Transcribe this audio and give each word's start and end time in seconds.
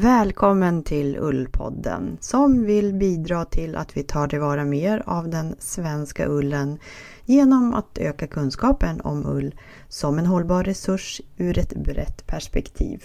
Välkommen 0.00 0.82
till 0.82 1.16
Ullpodden 1.16 2.18
som 2.20 2.64
vill 2.64 2.94
bidra 2.94 3.44
till 3.44 3.76
att 3.76 3.96
vi 3.96 4.02
tar 4.02 4.28
tillvara 4.28 4.64
mer 4.64 5.02
av 5.06 5.28
den 5.28 5.54
svenska 5.58 6.28
ullen 6.28 6.78
genom 7.24 7.74
att 7.74 7.98
öka 7.98 8.26
kunskapen 8.26 9.00
om 9.00 9.26
ull 9.26 9.54
som 9.88 10.18
en 10.18 10.26
hållbar 10.26 10.64
resurs 10.64 11.20
ur 11.36 11.58
ett 11.58 11.74
brett 11.76 12.26
perspektiv. 12.26 13.04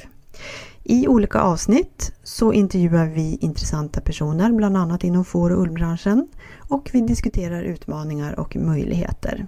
I 0.84 1.08
olika 1.08 1.40
avsnitt 1.40 2.12
så 2.24 2.54
intervjuar 2.54 3.06
vi 3.06 3.38
intressanta 3.42 4.02
personer, 4.02 4.52
bland 4.52 4.78
annat 4.78 5.04
inom 5.04 5.26
får 5.26 5.52
och 5.52 5.62
ullbranschen 5.62 6.28
och 6.70 6.90
vi 6.94 7.02
diskuterar 7.02 7.64
utmaningar 7.64 8.40
och 8.40 8.56
möjligheter. 8.56 9.48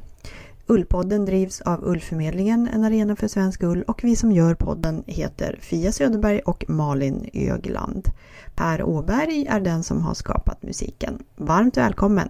Ullpodden 0.68 1.26
drivs 1.26 1.62
av 1.62 1.86
Ullförmedlingen, 1.86 2.70
en 2.74 2.84
arena 2.84 3.16
för 3.16 3.28
svensk 3.28 3.64
ull 3.64 3.84
och 3.84 4.04
vi 4.04 4.16
som 4.16 4.32
gör 4.32 4.56
podden 4.56 5.04
heter 5.08 5.58
Fia 5.62 5.92
Söderberg 5.92 6.40
och 6.40 6.66
Malin 6.68 7.30
Ögland. 7.34 8.08
Per 8.56 8.84
Åberg 8.84 9.46
är 9.50 9.60
den 9.60 9.84
som 9.84 10.02
har 10.02 10.14
skapat 10.14 10.64
musiken. 10.64 11.24
Varmt 11.36 11.78
välkommen! 11.78 12.30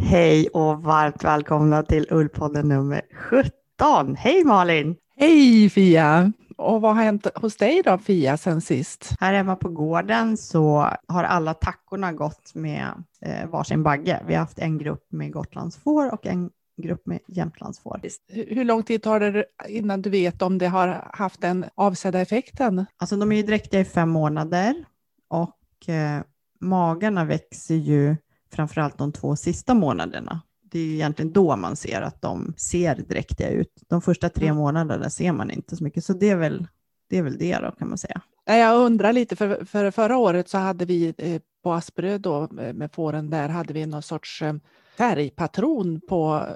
Hej 0.00 0.48
och 0.48 0.82
varmt 0.82 1.24
välkomna 1.24 1.82
till 1.82 2.06
Ullpodden 2.10 2.68
nummer 2.68 3.02
17. 3.30 4.16
Hej 4.16 4.44
Malin! 4.44 4.96
Hej 5.16 5.70
Fia! 5.70 6.32
Och 6.58 6.80
vad 6.80 6.96
har 6.96 7.02
hänt 7.02 7.26
hos 7.34 7.56
dig 7.56 7.82
då 7.84 7.98
Fia 7.98 8.36
sen 8.36 8.60
sist? 8.60 9.10
Här 9.20 9.34
hemma 9.34 9.56
på 9.56 9.68
gården 9.68 10.36
så 10.36 10.90
har 11.08 11.24
alla 11.24 11.54
tackorna 11.54 12.12
gått 12.12 12.54
med 12.54 13.04
eh, 13.20 13.48
varsin 13.48 13.82
bagge. 13.82 14.22
Vi 14.26 14.34
har 14.34 14.40
haft 14.40 14.58
en 14.58 14.78
grupp 14.78 15.06
med 15.08 15.32
Gotlandsfår 15.32 16.12
och 16.12 16.26
en 16.26 16.50
grupp 16.82 17.06
med 17.06 17.18
Jämtlandsfår. 17.26 18.00
Hur 18.28 18.64
lång 18.64 18.82
tid 18.82 19.02
tar 19.02 19.20
det 19.20 19.44
innan 19.68 20.02
du 20.02 20.10
vet 20.10 20.42
om 20.42 20.58
det 20.58 20.66
har 20.66 21.10
haft 21.12 21.40
den 21.40 21.64
avsedda 21.74 22.20
effekten? 22.20 22.86
Alltså 22.96 23.16
de 23.16 23.32
är 23.32 23.36
ju 23.36 23.42
dräktiga 23.42 23.80
i 23.80 23.84
fem 23.84 24.08
månader 24.08 24.84
och 25.28 25.88
eh, 25.88 26.22
magarna 26.60 27.24
växer 27.24 27.74
ju 27.74 28.16
framförallt 28.52 28.98
de 28.98 29.12
två 29.12 29.36
sista 29.36 29.74
månaderna. 29.74 30.40
Det 30.70 30.78
är 30.78 30.84
ju 30.84 30.94
egentligen 30.94 31.32
då 31.32 31.56
man 31.56 31.76
ser 31.76 32.02
att 32.02 32.22
de 32.22 32.54
ser 32.56 32.94
dräktiga 32.94 33.50
ut. 33.50 33.72
De 33.88 34.02
första 34.02 34.28
tre 34.28 34.46
mm. 34.46 34.56
månaderna 34.56 35.10
ser 35.10 35.32
man 35.32 35.50
inte 35.50 35.76
så 35.76 35.84
mycket, 35.84 36.04
så 36.04 36.12
det 36.12 36.30
är 36.30 36.36
väl 36.36 36.66
det, 37.08 37.18
är 37.18 37.22
väl 37.22 37.38
det 37.38 37.58
då 37.58 37.70
kan 37.70 37.88
man 37.88 37.98
säga. 37.98 38.20
Jag 38.44 38.76
undrar 38.76 39.12
lite, 39.12 39.36
för, 39.36 39.64
för 39.64 39.90
förra 39.90 40.16
året 40.16 40.48
så 40.48 40.58
hade 40.58 40.84
vi 40.84 41.14
eh, 41.18 41.40
på 41.62 41.72
Asperö 41.72 42.18
då 42.18 42.48
med 42.50 42.92
fåren 42.92 43.30
där 43.30 43.48
hade 43.48 43.72
vi 43.72 43.86
någon 43.86 44.02
sorts 44.02 44.42
eh, 44.42 44.54
färgpatron 44.98 46.00
på, 46.08 46.46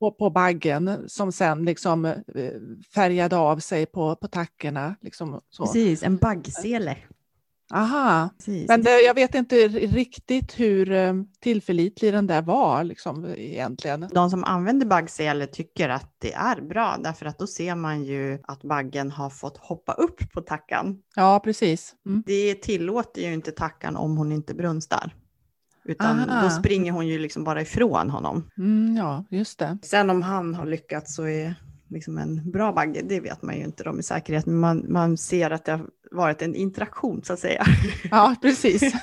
på, 0.00 0.10
på 0.10 0.30
baggen 0.30 1.04
som 1.06 1.32
sen 1.32 1.64
liksom 1.64 2.04
eh, 2.04 2.14
färgade 2.94 3.36
av 3.36 3.58
sig 3.58 3.86
på, 3.86 4.16
på 4.16 4.28
tackorna. 4.28 4.96
Liksom 5.00 5.40
så. 5.50 5.64
Precis, 5.64 6.02
en 6.02 6.16
baggsele. 6.16 6.96
Aha, 7.74 8.30
Precis. 8.36 8.68
men 8.68 8.82
det, 8.82 9.00
jag 9.00 9.14
vet 9.14 9.34
inte 9.34 9.68
riktigt 9.68 10.60
hur 10.60 10.92
eh, 10.92 11.14
tillförlitlig 11.40 12.12
den 12.12 12.26
där 12.26 12.42
var 12.42 12.84
liksom, 12.84 13.34
egentligen. 13.36 14.08
De 14.12 14.30
som 14.30 14.44
använder 14.44 14.86
baggsele 14.86 15.46
tycker 15.46 15.88
att 15.88 16.14
det 16.18 16.32
är 16.32 16.60
bra 16.60 16.96
därför 17.04 17.26
att 17.26 17.38
då 17.38 17.46
ser 17.46 17.74
man 17.74 18.04
ju 18.04 18.38
att 18.42 18.62
baggen 18.62 19.10
har 19.10 19.30
fått 19.30 19.56
hoppa 19.56 19.92
upp 19.92 20.32
på 20.32 20.40
tackan. 20.40 20.98
Ja, 21.16 21.40
precis. 21.44 21.94
Mm. 22.06 22.22
Det 22.26 22.54
tillåter 22.54 23.22
ju 23.22 23.32
inte 23.32 23.52
tackan 23.52 23.96
om 23.96 24.16
hon 24.16 24.32
inte 24.32 24.54
brunstar. 24.54 25.14
Utan 25.84 26.18
Aha. 26.18 26.42
då 26.42 26.50
springer 26.50 26.92
hon 26.92 27.06
ju 27.06 27.18
liksom 27.18 27.44
bara 27.44 27.62
ifrån 27.62 28.10
honom. 28.10 28.50
Mm, 28.58 28.96
ja, 28.96 29.24
just 29.30 29.58
det. 29.58 29.78
Sen 29.82 30.10
om 30.10 30.22
han 30.22 30.54
har 30.54 30.66
lyckats 30.66 31.14
så 31.14 31.22
är 31.26 31.54
liksom 31.90 32.18
en 32.18 32.50
bra 32.50 32.72
bagge, 32.72 33.02
det 33.02 33.20
vet 33.20 33.42
man 33.42 33.56
ju 33.56 33.64
inte 33.64 33.84
då 33.84 33.92
med 33.92 34.04
säkerhet, 34.04 34.46
men 34.46 34.58
man, 34.58 34.84
man 34.88 35.16
ser 35.16 35.50
att 35.50 35.64
det 35.64 35.72
har 35.72 35.86
varit 36.10 36.42
en 36.42 36.54
interaktion 36.54 37.24
så 37.24 37.32
att 37.32 37.38
säga. 37.38 37.64
Ja, 38.10 38.36
precis. 38.42 38.94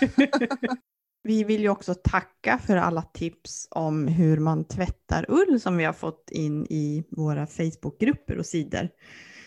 vi 1.23 1.43
vill 1.43 1.61
ju 1.61 1.69
också 1.69 1.95
tacka 2.03 2.57
för 2.57 2.77
alla 2.77 3.01
tips 3.01 3.67
om 3.71 4.07
hur 4.07 4.39
man 4.39 4.67
tvättar 4.67 5.25
ull 5.29 5.59
som 5.59 5.77
vi 5.77 5.83
har 5.83 5.93
fått 5.93 6.29
in 6.31 6.65
i 6.65 7.03
våra 7.09 7.47
Facebookgrupper 7.47 8.37
och 8.37 8.45
sidor. 8.45 8.89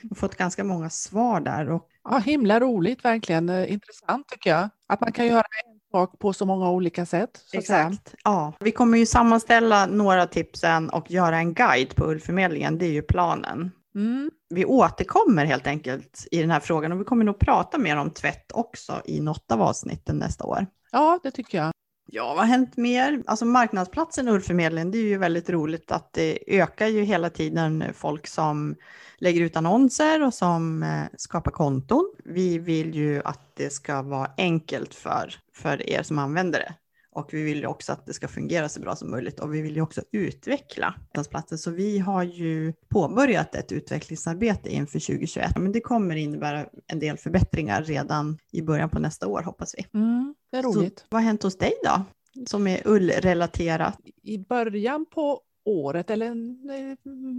Vi 0.02 0.08
har 0.08 0.16
fått 0.16 0.36
ganska 0.36 0.64
många 0.64 0.90
svar 0.90 1.40
där. 1.40 1.70
Och... 1.70 1.88
Ja, 2.04 2.18
himla 2.18 2.60
roligt, 2.60 3.04
verkligen 3.04 3.48
eh, 3.48 3.72
intressant 3.72 4.28
tycker 4.28 4.50
jag. 4.50 4.68
Att 4.86 5.00
man 5.00 5.12
kan 5.12 5.26
göra 5.26 5.42
sak 5.90 6.18
på 6.18 6.32
så 6.32 6.46
många 6.46 6.70
olika 6.70 7.06
sätt. 7.06 7.30
Exakt. 7.52 8.14
Ja, 8.24 8.52
vi 8.60 8.72
kommer 8.72 8.98
ju 8.98 9.06
sammanställa 9.06 9.86
några 9.86 10.26
tipsen 10.26 10.90
och 10.90 11.10
göra 11.10 11.38
en 11.38 11.54
guide 11.54 11.94
på 11.94 12.04
Ullförmedlingen. 12.04 12.78
Det 12.78 12.86
är 12.86 12.92
ju 12.92 13.02
planen. 13.02 13.70
Mm. 13.94 14.30
Vi 14.50 14.64
återkommer 14.64 15.44
helt 15.44 15.66
enkelt 15.66 16.26
i 16.30 16.40
den 16.40 16.50
här 16.50 16.60
frågan 16.60 16.92
och 16.92 17.00
vi 17.00 17.04
kommer 17.04 17.24
nog 17.24 17.38
prata 17.38 17.78
mer 17.78 17.96
om 17.96 18.10
tvätt 18.10 18.52
också 18.52 19.02
i 19.04 19.20
något 19.20 19.52
av 19.52 19.62
avsnitten 19.62 20.16
nästa 20.16 20.44
år. 20.44 20.66
Ja, 20.92 21.20
det 21.22 21.30
tycker 21.30 21.58
jag. 21.58 21.72
Ja, 22.12 22.28
vad 22.28 22.38
har 22.38 22.44
hänt 22.44 22.76
mer? 22.76 23.22
Alltså 23.26 23.44
marknadsplatsen 23.44 24.28
Ullförmedlingen, 24.28 24.90
det 24.90 24.98
är 24.98 25.02
ju 25.02 25.18
väldigt 25.18 25.50
roligt 25.50 25.90
att 25.90 26.12
det 26.12 26.38
ökar 26.46 26.86
ju 26.86 27.02
hela 27.02 27.30
tiden 27.30 27.84
folk 27.94 28.26
som 28.26 28.76
lägger 29.18 29.40
ut 29.40 29.56
annonser 29.56 30.26
och 30.26 30.34
som 30.34 30.82
eh, 30.82 31.04
skapar 31.16 31.50
konton. 31.50 32.12
Vi 32.24 32.58
vill 32.58 32.94
ju 32.94 33.22
att 33.24 33.56
det 33.56 33.70
ska 33.70 34.02
vara 34.02 34.30
enkelt 34.36 34.94
för, 34.94 35.34
för 35.54 35.90
er 35.90 36.02
som 36.02 36.18
använder 36.18 36.58
det. 36.58 36.74
Och 37.20 37.34
vi 37.34 37.42
vill 37.42 37.58
ju 37.58 37.66
också 37.66 37.92
att 37.92 38.06
det 38.06 38.12
ska 38.12 38.28
fungera 38.28 38.68
så 38.68 38.80
bra 38.80 38.96
som 38.96 39.10
möjligt 39.10 39.40
och 39.40 39.54
vi 39.54 39.62
vill 39.62 39.76
ju 39.76 39.82
också 39.82 40.02
utveckla 40.12 40.94
platsen. 41.30 41.58
Så 41.58 41.70
vi 41.70 41.98
har 41.98 42.22
ju 42.22 42.72
påbörjat 42.88 43.54
ett 43.54 43.72
utvecklingsarbete 43.72 44.68
inför 44.68 45.00
2021. 45.00 45.58
Men 45.58 45.72
det 45.72 45.80
kommer 45.80 46.16
innebära 46.16 46.66
en 46.86 46.98
del 46.98 47.16
förbättringar 47.16 47.82
redan 47.82 48.38
i 48.52 48.62
början 48.62 48.90
på 48.90 48.98
nästa 48.98 49.26
år 49.26 49.42
hoppas 49.42 49.74
vi. 49.78 49.98
Mm, 49.98 50.34
det 50.50 50.58
är 50.58 50.62
roligt. 50.62 50.98
Så, 50.98 51.04
vad 51.08 51.20
har 51.20 51.26
hänt 51.26 51.42
hos 51.42 51.58
dig 51.58 51.72
då? 51.84 52.02
Som 52.46 52.66
är 52.66 52.82
ullrelaterat? 52.84 53.98
I 54.22 54.38
början 54.38 55.06
på 55.14 55.40
året, 55.64 56.10
eller 56.10 56.34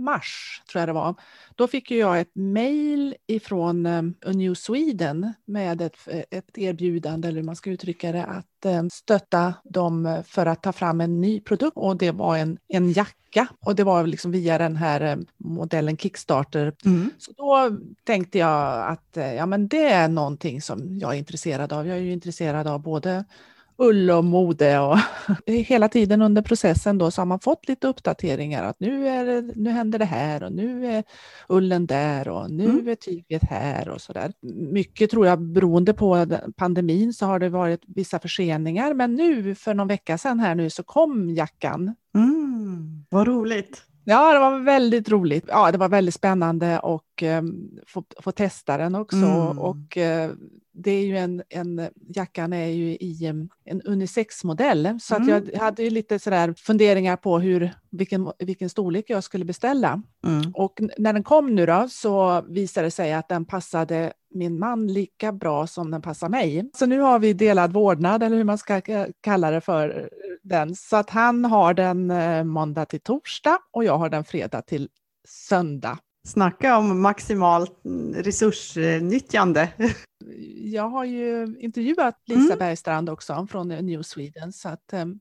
mars 0.04 0.62
tror 0.72 0.80
jag 0.80 0.90
det 0.90 0.94
var, 0.94 1.16
då 1.56 1.68
fick 1.68 1.92
jag 1.92 2.20
ett 2.20 2.32
mejl 2.34 3.16
ifrån 3.28 3.86
um, 3.86 4.16
New 4.26 4.54
Sweden 4.54 5.34
med 5.46 5.82
ett, 5.82 5.98
ett 6.32 6.58
erbjudande, 6.58 7.28
eller 7.28 7.40
hur 7.40 7.46
man 7.46 7.56
ska 7.56 7.70
uttrycka 7.70 8.12
det, 8.12 8.26
att 8.26 8.92
stötta 8.92 9.54
dem 9.64 10.24
för 10.28 10.46
att 10.46 10.64
ta 10.64 10.72
fram 10.72 11.02
en 11.02 11.22
ny 11.22 11.40
produkt 11.40 11.78
och 11.78 11.98
det 11.98 12.12
var 12.12 12.38
en, 12.38 12.58
en 12.68 12.92
jacka 12.92 13.48
och 13.60 13.76
det 13.76 13.84
var 13.84 14.08
liksom 14.08 14.32
via 14.32 14.58
den 14.58 14.76
här 14.76 15.20
modellen 15.38 15.98
Kickstarter. 15.98 16.74
Mm. 16.86 17.12
Så 17.18 17.32
då 17.32 17.78
tänkte 18.04 18.38
jag 18.38 18.88
att 18.92 19.18
ja, 19.38 19.46
men 19.46 19.68
det 19.68 19.86
är 19.86 20.08
någonting 20.08 20.62
som 20.62 21.00
jag 21.00 21.14
är 21.14 21.18
intresserad 21.18 21.74
av. 21.74 21.88
Jag 21.88 21.98
är 21.98 22.02
ju 22.02 22.12
intresserad 22.12 22.68
av 22.68 22.82
både 22.82 23.26
ull 23.82 24.12
och 24.12 24.24
mode 24.24 24.80
och 24.80 24.98
hela 25.46 25.90
tiden 25.90 26.22
under 26.22 26.42
processen 26.42 26.98
då 26.98 27.12
så 27.12 27.22
har 27.22 27.26
man 27.26 27.40
fått 27.40 27.68
lite 27.68 27.88
uppdateringar 27.88 28.64
att 28.64 28.80
nu, 28.80 29.08
är 29.08 29.26
det, 29.26 29.42
nu 29.56 29.70
händer 29.70 30.00
det 30.00 30.06
här 30.06 30.44
och 30.44 30.52
nu 30.52 30.86
är 30.86 31.04
ullen 31.50 31.86
där 31.86 32.28
och 32.28 32.52
nu 32.52 32.66
mm. 32.66 32.88
är 32.88 32.96
tyget 32.96 33.44
här 33.44 33.90
och 33.90 34.02
så 34.02 34.14
där. 34.14 34.34
Mycket 34.72 35.12
tror 35.12 35.28
jag 35.28 35.42
beroende 35.42 35.94
på 35.94 36.28
pandemin 36.56 37.14
så 37.14 37.26
har 37.26 37.40
det 37.40 37.50
varit 37.50 37.82
vissa 37.88 38.20
förseningar 38.20 38.94
men 38.94 39.16
nu 39.16 39.56
för 39.56 39.74
någon 39.74 39.88
vecka 39.88 40.18
sedan 40.18 40.40
här 40.40 40.56
nu 40.56 40.70
så 40.70 40.84
kom 40.84 41.30
jackan. 41.30 41.96
Mm, 42.16 43.06
vad 43.10 43.28
roligt! 43.28 43.91
Ja, 44.04 44.34
det 44.34 44.40
var 44.40 44.60
väldigt 44.60 45.10
roligt. 45.10 45.46
Ja, 45.48 45.72
det 45.72 45.78
var 45.78 45.90
väldigt 45.90 46.16
spännande 46.16 46.80
och 46.80 47.24
um, 47.24 47.80
få, 47.88 48.04
få 48.20 48.32
testa 48.32 48.78
den 48.78 48.96
också. 48.96 49.16
Mm. 49.16 49.60
Och 49.60 49.98
uh, 49.98 50.36
det 50.74 50.92
är 50.92 51.06
ju 51.06 51.18
en, 51.18 51.44
en, 51.50 51.90
jackan 52.08 52.54
är 52.54 52.68
ju 52.68 52.86
i 52.86 53.26
en 53.66 53.82
unisex-modell, 53.82 55.00
så 55.02 55.16
mm. 55.16 55.38
att 55.38 55.48
jag 55.54 55.60
hade 55.60 55.84
ju 55.84 55.90
lite 55.90 56.20
sådär 56.20 56.54
funderingar 56.58 57.16
på 57.16 57.40
hur, 57.40 57.74
vilken, 57.90 58.32
vilken 58.40 58.70
storlek 58.70 59.06
jag 59.08 59.24
skulle 59.24 59.46
beställa. 59.46 60.02
Mm. 60.28 60.52
Och 60.54 60.82
när 60.98 61.14
den 61.14 61.24
kom 61.24 61.56
nu 61.56 61.66
då 61.66 61.88
så 61.90 62.42
visade 62.48 62.88
det 62.88 62.92
sig 62.92 63.14
att 63.14 63.30
den 63.30 63.46
passade 63.46 64.14
min 64.34 64.60
man 64.60 64.88
lika 64.88 65.32
bra 65.32 65.68
som 65.68 65.92
den 65.92 66.02
passar 66.02 66.30
mig. 66.30 66.70
Så 66.74 66.86
nu 66.86 67.00
har 67.00 67.20
vi 67.20 67.34
delad 67.34 67.74
vårdnad, 67.74 68.24
eller 68.24 68.38
hur 68.38 68.44
man 68.44 68.58
ska 68.58 68.82
kalla 69.22 69.52
det 69.52 69.62
för 69.62 70.10
den. 70.44 70.76
Så 70.76 70.96
att 70.96 71.10
han 71.10 71.46
har 71.46 71.74
den 71.74 72.12
eh, 72.12 72.44
måndag 72.44 72.86
till 72.86 73.02
torsdag 73.02 73.58
och 73.72 73.84
jag 73.84 73.98
har 73.98 74.10
den 74.10 74.24
fredag 74.24 74.62
till 74.62 74.90
söndag. 75.28 75.98
Snacka 76.28 76.78
om 76.78 77.02
maximalt 77.02 77.82
resursnyttjande. 78.16 79.70
Jag 80.56 80.90
har 80.90 81.06
ju 81.06 81.58
intervjuat 81.60 82.16
Lisa 82.26 82.42
mm. 82.42 82.60
Bergstrand 82.60 83.10
också 83.10 83.48
från 83.52 83.68
New 83.68 84.02
Sweden 84.02 84.54
så 84.54 84.70
att 84.70 84.94
um, 84.94 85.20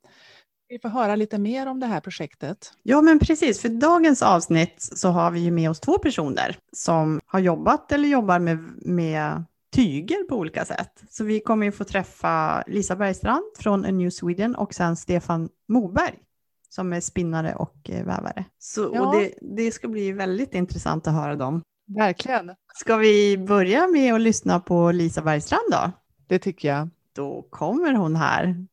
vi 0.68 0.78
får 0.78 0.88
höra 0.88 1.16
lite 1.16 1.38
mer 1.38 1.66
om 1.66 1.80
det 1.80 1.86
här 1.86 2.00
projektet. 2.00 2.72
Ja, 2.82 3.02
men 3.02 3.18
precis. 3.18 3.60
För 3.60 3.68
dagens 3.68 4.22
avsnitt 4.22 4.74
så 4.78 5.08
har 5.08 5.30
vi 5.30 5.40
ju 5.40 5.50
med 5.50 5.70
oss 5.70 5.80
två 5.80 5.98
personer 5.98 6.56
som 6.72 7.20
har 7.26 7.40
jobbat 7.40 7.92
eller 7.92 8.08
jobbar 8.08 8.38
med, 8.38 8.58
med 8.86 9.44
tyger 9.80 10.24
på 10.24 10.36
olika 10.36 10.64
sätt. 10.64 11.02
Så 11.10 11.24
vi 11.24 11.40
kommer 11.40 11.66
ju 11.66 11.72
få 11.72 11.84
träffa 11.84 12.62
Lisa 12.66 12.96
Bergstrand 12.96 13.44
från 13.58 13.84
A 13.84 13.90
New 13.90 14.10
Sweden 14.10 14.54
och 14.54 14.74
sen 14.74 14.96
Stefan 14.96 15.48
Moberg 15.68 16.14
som 16.68 16.92
är 16.92 17.00
spinnare 17.00 17.54
och 17.54 17.90
eh, 17.90 18.04
vävare. 18.04 18.44
Så, 18.58 18.90
ja. 18.94 19.06
och 19.06 19.14
det, 19.14 19.34
det, 19.40 19.72
ska 19.72 19.88
bli 19.88 20.12
väldigt 20.12 20.54
intressant 20.54 21.06
att 21.06 21.14
höra 21.14 21.36
dem. 21.36 21.62
Verkligen. 21.98 22.50
Ska 22.74 22.96
vi 22.96 23.38
börja 23.38 23.86
med 23.86 24.14
att 24.14 24.20
lyssna 24.20 24.60
på 24.60 24.92
Lisa 24.92 25.22
Bergstrand 25.22 25.70
då? 25.70 25.90
Det 26.28 26.38
tycker 26.38 26.68
jag. 26.68 26.88
Då 27.12 27.46
kommer 27.50 27.92
hon 27.92 28.16
här. 28.16 28.66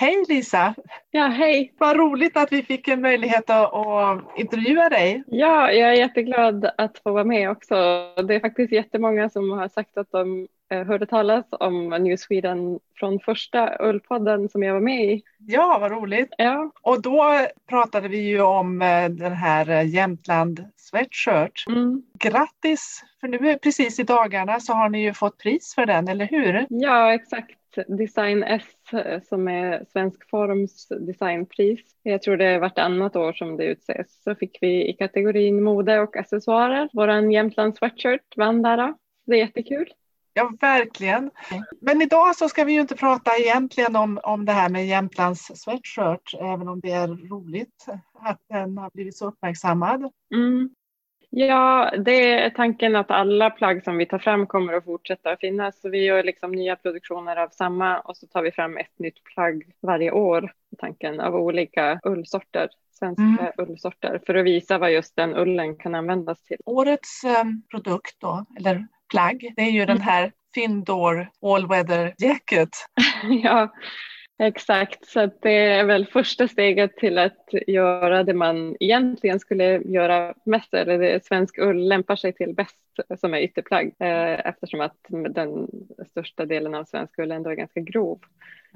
Hej 0.00 0.24
Lisa! 0.28 0.74
Ja, 1.10 1.26
hej! 1.26 1.72
Vad 1.78 1.96
roligt 1.96 2.36
att 2.36 2.52
vi 2.52 2.62
fick 2.62 2.88
en 2.88 3.00
möjlighet 3.00 3.50
att, 3.50 3.74
att 3.74 4.38
intervjua 4.38 4.88
dig. 4.88 5.24
Ja, 5.26 5.72
jag 5.72 5.90
är 5.90 5.94
jätteglad 5.94 6.70
att 6.78 6.98
få 6.98 7.12
vara 7.12 7.24
med 7.24 7.50
också. 7.50 7.74
Det 8.28 8.34
är 8.34 8.40
faktiskt 8.40 8.72
jättemånga 8.72 9.30
som 9.30 9.50
har 9.50 9.68
sagt 9.68 9.98
att 9.98 10.10
de 10.10 10.48
eh, 10.70 10.86
hörde 10.86 11.06
talas 11.06 11.44
om 11.50 11.88
New 11.88 12.16
Sweden 12.16 12.78
från 12.94 13.20
första 13.20 13.76
Ullpodden 13.80 14.48
som 14.48 14.62
jag 14.62 14.74
var 14.74 14.80
med 14.80 15.04
i. 15.04 15.22
Ja, 15.38 15.78
vad 15.80 15.90
roligt. 15.90 16.34
Ja. 16.38 16.70
Och 16.82 17.02
då 17.02 17.46
pratade 17.68 18.08
vi 18.08 18.18
ju 18.18 18.40
om 18.40 18.82
eh, 18.82 19.08
den 19.08 19.32
här 19.32 19.70
eh, 19.70 19.88
Jämtland 19.88 20.64
Sweatshirt. 20.76 21.64
Mm. 21.68 22.02
Grattis! 22.18 23.04
För 23.20 23.28
nu 23.28 23.58
precis 23.58 24.00
i 24.00 24.02
dagarna 24.02 24.60
så 24.60 24.72
har 24.72 24.88
ni 24.88 25.02
ju 25.02 25.14
fått 25.14 25.38
pris 25.38 25.74
för 25.74 25.86
den, 25.86 26.08
eller 26.08 26.26
hur? 26.26 26.66
Ja, 26.68 27.14
exakt. 27.14 27.57
Design 27.88 28.42
S 28.42 28.64
som 29.28 29.48
är 29.48 29.84
Svensk 29.92 30.30
Forms 30.30 30.88
designpris. 30.88 31.80
Jag 32.02 32.22
tror 32.22 32.36
det 32.36 32.44
är 32.44 32.58
vartannat 32.58 33.16
år 33.16 33.32
som 33.32 33.56
det 33.56 33.64
utses. 33.64 34.22
Så 34.22 34.34
fick 34.34 34.58
vi 34.60 34.88
i 34.88 34.92
kategorin 34.92 35.62
mode 35.62 36.00
och 36.00 36.16
accessoarer. 36.16 36.88
Våran 36.92 37.30
Jämtland 37.30 37.76
Sweatshirt 37.76 38.36
vann 38.36 38.62
där. 38.62 38.94
Det 39.26 39.32
är 39.32 39.38
jättekul. 39.38 39.92
Ja, 40.32 40.52
verkligen. 40.60 41.30
Men 41.80 42.02
idag 42.02 42.36
så 42.36 42.48
ska 42.48 42.64
vi 42.64 42.72
ju 42.72 42.80
inte 42.80 42.96
prata 42.96 43.36
egentligen 43.36 43.96
om, 43.96 44.20
om 44.22 44.44
det 44.44 44.52
här 44.52 44.68
med 44.68 44.86
Jämtlands 44.86 45.50
sweatshirt, 45.54 46.34
även 46.40 46.68
om 46.68 46.80
det 46.80 46.90
är 46.90 47.08
roligt 47.08 47.86
att 48.14 48.40
den 48.48 48.78
har 48.78 48.90
blivit 48.94 49.16
så 49.16 49.26
uppmärksammad. 49.26 50.12
Mm. 50.34 50.70
Ja, 51.30 51.92
det 52.04 52.32
är 52.32 52.50
tanken 52.50 52.96
att 52.96 53.10
alla 53.10 53.50
plagg 53.50 53.84
som 53.84 53.96
vi 53.96 54.06
tar 54.06 54.18
fram 54.18 54.46
kommer 54.46 54.72
att 54.72 54.84
fortsätta 54.84 55.36
finnas. 55.36 55.80
Så 55.80 55.88
vi 55.88 56.04
gör 56.04 56.22
liksom 56.22 56.52
nya 56.52 56.76
produktioner 56.76 57.36
av 57.36 57.48
samma 57.48 58.00
och 58.00 58.16
så 58.16 58.26
tar 58.26 58.42
vi 58.42 58.52
fram 58.52 58.76
ett 58.76 58.98
nytt 58.98 59.24
plagg 59.24 59.64
varje 59.82 60.10
år. 60.10 60.52
Tanken 60.78 61.20
av 61.20 61.34
olika 61.34 62.00
ullsorter, 62.02 62.68
svenska 62.90 63.22
mm. 63.22 63.52
ullsorter, 63.58 64.20
för 64.26 64.34
att 64.34 64.44
visa 64.44 64.78
vad 64.78 64.92
just 64.92 65.16
den 65.16 65.36
ullen 65.36 65.76
kan 65.76 65.94
användas 65.94 66.42
till. 66.42 66.58
Årets 66.64 67.24
eh, 67.24 67.44
produkt 67.70 68.16
då, 68.20 68.44
eller 68.58 68.86
plagg, 69.10 69.52
det 69.56 69.62
är 69.62 69.70
ju 69.70 69.82
mm. 69.82 69.94
den 69.96 70.00
här 70.00 70.32
Findor 70.54 71.28
All 71.42 71.68
Weather 71.68 72.14
Jacket. 72.18 72.70
ja, 73.42 73.72
Exakt, 74.40 75.06
så 75.06 75.30
det 75.40 75.56
är 75.56 75.84
väl 75.84 76.06
första 76.06 76.48
steget 76.48 76.96
till 76.96 77.18
att 77.18 77.48
göra 77.66 78.24
det 78.24 78.34
man 78.34 78.76
egentligen 78.80 79.40
skulle 79.40 79.78
göra 79.78 80.34
mest, 80.44 80.74
eller 80.74 80.98
det 80.98 81.24
svensk 81.24 81.58
ull 81.58 81.88
lämpar 81.88 82.16
sig 82.16 82.32
till 82.32 82.54
bäst 82.54 82.76
som 83.20 83.34
är 83.34 83.38
ytterplagg 83.38 83.86
eh, 83.98 84.46
eftersom 84.48 84.80
att 84.80 84.96
den 85.08 85.68
största 86.10 86.46
delen 86.46 86.74
av 86.74 86.84
svensk 86.84 87.18
ull 87.18 87.30
ändå 87.30 87.50
är 87.50 87.54
ganska 87.54 87.80
grov. 87.80 88.20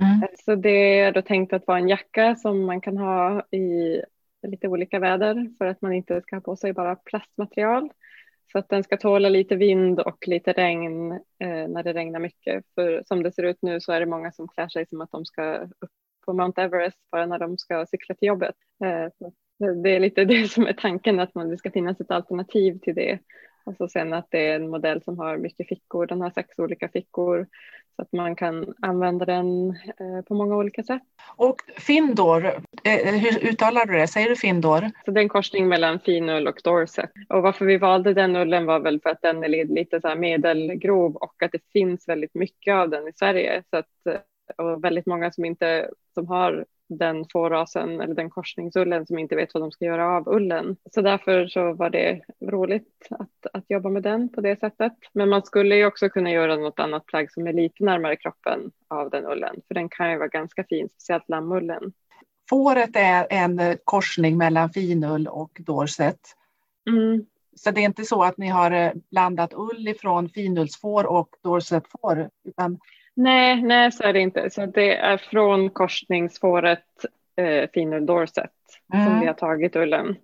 Mm. 0.01 0.29
Så 0.45 0.55
det 0.55 0.99
är 0.99 1.13
då 1.13 1.23
tänkt 1.23 1.53
att 1.53 1.67
vara 1.67 1.79
en 1.79 1.89
jacka 1.89 2.37
som 2.37 2.65
man 2.65 2.81
kan 2.81 2.99
ha 2.99 3.43
i 3.51 4.01
lite 4.49 4.69
olika 4.69 4.99
väder 4.99 5.51
för 5.59 5.67
att 5.67 5.83
man 5.83 5.93
inte 5.93 6.21
ska 6.21 6.37
ha 6.37 6.41
på 6.41 6.57
sig 6.57 6.73
bara 6.73 6.97
plastmaterial. 6.97 7.91
Så 8.53 8.59
att 8.59 8.69
den 8.69 8.85
ska 8.85 8.97
tåla 8.97 9.29
lite 9.29 9.57
vind 9.57 10.01
och 10.01 10.29
lite 10.29 10.53
regn 10.53 11.13
eh, 11.13 11.69
när 11.69 11.83
det 11.83 11.93
regnar 11.93 12.21
mycket. 12.21 12.65
För 12.75 13.03
som 13.07 13.23
det 13.23 13.33
ser 13.33 13.43
ut 13.43 13.59
nu 13.63 13.81
så 13.81 13.93
är 13.93 14.01
det 14.01 14.07
många 14.07 14.33
som 14.33 14.49
klär 14.49 14.69
sig 14.69 14.87
som 14.87 15.01
att 15.01 15.11
de 15.11 15.25
ska 15.25 15.57
upp 15.57 15.91
på 16.27 16.33
Mount 16.33 16.63
Everest 16.63 16.99
bara 17.11 17.27
när 17.27 17.39
de 17.39 17.59
ska 17.59 17.87
cykla 17.87 18.15
till 18.15 18.29
jobbet. 18.29 18.55
Eh, 18.85 19.09
det 19.83 19.91
är 19.91 20.01
lite 20.01 20.25
det 20.25 20.51
som 20.51 20.67
är 20.67 20.73
tanken, 20.73 21.21
att 21.21 21.35
man, 21.35 21.49
det 21.49 21.59
ska 21.59 21.71
finnas 21.71 22.01
ett 22.01 22.11
alternativ 22.11 22.79
till 22.79 22.95
det. 22.95 23.19
Och 23.65 23.77
så 23.77 23.89
sen 23.89 24.13
att 24.13 24.27
det 24.31 24.47
är 24.47 24.57
en 24.57 24.71
modell 24.71 25.03
som 25.03 25.19
har 25.19 25.37
mycket 25.37 25.69
fickor. 25.69 26.07
Den 26.07 26.21
har 26.21 26.31
sex 26.31 26.59
olika 26.59 26.89
fickor 26.89 27.47
så 27.97 28.03
att 28.03 28.13
man 28.13 28.37
kan 28.37 28.75
använda 28.83 29.25
den 29.25 29.71
eh, 29.71 30.23
på 30.29 30.35
många 30.35 30.57
olika 30.57 30.83
sätt. 30.83 31.03
Och 31.37 31.57
Findor, 31.77 32.47
eh, 32.85 33.15
hur 33.15 33.49
uttalar 33.49 33.87
du 33.87 33.93
det? 33.93 34.07
Säger 34.07 34.29
du 34.29 34.37
Findor? 34.37 34.91
Så 35.05 35.11
det 35.11 35.21
är 35.21 35.23
en 35.23 35.29
korsning 35.29 35.69
mellan 35.69 36.01
finull 36.01 36.49
och 36.49 36.61
dorset. 36.65 37.11
Och 37.29 37.43
varför 37.43 37.65
vi 37.65 37.79
valde 37.79 38.15
den 38.15 38.37
ullen 38.37 38.67
var 38.67 38.81
väl 38.81 39.01
för 39.01 39.11
att 39.11 39.23
den 39.23 39.45
är 39.45 39.49
lite 39.49 40.01
så 40.01 40.15
medelgrov 40.15 41.17
och 41.17 41.43
att 41.43 41.53
det 41.53 41.73
finns 41.73 42.09
väldigt 42.09 42.35
mycket 42.35 42.75
av 42.75 42.91
den 42.91 43.09
i 43.09 43.13
Sverige. 43.13 43.63
Så 43.71 43.77
att, 43.77 44.07
eh, 44.09 44.67
och 44.67 44.85
väldigt 44.85 45.07
många 45.07 45.31
som 45.33 45.45
inte 45.45 45.91
som 46.15 46.27
har 46.27 46.65
den 46.99 47.25
fårasen 47.33 48.01
eller 48.01 48.15
den 48.15 48.31
korsningsullen 48.31 49.07
som 49.07 49.19
inte 49.19 49.37
vet 49.37 49.55
vad 49.55 49.63
de 49.63 49.71
ska 49.71 49.85
göra 49.85 50.17
av 50.17 50.29
ullen. 50.29 50.77
Så 50.91 51.03
därför 51.03 51.47
så 51.47 51.73
var 51.73 51.91
det 51.91 52.21
roligt 52.41 53.09
att, 53.11 53.47
att 53.53 53.65
jobba 53.69 53.89
med 53.89 54.03
den 54.03 54.29
på 54.29 54.41
det 54.41 54.61
sättet. 54.61 54.93
Men 55.13 55.29
man 55.29 55.43
skulle 55.43 55.77
ju 55.77 55.87
också 55.87 56.09
kunna 56.09 56.31
göra 56.31 56.57
något 56.57 56.79
annat 56.79 57.07
plagg 57.07 57.33
som 57.33 57.47
är 57.47 57.53
lite 57.53 57.85
närmare 57.85 58.17
kroppen 58.17 58.71
av 58.89 59.11
den 59.11 59.27
ullen, 59.27 59.57
för 59.69 59.75
den 59.75 59.89
kan 59.89 60.11
ju 60.11 60.19
vara 60.19 60.29
ganska 60.29 60.65
fin, 60.65 60.89
speciellt 60.89 61.29
lammullen. 61.29 61.93
Fåret 62.51 62.97
är 62.97 63.27
en 63.31 63.79
korsning 63.85 64.39
mellan 64.39 64.71
finull 64.71 65.27
och 65.27 65.61
dorset. 65.61 66.21
Mm. 66.91 67.27
Så 67.57 67.71
det 67.71 67.81
är 67.81 67.85
inte 67.85 68.05
så 68.05 68.23
att 68.23 68.39
ni 68.39 68.49
har 68.49 68.93
blandat 69.11 69.53
ull 69.55 69.89
ifrån 69.89 70.29
finullsfår 70.29 71.07
och 71.07 71.29
dorsetfår, 71.43 72.31
utan 72.45 72.79
Nej, 73.15 73.63
nej 73.63 73.93
så 73.93 74.03
är 74.03 74.13
det 74.13 74.21
inte. 74.21 74.51
Så 74.51 74.67
det 74.67 74.97
är 74.97 75.17
från 75.17 75.71
korsningsfåret 75.71 76.85
eh, 77.37 77.71
Finull 77.75 78.07
Dorset 78.07 78.51
mm. 78.95 79.07
som 79.07 79.21
vi 79.21 79.27
har 79.27 79.35
tagit 79.35 79.77
ullen. 79.77 80.17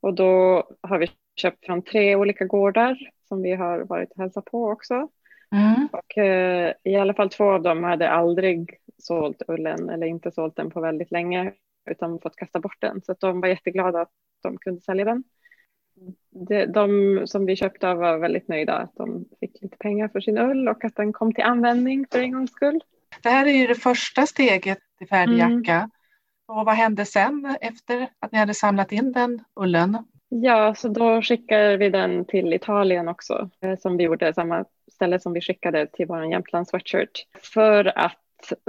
Och 0.00 0.14
då 0.14 0.64
har 0.80 0.98
vi 0.98 1.10
köpt 1.36 1.66
från 1.66 1.82
tre 1.82 2.16
olika 2.16 2.44
gårdar 2.44 2.98
som 3.28 3.42
vi 3.42 3.54
har 3.54 3.80
varit 3.80 4.10
och 4.10 4.18
hälsat 4.18 4.44
på 4.44 4.64
också. 4.64 5.08
Mm. 5.54 5.88
Och 5.92 6.18
eh, 6.18 6.72
i 6.84 6.96
alla 6.96 7.14
fall 7.14 7.30
två 7.30 7.44
av 7.44 7.62
dem 7.62 7.84
hade 7.84 8.10
aldrig 8.10 8.78
sålt 8.98 9.42
ullen 9.48 9.90
eller 9.90 10.06
inte 10.06 10.30
sålt 10.30 10.56
den 10.56 10.70
på 10.70 10.80
väldigt 10.80 11.10
länge 11.10 11.52
utan 11.90 12.20
fått 12.20 12.36
kasta 12.36 12.60
bort 12.60 12.80
den. 12.80 13.02
Så 13.02 13.14
de 13.20 13.40
var 13.40 13.48
jätteglada 13.48 14.00
att 14.00 14.12
de 14.42 14.58
kunde 14.58 14.80
sälja 14.80 15.04
den 15.04 15.24
de, 16.30 16.66
de 16.66 17.22
som 17.26 17.46
vi 17.46 17.56
köpte 17.56 17.88
av 17.88 17.96
var 17.96 18.18
väldigt 18.18 18.48
nöjda 18.48 18.76
att 18.76 18.94
de 18.94 19.24
fick 19.40 19.62
lite 19.62 19.76
pengar 19.76 20.08
för 20.08 20.20
sin 20.20 20.38
ull 20.38 20.68
och 20.68 20.84
att 20.84 20.96
den 20.96 21.12
kom 21.12 21.32
till 21.32 21.44
användning 21.44 22.06
för 22.10 22.18
en 22.20 22.32
gångs 22.32 22.50
skull. 22.50 22.80
Det 23.22 23.28
här 23.28 23.46
är 23.46 23.52
ju 23.52 23.66
det 23.66 23.74
första 23.74 24.26
steget 24.26 24.78
till 24.98 25.08
färdig 25.08 25.38
jacka. 25.38 25.74
Mm. 25.74 25.90
Och 26.48 26.64
vad 26.64 26.74
hände 26.74 27.04
sen 27.04 27.56
efter 27.60 28.08
att 28.18 28.32
ni 28.32 28.38
hade 28.38 28.54
samlat 28.54 28.92
in 28.92 29.12
den 29.12 29.44
ullen? 29.60 29.98
Ja, 30.28 30.74
så 30.74 30.88
då 30.88 31.22
skickade 31.22 31.76
vi 31.76 31.90
den 31.90 32.24
till 32.24 32.52
Italien 32.52 33.08
också, 33.08 33.50
eh, 33.60 33.78
som 33.78 33.96
vi 33.96 34.04
gjorde, 34.04 34.34
samma 34.34 34.64
ställe 34.92 35.20
som 35.20 35.32
vi 35.32 35.40
skickade 35.40 35.86
till 35.86 36.06
vår 36.06 36.24
Jämtland 36.24 36.68
sweatshirt. 36.68 37.26
För 37.42 37.98
att 37.98 38.18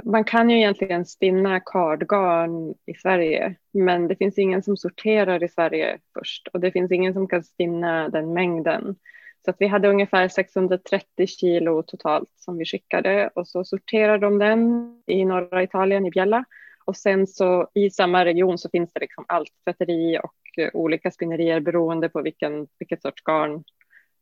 man 0.04 0.24
kan 0.24 0.50
ju 0.50 0.56
egentligen 0.56 1.04
spinna 1.04 1.60
kardgarn 1.60 2.74
i 2.86 2.94
Sverige, 2.94 3.54
men 3.72 4.08
det 4.08 4.16
finns 4.16 4.38
ingen 4.38 4.62
som 4.62 4.76
sorterar 4.76 5.42
i 5.44 5.48
Sverige 5.48 5.98
först 6.14 6.48
och 6.52 6.60
det 6.60 6.72
finns 6.72 6.92
ingen 6.92 7.14
som 7.14 7.28
kan 7.28 7.44
spinna 7.44 8.08
den 8.08 8.34
mängden. 8.34 8.96
Så 9.44 9.50
att 9.50 9.56
vi 9.58 9.66
hade 9.66 9.88
ungefär 9.88 10.28
630 10.28 11.26
kilo 11.26 11.82
totalt 11.82 12.30
som 12.36 12.58
vi 12.58 12.64
skickade 12.64 13.30
och 13.34 13.48
så 13.48 13.64
sorterar 13.64 14.18
de 14.18 14.38
den 14.38 14.92
i 15.06 15.24
norra 15.24 15.62
Italien, 15.62 16.06
i 16.06 16.10
Biella. 16.10 16.44
Och 16.84 16.96
sen 16.96 17.26
så 17.26 17.68
i 17.74 17.90
samma 17.90 18.24
region 18.24 18.58
så 18.58 18.68
finns 18.68 18.92
det 18.92 19.00
liksom 19.00 19.24
allt, 19.28 19.50
tvätteri 19.64 20.18
och 20.18 20.58
eh, 20.58 20.70
olika 20.74 21.10
spinnerier 21.10 21.60
beroende 21.60 22.08
på 22.08 22.22
vilken, 22.22 22.66
vilket 22.78 23.02
sorts 23.02 23.22
garn 23.22 23.64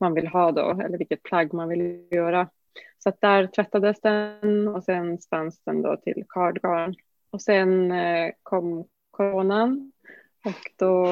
man 0.01 0.15
vill 0.15 0.27
ha 0.27 0.53
då, 0.53 0.81
eller 0.85 0.99
vilket 0.99 1.23
plagg 1.23 1.55
man 1.55 1.69
vill 1.69 2.09
göra. 2.11 2.49
Så 3.03 3.13
där 3.21 3.47
tvättades 3.47 4.01
den 4.01 4.69
och 4.69 4.85
sen 4.85 5.19
spanns 5.19 5.61
den 5.65 5.83
då 5.83 5.97
till 5.97 6.25
cardgarn. 6.29 6.95
Och 7.31 7.43
sen 7.43 7.93
eh, 7.93 8.31
kom 8.43 8.85
coronan 9.11 9.93
och 10.45 10.73
då 10.77 11.07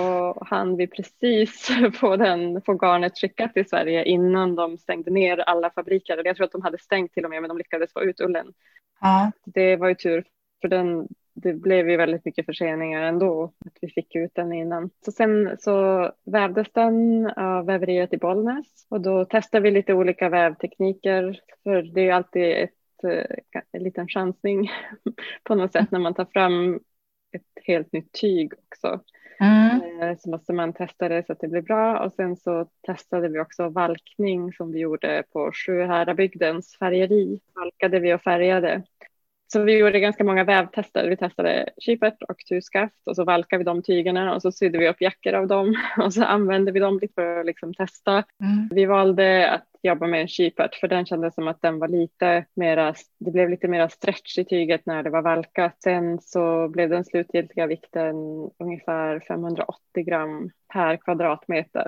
hann 0.47 0.77
vi 0.77 0.87
precis 0.87 1.69
få, 1.95 2.17
den, 2.17 2.63
få 2.63 2.75
garnet 2.75 3.19
skickat 3.19 3.55
till 3.55 3.69
Sverige 3.69 4.05
innan 4.05 4.55
de 4.55 4.79
stängde 4.79 5.11
ner 5.11 5.39
alla 5.39 5.71
fabriker. 5.71 6.23
Jag 6.25 6.37
tror 6.37 6.45
att 6.45 6.53
de 6.53 6.63
hade 6.63 6.79
stängt 6.79 7.13
till 7.13 7.25
och 7.25 7.31
med, 7.31 7.43
men 7.43 7.49
de 7.49 7.59
lyckades 7.59 7.93
få 7.93 8.03
ut 8.03 8.21
ullen. 8.21 8.53
Ja. 9.01 9.33
Det 9.45 9.77
var 9.77 9.89
ju 9.89 9.95
tur, 9.95 10.25
för 10.61 10.69
den, 10.69 11.09
det 11.43 11.53
blev 11.53 11.91
ju 11.91 11.97
väldigt 11.97 12.25
mycket 12.25 12.47
förseningar 12.47 13.03
ändå, 13.03 13.53
att 13.67 13.79
vi 13.81 13.89
fick 13.89 14.17
ut 14.17 14.35
den 14.35 14.53
innan. 14.53 14.91
Så 15.05 15.13
sen 15.13 15.57
så 15.61 16.11
vävdes 16.25 16.73
den 16.73 17.27
av 17.27 17.67
väveriet 17.67 18.13
i 18.13 18.19
Bollnäs 18.19 18.87
och 18.89 19.01
då 19.01 19.25
testade 19.25 19.63
vi 19.63 19.71
lite 19.71 19.95
olika 19.95 20.29
vävtekniker, 20.29 21.41
för 21.63 21.83
det 21.83 22.01
är 22.01 22.05
ju 22.05 22.11
alltid 22.11 22.53
ett, 22.53 23.05
eh, 23.05 23.63
en 23.73 23.83
liten 23.83 24.09
chansning 24.09 24.71
på 25.43 25.55
något 25.55 25.73
sätt 25.73 25.91
när 25.91 26.01
man 26.01 26.15
tar 26.15 26.27
fram 26.33 26.81
ett 27.33 27.65
helt 27.65 27.93
nytt 27.93 28.13
tyg 28.13 28.53
också. 28.53 29.01
Mm. 29.41 30.01
Eh, 30.03 30.17
så 30.19 30.31
måste 30.31 30.53
man 30.53 30.73
testa 30.73 31.09
det 31.09 31.27
så 31.27 31.33
att 31.33 31.41
det 31.41 31.49
blir 31.49 31.63
bra 31.63 31.99
och 31.99 32.13
sen 32.13 32.37
så 32.37 32.69
testade 32.87 33.29
vi 33.29 33.41
också 33.41 33.69
valkning 33.69 34.53
som 34.53 34.73
vi 34.73 34.79
gjorde 34.79 35.25
på 35.33 35.53
Sjuhärabygdens 35.53 36.77
färgeri. 36.79 37.41
Valkade 37.55 38.01
vi 38.01 38.15
och 38.15 38.23
färgade 38.23 38.83
Så 39.53 39.63
vi 39.63 39.79
gjorde 39.79 40.01
ganska 40.01 40.25
många 40.25 40.45
vävtester. 40.45 41.09
Vi 41.09 41.17
testade 41.17 41.69
kypert 41.79 42.23
och 42.23 42.39
tuskaft 42.39 43.07
och 43.07 43.17
så 43.17 43.25
valkade 43.25 43.59
vi 43.59 43.65
de 43.65 43.83
tygerna 43.83 44.35
och 44.35 44.43
så 44.43 44.53
sydde 44.53 44.79
vi 44.79 44.89
upp 44.89 45.01
jackor 45.01 45.33
av 45.35 45.47
dem 45.47 45.77
och 46.05 46.15
så 46.15 46.25
använde 46.25 46.73
vi 46.73 46.81
dem 46.81 46.99
lite 47.03 47.15
för 47.15 47.41
att 47.41 47.47
liksom 47.47 47.75
testa. 47.75 48.13
Mm. 48.13 48.69
Vi 48.71 48.87
valde 48.87 49.51
att 49.51 49.65
jobba 49.83 50.07
med 50.07 50.21
en 50.21 50.29
kypert 50.29 50.75
för 50.75 50.89
den 50.89 51.07
kändes 51.07 51.35
som 51.35 51.49
att 51.49 51.63
den 51.63 51.79
var 51.79 51.89
lite 51.89 52.45
mera, 52.55 52.95
det 53.19 53.31
blev 53.31 53.51
lite 53.51 53.69
mera 53.69 53.89
stretch 53.89 54.39
i 54.39 54.45
tyget 54.45 54.87
när 54.87 55.03
det 55.03 55.11
var 55.11 55.23
valkat. 55.23 55.83
Sen 55.83 56.19
så 56.21 56.69
blev 56.69 56.89
den 56.89 57.05
slutgiltiga 57.05 57.67
vikten 57.67 58.17
ungefär 58.59 59.21
580 59.29 60.05
gram 60.05 60.51
per 60.73 60.97
kvadratmeter. 60.97 61.87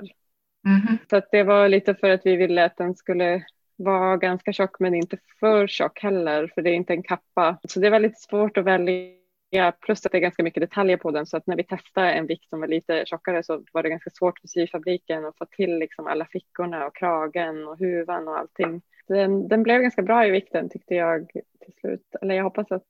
Mm. 0.67 0.97
Så 1.09 1.21
det 1.31 1.43
var 1.43 1.69
lite 1.69 1.95
för 1.95 2.09
att 2.09 2.25
vi 2.25 2.35
ville 2.35 2.65
att 2.65 2.77
den 2.77 2.95
skulle 2.95 3.43
vara 3.83 4.17
ganska 4.17 4.53
tjock 4.53 4.79
men 4.79 4.93
inte 4.93 5.17
för 5.39 5.67
tjock 5.67 6.03
heller 6.03 6.51
för 6.55 6.61
det 6.61 6.69
är 6.69 6.73
inte 6.73 6.93
en 6.93 7.03
kappa. 7.03 7.57
Så 7.67 7.79
det 7.79 7.87
är 7.87 7.91
väldigt 7.91 8.19
svårt 8.19 8.57
att 8.57 8.65
välja 8.65 9.71
plus 9.81 10.05
att 10.05 10.11
det 10.11 10.17
är 10.17 10.21
ganska 10.21 10.43
mycket 10.43 10.61
detaljer 10.61 10.97
på 10.97 11.11
den 11.11 11.25
så 11.25 11.37
att 11.37 11.47
när 11.47 11.55
vi 11.55 11.63
testade 11.63 12.11
en 12.11 12.27
vikt 12.27 12.49
som 12.49 12.59
var 12.59 12.67
lite 12.67 13.03
tjockare 13.05 13.43
så 13.43 13.63
var 13.71 13.83
det 13.83 13.89
ganska 13.89 14.09
svårt 14.09 14.39
för 14.39 14.47
syfabriken 14.47 15.25
att 15.25 15.37
få 15.37 15.45
till 15.45 15.77
liksom 15.77 16.07
alla 16.07 16.25
fickorna 16.25 16.87
och 16.87 16.95
kragen 16.95 17.67
och 17.67 17.77
huvan 17.77 18.27
och 18.27 18.37
allting. 18.37 18.81
Den, 19.07 19.47
den 19.47 19.63
blev 19.63 19.81
ganska 19.81 20.01
bra 20.01 20.27
i 20.27 20.31
vikten 20.31 20.69
tyckte 20.69 20.95
jag 20.95 21.29
till 21.65 21.73
slut. 21.79 22.15
Eller 22.21 22.35
jag 22.35 22.43
hoppas 22.43 22.71
att 22.71 22.87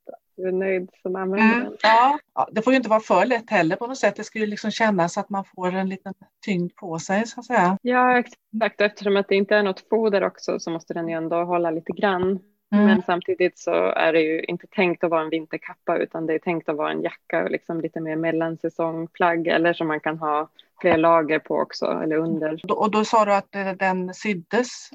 är 0.48 0.52
nöjd 0.52 0.90
som 1.02 1.16
använder 1.16 1.54
mm, 1.54 1.64
den. 1.64 1.78
Ja. 1.82 2.20
ja, 2.36 2.50
det 2.52 2.62
får 2.62 2.74
ju 2.74 2.78
inte 2.78 2.90
vara 2.90 3.00
för 3.00 3.26
lätt 3.26 3.50
heller 3.50 3.76
på 3.76 3.88
något 3.88 3.98
sätt. 3.98 4.16
Det 4.16 4.24
ska 4.24 4.40
ju 4.40 4.46
liksom 4.46 4.72
kännas 4.72 5.18
att 5.18 5.30
man 5.30 5.46
får 5.56 5.76
en 5.76 5.90
liten 5.90 6.14
tyngd 6.46 6.76
på 6.76 7.00
sig 7.00 7.28
så 7.28 7.40
att 7.40 7.46
säga. 7.46 7.78
Ja, 7.82 8.20
exakt. 8.20 8.82
Eftersom 8.82 9.18
att 9.18 9.28
det 9.28 9.36
inte 9.36 9.56
är 9.56 9.64
något 9.64 9.90
foder 9.90 10.24
också 10.24 10.60
så 10.60 10.72
måste 10.72 10.94
den 10.94 11.08
ju 11.08 11.16
ändå 11.16 11.44
hålla 11.44 11.72
lite 11.72 11.92
grann. 11.92 12.40
Mm. 12.74 12.86
Men 12.86 13.02
samtidigt 13.06 13.60
så 13.60 13.72
är 13.92 14.14
det 14.14 14.22
ju 14.22 14.42
inte 14.42 14.68
tänkt 14.68 15.04
att 15.04 15.12
vara 15.12 15.22
en 15.22 15.30
vinterkappa 15.30 15.98
utan 15.98 16.26
det 16.26 16.34
är 16.34 16.40
tänkt 16.40 16.70
att 16.70 16.78
vara 16.78 16.92
en 16.92 17.02
jacka 17.02 17.44
och 17.44 17.52
liksom 17.52 17.82
lite 17.82 18.00
mer 18.00 18.16
mellansäsongplagg 18.16 19.48
eller 19.48 19.74
som 19.74 19.88
man 19.88 20.00
kan 20.00 20.18
ha 20.18 20.50
fler 20.82 20.98
lager 20.98 21.40
på 21.40 21.56
också 21.56 21.86
eller 22.04 22.16
under. 22.16 22.72
Och 22.72 22.92
då 22.92 23.06
sa 23.06 23.26
du 23.26 23.34
att 23.34 23.52
den 23.80 24.14
syddes 24.14 24.90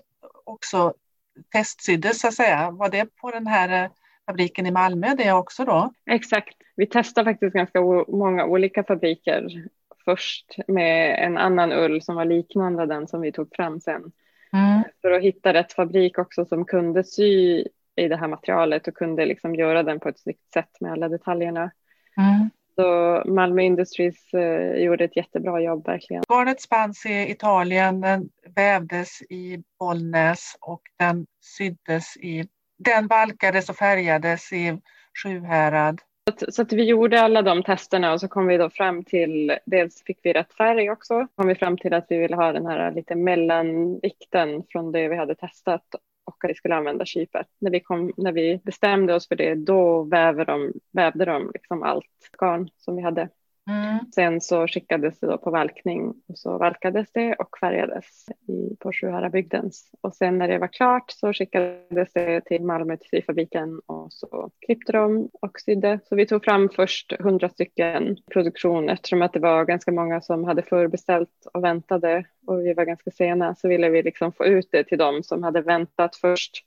också 0.44 0.94
testsyddes 1.52 2.20
så 2.20 2.28
att 2.28 2.34
säga. 2.34 2.70
Var 2.70 2.88
det 2.88 3.16
på 3.16 3.30
den 3.30 3.46
här 3.46 3.84
eh, 3.84 3.90
fabriken 4.26 4.66
i 4.66 4.70
Malmö 4.70 5.14
det 5.14 5.32
också 5.32 5.64
då? 5.64 5.92
Exakt. 6.10 6.56
Vi 6.76 6.86
testade 6.86 7.30
faktiskt 7.30 7.54
ganska 7.54 7.80
många 8.08 8.44
olika 8.44 8.84
fabriker 8.84 9.48
först 10.04 10.56
med 10.66 11.24
en 11.24 11.38
annan 11.38 11.72
ull 11.72 12.02
som 12.02 12.14
var 12.16 12.24
liknande 12.24 12.86
den 12.86 13.08
som 13.08 13.20
vi 13.20 13.32
tog 13.32 13.54
fram 13.56 13.80
sen. 13.80 14.12
Mm. 14.52 14.82
För 15.02 15.10
att 15.10 15.22
hitta 15.22 15.54
rätt 15.54 15.72
fabrik 15.72 16.18
också 16.18 16.44
som 16.44 16.64
kunde 16.64 17.04
sy 17.04 17.64
i 17.96 18.08
det 18.08 18.16
här 18.16 18.28
materialet 18.28 18.88
och 18.88 18.94
kunde 18.94 19.26
liksom 19.26 19.54
göra 19.54 19.82
den 19.82 20.00
på 20.00 20.08
ett 20.08 20.18
snyggt 20.18 20.52
sätt 20.52 20.80
med 20.80 20.92
alla 20.92 21.08
detaljerna. 21.08 21.70
Mm. 22.16 22.50
Så 22.74 23.22
Malmö 23.30 23.62
Industries 23.62 24.34
eh, 24.34 24.82
gjorde 24.82 25.04
ett 25.04 25.16
jättebra 25.16 25.60
jobb 25.60 25.86
verkligen. 25.86 26.22
Garnet 26.28 26.60
spanns 26.60 27.06
i 27.06 27.30
Italien, 27.30 28.00
den 28.00 28.28
vävdes 28.56 29.22
i 29.22 29.62
Bollnäs 29.78 30.56
och 30.60 30.82
den 30.98 31.26
syddes 31.40 32.16
i, 32.16 32.44
den 32.76 33.06
balkades 33.06 33.68
och 33.70 33.76
färgades 33.76 34.52
i 34.52 34.80
Sjuhärad. 35.22 36.00
Så, 36.40 36.52
så 36.52 36.62
att 36.62 36.72
vi 36.72 36.84
gjorde 36.84 37.20
alla 37.20 37.42
de 37.42 37.62
testerna 37.62 38.12
och 38.12 38.20
så 38.20 38.28
kom 38.28 38.46
vi 38.46 38.56
då 38.56 38.70
fram 38.70 39.04
till, 39.04 39.58
dels 39.66 40.02
fick 40.02 40.18
vi 40.22 40.32
rätt 40.32 40.52
färg 40.52 40.90
också, 40.90 41.26
kom 41.34 41.48
vi 41.48 41.54
fram 41.54 41.78
till 41.78 41.94
att 41.94 42.06
vi 42.08 42.18
ville 42.18 42.36
ha 42.36 42.52
den 42.52 42.66
här 42.66 42.92
lite 42.92 43.14
mellanvikten 43.14 44.64
från 44.68 44.92
det 44.92 45.08
vi 45.08 45.16
hade 45.16 45.34
testat 45.34 45.94
och 46.24 46.44
att 46.44 46.50
vi 46.50 46.54
skulle 46.54 46.74
använda 46.74 47.04
kypet. 47.04 47.46
När 47.58 47.70
vi, 47.70 47.80
kom, 47.80 48.12
när 48.16 48.32
vi 48.32 48.60
bestämde 48.64 49.14
oss 49.14 49.28
för 49.28 49.36
det, 49.36 49.54
då 49.54 50.02
vävde 50.02 50.44
de, 50.44 50.72
vävde 50.92 51.24
de 51.24 51.50
liksom 51.54 51.82
allt 51.82 52.30
garn 52.38 52.68
som 52.76 52.96
vi 52.96 53.02
hade. 53.02 53.28
Mm. 53.68 53.98
Sen 54.14 54.40
så 54.40 54.66
skickades 54.66 55.20
det 55.20 55.26
då 55.26 55.38
på 55.38 55.50
valkning 55.50 56.14
och 56.28 56.38
så 56.38 56.58
valkades 56.58 57.12
det 57.12 57.34
och 57.34 57.58
färgades 57.58 58.26
i, 58.48 58.76
på 58.76 58.92
Sjuhärabygdens. 58.92 59.90
Och 60.00 60.14
sen 60.14 60.38
när 60.38 60.48
det 60.48 60.58
var 60.58 60.68
klart 60.68 61.10
så 61.10 61.32
skickades 61.32 62.12
det 62.12 62.40
till 62.40 62.62
Malmö 62.62 62.96
till 62.96 63.08
syfabriken 63.08 63.80
och 63.86 64.12
så 64.12 64.50
klippte 64.66 64.92
de 64.92 65.28
och 65.32 65.60
sydde. 65.60 66.00
Så 66.04 66.16
vi 66.16 66.26
tog 66.26 66.44
fram 66.44 66.68
först 66.68 67.12
hundra 67.20 67.48
stycken 67.48 68.16
produktion 68.32 68.88
eftersom 68.88 69.22
att 69.22 69.32
det 69.32 69.40
var 69.40 69.64
ganska 69.64 69.92
många 69.92 70.20
som 70.20 70.44
hade 70.44 70.62
förbeställt 70.62 71.46
och 71.54 71.64
väntade 71.64 72.24
och 72.46 72.66
vi 72.66 72.74
var 72.74 72.84
ganska 72.84 73.10
sena 73.10 73.54
så 73.54 73.68
ville 73.68 73.88
vi 73.88 74.02
liksom 74.02 74.32
få 74.32 74.46
ut 74.46 74.68
det 74.72 74.84
till 74.84 74.98
dem 74.98 75.22
som 75.22 75.42
hade 75.42 75.60
väntat 75.60 76.16
först. 76.16 76.64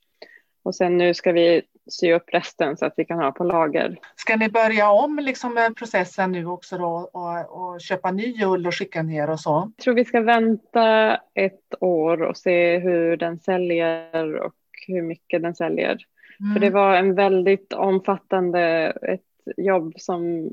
Och 0.64 0.76
sen 0.76 0.98
nu 0.98 1.14
ska 1.14 1.32
vi 1.32 1.62
sy 1.90 2.14
upp 2.14 2.24
resten 2.28 2.78
så 2.78 2.86
att 2.86 2.94
vi 2.98 3.06
kan 3.06 3.20
ha 3.20 3.32
på 3.32 3.44
lager. 3.44 4.00
Ska 4.16 4.36
ni 4.36 4.50
börja 4.50 4.92
om 4.92 5.20
liksom 5.20 5.54
med 5.54 5.76
processen 5.76 6.32
nu 6.32 6.46
också 6.46 6.78
då 6.78 7.10
och, 7.14 7.74
och 7.74 7.82
köpa 7.82 8.12
ny 8.12 8.44
ull 8.46 8.68
och 8.68 8.76
skicka 8.76 9.04
ner 9.04 9.30
och 9.30 9.40
så? 9.40 9.72
Jag 9.78 9.84
tror 9.84 9.94
vi 9.94 10.06
ska 10.06 10.22
vänta 10.22 11.16
ett 11.34 11.74
år 11.80 12.22
och 12.22 12.38
se 12.38 12.78
hur 12.78 13.18
den 13.18 13.40
säljer 13.40 14.36
och 14.36 14.56
hur 14.88 15.02
mycket 15.02 15.42
den 15.42 15.56
säljer. 15.56 15.98
Mm. 16.40 16.54
För 16.54 16.60
det 16.60 16.70
var 16.70 16.96
en 16.96 17.16
väldigt 17.16 17.74
omfattande 17.74 18.94
ett 19.02 19.22
jobb 19.58 19.94
som 19.98 20.50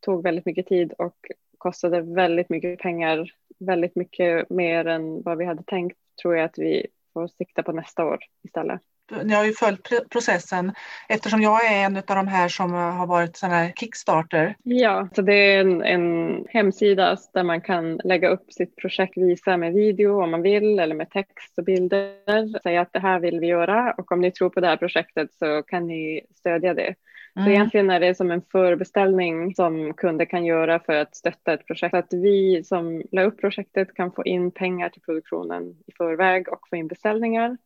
tog 0.00 0.22
väldigt 0.22 0.46
mycket 0.46 0.66
tid 0.66 0.92
och 0.92 1.16
kostade 1.58 2.00
väldigt 2.00 2.48
mycket 2.48 2.78
pengar. 2.78 3.30
Väldigt 3.58 3.96
mycket 3.96 4.50
mer 4.50 4.86
än 4.86 5.22
vad 5.22 5.38
vi 5.38 5.44
hade 5.44 5.62
tänkt 5.62 5.98
tror 6.22 6.36
jag 6.36 6.44
att 6.44 6.58
vi 6.58 6.86
får 7.12 7.28
sikta 7.28 7.62
på 7.62 7.72
nästa 7.72 8.04
år 8.04 8.18
istället 8.44 8.80
ni 9.22 9.34
har 9.34 9.44
ju 9.44 9.52
följt 9.52 10.10
processen 10.10 10.72
eftersom 11.08 11.42
jag 11.42 11.72
är 11.72 11.84
en 11.84 11.96
av 11.96 12.02
de 12.06 12.28
här 12.28 12.48
som 12.48 12.72
har 12.72 13.06
varit 13.06 13.36
sån 13.36 13.50
här 13.50 13.72
Kickstarter. 13.76 14.56
Ja, 14.62 15.08
så 15.14 15.22
det 15.22 15.34
är 15.34 15.60
en, 15.60 15.82
en 15.82 16.44
hemsida 16.48 17.16
där 17.34 17.42
man 17.42 17.60
kan 17.60 17.96
lägga 18.04 18.28
upp 18.28 18.52
sitt 18.52 18.76
projekt, 18.76 19.16
visa 19.16 19.56
med 19.56 19.72
video 19.72 20.22
om 20.22 20.30
man 20.30 20.42
vill 20.42 20.78
eller 20.78 20.94
med 20.94 21.10
text 21.10 21.58
och 21.58 21.64
bilder, 21.64 22.58
säga 22.62 22.80
att 22.80 22.92
det 22.92 23.00
här 23.00 23.20
vill 23.20 23.40
vi 23.40 23.46
göra 23.46 23.94
och 23.98 24.12
om 24.12 24.20
ni 24.20 24.30
tror 24.30 24.50
på 24.50 24.60
det 24.60 24.66
här 24.66 24.76
projektet 24.76 25.34
så 25.38 25.62
kan 25.62 25.86
ni 25.86 26.20
stödja 26.34 26.74
det. 26.74 26.94
Mm. 27.36 27.46
Så 27.46 27.50
egentligen 27.50 27.90
är 27.90 28.00
det 28.00 28.14
som 28.14 28.30
en 28.30 28.42
förbeställning 28.52 29.54
som 29.54 29.94
kunder 29.94 30.24
kan 30.24 30.44
göra 30.44 30.80
för 30.80 30.92
att 30.92 31.16
stötta 31.16 31.52
ett 31.52 31.66
projekt. 31.66 31.90
Så 31.90 31.96
att 31.96 32.12
vi 32.12 32.64
som 32.64 33.02
la 33.12 33.22
upp 33.22 33.40
projektet 33.40 33.94
kan 33.94 34.12
få 34.12 34.24
in 34.24 34.50
pengar 34.50 34.88
till 34.88 35.02
produktionen 35.02 35.76
i 35.86 35.92
förväg 35.92 36.48
och 36.48 36.68
få 36.70 36.76
in 36.76 36.88
beställningar 36.88 37.56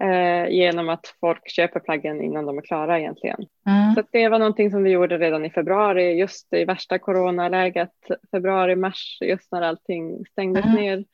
eh, 0.00 0.48
genom 0.48 0.88
att 0.88 1.14
folk 1.20 1.50
köper 1.50 1.80
plaggen 1.80 2.22
innan 2.22 2.46
de 2.46 2.58
är 2.58 2.62
klara 2.62 2.98
egentligen. 2.98 3.46
Mm. 3.66 3.94
Så 3.94 4.02
det 4.12 4.28
var 4.28 4.38
någonting 4.38 4.70
som 4.70 4.82
vi 4.82 4.90
gjorde 4.90 5.18
redan 5.18 5.44
i 5.44 5.50
februari, 5.50 6.18
just 6.18 6.52
i 6.52 6.64
värsta 6.64 6.98
coronaläget, 6.98 7.92
februari, 8.30 8.76
mars, 8.76 9.18
just 9.20 9.52
när 9.52 9.62
allting 9.62 10.24
stängdes 10.26 10.64
mm. 10.64 10.76
ner, 10.76 11.04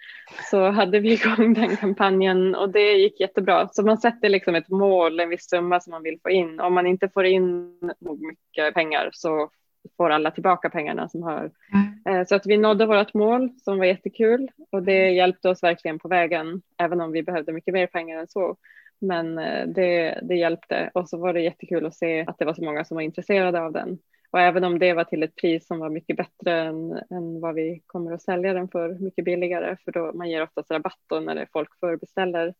så 0.50 0.70
hade 0.70 1.00
vi 1.00 1.12
igång 1.24 1.54
den 1.54 1.76
kampanjen 1.76 2.54
och 2.54 2.70
det 2.70 2.92
gick 2.92 3.20
jättebra. 3.20 3.68
Så 3.72 3.82
man 3.82 3.98
sätter 3.98 4.28
liksom 4.28 4.54
ett 4.54 4.68
mål, 4.68 5.20
en 5.20 5.28
viss 5.28 5.48
summa 5.48 5.80
som 5.80 5.90
man 5.90 6.02
vill 6.02 6.18
få 6.22 6.30
in. 6.30 6.60
Om 6.60 6.74
man 6.74 6.86
inte 6.86 7.08
får 7.08 7.24
in 7.24 7.78
nog 8.00 8.22
mycket 8.22 8.74
pengar 8.74 9.10
så 9.12 9.50
får 9.96 10.10
alla 10.10 10.30
tillbaka 10.30 10.70
pengarna 10.70 11.08
som 11.08 11.22
har. 11.22 11.50
Mm. 11.72 12.20
Eh, 12.20 12.26
så 12.26 12.34
att 12.34 12.46
vi 12.46 12.56
nådde 12.56 12.86
vårt 12.86 13.14
mål 13.14 13.50
som 13.64 13.78
var 13.78 13.84
jättekul 13.84 14.50
och 14.70 14.82
det 14.82 15.10
hjälpte 15.10 15.48
oss 15.48 15.62
verkligen 15.62 15.98
på 15.98 16.08
vägen, 16.08 16.62
även 16.78 17.00
om 17.00 17.12
vi 17.12 17.22
behövde 17.22 17.52
mycket 17.52 17.74
mer 17.74 17.86
pengar 17.86 18.18
än 18.18 18.28
så. 18.28 18.56
Men 18.98 19.38
eh, 19.38 19.66
det, 19.66 20.20
det 20.22 20.34
hjälpte 20.34 20.90
och 20.94 21.08
så 21.08 21.18
var 21.18 21.32
det 21.32 21.40
jättekul 21.40 21.86
att 21.86 21.94
se 21.94 22.24
att 22.26 22.38
det 22.38 22.44
var 22.44 22.54
så 22.54 22.64
många 22.64 22.84
som 22.84 22.94
var 22.94 23.02
intresserade 23.02 23.60
av 23.60 23.72
den. 23.72 23.98
Och 24.30 24.40
även 24.40 24.64
om 24.64 24.78
det 24.78 24.92
var 24.92 25.04
till 25.04 25.22
ett 25.22 25.36
pris 25.36 25.66
som 25.66 25.78
var 25.78 25.90
mycket 25.90 26.16
bättre 26.16 26.60
än, 26.60 26.92
än 27.10 27.40
vad 27.40 27.54
vi 27.54 27.82
kommer 27.86 28.12
att 28.12 28.22
sälja 28.22 28.52
den 28.52 28.68
för, 28.68 28.88
mycket 28.88 29.24
billigare, 29.24 29.76
för 29.84 29.92
då 29.92 30.12
man 30.12 30.30
ger 30.30 30.42
oftast 30.42 30.70
rabatt 30.70 30.98
då 31.06 31.20
när 31.20 31.34
det 31.34 31.46
folk 31.52 31.78
förbeställer, 31.80 32.54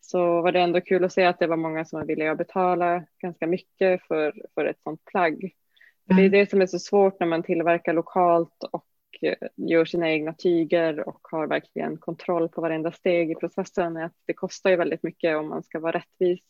så 0.00 0.42
var 0.42 0.52
det 0.52 0.60
ändå 0.60 0.80
kul 0.80 1.04
att 1.04 1.12
se 1.12 1.24
att 1.24 1.38
det 1.38 1.46
var 1.46 1.56
många 1.56 1.84
som 1.84 1.98
var 1.98 2.06
villiga 2.06 2.32
att 2.32 2.38
betala 2.38 3.04
ganska 3.18 3.46
mycket 3.46 4.02
för, 4.02 4.32
för 4.54 4.64
ett 4.64 4.82
sånt 4.82 5.04
plagg. 5.04 5.52
Det 6.04 6.22
är 6.22 6.28
det 6.28 6.50
som 6.50 6.60
är 6.60 6.66
så 6.66 6.78
svårt 6.78 7.20
när 7.20 7.26
man 7.26 7.42
tillverkar 7.42 7.92
lokalt 7.92 8.64
och 8.72 8.86
eh, 9.22 9.48
gör 9.56 9.84
sina 9.84 10.10
egna 10.10 10.32
tyger 10.32 11.08
och 11.08 11.20
har 11.22 11.46
verkligen 11.46 11.96
kontroll 11.96 12.48
på 12.48 12.60
varenda 12.60 12.92
steg 12.92 13.30
i 13.30 13.34
processen. 13.34 13.96
Att 13.96 14.12
det 14.26 14.32
kostar 14.32 14.70
ju 14.70 14.76
väldigt 14.76 15.02
mycket 15.02 15.36
om 15.36 15.48
man 15.48 15.62
ska 15.62 15.80
vara 15.80 15.96
rättvis 15.96 16.40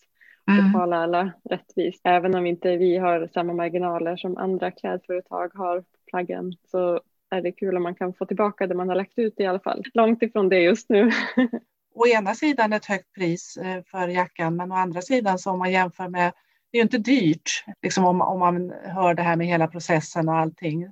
och 0.47 0.53
mm. 0.53 0.73
betala 0.73 0.97
alla 0.97 1.33
rättvist. 1.51 2.01
Även 2.05 2.35
om 2.35 2.47
inte 2.47 2.77
vi 2.77 2.97
har 2.97 3.29
samma 3.35 3.53
marginaler 3.53 4.17
som 4.17 4.37
andra 4.37 4.71
klädföretag 4.71 5.51
har 5.55 5.81
på 5.81 5.87
plaggen 6.11 6.53
så 6.71 7.01
är 7.31 7.43
det 7.43 7.53
kul 7.53 7.77
om 7.77 7.83
man 7.83 7.95
kan 7.95 8.15
få 8.15 8.27
tillbaka 8.27 8.67
det 8.67 8.75
man 8.75 8.89
har 8.89 8.97
lagt 8.97 9.19
ut 9.19 9.41
i 9.41 9.47
alla 9.47 9.61
fall. 9.61 9.85
Långt 9.95 10.23
ifrån 10.23 10.49
det 10.49 10.61
just 10.61 10.89
nu. 10.89 11.11
å 11.95 12.07
ena 12.07 12.35
sidan 12.35 12.73
ett 12.73 12.87
högt 12.87 13.13
pris 13.13 13.57
eh, 13.57 13.83
för 13.91 14.09
jackan 14.09 14.57
men 14.57 14.73
å 14.73 14.75
andra 14.75 15.03
sidan 15.03 15.39
så 15.39 15.51
om 15.51 15.59
man 15.59 15.73
jämför 15.73 16.09
med 16.09 16.33
det 16.75 16.79
är 16.79 16.81
ju 16.81 16.83
inte 16.83 16.99
dyrt 16.99 17.65
liksom 17.83 18.05
om, 18.05 18.21
om 18.21 18.39
man 18.39 18.73
hör 18.85 19.15
det 19.15 19.23
här 19.23 19.37
med 19.37 19.47
hela 19.47 19.69
processen 19.69 20.29
och 20.29 20.35
allting 20.35 20.83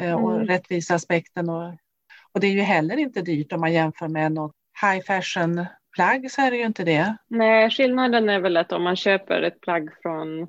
eh, 0.00 0.14
och 0.14 0.34
mm. 0.34 0.46
rättviseaspekten. 0.46 1.48
Och, 1.48 1.74
och 2.32 2.40
det 2.40 2.46
är 2.46 2.50
ju 2.50 2.60
heller 2.60 2.96
inte 2.96 3.22
dyrt 3.22 3.52
om 3.52 3.60
man 3.60 3.72
jämför 3.72 4.08
med 4.08 4.32
något 4.32 4.52
high 4.82 5.04
fashion 5.06 5.66
plagg 5.96 6.30
så 6.30 6.42
är 6.42 6.50
det 6.50 6.56
ju 6.56 6.66
inte 6.66 6.84
det. 6.84 7.16
Nej, 7.28 7.70
skillnaden 7.70 8.28
är 8.28 8.40
väl 8.40 8.56
att 8.56 8.72
om 8.72 8.82
man 8.82 8.96
köper 8.96 9.42
ett 9.42 9.60
plagg 9.60 9.90
från 10.02 10.48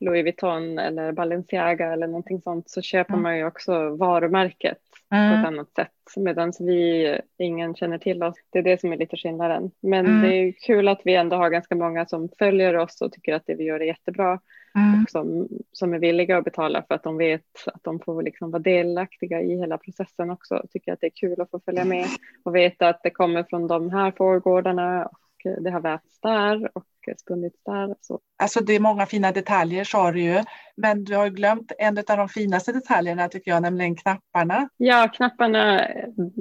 Louis 0.00 0.24
Vuitton 0.24 0.78
eller 0.78 1.12
Balenciaga 1.12 1.92
eller 1.92 2.06
någonting 2.06 2.40
sånt 2.40 2.70
så 2.70 2.82
köper 2.82 3.12
mm. 3.12 3.22
man 3.22 3.38
ju 3.38 3.46
också 3.46 3.96
varumärket 3.96 4.78
mm. 5.10 5.32
på 5.32 5.40
ett 5.40 5.46
annat 5.46 5.74
sätt. 5.74 5.90
Medan 6.16 6.52
vi, 6.60 7.20
ingen 7.38 7.74
känner 7.74 7.98
till 7.98 8.22
oss. 8.22 8.36
Det 8.50 8.58
är 8.58 8.62
det 8.62 8.80
som 8.80 8.92
är 8.92 8.96
lite 8.96 9.16
skillnaden. 9.16 9.70
Men 9.80 10.06
mm. 10.06 10.22
det 10.22 10.36
är 10.36 10.52
kul 10.52 10.88
att 10.88 11.00
vi 11.04 11.14
ändå 11.14 11.36
har 11.36 11.50
ganska 11.50 11.74
många 11.74 12.06
som 12.06 12.28
följer 12.38 12.76
oss 12.76 13.00
och 13.00 13.12
tycker 13.12 13.34
att 13.34 13.46
det 13.46 13.54
vi 13.54 13.64
gör 13.64 13.80
är 13.80 13.84
jättebra. 13.84 14.40
Mm. 14.74 15.02
Och 15.02 15.10
som, 15.10 15.48
som 15.72 15.94
är 15.94 15.98
villiga 15.98 16.38
att 16.38 16.44
betala 16.44 16.82
för 16.88 16.94
att 16.94 17.02
de 17.02 17.16
vet 17.16 17.42
att 17.66 17.84
de 17.84 18.00
får 18.00 18.22
liksom 18.22 18.50
vara 18.50 18.62
delaktiga 18.62 19.40
i 19.42 19.58
hela 19.58 19.78
processen 19.78 20.30
också. 20.30 20.62
Tycker 20.72 20.92
att 20.92 21.00
det 21.00 21.06
är 21.06 21.20
kul 21.20 21.40
att 21.40 21.50
få 21.50 21.60
följa 21.60 21.84
med 21.84 22.06
och 22.42 22.54
veta 22.54 22.88
att 22.88 23.02
det 23.02 23.10
kommer 23.10 23.42
från 23.42 23.66
de 23.66 23.90
här 23.90 24.12
fårgårdarna 24.16 25.10
det 25.44 25.70
har 25.70 25.80
vävts 25.80 26.20
där 26.20 26.70
och 26.74 26.84
spunnits 27.18 27.62
där. 27.64 27.94
Så. 28.00 28.20
Alltså 28.38 28.60
det 28.60 28.72
är 28.72 28.80
många 28.80 29.06
fina 29.06 29.32
detaljer 29.32 29.84
sa 29.84 30.12
du 30.12 30.22
ju, 30.22 30.42
men 30.76 31.04
du 31.04 31.16
har 31.16 31.28
glömt 31.28 31.72
en 31.78 31.98
av 31.98 32.16
de 32.16 32.28
finaste 32.28 32.72
detaljerna 32.72 33.28
tycker 33.28 33.50
jag, 33.50 33.62
nämligen 33.62 33.96
knapparna. 33.96 34.68
Ja, 34.76 35.08
knapparna, 35.14 35.88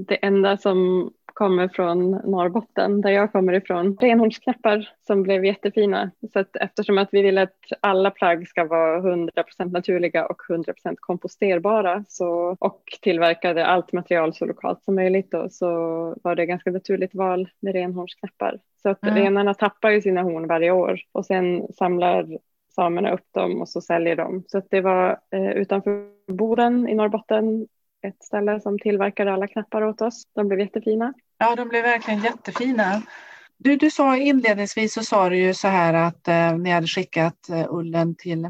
det 0.07 0.15
enda 0.15 0.57
som 0.57 1.11
kommer 1.33 1.67
från 1.67 2.11
Norrbotten 2.11 3.01
där 3.01 3.09
jag 3.09 3.31
kommer 3.31 3.53
ifrån. 3.53 3.97
Renhornsknappar 4.01 4.89
som 5.07 5.23
blev 5.23 5.45
jättefina. 5.45 6.11
Så 6.33 6.39
att 6.39 6.55
eftersom 6.55 6.97
att 6.97 7.09
vi 7.11 7.21
vill 7.21 7.37
att 7.37 7.57
alla 7.81 8.11
plagg 8.11 8.47
ska 8.47 8.65
vara 8.65 9.01
100% 9.01 9.71
naturliga 9.71 10.25
och 10.25 10.41
100% 10.49 10.95
komposterbara 10.99 12.05
så, 12.07 12.57
och 12.59 12.81
tillverkade 13.01 13.65
allt 13.65 13.93
material 13.93 14.33
så 14.33 14.45
lokalt 14.45 14.83
som 14.83 14.95
möjligt 14.95 15.31
då, 15.31 15.49
så 15.49 15.67
var 16.23 16.35
det 16.35 16.45
ganska 16.45 16.71
naturligt 16.71 17.15
val 17.15 17.49
med 17.59 17.73
renhornsknappar. 17.73 18.59
Så 18.81 18.89
att 18.89 19.03
mm. 19.03 19.15
renarna 19.15 19.53
tappar 19.53 19.89
ju 19.89 20.01
sina 20.01 20.21
horn 20.21 20.47
varje 20.47 20.71
år 20.71 20.99
och 21.11 21.25
sen 21.25 21.67
samlar 21.73 22.37
samerna 22.75 23.11
upp 23.11 23.27
dem 23.31 23.61
och 23.61 23.69
så 23.69 23.81
säljer 23.81 24.15
de. 24.15 24.43
Så 24.47 24.57
att 24.57 24.69
det 24.69 24.81
var 24.81 25.19
eh, 25.31 25.51
utanför 25.51 26.09
Boden 26.27 26.89
i 26.89 26.95
Norrbotten 26.95 27.67
ett 28.03 28.23
ställe 28.23 28.59
som 28.59 28.79
tillverkade 28.79 29.33
alla 29.33 29.47
knappar 29.47 29.81
åt 29.81 30.01
oss. 30.01 30.23
De 30.35 30.47
blev 30.47 30.59
jättefina. 30.59 31.13
Ja, 31.37 31.55
de 31.55 31.69
blev 31.69 31.83
verkligen 31.83 32.23
jättefina. 32.23 33.01
Du, 33.57 33.75
du 33.75 33.91
sa 33.91 34.17
inledningsvis 34.17 34.93
så 34.93 35.03
sa 35.03 35.29
du 35.29 35.37
ju 35.37 35.53
så 35.53 35.67
här 35.67 35.93
att 35.93 36.27
eh, 36.27 36.57
ni 36.57 36.69
hade 36.69 36.87
skickat 36.87 37.49
eh, 37.49 37.65
ullen 37.69 38.15
till 38.15 38.45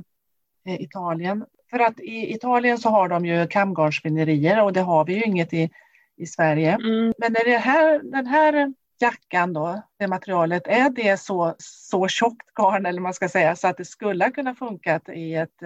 eh, 0.65 0.81
Italien. 0.81 1.45
För 1.69 1.79
att 1.79 1.99
i 1.99 2.33
Italien 2.33 2.77
så 2.77 2.89
har 2.89 3.09
de 3.09 3.25
ju 3.25 3.47
kamgarnsspinnerier 3.47 4.63
och 4.63 4.73
det 4.73 4.81
har 4.81 5.05
vi 5.05 5.13
ju 5.13 5.23
inget 5.23 5.53
i, 5.53 5.69
i 6.17 6.25
Sverige. 6.25 6.71
Mm. 6.71 7.13
Men 7.17 7.35
är 7.35 7.45
det 7.45 7.57
här, 7.57 8.01
den 8.03 8.27
här 8.27 8.73
jackan 8.99 9.53
då, 9.53 9.81
det 9.99 10.07
materialet, 10.07 10.67
är 10.67 10.89
det 10.89 11.19
så, 11.19 11.55
så 11.57 12.07
tjockt 12.07 12.53
garn 12.55 12.85
eller 12.85 13.01
man 13.01 13.13
ska 13.13 13.29
säga 13.29 13.55
så 13.55 13.67
att 13.67 13.77
det 13.77 13.85
skulle 13.85 14.31
kunna 14.31 14.55
funkat 14.55 15.09
i 15.09 15.33
ett 15.35 15.63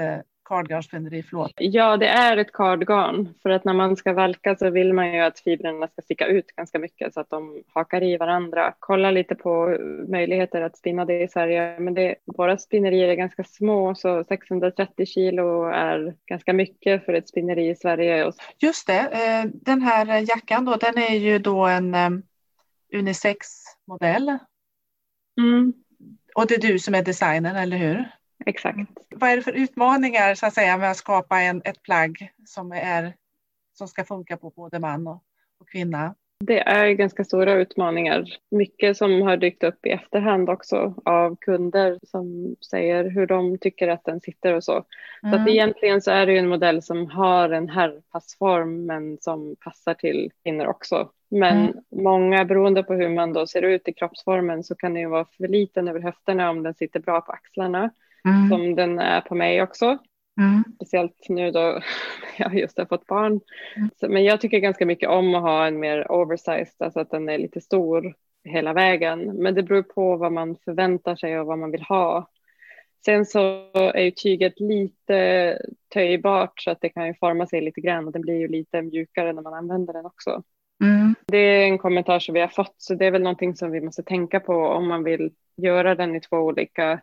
eh, 0.51 0.55
kardgarnsspinneriflåt? 0.55 1.51
Ja, 1.55 1.97
det 1.97 2.07
är 2.07 2.37
ett 2.37 2.51
kardgarn 2.51 3.33
för 3.43 3.49
att 3.49 3.63
när 3.63 3.73
man 3.73 3.95
ska 3.95 4.13
valka 4.13 4.55
så 4.55 4.69
vill 4.69 4.93
man 4.93 5.13
ju 5.13 5.19
att 5.19 5.39
fibrerna 5.39 5.87
ska 5.87 6.01
sticka 6.01 6.27
ut 6.27 6.47
ganska 6.47 6.79
mycket 6.79 7.13
så 7.13 7.19
att 7.19 7.29
de 7.29 7.63
hakar 7.73 8.03
i 8.03 8.17
varandra. 8.17 8.73
Kolla 8.79 9.11
lite 9.11 9.35
på 9.35 9.77
möjligheter 10.07 10.61
att 10.61 10.77
spinna 10.77 11.05
det 11.05 11.23
i 11.23 11.27
Sverige, 11.27 11.79
men 11.79 11.93
det, 11.93 12.15
våra 12.25 12.57
spinnerier 12.57 13.07
är 13.07 13.15
ganska 13.15 13.43
små 13.43 13.95
så 13.95 14.23
630 14.23 15.05
kilo 15.05 15.63
är 15.63 16.15
ganska 16.25 16.53
mycket 16.53 17.05
för 17.05 17.13
ett 17.13 17.29
spinneri 17.29 17.69
i 17.69 17.75
Sverige. 17.75 18.31
Just 18.59 18.87
det, 18.87 18.99
eh, 18.99 19.51
den 19.53 19.81
här 19.81 20.29
jackan 20.29 20.65
då, 20.65 20.75
den 20.75 20.97
är 20.97 21.15
ju 21.15 21.39
då 21.39 21.65
en 21.65 21.95
eh, 21.95 22.09
unisex-modell. 22.93 24.37
Mm. 25.39 25.73
Och 26.35 26.47
det 26.47 26.55
är 26.55 26.61
du 26.61 26.79
som 26.79 26.95
är 26.95 27.03
designern, 27.03 27.55
eller 27.55 27.77
hur? 27.77 28.16
Exakt. 28.45 28.75
Mm. 28.75 28.87
Vad 29.09 29.29
är 29.29 29.35
det 29.35 29.41
för 29.41 29.51
utmaningar 29.51 30.35
så 30.35 30.45
att 30.45 30.53
säga 30.53 30.77
med 30.77 30.91
att 30.91 30.97
skapa 30.97 31.39
en, 31.39 31.61
ett 31.65 31.81
plagg 31.81 32.31
som, 32.45 32.71
är, 32.71 33.13
som 33.73 33.87
ska 33.87 34.03
funka 34.03 34.37
på 34.37 34.49
både 34.49 34.79
man 34.79 35.07
och, 35.07 35.23
och 35.59 35.69
kvinna? 35.69 36.15
Det 36.39 36.59
är 36.59 36.91
ganska 36.91 37.23
stora 37.23 37.53
utmaningar. 37.53 38.25
Mycket 38.51 38.97
som 38.97 39.21
har 39.21 39.37
dykt 39.37 39.63
upp 39.63 39.85
i 39.85 39.89
efterhand 39.89 40.49
också 40.49 40.93
av 41.05 41.35
kunder 41.35 41.99
som 42.03 42.55
säger 42.71 43.09
hur 43.09 43.27
de 43.27 43.57
tycker 43.57 43.87
att 43.87 44.03
den 44.03 44.21
sitter 44.21 44.53
och 44.53 44.63
så. 44.63 44.73
Mm. 44.73 44.85
Så 45.21 45.27
att 45.27 45.35
mm. 45.35 45.47
egentligen 45.47 46.01
så 46.01 46.11
är 46.11 46.25
det 46.25 46.37
en 46.37 46.47
modell 46.47 46.81
som 46.81 47.09
har 47.09 47.49
en 47.49 47.69
herrpassform 47.69 48.85
men 48.85 49.17
som 49.21 49.55
passar 49.59 49.93
till 49.93 50.31
kvinnor 50.43 50.65
också. 50.65 51.09
Men 51.29 51.57
mm. 51.57 51.73
många, 51.91 52.45
beroende 52.45 52.83
på 52.83 52.93
hur 52.93 53.09
man 53.09 53.33
då 53.33 53.47
ser 53.47 53.61
ut 53.61 53.87
i 53.87 53.93
kroppsformen, 53.93 54.63
så 54.63 54.75
kan 54.75 54.93
den 54.93 55.01
ju 55.01 55.09
vara 55.09 55.25
för 55.25 55.47
liten 55.47 55.87
över 55.87 55.99
höfterna 55.99 56.49
om 56.49 56.63
den 56.63 56.73
sitter 56.73 56.99
bra 56.99 57.21
på 57.21 57.31
axlarna 57.31 57.89
mm. 58.27 58.49
som 58.49 58.75
den 58.75 58.99
är 58.99 59.21
på 59.21 59.35
mig 59.35 59.61
också. 59.61 59.97
Mm. 60.39 60.63
Speciellt 60.75 61.29
nu 61.29 61.51
då 61.51 61.81
jag 62.37 62.55
just 62.55 62.77
har 62.77 62.85
fått 62.85 63.07
barn. 63.07 63.39
Mm. 63.75 63.89
Så, 63.99 64.09
men 64.09 64.23
jag 64.23 64.41
tycker 64.41 64.59
ganska 64.59 64.85
mycket 64.85 65.09
om 65.09 65.35
att 65.35 65.41
ha 65.41 65.67
en 65.67 65.79
mer 65.79 66.11
oversized, 66.11 66.75
alltså 66.79 66.99
att 66.99 67.11
den 67.11 67.29
är 67.29 67.37
lite 67.37 67.61
stor 67.61 68.13
hela 68.43 68.73
vägen. 68.73 69.19
Men 69.19 69.55
det 69.55 69.63
beror 69.63 69.83
på 69.83 70.17
vad 70.17 70.31
man 70.31 70.55
förväntar 70.65 71.15
sig 71.15 71.39
och 71.39 71.47
vad 71.47 71.59
man 71.59 71.71
vill 71.71 71.81
ha. 71.81 72.29
Sen 73.05 73.25
så 73.25 73.71
är 73.73 74.03
ju 74.03 74.11
tyget 74.11 74.59
lite 74.59 75.59
töjbart 75.93 76.61
så 76.61 76.71
att 76.71 76.81
det 76.81 76.89
kan 76.89 77.07
ju 77.07 77.13
forma 77.13 77.47
sig 77.47 77.61
lite 77.61 77.81
grann 77.81 78.05
och 78.05 78.11
den 78.11 78.21
blir 78.21 78.35
ju 78.35 78.47
lite 78.47 78.81
mjukare 78.81 79.33
när 79.33 79.41
man 79.41 79.53
använder 79.53 79.93
den 79.93 80.05
också. 80.05 80.43
Mm. 80.83 81.15
Det 81.27 81.37
är 81.37 81.63
en 81.63 81.77
kommentar 81.77 82.19
som 82.19 82.33
vi 82.33 82.41
har 82.41 82.47
fått 82.47 82.75
så 82.77 82.93
det 82.93 83.05
är 83.05 83.11
väl 83.11 83.21
någonting 83.21 83.55
som 83.55 83.71
vi 83.71 83.81
måste 83.81 84.03
tänka 84.03 84.39
på 84.39 84.53
om 84.53 84.87
man 84.87 85.03
vill 85.03 85.31
göra 85.57 85.95
den 85.95 86.15
i 86.15 86.21
två 86.21 86.37
olika 86.37 87.01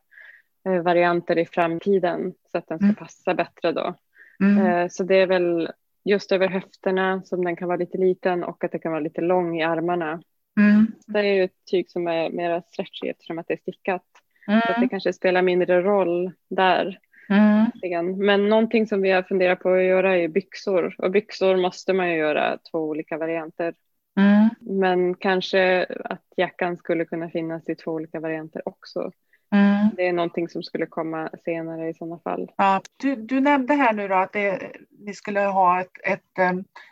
varianter 0.65 1.39
i 1.39 1.47
framtiden 1.47 2.35
så 2.53 2.59
att 2.59 2.69
den 2.69 2.79
ska 2.79 2.85
mm. 2.85 2.95
passa 2.95 3.35
bättre 3.35 3.73
då. 3.73 3.95
Mm. 4.41 4.67
Eh, 4.67 4.89
så 4.89 5.05
det 5.05 5.17
är 5.17 5.27
väl 5.27 5.69
just 6.05 6.33
över 6.33 6.49
höfterna 6.49 7.23
som 7.25 7.45
den 7.45 7.57
kan 7.57 7.69
vara 7.69 7.79
lite 7.79 7.99
liten 7.99 8.45
och 8.45 8.65
att 8.65 8.73
det 8.73 8.79
kan 8.79 8.93
vara 8.93 9.01
lite 9.01 9.21
lång 9.21 9.61
i 9.61 9.65
armarna. 9.65 10.23
Mm. 10.61 10.87
Det 11.07 11.19
är 11.19 11.35
ju 11.35 11.45
ett 11.45 11.65
tyg 11.71 11.91
som 11.91 12.07
är 12.07 12.31
mer 12.31 12.63
stretchy 12.69 13.09
eftersom 13.09 13.39
att 13.39 13.49
det 13.49 13.55
är 13.55 13.59
stickat. 13.59 14.05
Mm. 14.49 14.61
Så 14.61 14.73
att 14.73 14.81
det 14.81 14.89
kanske 14.89 15.13
spelar 15.13 15.43
mindre 15.43 15.83
roll 15.83 16.33
där. 16.51 16.99
Mm. 17.29 18.19
Men 18.19 18.49
någonting 18.49 18.87
som 18.87 19.03
vi 19.03 19.11
har 19.11 19.23
funderat 19.23 19.61
på 19.61 19.71
att 19.71 19.83
göra 19.83 20.17
är 20.17 20.29
byxor 20.29 20.95
och 20.99 21.11
byxor 21.11 21.57
måste 21.57 21.93
man 21.93 22.11
ju 22.11 22.17
göra 22.17 22.59
två 22.71 22.79
olika 22.79 23.19
varianter. 23.19 23.75
Mm. 24.17 24.49
Men 24.61 25.15
kanske 25.15 25.87
att 26.05 26.25
jackan 26.37 26.77
skulle 26.77 27.05
kunna 27.05 27.31
finnas 27.31 27.69
i 27.69 27.75
två 27.75 27.91
olika 27.91 28.21
varianter 28.21 28.63
också. 28.69 29.11
Mm. 29.55 29.91
Det 29.97 30.07
är 30.09 30.13
någonting 30.13 30.49
som 30.49 30.63
skulle 30.63 30.87
komma 30.87 31.31
senare 31.45 31.89
i 31.89 31.95
sådana 31.95 32.19
fall. 32.19 32.51
Ja, 32.57 32.81
du, 32.97 33.17
du 33.17 33.41
nämnde 33.41 33.75
här 33.75 33.93
nu 33.93 34.09
då 34.09 34.15
att 34.15 34.33
det, 34.33 34.73
ni 34.91 35.15
skulle 35.15 35.41
ha 35.41 35.81
ett, 35.81 35.93
ett, 36.05 36.39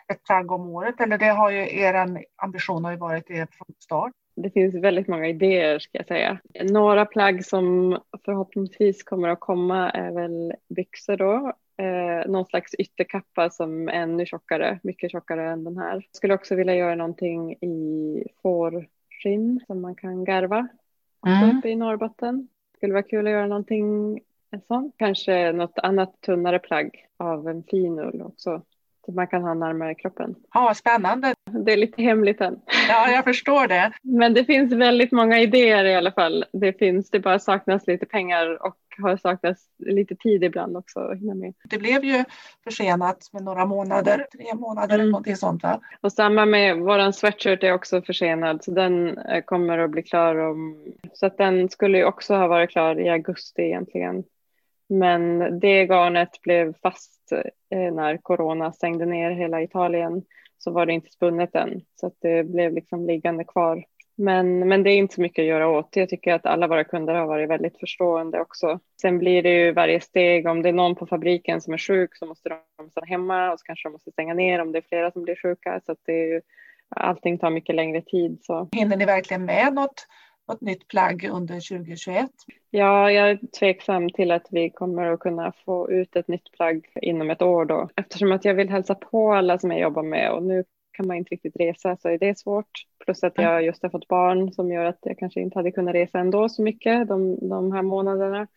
ett 0.07 0.23
plagg 0.23 0.51
om 0.51 0.69
året, 0.69 1.01
eller 1.01 1.17
det 1.17 1.29
har 1.29 1.51
ju 1.51 1.79
er 1.79 2.23
ambition 2.35 2.85
har 2.85 2.91
ju 2.91 2.97
varit 2.97 3.27
det 3.27 3.53
från 3.53 3.75
start. 3.79 4.11
Det 4.35 4.49
finns 4.49 4.75
väldigt 4.75 5.07
många 5.07 5.27
idéer 5.27 5.79
ska 5.79 5.97
jag 5.97 6.07
säga. 6.07 6.39
Några 6.63 7.05
plagg 7.05 7.45
som 7.45 7.97
förhoppningsvis 8.25 9.03
kommer 9.03 9.29
att 9.29 9.39
komma 9.39 9.89
är 9.89 10.11
väl 10.11 10.53
byxor 10.69 11.17
då. 11.17 11.53
Eh, 11.77 12.31
någon 12.31 12.45
slags 12.45 12.73
ytterkappa 12.73 13.49
som 13.49 13.87
är 13.87 13.93
ännu 13.93 14.25
tjockare, 14.25 14.79
mycket 14.83 15.11
tjockare 15.11 15.51
än 15.51 15.63
den 15.63 15.77
här. 15.77 16.05
Skulle 16.11 16.33
också 16.33 16.55
vilja 16.55 16.75
göra 16.75 16.95
någonting 16.95 17.53
i 17.53 18.27
fårskinn 18.41 19.59
som 19.67 19.81
man 19.81 19.95
kan 19.95 20.25
garva 20.25 20.67
mm. 21.27 21.57
uppe 21.57 21.69
i 21.69 21.75
Norrbotten 21.75 22.47
skulle 22.83 22.93
vara 22.93 23.03
kul 23.03 23.27
att 23.27 23.33
göra 23.33 23.47
någonting 23.47 24.19
sånt. 24.67 24.95
Kanske 24.97 25.51
något 25.51 25.79
annat 25.79 26.21
tunnare 26.21 26.59
plagg 26.59 27.05
av 27.17 27.47
en 27.47 27.63
fin 27.63 27.99
ull 27.99 28.21
också. 28.21 28.61
Så 29.05 29.11
man 29.11 29.27
kan 29.27 29.41
ha 29.43 29.53
närmare 29.53 29.95
kroppen. 29.95 30.35
Ja, 30.53 30.73
spännande. 30.75 31.33
Det 31.65 31.73
är 31.73 31.77
lite 31.77 32.01
hemligt 32.01 32.41
än. 32.41 32.59
Ja, 32.89 33.09
jag 33.09 33.23
förstår 33.23 33.67
det. 33.67 33.91
Men 34.01 34.33
det 34.33 34.45
finns 34.45 34.73
väldigt 34.73 35.11
många 35.11 35.39
idéer 35.39 35.85
i 35.85 35.95
alla 35.95 36.11
fall. 36.11 36.45
Det 36.53 36.73
finns, 36.79 37.09
det 37.09 37.19
bara 37.19 37.39
saknas 37.39 37.87
lite 37.87 38.05
pengar 38.05 38.65
och 38.67 38.77
har 38.97 39.17
saknats 39.17 39.63
lite 39.77 40.15
tid 40.15 40.43
ibland 40.43 40.77
också 40.77 40.99
att 40.99 41.19
hinna 41.19 41.33
med. 41.33 41.53
Det 41.63 41.77
blev 41.77 42.03
ju 42.03 42.23
försenat 42.63 43.29
med 43.33 43.43
några 43.43 43.65
månader, 43.65 44.27
tre 44.31 44.55
månader 44.55 44.95
mm. 44.95 45.01
eller 45.01 45.11
någonting 45.11 45.35
sånt 45.35 45.63
va? 45.63 45.79
Och 46.01 46.11
samma 46.11 46.45
med 46.45 46.77
våran 46.77 47.13
sweatshirt 47.13 47.63
är 47.63 47.73
också 47.73 48.01
försenad 48.01 48.63
så 48.63 48.71
den 48.71 49.17
eh, 49.17 49.43
kommer 49.43 49.77
att 49.77 49.91
bli 49.91 50.03
klar 50.03 50.35
om, 50.35 50.85
så 51.13 51.25
att 51.25 51.37
den 51.37 51.69
skulle 51.69 51.97
ju 51.97 52.05
också 52.05 52.35
ha 52.35 52.47
varit 52.47 52.69
klar 52.69 52.99
i 52.99 53.09
augusti 53.09 53.61
egentligen. 53.61 54.23
Men 54.89 55.39
det 55.59 55.85
garnet 55.85 56.41
blev 56.41 56.73
fast 56.81 57.31
eh, 57.69 57.93
när 57.93 58.17
corona 58.17 58.71
stängde 58.71 59.05
ner 59.05 59.31
hela 59.31 59.61
Italien 59.61 60.23
så 60.57 60.71
var 60.71 60.85
det 60.85 60.93
inte 60.93 61.11
spunnet 61.11 61.55
än 61.55 61.81
så 61.95 62.07
att 62.07 62.17
det 62.21 62.43
blev 62.43 62.73
liksom 62.73 63.05
liggande 63.05 63.43
kvar. 63.43 63.83
Men, 64.15 64.67
men 64.67 64.83
det 64.83 64.89
är 64.89 64.97
inte 64.97 65.15
så 65.15 65.21
mycket 65.21 65.43
att 65.43 65.47
göra 65.47 65.67
åt. 65.67 65.95
Jag 65.95 66.09
tycker 66.09 66.33
att 66.33 66.45
alla 66.45 66.67
våra 66.67 66.83
kunder 66.83 67.13
har 67.13 67.25
varit 67.25 67.49
väldigt 67.49 67.79
förstående 67.79 68.41
också. 68.41 68.79
Sen 69.01 69.19
blir 69.19 69.43
det 69.43 69.49
ju 69.49 69.71
varje 69.71 70.01
steg, 70.01 70.47
om 70.47 70.61
det 70.61 70.69
är 70.69 70.73
någon 70.73 70.95
på 70.95 71.05
fabriken 71.05 71.61
som 71.61 71.73
är 71.73 71.77
sjuk 71.77 72.15
så 72.15 72.25
måste 72.25 72.49
de 72.77 72.89
stanna 72.89 73.07
hemma 73.07 73.51
och 73.51 73.59
så 73.59 73.65
kanske 73.65 73.89
de 73.89 73.93
måste 73.93 74.11
stänga 74.11 74.33
ner 74.33 74.61
om 74.61 74.71
det 74.71 74.77
är 74.77 74.83
flera 74.89 75.11
som 75.11 75.23
blir 75.23 75.35
sjuka. 75.35 75.81
Så 75.85 75.91
att 75.91 75.99
det 76.05 76.13
är 76.13 76.27
ju, 76.27 76.41
allting 76.89 77.37
tar 77.37 77.49
mycket 77.49 77.75
längre 77.75 78.01
tid. 78.01 78.39
Så. 78.41 78.69
Hinner 78.71 78.97
ni 78.97 79.05
verkligen 79.05 79.45
med 79.45 79.73
något, 79.73 80.07
något 80.47 80.61
nytt 80.61 80.87
plagg 80.87 81.29
under 81.31 81.55
2021? 81.55 82.29
Ja, 82.69 83.11
jag 83.11 83.29
är 83.29 83.39
tveksam 83.59 84.09
till 84.09 84.31
att 84.31 84.47
vi 84.51 84.69
kommer 84.69 85.05
att 85.05 85.19
kunna 85.19 85.53
få 85.65 85.91
ut 85.91 86.15
ett 86.15 86.27
nytt 86.27 86.51
plagg 86.51 86.87
inom 87.01 87.29
ett 87.29 87.41
år 87.41 87.65
då. 87.65 87.89
Eftersom 87.95 88.31
att 88.31 88.45
jag 88.45 88.53
vill 88.53 88.69
hälsa 88.69 88.95
på 88.95 89.33
alla 89.33 89.59
som 89.59 89.71
jag 89.71 89.79
jobbar 89.79 90.03
med 90.03 90.31
och 90.31 90.43
nu 90.43 90.63
kan 90.93 91.07
man 91.07 91.17
inte 91.17 91.29
riktigt 91.29 91.55
resa 91.55 91.97
så 91.97 92.09
är 92.09 92.17
det 92.17 92.39
svårt. 92.39 92.71
Plus 93.05 93.23
att 93.23 93.37
jag 93.37 93.63
just 93.63 93.83
har 93.83 93.89
fått 93.89 94.07
barn 94.07 94.53
som 94.53 94.71
gör 94.71 94.85
att 94.85 94.99
jag 95.01 95.17
kanske 95.17 95.41
inte 95.41 95.59
hade 95.59 95.71
kunnat 95.71 95.95
resa 95.95 96.19
ändå 96.19 96.49
så 96.49 96.61
mycket 96.61 97.07
de, 97.07 97.49
de 97.49 97.71
här 97.71 97.81
månaderna 97.81 98.47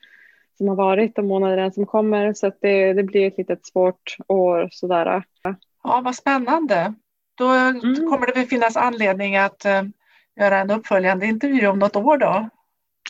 som 0.59 0.69
har 0.69 0.77
varit 0.77 1.19
och 1.19 1.25
månaderna 1.25 1.71
som 1.71 1.87
kommer. 1.87 2.33
Så 2.33 2.47
att 2.47 2.59
det, 2.61 2.93
det 2.93 3.03
blir 3.03 3.27
ett 3.27 3.39
litet 3.39 3.67
svårt 3.67 4.17
år 4.29 4.69
sådär. 4.73 5.23
Ja, 5.83 6.01
vad 6.05 6.15
spännande. 6.15 6.95
Då 7.35 7.49
mm. 7.49 8.11
kommer 8.11 8.27
det 8.27 8.33
väl 8.33 8.47
finnas 8.47 8.77
anledning 8.77 9.37
att 9.37 9.67
uh, 9.67 9.83
göra 10.41 10.59
en 10.59 10.71
uppföljande 10.71 11.27
intervju 11.27 11.67
om 11.67 11.79
något 11.79 11.97
år 11.97 12.19
då? 12.19 12.49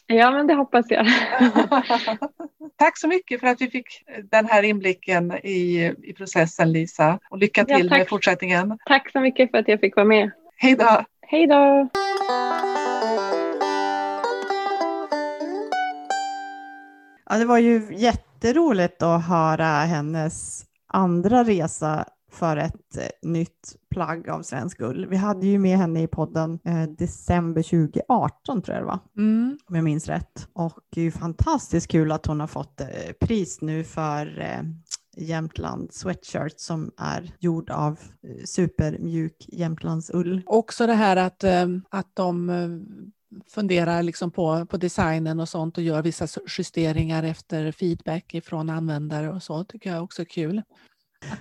Ja, 0.07 0.31
men 0.31 0.47
det 0.47 0.55
hoppas 0.55 0.87
jag. 0.89 1.07
tack 2.77 2.99
så 2.99 3.09
mycket 3.09 3.41
för 3.41 3.47
att 3.47 3.61
vi 3.61 3.71
fick 3.71 3.87
den 4.31 4.47
här 4.47 4.63
inblicken 4.63 5.33
i, 5.33 5.93
i 6.03 6.13
processen 6.13 6.73
Lisa 6.73 7.19
och 7.31 7.39
lycka 7.39 7.65
till 7.65 7.89
ja, 7.91 7.99
med 7.99 8.09
fortsättningen. 8.09 8.79
Tack 8.87 9.13
så 9.13 9.21
mycket 9.21 9.51
för 9.51 9.59
att 9.59 9.69
jag 9.69 9.81
fick 9.81 9.97
vara 9.97 10.07
med. 10.07 10.31
Hej 10.57 10.77
då! 10.77 11.05
Hej 11.21 11.47
då! 11.47 11.89
Ja, 17.31 17.37
det 17.39 17.45
var 17.45 17.59
ju 17.59 17.83
jätteroligt 17.91 19.03
att 19.03 19.27
höra 19.27 19.67
hennes 19.67 20.65
andra 20.87 21.45
resa 21.45 22.05
för 22.37 22.57
ett 22.57 22.97
eh, 22.97 23.29
nytt 23.29 23.77
plagg 23.91 24.29
av 24.29 24.43
svensk 24.43 24.81
ull. 24.81 25.07
Vi 25.07 25.17
hade 25.17 25.47
ju 25.47 25.59
med 25.59 25.79
henne 25.79 26.03
i 26.03 26.07
podden 26.07 26.59
eh, 26.65 26.83
december 26.83 27.63
2018 27.63 28.63
tror 28.63 28.75
jag 28.75 28.83
det 28.83 28.87
var, 28.87 28.99
mm. 29.17 29.59
om 29.67 29.75
jag 29.75 29.85
minns 29.85 30.09
rätt. 30.09 30.49
Och 30.53 30.79
det 30.91 31.01
är 31.01 31.05
ju 31.05 31.11
fantastiskt 31.11 31.89
kul 31.89 32.13
att 32.13 32.27
hon 32.27 32.41
har 32.41 32.47
fått 32.47 32.81
eh, 32.81 32.87
pris 33.21 33.61
nu 33.61 33.85
för 33.85 34.41
eh, 34.41 34.63
Jämtland 35.19 35.93
sweatshirt 35.93 36.61
som 36.61 36.91
är 36.97 37.33
gjord 37.39 37.71
av 37.71 37.99
supermjuk 38.45 39.47
Jämtlandsull. 39.49 40.43
Också 40.47 40.87
det 40.87 40.95
här 40.95 41.17
att, 41.17 41.45
att 41.89 42.11
de 42.15 42.51
funderar 43.51 44.03
liksom 44.03 44.31
på, 44.31 44.67
på 44.67 44.77
designen 44.77 45.41
och 45.41 45.49
sånt 45.49 45.79
och 45.79 45.85
gör 45.85 46.03
vissa 46.03 46.27
justeringar 46.59 47.23
efter 47.23 47.73
feedback 47.73 48.37
från 48.45 48.71
användare 48.71 49.31
och 49.31 49.43
så 49.43 49.65
tycker 49.65 49.91
jag 49.91 50.05
också 50.05 50.23
är 50.23 50.27
kul. 50.27 50.63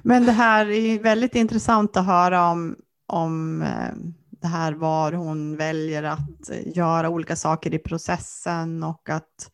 Men 0.01 0.25
det 0.25 0.31
här 0.31 0.69
är 0.69 0.99
väldigt 0.99 1.35
intressant 1.35 1.97
att 1.97 2.05
höra 2.05 2.49
om, 2.49 2.75
om 3.07 3.61
eh, 3.61 3.93
det 4.41 4.47
här 4.47 4.73
var 4.73 5.11
hon 5.11 5.57
väljer 5.57 6.03
att 6.03 6.49
göra 6.65 7.09
olika 7.09 7.35
saker 7.35 7.73
i 7.73 7.79
processen 7.79 8.83
och 8.83 9.09
att, 9.09 9.51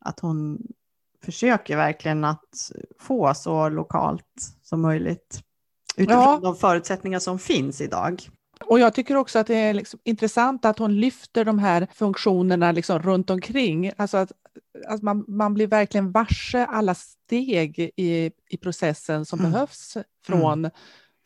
att 0.00 0.20
hon 0.20 0.58
försöker 1.24 1.76
verkligen 1.76 2.24
att 2.24 2.70
få 3.00 3.34
så 3.34 3.68
lokalt 3.68 4.56
som 4.62 4.80
möjligt 4.80 5.40
utifrån 5.96 6.22
ja. 6.22 6.40
de 6.42 6.56
förutsättningar 6.56 7.18
som 7.18 7.38
finns 7.38 7.80
idag. 7.80 8.28
Och 8.60 8.78
jag 8.78 8.94
tycker 8.94 9.16
också 9.16 9.38
att 9.38 9.46
det 9.46 9.54
är 9.54 9.74
liksom 9.74 10.00
intressant 10.04 10.64
att 10.64 10.78
hon 10.78 11.00
lyfter 11.00 11.44
de 11.44 11.58
här 11.58 11.86
funktionerna 11.94 12.72
liksom 12.72 12.98
runt 12.98 13.30
omkring. 13.30 13.92
Alltså 13.96 14.16
att, 14.16 14.32
att 14.86 15.02
man, 15.02 15.24
man 15.28 15.54
blir 15.54 15.66
verkligen 15.66 16.12
varse 16.12 16.66
alla 16.66 16.94
steg 16.94 17.78
i, 17.96 18.30
i 18.48 18.56
processen 18.56 19.24
som 19.24 19.38
mm. 19.38 19.52
behövs 19.52 19.96
från, 20.26 20.58
mm. 20.58 20.70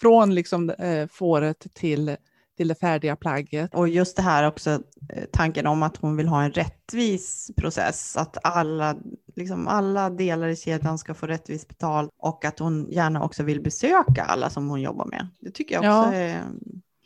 från 0.01 0.35
liksom, 0.35 0.71
eh, 0.71 1.07
fåret 1.07 1.67
till, 1.75 2.17
till 2.57 2.69
det 2.69 2.75
färdiga 2.75 3.17
plagget. 3.17 3.75
Och 3.75 3.89
just 3.89 4.17
det 4.17 4.23
här 4.23 4.47
också, 4.47 4.71
eh, 5.09 5.25
tanken 5.33 5.67
om 5.67 5.83
att 5.83 5.97
hon 5.97 6.17
vill 6.17 6.29
ha 6.29 6.43
en 6.43 6.53
rättvis 6.53 7.51
process, 7.57 8.17
att 8.17 8.39
alla, 8.43 8.97
liksom 9.37 9.69
alla 9.69 10.11
delar 10.11 10.49
i 10.49 10.57
kedjan 10.57 10.99
ska 10.99 11.15
få 11.15 11.27
rättvist 11.27 11.69
betalt 11.69 12.11
och 12.19 12.45
att 12.45 12.59
hon 12.59 12.87
gärna 12.91 13.25
också 13.25 13.43
vill 13.43 13.61
besöka 13.61 14.25
alla 14.25 14.51
som 14.51 14.69
hon 14.69 14.81
jobbar 14.81 15.07
med. 15.07 15.29
Det 15.41 15.51
tycker 15.51 15.75
jag 15.75 15.81
också 15.81 16.15
ja. 16.15 16.21
är 16.21 16.43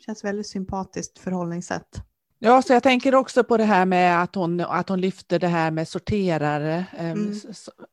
känns 0.05 0.23
väldigt 0.23 0.47
sympatiskt 0.47 1.19
förhållningssätt. 1.19 2.03
Ja, 2.39 2.61
så 2.61 2.73
jag 2.73 2.83
tänker 2.83 3.15
också 3.15 3.43
på 3.43 3.57
det 3.57 3.63
här 3.63 3.85
med 3.85 4.23
att 4.23 4.35
hon, 4.35 4.59
att 4.59 4.89
hon 4.89 5.01
lyfter 5.01 5.39
det 5.39 5.47
här 5.47 5.71
med 5.71 5.87
sorterare, 5.87 6.85
ehm, 6.97 7.11
mm. 7.11 7.35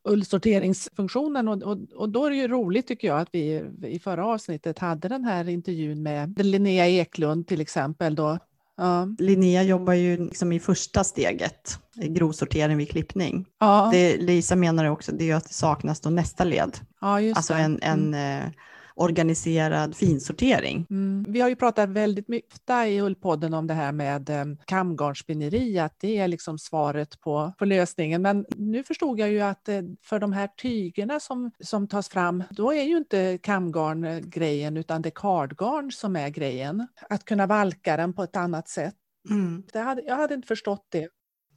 ullsorteringsfunktionen 0.05 1.49
och, 1.49 1.62
och, 1.62 1.79
och, 1.94 2.09
då 2.09 2.27
är 2.27 2.31
det 2.31 2.37
ju 2.37 2.49
roligt 2.49 2.87
tycker 2.87 3.09
jag 3.09 3.20
att 3.20 3.29
vi 3.33 3.64
i 3.85 3.99
förra 3.99 4.27
avsnittet 4.27 4.79
hade 4.79 5.09
den 5.09 5.25
här 5.25 5.49
intervjun 5.49 6.03
med 6.03 6.46
Linnea 6.46 6.87
Eklund 6.88 7.46
till 7.46 7.61
exempel. 7.61 8.14
Då. 8.14 8.38
Ja. 8.77 9.09
Linnea 9.18 9.62
jobbar 9.62 9.92
ju 9.92 10.25
liksom 10.25 10.53
i 10.53 10.61
första 10.61 11.05
steget, 11.05 11.79
grovsortering 11.94 12.77
vid 12.77 12.90
klippning. 12.90 13.46
Ja. 13.61 13.88
Det 13.92 14.16
Lisa 14.16 14.57
menar 14.57 14.85
också 14.85 15.12
det 15.12 15.31
är 15.31 15.35
att 15.35 15.49
det 15.49 15.55
saknas 15.55 16.01
då 16.01 16.11
nästa 16.11 16.44
led. 16.44 16.79
Ja, 17.01 17.35
alltså 17.35 17.55
en, 17.55 17.79
en 17.83 18.14
mm 18.14 18.42
eh, 18.42 18.53
organiserad 19.01 19.97
finsortering. 19.97 20.87
Mm. 20.91 21.25
Vi 21.29 21.41
har 21.41 21.49
ju 21.49 21.57
pratat 21.57 21.89
väldigt 21.89 22.29
mycket 22.29 22.71
i 22.87 23.01
Ullpodden 23.01 23.55
om 23.55 23.67
det 23.67 23.75
här 23.75 23.93
med 23.93 24.31
um, 24.31 24.59
kamgarnspinneri, 24.65 25.79
att 25.79 25.95
det 26.01 26.19
är 26.19 26.29
liksom 26.29 26.59
svaret 26.59 27.21
på, 27.21 27.53
på 27.59 27.65
lösningen. 27.65 28.23
Men 28.23 28.47
nu 28.57 28.85
förstod 28.85 29.19
jag 29.19 29.31
ju 29.31 29.41
att 29.41 29.69
uh, 29.69 29.81
för 30.03 30.19
de 30.19 30.33
här 30.33 30.49
tygerna 30.63 31.21
som, 31.21 31.51
som 31.61 31.89
tas 31.89 32.09
fram, 32.09 32.45
då 32.51 32.73
är 32.73 32.83
ju 32.83 32.97
inte 32.97 33.39
kamgarn 33.43 34.31
grejen, 34.31 34.77
utan 34.77 35.03
det 35.03 35.09
är 35.09 35.11
kardgarn 35.15 35.93
som 35.93 36.17
är 36.17 36.29
grejen. 36.29 36.87
Att 37.09 37.25
kunna 37.25 37.47
valka 37.47 37.97
den 37.97 38.13
på 38.13 38.23
ett 38.23 38.37
annat 38.37 38.69
sätt. 38.69 38.95
Mm. 39.31 39.63
Hade, 39.75 40.03
jag 40.03 40.17
hade 40.17 40.35
inte 40.35 40.49
förstått 40.49 40.87
det. 40.89 41.09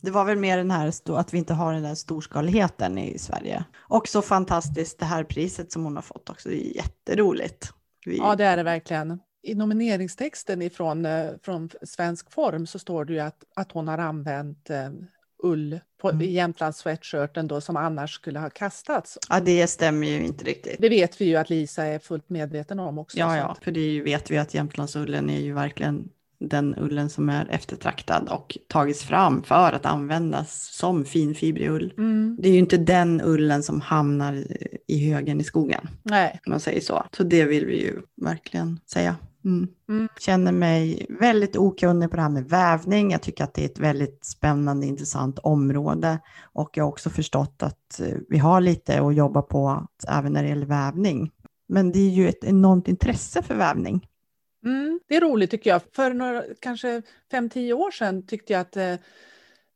Det 0.03 0.11
var 0.11 0.25
väl 0.25 0.37
mer 0.37 0.57
den 0.57 0.71
här 0.71 0.93
att 1.07 1.33
vi 1.33 1.37
inte 1.37 1.53
har 1.53 1.73
den 1.73 1.83
där 1.83 1.95
storskaligheten 1.95 2.97
i 2.97 3.17
Sverige. 3.19 3.63
Och 3.77 4.07
så 4.07 4.21
fantastiskt 4.21 4.99
det 4.99 5.05
här 5.05 5.23
priset 5.23 5.71
som 5.71 5.83
hon 5.83 5.95
har 5.95 6.01
fått 6.01 6.29
också. 6.29 6.49
Det 6.49 6.67
är 6.67 6.75
jätteroligt. 6.75 7.73
Vi... 8.05 8.17
Ja, 8.17 8.35
det 8.35 8.45
är 8.45 8.57
det 8.57 8.63
verkligen. 8.63 9.19
I 9.43 9.55
nomineringstexten 9.55 10.61
ifrån, 10.61 11.05
eh, 11.05 11.29
från 11.43 11.69
Svensk 11.81 12.31
Form 12.31 12.67
så 12.67 12.79
står 12.79 13.05
det 13.05 13.13
ju 13.13 13.19
att, 13.19 13.43
att 13.55 13.71
hon 13.71 13.87
har 13.87 13.97
använt 13.97 14.69
eh, 14.69 14.89
ull 15.43 15.79
på 16.01 16.09
mm. 16.09 16.29
Jämtlands 16.29 16.79
sweatshirten 16.79 17.47
då 17.47 17.61
som 17.61 17.77
annars 17.77 18.13
skulle 18.13 18.39
ha 18.39 18.49
kastats. 18.49 19.17
Ja, 19.29 19.39
det 19.39 19.67
stämmer 19.67 20.07
ju 20.07 20.25
inte 20.25 20.45
riktigt. 20.45 20.75
Det 20.79 20.89
vet 20.89 21.21
vi 21.21 21.25
ju 21.25 21.35
att 21.35 21.49
Lisa 21.49 21.85
är 21.85 21.99
fullt 21.99 22.29
medveten 22.29 22.79
om 22.79 22.97
också. 22.97 23.19
Ja, 23.19 23.37
ja, 23.37 23.57
för 23.61 23.71
det 23.71 24.01
vet 24.01 24.31
vi 24.31 24.37
att 24.37 24.53
Jämtlandsullen 24.53 25.29
är 25.29 25.39
ju 25.39 25.53
verkligen 25.53 26.09
den 26.49 26.75
ullen 26.77 27.09
som 27.09 27.29
är 27.29 27.47
eftertraktad 27.49 28.29
och 28.29 28.57
tagits 28.67 29.03
fram 29.03 29.43
för 29.43 29.71
att 29.71 29.85
användas 29.85 30.69
som 30.71 31.05
finfibrig 31.05 31.69
ull. 31.69 31.93
Mm. 31.97 32.37
Det 32.39 32.49
är 32.49 32.53
ju 32.53 32.59
inte 32.59 32.77
den 32.77 33.21
ullen 33.23 33.63
som 33.63 33.81
hamnar 33.81 34.43
i 34.87 35.11
högen 35.11 35.41
i 35.41 35.43
skogen. 35.43 35.87
Nej. 36.03 36.39
Om 36.45 36.51
man 36.51 36.59
säger 36.59 36.81
så. 36.81 37.05
Så 37.17 37.23
det 37.23 37.45
vill 37.45 37.65
vi 37.65 37.81
ju 37.81 38.01
verkligen 38.21 38.79
säga. 38.85 39.15
Mm. 39.45 39.67
Mm. 39.89 40.07
Känner 40.19 40.51
mig 40.51 41.05
väldigt 41.19 41.57
okunnig 41.57 42.09
på 42.09 42.15
det 42.15 42.21
här 42.21 42.29
med 42.29 42.49
vävning. 42.49 43.11
Jag 43.11 43.21
tycker 43.21 43.43
att 43.43 43.53
det 43.53 43.61
är 43.61 43.65
ett 43.65 43.79
väldigt 43.79 44.25
spännande, 44.25 44.87
intressant 44.87 45.39
område. 45.39 46.19
Och 46.53 46.69
jag 46.73 46.83
har 46.83 46.89
också 46.89 47.09
förstått 47.09 47.63
att 47.63 47.99
eh, 47.99 48.17
vi 48.29 48.37
har 48.37 48.61
lite 48.61 49.01
att 49.01 49.15
jobba 49.15 49.41
på 49.41 49.87
även 50.07 50.33
när 50.33 50.43
det 50.43 50.49
gäller 50.49 50.65
vävning. 50.65 51.31
Men 51.67 51.91
det 51.91 51.99
är 51.99 52.09
ju 52.09 52.29
ett 52.29 52.43
enormt 52.43 52.87
intresse 52.87 53.41
för 53.41 53.55
vävning. 53.55 54.07
Mm, 54.65 54.99
det 55.07 55.15
är 55.15 55.21
roligt 55.21 55.51
tycker 55.51 55.69
jag. 55.69 55.81
För 55.95 56.13
några, 56.13 56.43
kanske 56.59 57.01
fem 57.31 57.49
tio 57.49 57.73
år 57.73 57.91
sedan 57.91 58.25
tyckte 58.25 58.53
jag 58.53 58.59
att 58.59 58.77
eh, 58.77 58.95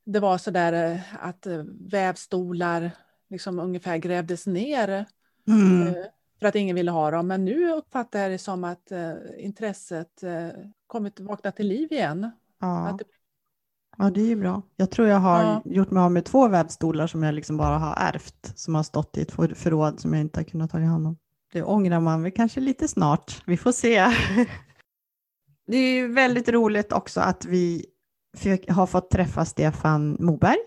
det 0.06 0.20
var 0.20 0.38
så 0.38 0.52
där 0.52 0.92
eh, 0.92 1.00
att 1.20 1.48
eh, 1.48 1.64
vävstolar 1.92 2.92
liksom 3.30 3.60
ungefär 3.60 3.98
grävdes 3.98 4.48
ner 4.48 5.06
mm. 5.48 5.88
eh, 5.88 5.94
för 6.40 6.48
att 6.48 6.56
ingen 6.56 6.76
ville 6.76 6.92
ha 6.92 7.12
dem. 7.12 7.28
Men 7.28 7.46
nu 7.46 7.72
uppfattar 7.72 8.20
jag 8.20 8.32
det 8.32 8.38
som 8.38 8.64
att 8.64 8.92
eh, 8.92 9.14
intresset 9.38 10.24
eh, 10.24 10.48
kommit 10.88 11.20
vakna 11.20 11.52
till 11.52 11.68
liv 11.68 11.92
igen. 11.92 12.32
Ja. 12.60 12.96
Det... 13.00 13.06
ja, 13.98 14.10
det 14.10 14.22
är 14.22 14.26
ju 14.28 14.36
bra. 14.36 14.62
Jag 14.76 14.92
tror 14.92 15.08
jag 15.08 15.20
har 15.20 15.44
ja. 15.44 15.62
gjort 15.66 15.92
mig 15.92 16.04
av 16.04 16.12
med 16.12 16.26
två 16.26 16.48
vävstolar 16.48 17.08
som 17.08 17.24
jag 17.24 17.36
liksom 17.36 17.58
bara 17.58 17.78
har 17.78 17.96
ärvt, 17.96 18.54
som 18.56 18.76
har 18.76 18.84
stått 18.84 19.18
i 19.18 19.22
ett 19.22 19.32
förråd 19.58 20.00
som 20.00 20.14
jag 20.14 20.22
inte 20.22 20.40
har 20.40 20.44
kunnat 20.44 20.72
ta 20.72 20.80
hand 20.80 21.08
om. 21.08 21.18
Det 21.54 21.64
ångrar 21.64 22.00
man 22.00 22.24
väl 22.24 22.32
kanske 22.32 22.60
lite 22.60 22.88
snart. 22.88 23.42
Vi 23.46 23.58
får 23.58 23.72
se. 23.72 24.06
Det 25.68 25.78
är 25.78 26.08
väldigt 26.08 26.50
roligt 26.50 26.92
också 26.92 27.22
att 27.22 27.46
vi 27.46 27.86
har 28.68 28.88
fått 28.88 29.10
träffa 29.10 29.46
Stefan 29.46 30.18
Moberg 30.20 30.58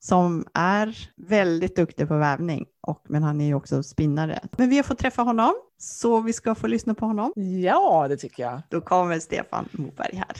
som 0.00 0.46
är 0.54 1.10
väldigt 1.16 1.76
duktig 1.76 2.08
på 2.08 2.18
vävning, 2.18 2.66
och, 2.80 3.04
men 3.08 3.22
han 3.22 3.40
är 3.40 3.46
ju 3.46 3.54
också 3.54 3.82
spinnare. 3.82 4.40
Men 4.58 4.70
vi 4.70 4.76
har 4.76 4.82
fått 4.82 4.98
träffa 4.98 5.22
honom, 5.22 5.54
så 5.78 6.20
vi 6.20 6.32
ska 6.32 6.54
få 6.54 6.66
lyssna 6.66 6.94
på 6.94 7.06
honom. 7.06 7.32
Ja, 7.36 8.06
det 8.08 8.16
tycker 8.16 8.42
jag. 8.42 8.62
Då 8.70 8.80
kommer 8.80 9.18
Stefan 9.18 9.68
Moberg 9.72 10.16
här. 10.16 10.36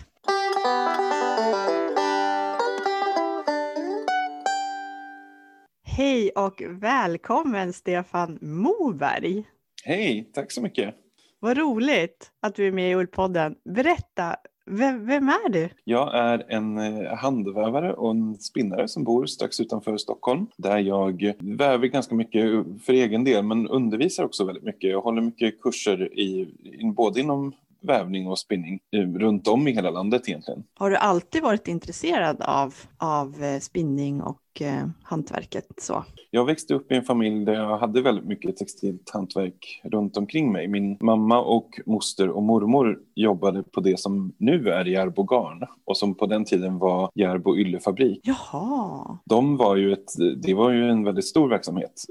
Hej 5.83 6.31
och 6.31 6.63
välkommen 6.69 7.73
Stefan 7.73 8.39
Moberg. 8.41 9.45
Hej, 9.85 10.31
tack 10.35 10.53
så 10.53 10.63
mycket. 10.63 11.04
Vad 11.45 11.57
roligt 11.59 12.31
att 12.43 12.55
du 12.55 12.67
är 12.67 12.73
med 12.73 12.91
i 12.91 12.95
Ullpodden. 12.95 13.55
Berätta, 13.65 14.37
Vem, 14.67 15.07
vem, 15.07 15.29
är 15.29 15.49
du? 15.49 15.69
Jag 15.85 16.15
är 16.15 16.45
en 16.49 16.79
eh, 16.79 17.15
handvävare 17.15 17.95
och 17.95 18.11
en 18.11 18.35
spinnare 18.35 18.89
som 18.89 19.05
bor 19.05 19.27
strax 19.27 19.61
utanför 19.61 19.97
Stockholm 19.97 20.47
där 20.57 20.79
jag 20.79 21.35
väver 21.39 21.87
ganska 21.87 22.15
mycket 22.15 22.45
för 22.87 22.93
egen 22.93 23.25
del 23.25 23.45
men 23.45 23.69
undervisar 23.69 24.25
också 24.25 24.45
väldigt 24.45 24.65
mycket. 24.65 24.91
Jag 24.91 25.01
håller 25.01 25.23
mycket 25.23 25.61
kurser 25.61 26.19
i, 26.19 26.49
både 26.97 27.21
inom 27.21 27.53
vävning 27.83 28.29
och 28.29 28.39
spinning 28.39 28.81
eh, 28.97 29.01
runt 29.01 29.49
om 29.49 29.69
i 29.69 29.73
hela 29.73 29.91
landet 29.91 30.29
egentligen. 30.29 30.65
Har 30.75 30.91
du 30.91 30.97
alltid 30.97 31.43
varit 31.43 31.69
intresserad 31.69 32.43
av, 32.43 32.75
av 32.99 33.43
eh, 33.43 33.61
spinning 33.61 34.23
och 34.23 34.39
eh, 34.63 34.87
hantverket? 35.03 35.67
Så? 35.77 36.05
Jag 36.31 36.45
växte 36.45 36.75
upp 36.75 36.93
i 36.93 36.95
en 36.95 37.03
familj 37.03 37.45
där 37.45 37.53
jag 37.53 37.79
hade 37.79 38.03
väldigt 38.03 38.25
mycket 38.25 38.57
textilt 38.57 39.11
hantverk 39.11 39.81
runt 39.85 40.17
omkring 40.17 40.53
mig. 40.53 40.69
Min 40.69 40.97
mamma 41.01 41.41
och 41.41 41.81
moster 41.87 42.29
och 42.29 42.43
mormor 42.43 42.99
jobbade 43.15 43.63
på 43.63 43.81
det 43.81 44.01
som 44.01 44.33
nu 44.39 44.69
är 44.69 44.85
Järbo 44.85 45.23
Garn 45.23 45.63
och 45.85 45.97
som 45.97 46.15
på 46.15 46.27
den 46.27 46.45
tiden 46.45 46.79
var 46.79 47.11
Järbo 47.15 47.57
Yllefabrik. 47.57 48.21
Jaha. 48.23 49.19
De 49.25 49.57
var 49.57 49.77
ju 49.77 49.93
ett, 49.93 50.13
det 50.43 50.55
var 50.55 50.71
ju 50.71 50.91
en 50.91 51.05
väldigt 51.05 51.27
stor 51.27 51.49
verksamhet 51.49 52.05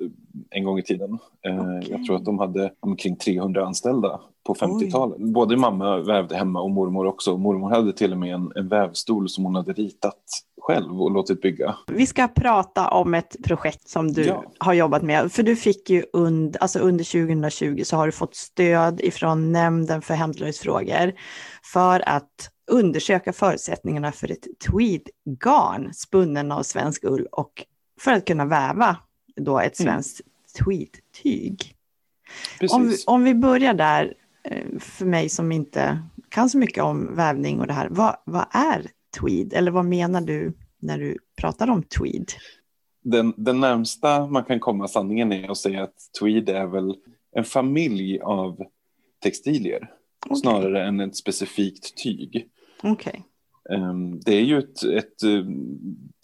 en 0.49 0.63
gång 0.63 0.79
i 0.79 0.83
tiden. 0.83 1.13
Okay. 1.13 1.91
Jag 1.91 2.05
tror 2.05 2.15
att 2.15 2.25
de 2.25 2.39
hade 2.39 2.73
omkring 2.79 3.15
300 3.15 3.65
anställda 3.65 4.21
på 4.43 4.53
50-talet. 4.53 5.17
Både 5.17 5.57
mamma 5.57 5.97
vävde 5.97 6.35
hemma 6.35 6.61
och 6.61 6.71
mormor 6.71 7.05
också. 7.05 7.37
Mormor 7.37 7.69
hade 7.69 7.93
till 7.93 8.11
och 8.11 8.17
med 8.17 8.33
en, 8.33 8.51
en 8.55 8.67
vävstol 8.67 9.29
som 9.29 9.43
hon 9.43 9.55
hade 9.55 9.73
ritat 9.73 10.23
själv 10.63 11.01
och 11.01 11.11
låtit 11.11 11.41
bygga. 11.41 11.75
Vi 11.87 12.05
ska 12.05 12.27
prata 12.27 12.89
om 12.89 13.13
ett 13.13 13.35
projekt 13.43 13.89
som 13.89 14.13
du 14.13 14.23
ja. 14.25 14.43
har 14.57 14.73
jobbat 14.73 15.01
med. 15.01 15.31
För 15.31 15.43
du 15.43 15.55
fick 15.55 15.89
ju 15.89 16.03
under, 16.13 16.61
alltså 16.61 16.79
under 16.79 17.27
2020 17.27 17.81
så 17.83 17.95
har 17.97 18.05
du 18.05 18.11
fått 18.11 18.35
stöd 18.35 19.01
ifrån 19.01 19.51
Nämnden 19.51 20.01
för 20.01 20.13
hemslöjdsfrågor 20.13 21.13
för 21.73 22.09
att 22.09 22.49
undersöka 22.71 23.33
förutsättningarna 23.33 24.11
för 24.11 24.31
ett 24.31 24.47
tweedgarn 24.67 25.93
spunnen 25.93 26.51
av 26.51 26.63
svensk 26.63 27.03
ull 27.03 27.27
och 27.31 27.65
för 27.99 28.11
att 28.11 28.25
kunna 28.25 28.45
väva 28.45 28.97
då 29.35 29.59
ett 29.59 29.79
mm. 29.79 29.91
svenskt 29.91 30.21
mm. 30.21 30.65
tweedtyg. 30.65 31.75
Om 32.71 32.89
vi, 32.89 32.97
om 33.07 33.23
vi 33.23 33.35
börjar 33.35 33.73
där, 33.73 34.13
Eh, 34.43 34.79
för 34.79 35.05
mig 35.05 35.29
som 35.29 35.51
inte 35.51 36.03
kan 36.29 36.49
så 36.49 36.57
mycket 36.57 36.83
om 36.83 37.15
vävning 37.15 37.59
och 37.59 37.67
det 37.67 37.73
här, 37.73 37.87
vad, 37.91 38.15
vad 38.25 38.45
är 38.51 38.87
tweed? 39.19 39.53
Eller 39.53 39.71
vad 39.71 39.85
menar 39.85 40.21
du 40.21 40.53
när 40.79 40.97
du 40.97 41.17
pratar 41.35 41.69
om 41.69 41.83
tweed? 41.83 42.31
Den, 43.03 43.33
den 43.37 43.59
närmsta 43.59 44.27
man 44.27 44.43
kan 44.43 44.59
komma 44.59 44.87
sanningen 44.87 45.31
är 45.31 45.51
att 45.51 45.57
säga 45.57 45.83
att 45.83 45.95
tweed 46.19 46.49
är 46.49 46.65
väl 46.65 46.95
en 47.35 47.43
familj 47.43 48.19
av 48.19 48.63
textilier 49.23 49.91
okay. 50.25 50.35
snarare 50.35 50.87
än 50.87 50.99
ett 50.99 51.15
specifikt 51.15 51.97
tyg. 51.97 52.47
Okay. 52.83 53.19
Um, 53.69 54.19
det 54.19 54.35
är 54.35 54.41
ju 54.41 54.59
ett, 54.59 54.83
ett 54.83 55.23
uh, 55.23 55.45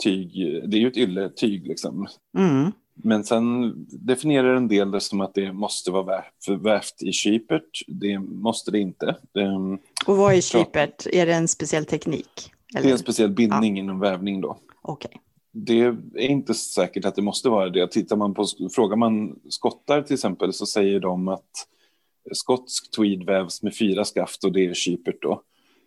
tyg, 0.03 0.31
det 0.69 0.77
är 0.77 0.81
ju 0.81 0.87
ett 0.87 0.97
ylletyg 0.97 1.67
liksom. 1.67 2.07
Mm. 2.37 2.71
Men 3.03 3.23
sen 3.23 3.73
definierar 3.87 4.55
en 4.55 4.67
del 4.67 4.91
det 4.91 5.01
som 5.01 5.21
att 5.21 5.33
det 5.33 5.53
måste 5.53 5.91
vara 5.91 6.23
vävt 6.59 7.03
i 7.03 7.11
kypert. 7.11 7.83
Det 7.87 8.19
måste 8.19 8.71
det 8.71 8.79
inte. 8.79 9.15
Ehm, 9.39 9.77
och 10.05 10.17
vad 10.17 10.33
är 10.33 10.41
kypert? 10.41 11.07
Är 11.13 11.25
det 11.25 11.33
en 11.33 11.47
speciell 11.47 11.85
teknik? 11.85 12.51
Eller? 12.75 12.83
Det 12.83 12.89
är 12.89 12.93
en 12.93 12.99
speciell 12.99 13.29
bindning 13.29 13.77
ja. 13.77 13.83
inom 13.83 13.99
vävning 13.99 14.41
då. 14.41 14.57
Okay. 14.81 15.11
Det 15.51 15.79
är 15.81 16.17
inte 16.17 16.53
säkert 16.53 17.05
att 17.05 17.15
det 17.15 17.21
måste 17.21 17.49
vara 17.49 17.69
det. 17.69 17.91
Tittar 17.91 18.15
man 18.15 18.33
på, 18.33 18.45
frågar 18.75 18.95
man 18.95 19.39
skottar 19.49 20.01
till 20.01 20.13
exempel 20.13 20.53
så 20.53 20.65
säger 20.65 20.99
de 20.99 21.27
att 21.27 21.67
skotsk 22.31 22.91
tweed 22.95 23.23
vävs 23.23 23.63
med 23.63 23.77
fyra 23.77 24.05
skaft 24.05 24.43
och 24.43 24.51
det 24.51 24.65
är 24.65 24.73
kypert 24.73 25.21
då. 25.21 25.41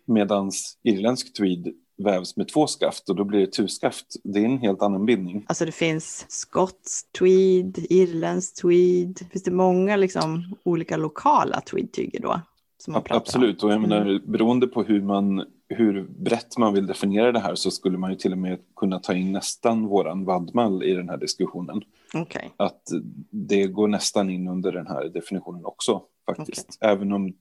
Medan 0.05 0.51
irländsk 0.83 1.33
tweed 1.37 1.73
vävs 1.97 2.37
med 2.37 2.47
två 2.47 2.67
skaft 2.67 3.09
och 3.09 3.15
då 3.15 3.23
blir 3.23 3.39
det 3.39 3.51
tuskaft. 3.51 4.15
Det 4.23 4.39
är 4.39 4.45
en 4.45 4.57
helt 4.57 4.81
annan 4.81 5.05
bindning. 5.05 5.45
Alltså 5.47 5.65
det 5.65 5.71
finns 5.71 6.25
skotsk 6.29 7.11
tweed, 7.19 7.77
irländsk 7.89 8.61
tweed. 8.61 9.19
Finns 9.31 9.43
det 9.43 9.51
många 9.51 9.95
liksom 9.95 10.55
olika 10.63 10.97
lokala 10.97 11.61
tweedtyger 11.61 12.19
då? 12.19 12.41
Som 12.83 12.93
man 12.93 13.03
Absolut, 13.09 13.63
och 13.63 13.71
jag 13.71 13.81
menar 13.81 14.01
mm. 14.01 14.21
beroende 14.25 14.67
på 14.67 14.83
hur 14.83 15.01
man 15.01 15.45
hur 15.69 16.03
brett 16.03 16.57
man 16.57 16.73
vill 16.73 16.87
definiera 16.87 17.31
det 17.31 17.39
här 17.39 17.55
så 17.55 17.71
skulle 17.71 17.97
man 17.97 18.11
ju 18.11 18.17
till 18.17 18.31
och 18.31 18.37
med 18.37 18.59
kunna 18.75 18.99
ta 18.99 19.13
in 19.13 19.31
nästan 19.31 19.87
våran 19.87 20.25
vadmall 20.25 20.83
i 20.83 20.93
den 20.93 21.09
här 21.09 21.17
diskussionen. 21.17 21.81
Okay. 22.13 22.49
Att 22.57 22.81
det 23.29 23.67
går 23.67 23.87
nästan 23.87 24.29
in 24.29 24.47
under 24.47 24.71
den 24.71 24.87
här 24.87 25.05
definitionen 25.05 25.65
också 25.65 26.01
faktiskt. 26.25 26.77
Okay. 26.77 26.91
Även 26.91 27.11
om 27.11 27.33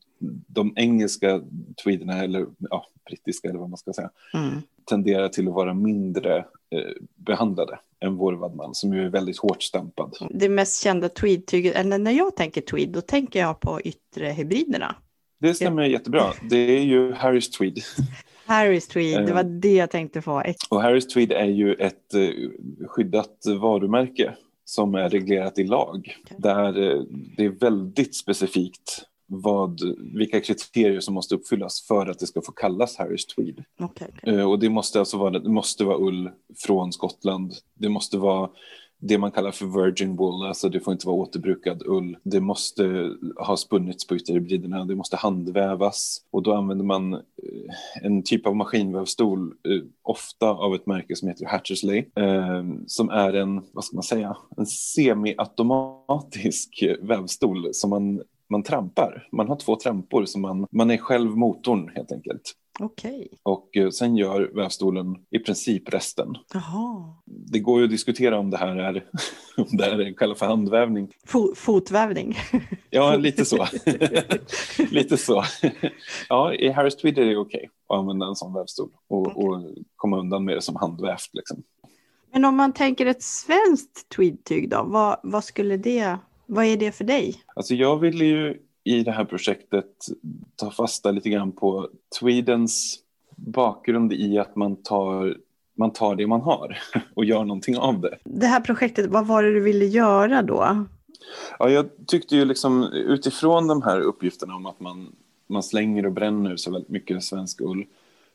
de 0.46 0.72
engelska 0.76 1.42
tweederna, 1.84 2.24
eller 2.24 2.46
ja, 2.58 2.86
brittiska 3.06 3.48
eller 3.48 3.58
vad 3.58 3.70
man 3.70 3.78
ska 3.78 3.92
säga, 3.92 4.10
mm. 4.34 4.62
tenderar 4.84 5.28
till 5.28 5.48
att 5.48 5.54
vara 5.54 5.74
mindre 5.74 6.36
eh, 6.70 6.92
behandlade 7.16 7.78
än 8.00 8.16
vår 8.16 8.32
vadmal 8.32 8.74
som 8.74 8.94
ju 8.94 9.04
är 9.04 9.10
väldigt 9.10 9.38
hårt 9.38 9.62
stampad. 9.62 10.16
Det 10.30 10.48
mest 10.48 10.82
kända 10.82 11.08
tweedtyget, 11.08 11.76
eller 11.76 11.98
när 11.98 12.12
jag 12.12 12.36
tänker 12.36 12.60
tweed, 12.60 12.88
då 12.88 13.00
tänker 13.00 13.40
jag 13.40 13.60
på 13.60 13.80
yttre 13.80 14.26
hybriderna. 14.26 14.96
Det 15.42 15.54
stämmer 15.54 15.82
jättebra. 15.82 16.32
Det 16.50 16.78
är 16.78 16.82
ju 16.82 17.12
Harris 17.12 17.50
Tweed. 17.50 17.78
Harris 18.46 18.88
Tweed, 18.88 19.26
det 19.26 19.32
var 19.32 19.44
eh. 19.44 19.46
det 19.46 19.74
jag 19.74 19.90
tänkte 19.90 20.22
på. 20.22 20.42
Och 20.70 20.82
Harris 20.82 21.06
Tweed 21.06 21.32
är 21.32 21.46
ju 21.46 21.74
ett 21.74 22.14
eh, 22.14 22.28
skyddat 22.88 23.38
varumärke 23.60 24.34
som 24.64 24.94
är 24.94 25.08
reglerat 25.08 25.58
i 25.58 25.64
lag. 25.64 26.16
Okay. 26.24 26.36
Där 26.38 26.90
eh, 26.90 27.02
det 27.36 27.44
är 27.44 27.48
väldigt 27.48 28.16
specifikt 28.16 29.04
vad, 29.26 29.80
vilka 30.14 30.40
kriterier 30.40 31.00
som 31.00 31.14
måste 31.14 31.34
uppfyllas 31.34 31.86
för 31.86 32.06
att 32.06 32.18
det 32.18 32.26
ska 32.26 32.42
få 32.42 32.52
kallas 32.52 32.96
Harris 32.96 33.26
Tweed. 33.26 33.64
Okay, 33.78 34.08
okay. 34.08 34.42
Och 34.42 34.58
det 34.58 34.68
måste 34.68 34.98
alltså 34.98 35.18
vara, 35.18 35.38
det 35.38 35.50
måste 35.50 35.84
vara 35.84 35.96
ull 35.96 36.30
från 36.66 36.92
Skottland. 36.92 37.52
Det 37.74 37.88
måste 37.88 38.18
vara 38.18 38.50
det 39.04 39.18
man 39.18 39.30
kallar 39.30 39.50
för 39.50 39.82
virgin 39.82 40.16
wool, 40.16 40.46
alltså 40.46 40.68
det 40.68 40.80
får 40.80 40.92
inte 40.92 41.06
vara 41.06 41.16
återbrukad 41.16 41.82
ull. 41.86 42.16
Det 42.22 42.40
måste 42.40 43.10
ha 43.36 43.56
spunnits 43.56 44.06
på 44.06 44.16
ytterbriderna, 44.16 44.84
det 44.84 44.94
måste 44.94 45.16
handvävas 45.16 46.18
och 46.30 46.42
då 46.42 46.54
använder 46.54 46.84
man 46.84 47.14
eh, 47.14 47.20
en 48.02 48.22
typ 48.22 48.46
av 48.46 48.56
maskinvävstol, 48.56 49.48
eh, 49.48 49.52
ofta 50.02 50.50
av 50.50 50.74
ett 50.74 50.86
märke 50.86 51.16
som 51.16 51.28
heter 51.28 51.46
Hatchersley, 51.46 52.04
eh, 52.16 52.64
som 52.86 53.10
är 53.10 53.32
en, 53.32 53.62
vad 53.72 53.84
ska 53.84 53.96
man 53.96 54.02
säga, 54.02 54.36
en 54.56 54.66
semiautomatisk 54.66 56.84
vävstol 57.00 57.68
som 57.72 57.90
man 57.90 58.22
man 58.50 58.62
trampar. 58.62 59.28
Man 59.32 59.48
har 59.48 59.56
två 59.56 59.76
trampor, 59.76 60.24
så 60.24 60.38
man, 60.38 60.66
man 60.70 60.90
är 60.90 60.96
själv 60.96 61.36
motorn 61.36 61.90
helt 61.94 62.12
enkelt. 62.12 62.54
Okej. 62.80 63.14
Okay. 63.14 63.28
Och 63.42 63.76
eh, 63.76 63.90
sen 63.90 64.16
gör 64.16 64.50
vävstolen 64.54 65.16
i 65.30 65.38
princip 65.38 65.94
resten. 65.94 66.36
Jaha. 66.54 67.14
Det 67.24 67.58
går 67.58 67.78
ju 67.78 67.84
att 67.84 67.90
diskutera 67.90 68.38
om 68.38 68.50
det 68.50 68.56
här 68.56 68.76
är, 68.76 69.04
om 69.56 69.76
det 69.76 69.84
här 69.84 69.98
är 70.00 70.12
kallas 70.12 70.38
för 70.38 70.46
handvävning. 70.46 71.12
Fo 71.26 71.54
fotvävning. 71.54 72.36
Ja, 72.94 73.16
lite 73.16 73.44
så. 73.44 73.66
lite 74.90 75.16
så. 75.16 75.44
Ja, 76.28 76.54
i 76.54 76.68
Harris 76.68 76.96
Tweed 76.96 77.18
är 77.18 77.24
det 77.24 77.36
okej 77.36 77.58
okay 77.58 77.68
att 77.88 77.98
använda 77.98 78.26
en 78.26 78.36
sån 78.36 78.54
vävstol 78.54 78.90
och, 79.08 79.20
okay. 79.20 79.44
och 79.44 79.74
komma 79.96 80.18
undan 80.18 80.44
med 80.44 80.56
det 80.56 80.60
som 80.60 80.76
handvävt. 80.76 81.30
Liksom. 81.32 81.62
Men 82.32 82.44
om 82.44 82.56
man 82.56 82.72
tänker 82.72 83.06
ett 83.06 83.22
svenskt 83.22 84.08
tweedtyg 84.08 84.70
då, 84.70 84.82
vad, 84.82 85.20
vad 85.22 85.44
skulle 85.44 85.76
det, 85.76 86.16
vad 86.46 86.64
är 86.64 86.76
det 86.76 86.92
för 86.92 87.04
dig? 87.04 87.34
Alltså 87.54 87.74
jag 87.74 87.98
vill 87.98 88.22
ju 88.22 88.58
i 88.84 89.02
det 89.02 89.12
här 89.12 89.24
projektet 89.24 89.86
ta 90.56 90.70
fasta 90.70 91.10
lite 91.10 91.30
grann 91.30 91.52
på 91.52 91.88
Tweedens 92.20 92.98
bakgrund 93.36 94.12
i 94.12 94.38
att 94.38 94.56
man 94.56 94.76
tar, 94.76 95.36
man 95.74 95.92
tar 95.92 96.16
det 96.16 96.26
man 96.26 96.40
har 96.40 96.78
och 97.14 97.24
gör 97.24 97.44
någonting 97.44 97.78
av 97.78 98.00
det. 98.00 98.18
Det 98.24 98.46
här 98.46 98.60
projektet, 98.60 99.10
vad 99.10 99.26
var 99.26 99.42
det 99.42 99.54
du 99.54 99.60
ville 99.60 99.84
göra 99.84 100.42
då? 100.42 100.86
Ja, 101.58 101.70
jag 101.70 101.86
tyckte 102.06 102.36
ju 102.36 102.44
liksom 102.44 102.84
utifrån 102.92 103.66
de 103.66 103.82
här 103.82 104.00
uppgifterna 104.00 104.54
om 104.54 104.66
att 104.66 104.80
man, 104.80 105.16
man 105.46 105.62
slänger 105.62 106.06
och 106.06 106.12
bränner 106.12 106.56
så 106.56 106.70
väldigt 106.70 106.90
mycket 106.90 107.24
svensk 107.24 107.60
ull 107.60 107.84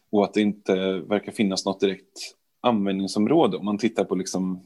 och 0.10 0.23
att 0.23 0.33
det 0.33 0.41
inte 0.41 0.99
verkar 0.99 1.31
finnas 1.31 1.65
något 1.65 1.79
direkt 1.79 2.36
användningsområde. 2.62 3.57
Om 3.57 3.65
man 3.65 3.77
tittar 3.77 4.03
på 4.03 4.15
liksom 4.15 4.60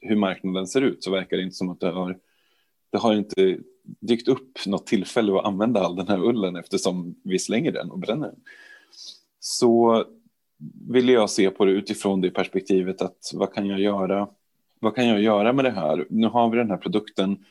hur 0.00 0.16
marknaden 0.16 0.66
ser 0.66 0.80
ut 0.80 1.04
så 1.04 1.10
verkar 1.10 1.36
det 1.36 1.42
inte 1.42 1.56
som 1.56 1.70
att 1.70 1.80
det 1.80 1.90
har, 1.90 2.18
det 2.90 2.98
har 2.98 3.14
inte 3.14 3.58
dykt 4.00 4.28
upp 4.28 4.66
något 4.66 4.86
tillfälle 4.86 5.38
att 5.38 5.44
använda 5.44 5.80
all 5.80 5.96
den 5.96 6.08
här 6.08 6.24
ullen 6.24 6.56
eftersom 6.56 7.14
vi 7.22 7.38
slänger 7.38 7.72
den 7.72 7.90
och 7.90 7.98
bränner 7.98 8.26
den. 8.26 8.40
Så 9.40 10.04
ville 10.90 11.12
jag 11.12 11.30
se 11.30 11.50
på 11.50 11.64
det 11.64 11.72
utifrån 11.72 12.20
det 12.20 12.30
perspektivet 12.30 13.02
att 13.02 13.30
vad 13.34 13.54
kan 13.54 13.66
jag 13.66 13.80
göra? 13.80 14.28
Vad 14.80 14.94
kan 14.94 15.08
jag 15.08 15.22
göra 15.22 15.52
med 15.52 15.64
det 15.64 15.70
här? 15.70 16.06
Nu 16.10 16.26
har 16.26 16.50
vi 16.50 16.56
den 16.56 16.70
här 16.70 16.76
produkten. 16.76 17.44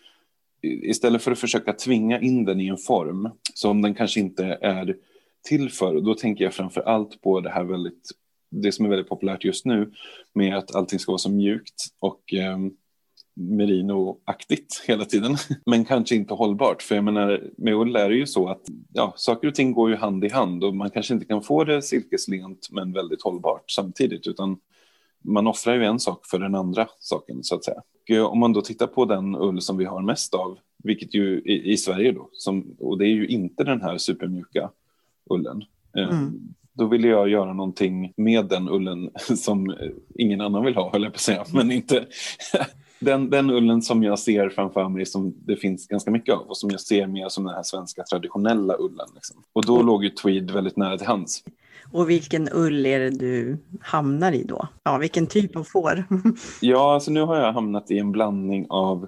Istället 0.62 1.22
för 1.22 1.32
att 1.32 1.40
försöka 1.40 1.74
tvinga 1.74 2.20
in 2.20 2.46
den 2.46 2.60
i 2.60 2.68
en 2.68 2.78
form 2.78 3.30
som 3.54 3.82
den 3.82 3.96
kanske 3.96 4.20
inte 4.20 4.46
är 4.62 4.96
till 5.46 5.72
för. 5.72 6.02
då 6.02 6.14
tänker 6.14 6.44
jag 6.44 6.54
framför 6.54 6.82
allt 6.82 7.22
på 7.22 7.40
det 7.40 7.50
här 7.50 7.64
väldigt, 7.64 8.10
det 8.52 8.72
som 8.72 8.86
är 8.86 8.90
väldigt 8.90 9.10
populärt 9.10 9.44
just 9.44 9.66
nu 9.66 9.92
med 10.34 10.58
att 10.58 10.76
allting 10.76 11.00
ska 11.00 11.12
vara 11.12 11.18
så 11.18 11.32
mjukt 11.32 11.76
och 12.00 12.34
eh, 12.34 12.58
merino-aktigt 13.36 14.84
hela 14.88 15.06
tiden. 15.06 15.38
Men 15.66 15.86
kanske 15.86 16.16
inte 16.16 16.34
hållbart. 16.34 16.82
För 16.82 16.96
jag 16.96 17.04
menar, 17.04 17.50
med 17.58 17.74
ull 17.74 17.96
är 17.96 18.10
det 18.10 18.16
ju 18.16 18.28
så 18.28 18.50
att 18.50 18.62
ja, 18.94 19.14
saker 19.18 19.48
och 19.48 19.56
ting 19.56 19.74
går 19.74 19.90
ju 19.90 19.96
hand 19.96 20.26
i 20.26 20.30
hand 20.30 20.64
och 20.64 20.76
man 20.76 20.90
kanske 20.90 21.14
inte 21.14 21.26
kan 21.26 21.42
få 21.42 21.64
det 21.64 21.82
silkeslent 21.82 22.68
men 22.72 22.94
väldigt 22.94 23.22
hållbart 23.22 23.72
samtidigt. 23.72 24.28
Utan 24.28 24.58
man 25.22 25.48
offrar 25.48 25.76
ju 25.76 25.84
en 25.84 26.00
sak 26.00 26.26
för 26.26 26.40
den 26.40 26.56
andra 26.56 26.88
saken 27.00 27.44
så 27.44 27.56
att 27.56 27.64
säga. 27.64 27.82
Och 28.24 28.32
om 28.32 28.40
man 28.40 28.54
då 28.54 28.62
tittar 28.62 28.88
på 28.88 29.06
den 29.06 29.36
ull 29.36 29.62
som 29.62 29.78
vi 29.78 29.86
har 29.86 30.02
mest 30.02 30.34
av, 30.34 30.58
vilket 30.84 31.14
ju 31.14 31.42
i, 31.46 31.72
i 31.72 31.78
Sverige 31.78 32.12
då, 32.12 32.30
som, 32.32 32.76
och 32.80 32.98
det 32.98 33.06
är 33.06 33.14
ju 33.14 33.28
inte 33.28 33.64
den 33.64 33.82
här 33.82 33.98
supermjuka 33.98 34.70
ullen. 35.30 35.64
Eh, 35.98 36.10
mm. 36.10 36.54
Då 36.74 36.86
ville 36.86 37.08
jag 37.08 37.30
göra 37.30 37.54
någonting 37.54 38.14
med 38.18 38.46
den 38.46 38.70
ullen 38.70 39.10
som 39.36 39.76
ingen 40.16 40.42
annan 40.42 40.66
vill 40.66 40.76
ha, 40.76 40.92
höll 40.92 41.04
jag 41.04 41.12
på 41.12 41.18
att 41.18 41.22
säga. 41.22 41.46
Men 41.54 41.72
inte 41.72 42.06
den, 43.00 43.30
den 43.30 43.50
ullen 43.50 43.82
som 43.82 44.04
jag 44.04 44.20
ser 44.20 44.50
framför 44.50 44.90
mig 44.90 45.06
som 45.06 45.34
det 45.38 45.56
finns 45.56 45.88
ganska 45.88 46.12
mycket 46.12 46.36
av 46.36 46.42
och 46.48 46.58
som 46.58 46.70
jag 46.70 46.82
ser 46.82 47.08
mer 47.08 47.30
som 47.30 47.44
den 47.44 47.56
här 47.56 47.64
svenska 47.64 48.04
traditionella 48.04 48.76
ullen. 48.80 49.08
Liksom. 49.16 49.44
Och 49.54 49.66
då 49.66 49.82
låg 49.82 50.04
ju 50.04 50.10
tweed 50.10 50.52
väldigt 50.52 50.78
nära 50.78 50.98
till 50.98 51.08
hands. 51.08 51.44
Och 51.92 52.10
vilken 52.10 52.50
ull 52.52 52.86
är 52.86 53.00
det 53.00 53.10
du 53.10 53.58
hamnar 53.82 54.32
i 54.32 54.44
då? 54.44 54.68
Ja, 54.84 54.98
vilken 54.98 55.28
typ 55.28 55.56
av 55.56 55.64
får? 55.64 56.04
ja, 56.62 56.94
alltså 56.94 57.12
nu 57.12 57.22
har 57.22 57.38
jag 57.38 57.54
hamnat 57.54 57.92
i 57.92 57.98
en 57.98 58.12
blandning 58.12 58.66
av 58.70 59.08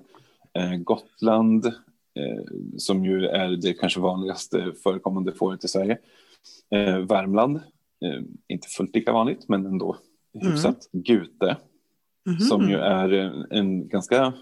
eh, 0.54 0.76
Gotland, 0.76 1.66
eh, 1.66 2.44
som 2.78 3.06
ju 3.06 3.26
är 3.26 3.50
det 3.50 3.74
kanske 3.74 4.00
vanligaste 4.00 4.74
förekommande 4.84 5.34
fåret 5.34 5.64
i 5.64 5.68
Sverige, 5.68 5.98
eh, 6.76 6.98
Värmland, 6.98 7.56
eh, 8.06 8.22
inte 8.48 8.68
fullt 8.68 8.96
lika 8.96 9.12
vanligt 9.12 9.50
men 9.50 9.66
ändå 9.66 9.98
hyfsat, 10.34 10.90
mm. 10.94 11.04
Gute, 11.04 11.58
mm. 12.28 12.40
som 12.40 12.70
ju 12.70 12.76
är 12.76 13.34
en 13.54 13.88
ganska 13.88 14.34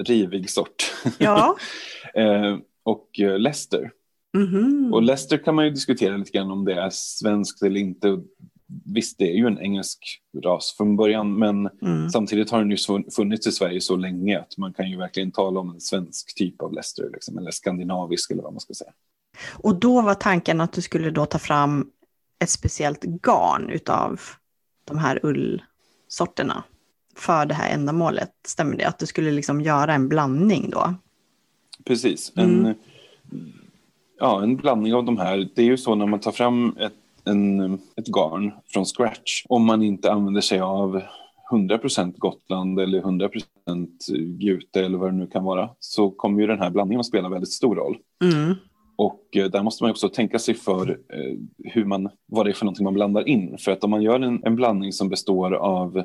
rivig 0.00 0.50
sort. 0.50 0.92
Ja. 1.18 1.56
eh, 2.14 2.58
och 2.82 3.20
eh, 3.20 3.38
Leicester. 3.38 3.90
Mm. 4.36 4.94
Och 4.94 5.02
Leicester 5.02 5.44
kan 5.44 5.54
man 5.54 5.64
ju 5.64 5.70
diskutera 5.70 6.16
lite 6.16 6.30
grann 6.30 6.50
om 6.50 6.64
det 6.64 6.74
är 6.74 6.90
svenskt 6.92 7.62
eller 7.62 7.80
inte. 7.80 8.20
Visst, 8.84 9.18
det 9.18 9.24
är 9.24 9.34
ju 9.34 9.46
en 9.46 9.58
engelsk 9.58 10.20
ras 10.44 10.74
från 10.76 10.96
början, 10.96 11.38
men 11.38 11.68
mm. 11.82 12.10
samtidigt 12.10 12.50
har 12.50 12.58
den 12.58 12.70
ju 12.70 12.76
funnits 13.16 13.46
i 13.46 13.52
Sverige 13.52 13.80
så 13.80 13.96
länge 13.96 14.38
att 14.38 14.56
man 14.56 14.72
kan 14.72 14.90
ju 14.90 14.96
verkligen 14.96 15.32
tala 15.32 15.60
om 15.60 15.70
en 15.70 15.80
svensk 15.80 16.34
typ 16.34 16.62
av 16.62 16.72
Leicester, 16.72 17.10
liksom, 17.12 17.38
eller 17.38 17.50
skandinavisk 17.50 18.30
eller 18.30 18.42
vad 18.42 18.52
man 18.52 18.60
ska 18.60 18.74
säga. 18.74 18.92
Och 19.52 19.80
då 19.80 20.02
var 20.02 20.14
tanken 20.14 20.60
att 20.60 20.72
du 20.72 20.82
skulle 20.82 21.10
då 21.10 21.26
ta 21.26 21.38
fram 21.38 21.90
ett 22.38 22.50
speciellt 22.50 23.04
garn 23.04 23.70
utav 23.70 24.20
de 24.84 24.98
här 24.98 25.20
ullsorterna 25.22 26.64
för 27.20 27.46
det 27.46 27.54
här 27.54 27.74
ändamålet. 27.74 28.30
Stämmer 28.46 28.76
det? 28.76 28.84
Att 28.84 28.98
du 28.98 29.06
skulle 29.06 29.30
liksom 29.30 29.60
göra 29.60 29.94
en 29.94 30.08
blandning 30.08 30.70
då? 30.70 30.94
Precis. 31.84 32.32
En, 32.36 32.58
mm. 32.60 32.74
ja, 34.18 34.42
en 34.42 34.56
blandning 34.56 34.94
av 34.94 35.04
de 35.04 35.18
här. 35.18 35.48
Det 35.54 35.62
är 35.62 35.66
ju 35.66 35.76
så 35.76 35.94
när 35.94 36.06
man 36.06 36.20
tar 36.20 36.32
fram 36.32 36.76
ett, 36.80 36.92
en, 37.24 37.74
ett 37.74 38.06
garn 38.06 38.52
från 38.72 38.84
scratch. 38.84 39.44
Om 39.48 39.64
man 39.64 39.82
inte 39.82 40.12
använder 40.12 40.40
sig 40.40 40.60
av 40.60 41.02
100% 41.50 42.14
Gotland 42.18 42.80
eller 42.80 43.00
100% 43.02 43.40
Gute 44.38 44.84
eller 44.84 44.98
vad 44.98 45.12
det 45.12 45.16
nu 45.16 45.26
kan 45.26 45.44
vara 45.44 45.70
så 45.78 46.10
kommer 46.10 46.40
ju 46.40 46.46
den 46.46 46.58
här 46.58 46.70
blandningen 46.70 47.00
att 47.00 47.06
spela 47.06 47.28
väldigt 47.28 47.52
stor 47.52 47.76
roll. 47.76 47.96
Mm. 48.24 48.54
Och 49.00 49.36
eh, 49.36 49.44
där 49.44 49.62
måste 49.62 49.84
man 49.84 49.90
också 49.90 50.08
tänka 50.08 50.38
sig 50.38 50.54
för 50.54 50.90
eh, 50.90 51.36
hur 51.64 51.84
man, 51.84 52.08
vad 52.26 52.46
det 52.46 52.50
är 52.50 52.52
för 52.52 52.64
någonting 52.64 52.84
man 52.84 52.94
blandar 52.94 53.28
in. 53.28 53.58
För 53.58 53.72
att 53.72 53.84
om 53.84 53.90
man 53.90 54.02
gör 54.02 54.20
en, 54.20 54.44
en 54.44 54.56
blandning 54.56 54.92
som 54.92 55.08
består 55.08 55.54
av, 55.54 56.02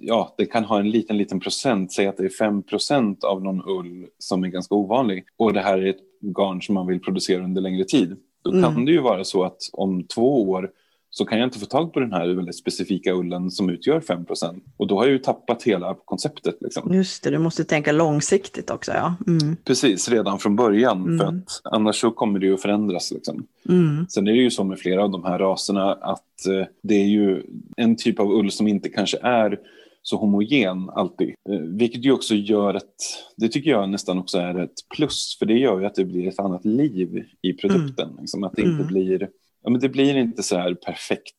ja, 0.00 0.34
det 0.38 0.46
kan 0.46 0.64
ha 0.64 0.78
en 0.78 0.90
liten, 0.90 1.18
liten 1.18 1.40
procent, 1.40 1.92
säg 1.92 2.06
att 2.06 2.16
det 2.16 2.24
är 2.24 2.28
5 2.28 2.62
procent 2.62 3.24
av 3.24 3.42
någon 3.42 3.62
ull 3.68 4.06
som 4.18 4.44
är 4.44 4.48
ganska 4.48 4.74
ovanlig 4.74 5.24
och 5.36 5.52
det 5.52 5.60
här 5.60 5.78
är 5.78 5.86
ett 5.86 6.00
garn 6.36 6.62
som 6.62 6.74
man 6.74 6.86
vill 6.86 7.00
producera 7.00 7.44
under 7.44 7.62
längre 7.62 7.84
tid. 7.84 8.16
Då 8.42 8.50
mm. 8.50 8.62
kan 8.62 8.84
det 8.84 8.92
ju 8.92 9.00
vara 9.00 9.24
så 9.24 9.44
att 9.44 9.58
om 9.72 10.04
två 10.14 10.50
år 10.50 10.70
så 11.14 11.24
kan 11.24 11.38
jag 11.38 11.46
inte 11.46 11.58
få 11.58 11.66
tag 11.66 11.92
på 11.92 12.00
den 12.00 12.12
här 12.12 12.28
väldigt 12.28 12.56
specifika 12.56 13.12
ullen 13.12 13.50
som 13.50 13.70
utgör 13.70 14.00
5% 14.00 14.60
Och 14.76 14.86
då 14.86 14.96
har 14.98 15.04
jag 15.04 15.12
ju 15.12 15.18
tappat 15.18 15.62
hela 15.62 15.96
konceptet. 16.04 16.56
Liksom. 16.60 16.94
Just 16.94 17.24
det, 17.24 17.30
du 17.30 17.38
måste 17.38 17.64
tänka 17.64 17.92
långsiktigt 17.92 18.70
också. 18.70 18.92
Ja. 18.92 19.14
Mm. 19.26 19.56
Precis, 19.64 20.08
redan 20.08 20.38
från 20.38 20.56
början. 20.56 21.02
Mm. 21.02 21.18
För 21.18 21.26
att 21.26 21.60
annars 21.64 22.00
så 22.00 22.10
kommer 22.10 22.38
det 22.38 22.46
ju 22.46 22.54
att 22.54 22.62
förändras. 22.62 23.12
Liksom. 23.12 23.46
Mm. 23.68 24.06
Sen 24.08 24.28
är 24.28 24.32
det 24.32 24.38
ju 24.38 24.50
så 24.50 24.64
med 24.64 24.78
flera 24.78 25.04
av 25.04 25.10
de 25.10 25.24
här 25.24 25.38
raserna 25.38 25.92
att 25.92 26.46
eh, 26.46 26.66
det 26.82 26.94
är 26.94 27.06
ju 27.06 27.42
en 27.76 27.96
typ 27.96 28.20
av 28.20 28.32
ull 28.32 28.50
som 28.50 28.68
inte 28.68 28.88
kanske 28.88 29.18
är 29.22 29.58
så 30.02 30.16
homogen 30.16 30.90
alltid. 30.90 31.28
Eh, 31.50 31.58
vilket 31.60 32.04
ju 32.04 32.12
också 32.12 32.34
gör 32.34 32.74
att, 32.74 32.94
det 33.36 33.48
tycker 33.48 33.70
jag 33.70 33.88
nästan 33.88 34.18
också 34.18 34.38
är 34.38 34.58
ett 34.58 34.88
plus, 34.96 35.36
för 35.38 35.46
det 35.46 35.58
gör 35.58 35.80
ju 35.80 35.86
att 35.86 35.94
det 35.94 36.04
blir 36.04 36.28
ett 36.28 36.38
annat 36.38 36.64
liv 36.64 37.24
i 37.42 37.52
produkten. 37.52 38.08
Mm. 38.08 38.20
Liksom, 38.20 38.44
att 38.44 38.52
det 38.56 38.62
inte 38.62 38.82
mm. 38.82 38.86
blir 38.86 39.28
ja, 39.62 39.70
men 39.70 39.80
det 39.80 39.88
blir 39.88 40.16
inte 40.16 40.42
så 40.42 40.56
här 40.56 40.74
perfekt. 40.74 41.34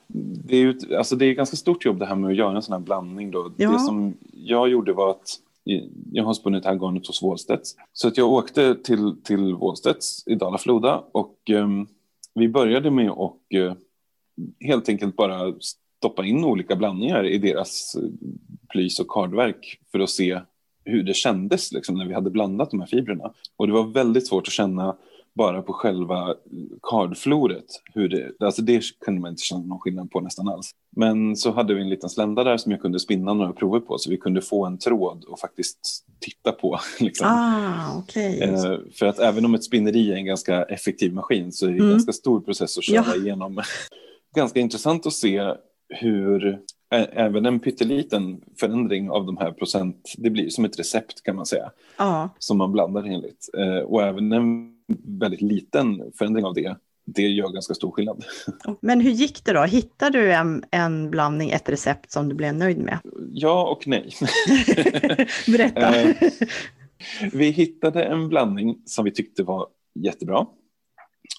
Det 0.46 0.56
är, 0.56 0.62
ju, 0.62 0.96
alltså 0.98 1.16
det 1.16 1.26
är 1.26 1.34
ganska 1.34 1.58
stort 1.58 1.86
jobb 1.86 2.00
det 2.00 2.06
här 2.06 2.16
med 2.16 2.30
att 2.30 2.36
göra 2.36 2.56
en 2.56 2.62
sån 2.62 2.74
här 2.74 2.80
blandning. 2.80 3.32
Då. 3.32 3.52
Ja. 3.58 3.72
Det 3.72 3.80
som 3.80 4.18
jag 4.34 4.70
gjorde 4.70 4.94
var 4.94 5.10
att 5.10 5.40
jag 6.12 6.24
har 6.24 6.34
spunnit 6.34 6.64
det 6.64 6.70
här 6.70 6.76
garnet 6.76 7.08
hos 7.08 7.22
Wallstedts. 7.22 7.76
Så 7.94 8.08
att 8.08 8.18
jag 8.18 8.32
åkte 8.32 8.76
till, 8.76 9.16
till 9.24 9.56
Wallstedts 9.56 10.28
i 10.28 10.36
Dala-Floda 10.36 11.04
och 11.12 11.38
um, 11.50 11.88
vi 12.34 12.50
började 12.50 12.92
med 12.92 13.10
att 13.10 13.38
uh, 13.56 13.74
helt 14.60 14.90
enkelt 14.90 15.16
bara 15.16 15.54
stoppa 15.60 16.26
in 16.26 16.44
olika 16.44 16.76
blandningar 16.76 17.26
i 17.26 17.38
deras 17.38 17.98
uh, 18.00 18.10
plys 18.70 19.00
och 19.00 19.08
kardverk 19.08 19.80
för 19.92 20.00
att 20.00 20.10
se 20.10 20.40
hur 20.86 21.04
det 21.04 21.14
kändes 21.14 21.72
liksom, 21.72 21.98
när 21.98 22.06
vi 22.06 22.14
hade 22.14 22.30
blandat 22.30 22.72
de 22.72 22.80
här 22.80 22.88
fibrerna. 22.88 23.34
Och 23.56 23.68
det 23.68 23.74
var 23.74 23.84
väldigt 23.84 24.28
svårt 24.28 24.48
att 24.48 24.54
känna 24.54 24.96
bara 25.36 25.62
på 25.62 25.74
själva 25.74 26.36
kardfloret. 26.82 27.66
Hur 27.94 28.10
det, 28.10 28.46
alltså 28.46 28.62
det 28.62 28.84
kunde 29.06 29.22
man 29.22 29.32
inte 29.32 29.44
känna 29.44 29.66
någon 29.66 29.80
skillnad 29.80 30.12
på 30.12 30.20
nästan 30.20 30.48
alls. 30.48 30.72
Men 30.96 31.36
så 31.36 31.52
hade 31.52 31.74
vi 31.74 31.82
en 31.82 31.90
liten 31.90 32.10
slända 32.10 32.44
där 32.44 32.58
som 32.58 32.72
jag 32.72 32.82
kunde 32.82 33.00
spinna 33.00 33.34
några 33.34 33.54
prover 33.54 33.80
på 33.80 33.98
så 33.98 34.10
vi 34.10 34.18
kunde 34.18 34.42
få 34.42 34.66
en 34.66 34.78
tråd 34.78 35.24
och 35.24 35.40
faktiskt 35.40 36.06
titta 36.20 36.52
på. 36.52 36.80
Liksom. 37.00 37.28
Ah, 37.28 37.98
okay. 37.98 38.40
eh, 38.40 38.78
för 38.94 39.06
att 39.06 39.20
även 39.20 39.46
om 39.46 39.54
ett 39.54 39.64
spinneri 39.64 40.12
är 40.12 40.16
en 40.16 40.26
ganska 40.26 40.64
effektiv 40.64 41.14
maskin 41.14 41.52
så 41.52 41.66
är 41.66 41.70
det 41.70 41.76
en 41.76 41.82
mm. 41.82 41.92
ganska 41.92 42.14
stor 42.14 42.40
process 42.40 42.78
att 42.78 42.84
köra 42.84 43.06
ja. 43.08 43.16
igenom. 43.16 43.62
ganska 44.36 44.60
intressant 44.60 45.06
att 45.06 45.14
se 45.14 45.54
hur 45.90 46.60
även 46.92 47.46
en 47.46 47.60
pytteliten 47.60 48.42
förändring 48.60 49.10
av 49.10 49.26
de 49.26 49.38
här 49.38 49.52
procent, 49.52 50.14
det 50.18 50.30
blir 50.30 50.50
som 50.50 50.66
ett 50.66 50.80
recept 50.80 51.24
kan 51.24 51.36
man 51.36 51.46
säga. 51.46 51.72
Ah. 51.98 52.30
Som 52.40 52.58
man 52.58 52.72
blandar 52.72 53.04
enligt. 53.04 53.50
Eh, 53.58 53.78
och 53.78 54.04
även 54.04 54.32
en 54.32 54.73
väldigt 55.20 55.42
liten 55.42 56.12
förändring 56.18 56.46
av 56.46 56.54
det, 56.54 56.78
det 57.06 57.22
gör 57.22 57.50
ganska 57.50 57.74
stor 57.74 57.92
skillnad. 57.92 58.24
Men 58.82 59.02
hur 59.02 59.12
gick 59.12 59.46
det 59.46 59.54
då? 59.54 59.64
Hittade 59.64 60.20
du 60.20 60.34
en, 60.34 60.64
en 60.72 61.12
blandning, 61.12 61.50
ett 61.50 61.70
recept 61.70 62.12
som 62.12 62.30
du 62.30 62.36
blev 62.36 62.56
nöjd 62.56 62.78
med? 62.78 63.00
Ja 63.32 63.70
och 63.70 63.88
nej. 63.88 64.10
Berätta. 65.48 66.02
Eh, 66.02 66.16
vi 67.34 67.50
hittade 67.50 68.04
en 68.04 68.30
blandning 68.30 68.82
som 68.86 69.06
vi 69.06 69.12
tyckte 69.12 69.44
var 69.44 69.68
jättebra 69.96 70.48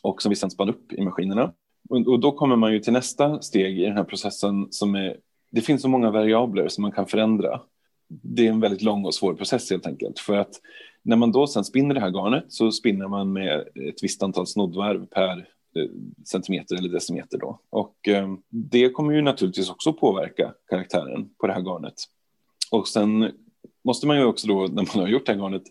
och 0.02 0.22
som 0.22 0.30
vi 0.30 0.37
sen 0.37 0.50
spann 0.50 0.68
upp 0.68 0.92
i 0.92 1.02
maskinerna. 1.02 1.52
Och 1.88 2.20
då 2.20 2.33
kommer 2.33 2.57
man 2.57 2.72
ju 2.72 2.80
till 2.80 2.92
nästa 2.92 3.42
steg 3.42 3.80
i 3.80 3.85
den 3.85 3.96
här 3.96 4.04
processen 4.04 4.66
som 4.70 4.94
är, 4.94 5.16
det 5.50 5.61
finns 5.61 5.83
så 5.83 5.88
många 5.88 6.11
variabler 6.11 6.68
som 6.68 6.83
man 6.83 6.92
kan 6.92 7.07
förändra. 7.07 7.61
Det 8.09 8.46
är 8.46 8.50
en 8.50 8.61
väldigt 8.61 8.83
lång 8.83 9.04
och 9.04 9.14
svår 9.14 9.35
process 9.35 9.70
helt 9.70 9.87
enkelt 9.87 10.18
för 10.18 10.37
att 10.37 10.61
när 11.04 11.16
man 11.16 11.32
då 11.32 11.46
sen 11.46 11.64
spinner 11.64 11.94
det 11.94 12.00
här 12.00 12.10
garnet 12.10 12.44
så 12.48 12.72
spinner 12.72 13.08
man 13.08 13.32
med 13.32 13.60
ett 13.60 14.02
visst 14.02 14.22
antal 14.22 14.46
snoddvarv 14.46 15.06
per 15.06 15.38
eh, 15.76 15.90
centimeter 16.24 16.76
eller 16.76 16.88
decimeter 16.88 17.38
då. 17.38 17.58
Och 17.70 18.08
eh, 18.08 18.34
det 18.50 18.90
kommer 18.90 19.12
ju 19.12 19.22
naturligtvis 19.22 19.70
också 19.70 19.92
påverka 19.92 20.54
karaktären 20.70 21.30
på 21.40 21.46
det 21.46 21.52
här 21.52 21.60
garnet. 21.60 21.94
Och 22.70 22.88
sen 22.88 23.32
måste 23.84 24.06
man 24.06 24.16
ju 24.16 24.24
också 24.24 24.46
då 24.46 24.60
när 24.60 24.96
man 24.96 25.04
har 25.04 25.08
gjort 25.08 25.26
det 25.26 25.32
här 25.32 25.40
garnet 25.40 25.62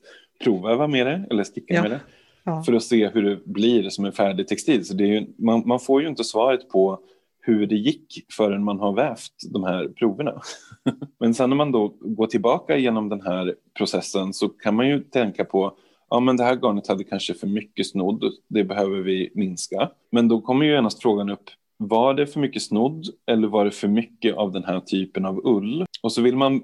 provöva 0.44 0.88
med 0.88 1.08
det 1.08 1.26
eller 1.30 1.44
sticka 1.44 1.74
ja. 1.74 1.82
med 1.82 1.92
det. 1.92 2.00
Ja. 2.44 2.64
För 2.64 2.74
att 2.74 2.84
se 2.84 3.08
hur 3.08 3.24
det 3.24 3.46
blir 3.46 3.90
som 3.90 4.06
en 4.06 4.12
färdig 4.12 4.48
textil. 4.48 4.86
Så 4.86 4.94
det 4.94 5.04
är 5.04 5.08
ju, 5.08 5.28
man, 5.38 5.64
man 5.66 5.80
får 5.80 6.02
ju 6.02 6.08
inte 6.08 6.24
svaret 6.24 6.70
på 6.70 7.00
hur 7.46 7.68
det 7.68 7.76
gick 7.76 8.26
förrän 8.32 8.64
man 8.64 8.80
har 8.80 8.94
vävt 8.94 9.34
de 9.54 9.64
här 9.64 9.88
proverna. 9.88 10.42
Men 11.20 11.34
sen 11.34 11.50
när 11.50 11.58
man 11.58 11.72
då 11.72 11.88
går 12.02 12.28
tillbaka 12.28 12.78
genom 12.78 13.10
den 13.10 13.22
här 13.22 13.56
processen 13.78 14.34
så 14.34 14.50
kan 14.50 14.76
man 14.76 14.88
ju 14.88 15.00
tänka 15.00 15.46
på 15.46 15.78
ja 16.10 16.20
men 16.20 16.38
det 16.38 16.44
här 16.44 16.56
garnet 16.56 16.88
hade 16.88 17.04
kanske 17.04 17.34
för 17.34 17.48
mycket 17.48 17.88
snodd, 17.88 18.24
det 18.48 18.64
behöver 18.64 18.98
vi 19.02 19.32
minska. 19.36 19.90
Men 20.12 20.28
då 20.28 20.42
kommer 20.42 20.66
ju 20.66 20.72
genast 20.72 21.02
frågan 21.02 21.30
upp, 21.30 21.50
var 21.78 22.14
det 22.14 22.28
för 22.28 22.40
mycket 22.40 22.62
snodd 22.62 23.06
eller 23.28 23.48
var 23.48 23.66
det 23.66 23.72
för 23.72 23.88
mycket 23.88 24.36
av 24.36 24.52
den 24.52 24.64
här 24.64 24.80
typen 24.80 25.26
av 25.26 25.42
ull? 25.44 25.86
Och 26.04 26.12
så 26.12 26.22
vill 26.22 26.38
man, 26.38 26.64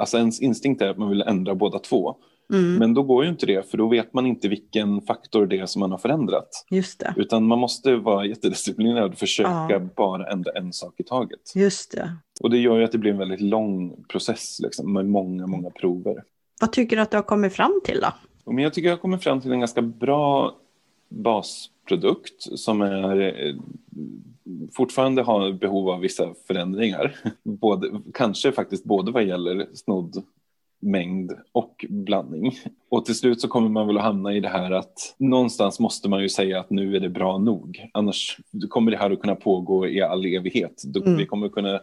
alltså 0.00 0.18
ens 0.18 0.40
instinkt 0.40 0.82
är 0.82 0.88
att 0.88 0.98
man 0.98 1.08
vill 1.08 1.22
ändra 1.22 1.54
båda 1.54 1.78
två. 1.78 2.16
Mm. 2.52 2.74
Men 2.74 2.94
då 2.94 3.02
går 3.02 3.24
ju 3.24 3.30
inte 3.30 3.46
det, 3.46 3.70
för 3.70 3.78
då 3.78 3.88
vet 3.88 4.14
man 4.14 4.26
inte 4.26 4.48
vilken 4.48 5.00
faktor 5.00 5.46
det 5.46 5.58
är 5.58 5.66
som 5.66 5.80
man 5.80 5.90
har 5.90 5.98
förändrat. 5.98 6.48
Just 6.70 7.00
det. 7.00 7.14
Utan 7.16 7.46
man 7.46 7.58
måste 7.58 7.96
vara 7.96 8.26
jättedisciplinerad 8.26 9.12
och 9.12 9.18
försöka 9.18 9.66
ja. 9.70 9.80
bara 9.96 10.26
ändra 10.26 10.52
en 10.52 10.72
sak 10.72 10.94
i 10.96 11.02
taget. 11.02 11.52
Just 11.54 11.92
det. 11.92 12.16
Och 12.40 12.50
det 12.50 12.58
gör 12.58 12.78
ju 12.78 12.84
att 12.84 12.92
det 12.92 12.98
blir 12.98 13.12
en 13.12 13.18
väldigt 13.18 13.40
lång 13.40 14.04
process 14.04 14.60
liksom, 14.60 14.92
med 14.92 15.06
många, 15.06 15.46
många 15.46 15.70
prover. 15.70 16.24
Vad 16.60 16.72
tycker 16.72 16.96
du 16.96 17.02
att 17.02 17.10
du 17.10 17.16
har 17.16 17.22
kommit 17.22 17.52
fram 17.52 17.80
till 17.84 18.00
då? 18.00 18.12
Men 18.52 18.64
jag 18.64 18.74
tycker 18.74 18.88
jag 18.88 18.96
har 18.96 19.00
kommit 19.00 19.22
fram 19.22 19.40
till 19.40 19.52
en 19.52 19.60
ganska 19.60 19.82
bra 19.82 20.56
basprodukt 21.08 22.58
som 22.58 22.80
är 22.80 23.20
eh, 23.20 23.54
fortfarande 24.72 25.22
har 25.22 25.52
behov 25.52 25.88
av 25.88 26.00
vissa 26.00 26.34
förändringar. 26.46 27.16
Både, 27.42 28.00
kanske 28.14 28.52
faktiskt 28.52 28.84
både 28.84 29.12
vad 29.12 29.24
gäller 29.24 29.66
snodd 29.74 30.22
mängd 30.80 31.32
och 31.52 31.86
blandning. 31.88 32.58
Och 32.90 33.04
till 33.04 33.14
slut 33.14 33.40
så 33.40 33.48
kommer 33.48 33.68
man 33.68 33.86
väl 33.86 33.96
att 33.96 34.02
hamna 34.02 34.32
i 34.32 34.40
det 34.40 34.48
här 34.48 34.70
att 34.70 35.14
någonstans 35.18 35.80
måste 35.80 36.08
man 36.08 36.22
ju 36.22 36.28
säga 36.28 36.60
att 36.60 36.70
nu 36.70 36.96
är 36.96 37.00
det 37.00 37.08
bra 37.08 37.38
nog. 37.38 37.88
Annars 37.92 38.38
kommer 38.68 38.90
det 38.90 38.96
här 38.96 39.10
att 39.10 39.20
kunna 39.20 39.34
pågå 39.34 39.88
i 39.88 40.02
all 40.02 40.26
evighet. 40.26 40.82
Mm. 40.96 41.16
Vi 41.16 41.26
kommer 41.26 41.48
kunna 41.48 41.80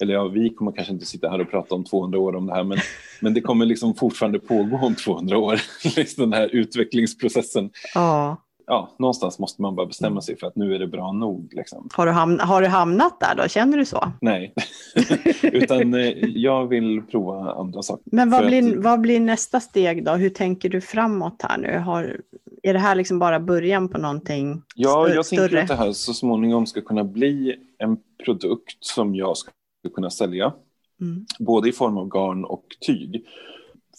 eller 0.00 0.14
ja, 0.14 0.28
vi 0.28 0.50
kommer 0.50 0.72
kanske 0.72 0.92
inte 0.92 1.06
sitta 1.06 1.30
här 1.30 1.40
och 1.40 1.50
prata 1.50 1.74
om 1.74 1.84
200 1.84 2.18
år 2.18 2.36
om 2.36 2.46
det 2.46 2.54
här, 2.54 2.64
men, 2.64 2.78
men 3.20 3.34
det 3.34 3.40
kommer 3.40 3.66
liksom 3.66 3.94
fortfarande 3.94 4.38
pågå 4.38 4.76
om 4.76 4.94
200 4.94 5.38
år, 5.38 5.60
liksom 5.96 6.30
den 6.30 6.40
här 6.40 6.48
utvecklingsprocessen. 6.48 7.70
Ja 7.94 8.36
ja, 8.68 8.90
någonstans 8.98 9.38
måste 9.38 9.62
man 9.62 9.76
bara 9.76 9.86
bestämma 9.86 10.10
mm. 10.10 10.22
sig 10.22 10.38
för 10.38 10.46
att 10.46 10.56
nu 10.56 10.74
är 10.74 10.78
det 10.78 10.86
bra 10.86 11.12
nog. 11.12 11.48
Liksom. 11.52 11.88
Har, 11.92 12.06
du 12.06 12.12
har 12.42 12.62
du 12.62 12.68
hamnat 12.68 13.20
där 13.20 13.42
då? 13.42 13.48
Känner 13.48 13.78
du 13.78 13.84
så? 13.84 14.12
Nej, 14.20 14.54
utan 15.42 15.94
eh, 15.94 16.08
jag 16.20 16.66
vill 16.66 17.02
prova 17.02 17.52
andra 17.52 17.82
saker. 17.82 18.04
Men 18.04 18.30
vad 18.30 18.46
blir, 18.46 18.78
att... 18.78 18.84
vad 18.84 19.00
blir 19.00 19.20
nästa 19.20 19.60
steg 19.60 20.04
då? 20.04 20.12
Hur 20.12 20.30
tänker 20.30 20.68
du 20.68 20.80
framåt 20.80 21.42
här 21.42 21.58
nu? 21.58 21.78
Har, 21.78 22.20
är 22.62 22.72
det 22.72 22.78
här 22.78 22.94
liksom 22.94 23.18
bara 23.18 23.40
början 23.40 23.88
på 23.88 23.98
någonting 23.98 24.62
Ja, 24.74 25.04
större? 25.04 25.14
jag 25.14 25.26
tänker 25.26 25.62
att 25.62 25.68
det 25.68 25.74
här 25.74 25.92
så 25.92 26.14
småningom 26.14 26.66
ska 26.66 26.80
kunna 26.80 27.04
bli 27.04 27.56
en 27.78 27.96
produkt 28.24 28.76
som 28.80 29.14
jag 29.14 29.36
ska 29.36 29.50
kunna 29.94 30.10
sälja. 30.10 30.52
Mm. 31.00 31.26
Både 31.38 31.68
i 31.68 31.72
form 31.72 31.98
av 31.98 32.08
garn 32.08 32.44
och 32.44 32.64
tyg. 32.86 33.26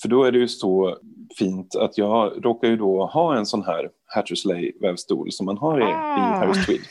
För 0.01 0.09
då 0.09 0.23
är 0.23 0.31
det 0.31 0.39
ju 0.39 0.47
så 0.47 0.97
fint 1.37 1.75
att 1.75 1.97
jag 1.97 2.45
råkar 2.45 2.67
ju 2.67 2.77
då 2.77 3.05
ha 3.05 3.37
en 3.37 3.45
sån 3.45 3.63
här 3.63 3.89
Hattersley 4.15 4.71
vävstol 4.81 5.31
som 5.31 5.45
man 5.45 5.57
har 5.57 5.79
i, 5.79 5.83
ah. 5.83 6.17
i 6.17 6.19
Harris 6.19 6.65
Tweed. 6.65 6.81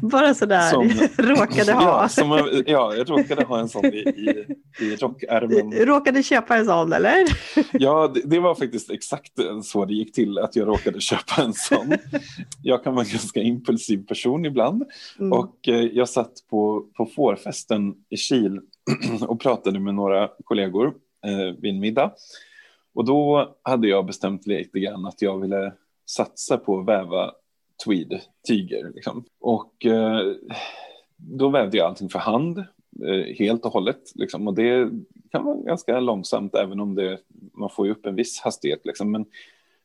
Bara 0.10 0.34
sådär, 0.34 0.70
som, 0.70 0.82
råkade 1.24 1.72
ha. 1.72 2.02
ja, 2.02 2.08
som, 2.08 2.62
ja, 2.66 2.94
jag 2.94 3.10
råkade 3.10 3.44
ha 3.44 3.58
en 3.60 3.68
sån 3.68 3.84
i, 3.84 3.98
i, 3.98 4.44
i 4.80 4.96
rockärmen. 4.96 5.72
Råkade 5.86 6.22
köpa 6.22 6.56
en 6.56 6.66
sån 6.66 6.92
eller? 6.92 7.24
ja, 7.72 8.10
det, 8.14 8.20
det, 8.24 8.38
var 8.38 8.54
faktiskt 8.54 8.90
exakt 8.90 9.32
så 9.62 9.84
det 9.84 9.94
gick 9.94 10.14
till 10.14 10.38
att 10.38 10.56
jag 10.56 10.68
råkade 10.68 11.00
köpa 11.00 11.42
en 11.42 11.52
sån. 11.52 11.92
Jag 12.62 12.84
kan 12.84 12.94
vara 12.94 13.04
en 13.04 13.10
ganska 13.10 13.40
impulsiv 13.40 14.06
person 14.06 14.44
ibland 14.44 14.84
mm. 15.18 15.32
och 15.32 15.68
eh, 15.68 15.74
jag 15.74 16.08
satt 16.08 16.32
på, 16.50 16.86
på 16.96 17.06
fårfesten 17.06 17.94
i 18.10 18.16
Kil 18.16 18.60
och 19.28 19.40
pratade 19.40 19.80
med 19.80 19.94
några 19.94 20.28
kollegor 20.44 20.92
eh, 21.26 21.54
vid 21.58 21.74
en 21.74 21.80
middag. 21.80 22.12
Och 22.94 23.04
då 23.04 23.54
hade 23.62 23.88
jag 23.88 24.06
bestämt 24.06 24.46
lite 24.46 24.80
grann 24.80 25.06
att 25.06 25.22
jag 25.22 25.38
ville 25.38 25.72
satsa 26.06 26.56
på 26.56 26.78
att 26.78 26.86
väva 26.86 27.32
tweed-tyger. 27.84 28.92
Liksom. 28.94 29.24
Och 29.40 29.86
eh, 29.86 30.20
då 31.16 31.48
vävde 31.48 31.76
jag 31.76 31.86
allting 31.86 32.08
för 32.08 32.18
hand, 32.18 32.58
eh, 33.06 33.36
helt 33.38 33.64
och 33.64 33.72
hållet. 33.72 34.02
Liksom. 34.14 34.48
Och 34.48 34.54
det 34.54 34.90
kan 35.30 35.44
vara 35.44 35.56
ganska 35.56 36.00
långsamt, 36.00 36.54
även 36.54 36.80
om 36.80 36.94
det, 36.94 37.18
man 37.52 37.70
får 37.70 37.86
ju 37.86 37.92
upp 37.92 38.06
en 38.06 38.14
viss 38.14 38.40
hastighet. 38.40 38.80
Liksom. 38.84 39.10
Men, 39.10 39.24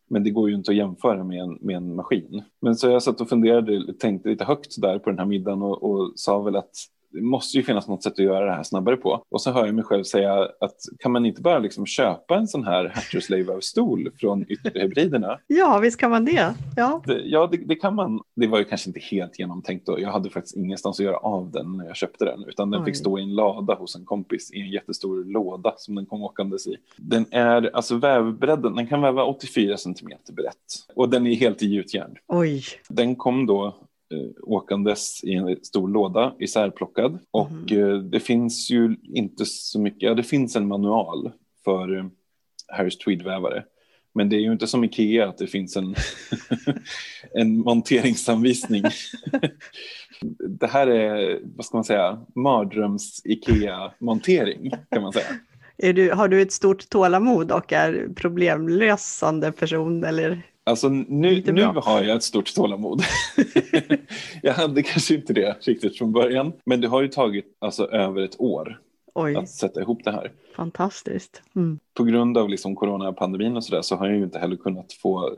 men 0.10 0.24
det 0.24 0.30
går 0.30 0.50
ju 0.50 0.56
inte 0.56 0.72
att 0.72 0.78
jämföra 0.78 1.24
med 1.24 1.42
en, 1.42 1.58
med 1.62 1.76
en 1.76 1.96
maskin. 1.96 2.44
Men 2.60 2.76
så 2.76 2.90
jag 2.90 3.04
satt 3.04 3.22
och 3.22 3.30
funderade, 3.30 3.94
tänkte 3.94 4.30
lite 4.30 4.46
högt 4.46 4.82
där 4.82 5.00
på 5.00 5.10
den 5.10 5.20
här 5.20 5.26
middagen 5.26 5.62
och, 5.62 5.84
och 5.84 6.12
sa 6.16 6.42
väl 6.42 6.56
att 6.56 6.76
det 7.18 7.24
måste 7.24 7.58
ju 7.58 7.64
finnas 7.64 7.88
något 7.88 8.04
sätt 8.04 8.14
att 8.14 8.20
göra 8.20 8.46
det 8.46 8.52
här 8.52 8.64
snabbare 8.64 8.98
på. 8.98 9.24
Och 9.30 9.42
så 9.42 9.52
hör 9.52 9.66
jag 9.66 9.76
mig 9.76 9.84
själv 9.84 10.04
säga 10.04 10.34
att 10.60 10.76
kan 11.00 11.12
man 11.12 11.26
inte 11.26 11.42
bara 11.42 11.60
liksom 11.60 11.86
köpa 11.86 12.36
en 12.36 12.48
sån 12.48 12.64
här 12.64 12.92
Hatterslave-stol 12.96 14.12
från 14.20 14.46
ytterhybriderna? 14.52 15.40
ja, 15.48 15.80
visst 15.80 16.00
kan 16.00 16.12
man 16.12 16.26
det. 16.26 16.54
Ja, 16.76 17.02
det, 17.06 17.22
ja 17.26 17.50
det, 17.52 17.58
det, 17.58 17.76
kan 17.76 17.96
man. 17.96 18.22
Det 18.36 18.48
var 18.48 18.58
ju 18.58 18.66
kanske 18.66 18.90
inte 18.90 19.00
helt 19.00 19.40
genomtänkt 19.40 19.86
då. 19.86 20.00
Jag 20.00 20.12
hade 20.12 20.30
faktiskt 20.30 20.58
ingenstans 20.58 21.00
att 21.00 21.06
göra 21.06 21.18
av 21.18 21.52
den 21.52 21.78
när 21.78 21.86
jag 21.86 21.96
köpte 21.96 22.26
den, 22.26 22.44
utan 22.48 22.72
den 22.72 22.82
Oj. 22.82 22.86
fick 22.86 22.96
stå 22.96 23.20
i 23.20 23.24
en 23.24 23.36
lada 23.36 23.74
hos 23.74 23.96
en 23.96 24.06
kompis 24.06 24.52
i 24.54 24.62
en 24.62 24.70
jättestor 24.70 25.26
låda 25.26 25.74
som 25.78 25.96
den 25.96 26.06
kom 26.06 26.24
åkandes 26.24 26.68
i. 26.68 26.76
Den 26.98 27.26
är, 27.32 27.76
alltså 27.76 27.96
vävbredden, 27.96 28.76
den 28.76 28.88
kan 28.88 29.02
väva 29.02 29.24
84 29.24 29.78
centimeter 29.78 30.34
brett 30.34 30.56
och 30.96 31.10
den 31.10 31.28
är 31.28 31.36
helt 31.36 31.64
i 31.64 31.68
gjutjärn. 31.68 32.16
Oj. 32.28 32.64
Den 32.90 33.16
kom 33.16 33.46
då 33.46 33.76
åkandes 34.44 35.24
i 35.24 35.34
en 35.34 35.58
stor 35.64 35.88
låda 35.88 36.34
isärplockad. 36.40 37.20
Och 37.32 37.72
mm. 37.72 37.92
eh, 37.92 37.98
det 37.98 38.20
finns 38.20 38.70
ju 38.70 38.96
inte 39.04 39.46
så 39.46 39.80
mycket, 39.80 40.02
ja 40.02 40.14
det 40.14 40.24
finns 40.24 40.56
en 40.56 40.68
manual 40.68 41.32
för 41.64 41.98
eh, 41.98 42.06
Harris 42.68 42.98
Tweed-vävare. 42.98 43.64
Men 44.14 44.30
det 44.30 44.36
är 44.36 44.40
ju 44.40 44.52
inte 44.52 44.68
som 44.68 44.84
Ikea 44.84 45.30
att 45.30 45.38
det 45.38 45.48
finns 45.48 45.78
en, 45.78 45.96
en 47.34 47.58
monteringsanvisning. 47.58 48.84
det 50.40 50.68
här 50.68 50.88
är, 50.88 51.40
vad 51.44 51.66
ska 51.66 51.78
man 51.78 51.84
säga, 51.84 52.20
mardröms 52.36 53.22
Ikea-montering 53.26 54.72
kan 54.90 55.02
man 55.02 55.14
säga. 55.14 55.94
Du, 55.94 56.12
har 56.12 56.28
du 56.28 56.42
ett 56.42 56.52
stort 56.52 56.90
tålamod 56.90 57.52
och 57.52 57.74
är 57.74 58.10
problemlösande 58.16 59.52
person 59.52 60.04
eller 60.04 60.42
Alltså 60.68 60.90
nu, 60.90 61.44
nu 61.46 61.64
har 61.64 62.04
jag 62.04 62.18
ett 62.18 62.24
stort 62.24 62.56
tålamod. 62.56 63.02
jag 64.42 64.54
hade 64.54 64.84
kanske 64.84 65.16
inte 65.16 65.34
det 65.34 65.68
riktigt 65.68 65.98
från 65.98 66.12
början. 66.12 66.54
Men 66.66 66.82
det 66.82 66.88
har 66.88 67.02
ju 67.02 67.08
tagit 67.08 67.46
alltså, 67.60 67.92
över 67.92 68.22
ett 68.22 68.42
år 68.42 68.80
Oj. 69.14 69.36
att 69.36 69.50
sätta 69.50 69.82
ihop 69.82 70.04
det 70.04 70.12
här. 70.12 70.32
Fantastiskt. 70.56 71.42
Mm. 71.56 71.80
På 71.94 72.04
grund 72.04 72.38
av 72.38 72.50
liksom 72.50 72.76
coronapandemin 72.76 73.58
och 73.58 73.64
sådär 73.64 73.82
så 73.82 73.96
har 73.96 74.08
jag 74.08 74.18
ju 74.18 74.24
inte 74.24 74.40
heller 74.40 74.56
kunnat 74.56 74.94
få 74.94 75.36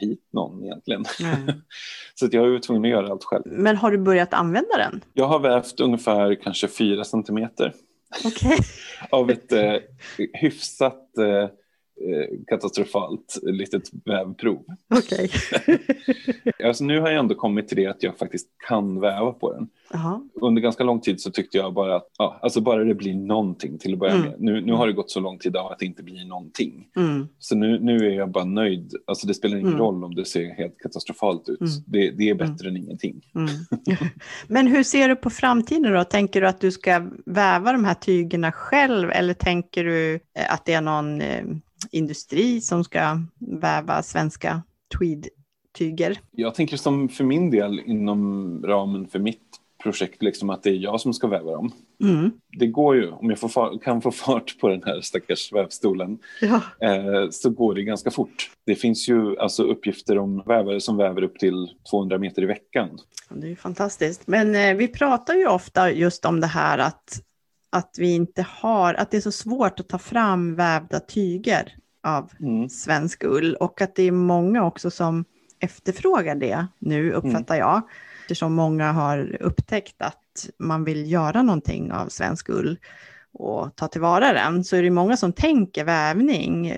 hit 0.00 0.22
någon 0.32 0.64
egentligen. 0.64 1.04
Mm. 1.20 1.52
så 2.14 2.26
att 2.26 2.32
jag 2.32 2.40
har 2.40 2.48
ju 2.48 2.58
tvungen 2.58 2.84
att 2.84 2.90
göra 2.90 3.12
allt 3.12 3.24
själv. 3.24 3.44
Men 3.46 3.76
har 3.76 3.90
du 3.90 3.98
börjat 3.98 4.34
använda 4.34 4.76
den? 4.76 5.00
Jag 5.12 5.26
har 5.26 5.38
vävt 5.38 5.80
ungefär 5.80 6.34
kanske 6.34 6.68
fyra 6.68 7.04
centimeter. 7.04 7.74
Okay. 8.24 8.58
av 9.10 9.30
ett 9.30 9.52
eh, 9.52 9.74
hyfsat 10.32 11.02
Eh, 11.18 11.48
katastrofalt 12.46 13.38
litet 13.42 13.82
vävprov. 14.04 14.64
Okej. 14.94 15.30
Okay. 15.52 15.78
alltså 16.68 16.84
nu 16.84 17.00
har 17.00 17.08
jag 17.08 17.18
ändå 17.18 17.34
kommit 17.34 17.68
till 17.68 17.76
det 17.76 17.86
att 17.86 18.02
jag 18.02 18.18
faktiskt 18.18 18.48
kan 18.68 19.00
väva 19.00 19.32
på 19.32 19.52
den. 19.52 19.68
Aha. 19.94 20.22
Under 20.34 20.62
ganska 20.62 20.84
lång 20.84 21.00
tid 21.00 21.20
så 21.20 21.30
tyckte 21.30 21.58
jag 21.58 21.74
bara 21.74 21.96
att 21.96 22.10
ja, 22.18 22.38
alltså 22.42 22.60
bara 22.60 22.84
det 22.84 22.94
blir 22.94 23.14
någonting 23.14 23.78
till 23.78 23.92
att 23.92 23.98
börja 23.98 24.14
mm. 24.14 24.26
med. 24.26 24.34
Nu, 24.38 24.60
nu 24.60 24.72
har 24.72 24.86
det 24.86 24.92
gått 24.92 25.10
så 25.10 25.20
lång 25.20 25.38
tid 25.38 25.56
av 25.56 25.72
att 25.72 25.78
det 25.78 25.86
inte 25.86 26.02
blir 26.02 26.24
någonting. 26.24 26.88
Mm. 26.96 27.28
Så 27.38 27.56
nu, 27.56 27.78
nu 27.80 27.96
är 27.96 28.10
jag 28.10 28.30
bara 28.30 28.44
nöjd. 28.44 28.92
Alltså 29.06 29.26
det 29.26 29.34
spelar 29.34 29.56
ingen 29.56 29.68
mm. 29.68 29.80
roll 29.80 30.04
om 30.04 30.14
det 30.14 30.24
ser 30.24 30.54
helt 30.54 30.78
katastrofalt 30.78 31.48
ut. 31.48 31.60
Mm. 31.60 31.72
Det, 31.86 32.10
det, 32.10 32.28
är 32.28 32.34
mm. 32.34 32.50
bättre 32.50 32.68
än 32.68 32.76
ingenting. 32.76 33.20
Mm. 33.34 33.48
Men 34.48 34.66
hur 34.66 34.82
ser 34.82 35.08
du 35.08 35.16
på 35.16 35.30
framtiden 35.30 35.92
då? 35.92 36.04
Tänker 36.04 36.40
du 36.40 36.46
att 36.46 36.60
du 36.60 36.70
ska 36.70 37.10
väva 37.26 37.72
de 37.72 37.84
här 37.84 37.94
tygerna 37.94 38.52
själv 38.52 39.10
eller 39.10 39.34
tänker 39.34 39.84
du 39.84 40.14
eh, 40.14 40.52
att 40.52 40.64
det 40.64 40.72
är 40.72 40.80
någon 40.80 41.20
eh, 41.20 41.44
industri 41.90 42.60
som 42.60 42.84
ska 42.84 43.22
väva 43.60 44.02
svenska 44.02 44.62
tweed-tyger? 44.98 46.20
Jag 46.30 46.54
tänker 46.54 46.76
som 46.76 47.08
för 47.08 47.24
min 47.24 47.50
del 47.50 47.80
inom 47.86 48.62
ramen 48.66 49.08
för 49.08 49.18
mitt 49.18 49.42
projekt 49.82 50.22
liksom 50.22 50.50
att 50.50 50.62
det 50.62 50.70
är 50.70 50.74
jag 50.74 51.00
som 51.00 51.14
ska 51.14 51.26
väva 51.26 51.52
dem. 51.52 51.72
Mm. 52.02 52.30
Det 52.58 52.66
går 52.66 52.96
ju, 52.96 53.10
om 53.10 53.30
jag 53.30 53.38
får 53.38 53.78
kan 53.78 54.02
få 54.02 54.10
fart 54.10 54.58
på 54.60 54.68
den 54.68 54.82
här 54.82 55.00
stackars 55.00 55.52
vävstolen, 55.52 56.18
ja. 56.40 56.60
eh, 56.80 57.30
så 57.30 57.50
går 57.50 57.74
det 57.74 57.82
ganska 57.82 58.10
fort. 58.10 58.50
Det 58.66 58.74
finns 58.74 59.08
ju 59.08 59.38
alltså 59.38 59.62
uppgifter 59.62 60.18
om 60.18 60.42
vävare 60.46 60.80
som 60.80 60.96
väver 60.96 61.22
upp 61.22 61.38
till 61.38 61.68
200 61.90 62.18
meter 62.18 62.42
i 62.42 62.46
veckan. 62.46 62.98
Det 63.30 63.52
är 63.52 63.56
fantastiskt. 63.56 64.26
Men 64.26 64.54
eh, 64.54 64.76
vi 64.76 64.88
pratar 64.88 65.34
ju 65.34 65.46
ofta 65.46 65.90
just 65.90 66.24
om 66.24 66.40
det 66.40 66.46
här 66.46 66.78
att 66.78 67.22
att 67.76 67.94
vi 67.98 68.14
inte 68.14 68.46
har, 68.48 68.94
att 68.94 69.10
det 69.10 69.16
är 69.16 69.20
så 69.20 69.32
svårt 69.32 69.80
att 69.80 69.88
ta 69.88 69.98
fram 69.98 70.54
vävda 70.54 71.00
tyger 71.00 71.76
av 72.02 72.30
mm. 72.40 72.68
svensk 72.68 73.24
ull 73.24 73.54
och 73.54 73.82
att 73.82 73.94
det 73.94 74.02
är 74.02 74.12
många 74.12 74.64
också 74.64 74.90
som 74.90 75.24
efterfrågar 75.60 76.34
det 76.34 76.66
nu, 76.78 77.12
uppfattar 77.12 77.54
mm. 77.54 77.68
jag. 77.68 77.82
Eftersom 78.22 78.54
många 78.54 78.92
har 78.92 79.42
upptäckt 79.42 80.02
att 80.02 80.50
man 80.58 80.84
vill 80.84 81.12
göra 81.12 81.42
någonting 81.42 81.92
av 81.92 82.08
svensk 82.08 82.48
ull 82.48 82.78
och 83.38 83.76
ta 83.76 83.88
tillvara 83.88 84.32
den, 84.32 84.64
så 84.64 84.76
är 84.76 84.82
det 84.82 84.90
många 84.90 85.16
som 85.16 85.32
tänker 85.32 85.84
vävning, 85.84 86.72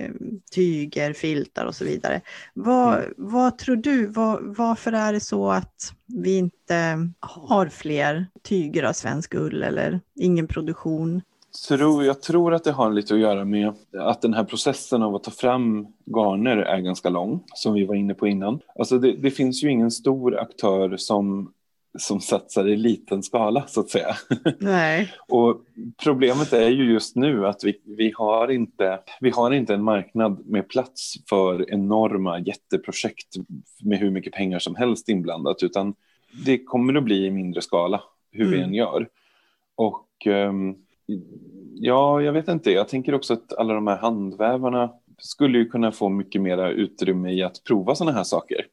tyger, 0.55 1.13
filtar 1.13 1.67
och 1.67 1.75
så 1.75 1.85
vidare. 1.85 2.21
Vad, 2.55 2.95
mm. 2.95 3.15
vad 3.17 3.59
tror 3.59 3.77
du, 3.77 4.07
vad, 4.07 4.57
varför 4.57 4.93
är 4.93 5.13
det 5.13 5.21
så 5.21 5.51
att 5.51 5.93
vi 6.07 6.39
inte 6.39 7.09
har 7.21 7.67
fler 7.67 8.27
tyger 8.43 8.83
av 8.83 8.93
svensk 8.93 9.35
ull 9.35 9.63
eller 9.63 10.01
ingen 10.15 10.47
produktion? 10.47 11.23
Tror, 11.69 12.05
jag 12.05 12.23
tror 12.23 12.55
att 12.55 12.65
det 12.65 12.73
har 12.73 12.91
lite 12.91 13.15
att 13.15 13.21
göra 13.21 13.45
med 13.45 13.73
att 13.99 14.23
den 14.23 14.35
här 14.35 14.45
processen 14.45 15.03
av 15.03 15.15
att 15.15 15.25
ta 15.25 15.31
fram 15.31 15.87
garner 16.07 16.57
är 16.57 16.79
ganska 16.79 17.09
lång, 17.09 17.45
som 17.55 17.75
vi 17.75 17.85
var 17.85 17.95
inne 17.95 18.15
på 18.15 18.27
innan. 18.27 18.61
Alltså 18.79 18.99
det, 18.99 19.13
det 19.13 19.31
finns 19.31 19.65
ju 19.65 19.71
ingen 19.71 19.91
stor 19.91 20.39
aktör 20.39 20.97
som 20.97 21.53
som 21.99 22.21
satsar 22.21 22.69
i 22.69 22.77
liten 22.77 23.23
skala 23.23 23.67
så 23.67 23.81
att 23.81 23.91
säga. 23.91 24.17
Nej. 24.59 25.13
och 25.29 25.63
problemet 26.03 26.53
är 26.53 26.69
ju 26.69 26.93
just 26.93 27.17
nu 27.17 27.47
att 27.47 27.65
vi, 27.65 27.81
vi, 27.85 28.13
har 28.17 28.51
inte, 28.51 29.01
vi 29.21 29.31
har 29.31 29.51
inte 29.51 29.75
en 29.75 29.83
marknad 29.83 30.47
med 30.47 30.69
plats 30.69 31.15
för 31.29 31.71
enorma 31.71 32.39
jätteprojekt 32.39 33.37
med 33.83 33.99
hur 33.99 34.11
mycket 34.11 34.33
pengar 34.33 34.59
som 34.59 34.77
helst 34.77 35.09
inblandat 35.09 35.63
utan 35.63 35.95
det 36.45 36.65
kommer 36.65 36.95
att 36.95 37.05
bli 37.05 37.27
i 37.27 37.31
mindre 37.31 37.63
skala 37.63 38.03
hur 38.31 38.47
mm. 38.47 38.59
vi 38.59 38.65
än 38.65 38.75
gör. 38.75 39.09
Och 39.77 40.27
um, 40.27 40.77
ja, 41.75 42.23
jag 42.23 42.33
vet 42.33 42.49
inte, 42.49 42.71
jag 42.71 42.89
tänker 42.89 43.15
också 43.15 43.33
att 43.33 43.53
alla 43.59 43.75
de 43.75 43.87
här 43.87 43.97
handvävarna 43.97 44.91
skulle 45.19 45.59
ju 45.59 45.69
kunna 45.69 45.93
få 45.93 46.09
mycket 46.09 46.41
mera 46.41 46.71
utrymme 46.71 47.33
i 47.33 47.43
att 47.43 47.65
prova 47.65 47.95
sådana 47.95 48.17
här 48.17 48.25
saker. 48.25 48.67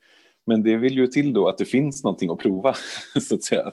Men 0.46 0.64
det 0.64 0.78
vill 0.78 0.98
ju 0.98 1.08
till 1.08 1.34
då 1.34 1.48
att 1.48 1.58
det 1.58 1.66
finns 1.66 2.04
någonting 2.04 2.30
att 2.30 2.40
prova, 2.40 2.76
så 3.22 3.36
att 3.36 3.44
säga. 3.44 3.72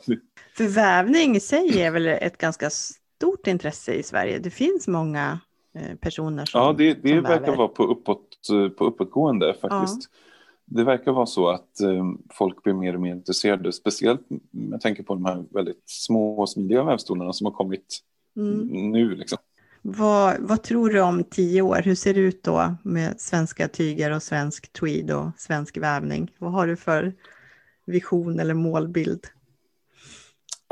För 0.56 0.68
vävning 0.68 1.36
i 1.36 1.40
sig 1.40 1.80
är 1.82 1.90
väl 1.90 2.06
ett 2.06 2.38
ganska 2.38 2.70
stort 2.70 3.46
intresse 3.46 3.92
i 3.92 4.02
Sverige. 4.02 4.38
Det 4.38 4.50
finns 4.50 4.88
många 4.88 5.40
eh, 5.74 5.96
personer 5.96 6.44
som 6.44 6.60
Ja, 6.60 6.74
det, 6.78 6.94
det 6.94 7.08
som 7.08 7.22
verkar 7.22 7.40
väver. 7.40 7.56
vara 7.56 7.68
på, 7.68 7.84
uppåt, 7.84 8.38
på 8.78 8.84
uppåtgående 8.84 9.54
faktiskt. 9.54 10.10
Ja. 10.12 10.18
Det 10.64 10.84
verkar 10.84 11.12
vara 11.12 11.26
så 11.26 11.48
att 11.48 11.80
um, 11.82 12.22
folk 12.30 12.62
blir 12.62 12.74
mer 12.74 12.94
och 12.94 13.00
mer 13.00 13.12
intresserade, 13.12 13.72
speciellt 13.72 14.20
med 14.50 14.80
tanke 14.80 15.02
på 15.02 15.14
de 15.14 15.24
här 15.24 15.44
väldigt 15.50 15.82
små 15.86 16.40
och 16.40 16.50
smidiga 16.50 16.84
vävstolarna 16.84 17.32
som 17.32 17.44
har 17.44 17.52
kommit 17.52 18.00
mm. 18.36 18.90
nu. 18.92 19.14
Liksom. 19.14 19.38
Vad, 19.82 20.40
vad, 20.40 20.62
tror 20.62 20.90
du 20.90 21.00
om 21.00 21.24
tio 21.24 21.62
år? 21.62 21.82
Hur 21.84 21.94
ser 21.94 22.14
det 22.14 22.20
ut 22.20 22.42
då 22.42 22.76
med 22.82 23.20
svenska 23.20 23.68
tyger 23.68 24.10
och 24.10 24.22
svensk 24.22 24.72
tweed 24.72 25.10
och 25.10 25.30
svensk 25.36 25.76
vävning? 25.76 26.30
Vad 26.38 26.52
har 26.52 26.66
du 26.66 26.76
för 26.76 27.14
vision 27.86 28.40
eller 28.40 28.54
målbild? 28.54 29.26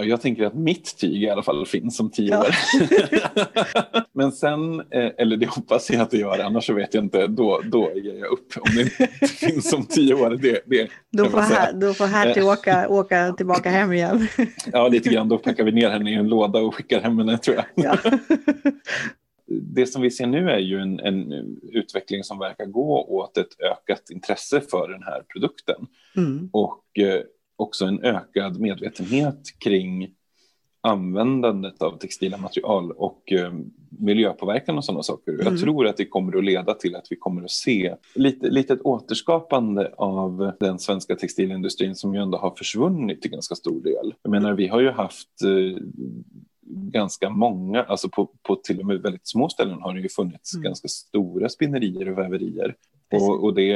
Jag 0.05 0.21
tänker 0.21 0.45
att 0.45 0.55
mitt 0.55 0.99
tyg 0.99 1.23
i 1.23 1.31
alla 1.31 1.43
fall 1.43 1.67
finns 1.67 2.01
om 2.01 2.11
tio 2.11 2.31
ja. 2.31 2.41
år. 2.41 2.55
Men 4.13 4.33
sen, 4.33 4.81
eh, 4.81 5.11
eller 5.19 5.37
det 5.37 5.47
hoppas 5.47 5.91
jag 5.91 6.01
att 6.01 6.11
det 6.11 6.17
gör, 6.17 6.39
annars 6.39 6.67
så 6.67 6.75
vet 6.75 6.95
jag 6.95 7.05
inte, 7.05 7.27
då, 7.27 7.61
då 7.65 7.91
ger 7.95 8.19
jag 8.19 8.33
upp. 8.33 8.53
Om 8.57 8.75
det 8.77 8.81
inte 8.83 9.27
finns 9.27 9.73
om 9.73 9.87
tio 9.87 10.15
år, 10.15 10.31
det, 10.31 10.61
det 10.67 10.89
då, 11.11 11.25
får 11.25 11.41
här, 11.41 11.73
då 11.73 11.95
får 11.95 12.07
Hertie 12.07 12.43
åka, 12.43 12.89
åka 12.89 13.33
tillbaka 13.33 13.71
hem 13.71 13.93
igen. 13.93 14.29
Ja, 14.73 14.89
lite 14.89 15.09
grann. 15.09 15.29
Då 15.29 15.39
packar 15.39 15.65
vi 15.65 15.73
ner 15.73 15.91
henne 15.91 16.11
i 16.11 16.15
en 16.15 16.29
låda 16.29 16.59
och 16.59 16.75
skickar 16.75 17.01
hem 17.01 17.19
henne, 17.19 17.39
tror 17.39 17.57
jag. 17.57 17.65
Ja. 17.75 17.97
Det 19.47 19.87
som 19.87 20.03
vi 20.03 20.11
ser 20.11 20.27
nu 20.27 20.51
är 20.51 20.59
ju 20.59 20.79
en, 20.79 21.01
en, 21.01 21.33
utveckling 21.73 22.25
som 22.25 22.39
verkar 22.39 22.65
gå 22.65 23.05
åt 23.09 23.37
ett 23.37 23.61
ökat 23.61 24.11
intresse 24.11 24.61
för 24.61 24.89
den 24.89 25.03
här 25.03 25.23
produkten. 25.33 25.87
Mm. 26.17 26.51
Och 26.53 26.99
eh, 26.99 27.23
också 27.61 27.85
en 27.85 28.03
ökad 28.03 28.61
medvetenhet 28.61 29.41
kring 29.59 30.15
användandet 30.83 31.83
av 31.83 31.99
textila 31.99 32.37
material 32.37 32.93
och 32.93 33.33
eh, 33.33 33.53
miljöpåverkan 33.89 34.79
och 34.79 34.85
sådana 34.85 35.03
saker. 35.03 35.33
Mm. 35.33 35.47
Jag 35.47 35.61
tror 35.61 35.87
att 35.87 35.97
det 35.97 36.07
kommer 36.07 36.39
att 36.39 36.45
leda 36.45 36.75
till 36.75 36.97
att 36.97 37.07
vi 37.11 37.17
kommer 37.17 37.45
att 37.45 37.51
se 37.51 37.95
lite, 38.15 38.51
lite 38.51 38.73
ett 38.73 38.83
återskapande 38.83 39.93
av 39.97 40.53
den 40.61 40.79
svenska 40.79 41.17
textilindustrin 41.17 41.95
som 41.95 42.15
ju 42.15 42.21
ändå 42.21 42.39
har 42.39 42.55
försvunnit 42.57 43.23
till 43.23 43.31
ganska 43.31 43.55
stor 43.55 43.83
del. 43.83 44.15
Jag 44.23 44.31
menar, 44.31 44.53
vi 44.53 44.69
har 44.69 44.81
ju 44.81 44.91
haft 44.91 45.43
eh, 45.45 45.83
ganska 46.71 47.31
många, 47.31 47.83
alltså 47.83 48.09
på, 48.09 48.31
på 48.43 48.57
till 48.57 48.81
och 48.81 48.87
med 48.87 49.03
väldigt 49.03 49.29
små 49.29 49.49
ställen 49.49 49.81
har 49.81 49.95
det 49.95 50.01
ju 50.01 50.09
funnits 50.09 50.55
mm. 50.55 50.65
ganska 50.65 50.89
stora 50.89 51.49
spinnerier 51.49 52.11
och 52.11 52.19
väverier. 52.19 52.75
Och, 53.13 53.45
och, 53.45 53.55
det 53.55 53.73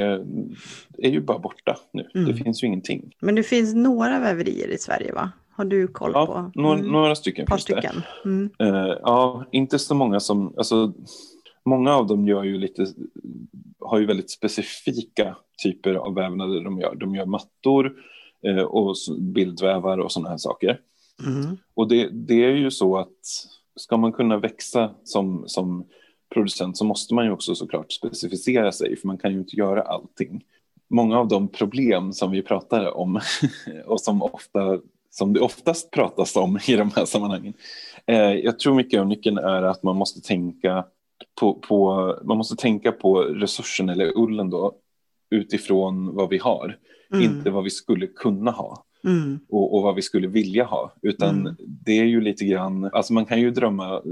är 0.99 1.11
ju 1.11 1.21
bara 1.21 1.39
borta 1.39 1.77
nu. 1.93 2.09
Mm. 2.15 2.29
Det 2.29 2.35
finns 2.45 2.63
ju 2.63 2.67
ingenting. 2.67 3.15
Men 3.21 3.35
det 3.35 3.43
finns 3.43 3.75
några 3.75 4.19
väverier 4.19 4.69
i 4.69 4.79
Sverige 4.79 5.13
va? 5.13 5.31
Har 5.51 5.65
du 5.65 5.89
koll 5.89 6.11
ja, 6.15 6.27
på? 6.27 6.61
Några, 6.61 6.79
mm. 6.79 6.93
några 6.93 7.15
stycken 7.15 7.47
finns 7.47 7.63
stycken. 7.63 8.03
det. 8.23 8.29
Mm. 8.29 8.51
Uh, 8.63 8.97
ja, 9.03 9.45
inte 9.51 9.79
så 9.79 9.95
många 9.95 10.21
som, 10.21 10.55
alltså 10.57 10.93
många 11.65 11.95
av 11.95 12.07
dem 12.07 12.29
gör 12.29 12.45
ju 12.45 12.59
lite, 12.59 12.87
har 13.81 13.99
ju 13.99 14.07
väldigt 14.07 14.31
specifika 14.31 15.37
typer 15.63 15.95
av 15.95 16.15
vävnader 16.15 16.61
de 16.61 16.79
gör. 16.79 16.95
De 16.95 17.15
gör 17.15 17.27
mattor 17.27 17.93
uh, 18.47 18.63
och 18.63 18.95
bildvävar 19.19 19.99
och 19.99 20.13
sådana 20.13 20.31
här 20.31 20.39
saker. 20.39 20.81
Mm. 21.27 21.57
Och 21.75 21.89
det, 21.89 22.09
det 22.13 22.45
är 22.45 22.51
ju 22.51 22.71
så 22.71 22.99
att 22.99 23.17
ska 23.77 23.97
man 23.97 24.13
kunna 24.13 24.39
växa 24.39 24.91
som, 25.05 25.45
som 25.47 25.85
producent 26.35 26.77
så 26.77 26.85
måste 26.85 27.15
man 27.15 27.25
ju 27.25 27.31
också 27.31 27.55
såklart 27.55 27.93
specificera 27.93 28.73
sig 28.73 28.97
för 28.97 29.07
man 29.07 29.19
kan 29.19 29.33
ju 29.33 29.39
inte 29.39 29.57
göra 29.57 29.83
allting. 29.83 30.45
Många 30.91 31.19
av 31.19 31.29
de 31.29 31.49
problem 31.49 32.13
som 32.13 32.31
vi 32.31 32.43
pratar 32.43 32.97
om 32.97 33.21
och 33.87 34.01
som, 34.01 34.23
ofta, 34.23 34.79
som 35.11 35.33
det 35.33 35.41
oftast 35.41 35.91
pratas 35.91 36.37
om 36.37 36.59
i 36.69 36.77
de 36.77 36.91
här 36.97 37.05
sammanhangen. 37.05 37.55
Eh, 38.07 38.35
jag 38.35 38.59
tror 38.59 38.75
mycket 38.75 39.01
av 39.01 39.07
nyckeln 39.07 39.39
är 39.39 39.63
att 39.63 39.83
man 39.83 39.97
måste 39.97 40.21
tänka 40.21 40.85
på, 41.41 41.55
på, 41.55 42.15
man 42.25 42.37
måste 42.37 42.57
tänka 42.57 42.93
på 42.93 43.21
resursen 43.21 43.89
eller 43.89 44.19
ullen 44.19 44.51
då 44.51 44.75
utifrån 45.31 46.15
vad 46.15 46.29
vi 46.29 46.39
har, 46.39 46.79
mm. 47.13 47.25
inte 47.25 47.51
vad 47.51 47.65
vi 47.65 47.71
skulle 47.71 48.07
kunna 48.07 48.51
ha. 48.51 48.85
Mm. 49.05 49.39
Och, 49.49 49.77
och, 49.77 49.83
vad 49.83 49.95
vi 49.95 50.03
skulle 50.03 50.29
vilja 50.29 50.65
ha. 50.65 50.95
Utan 51.03 51.41
mm. 51.41 51.57
det 51.59 51.99
är 51.99 52.05
ju 52.05 52.21
lite 52.21 52.45
grann, 52.45 52.91
alltså 52.93 53.13
man 53.13 53.25
kan 53.25 53.41
ju 53.41 53.51
drömma 53.51 54.03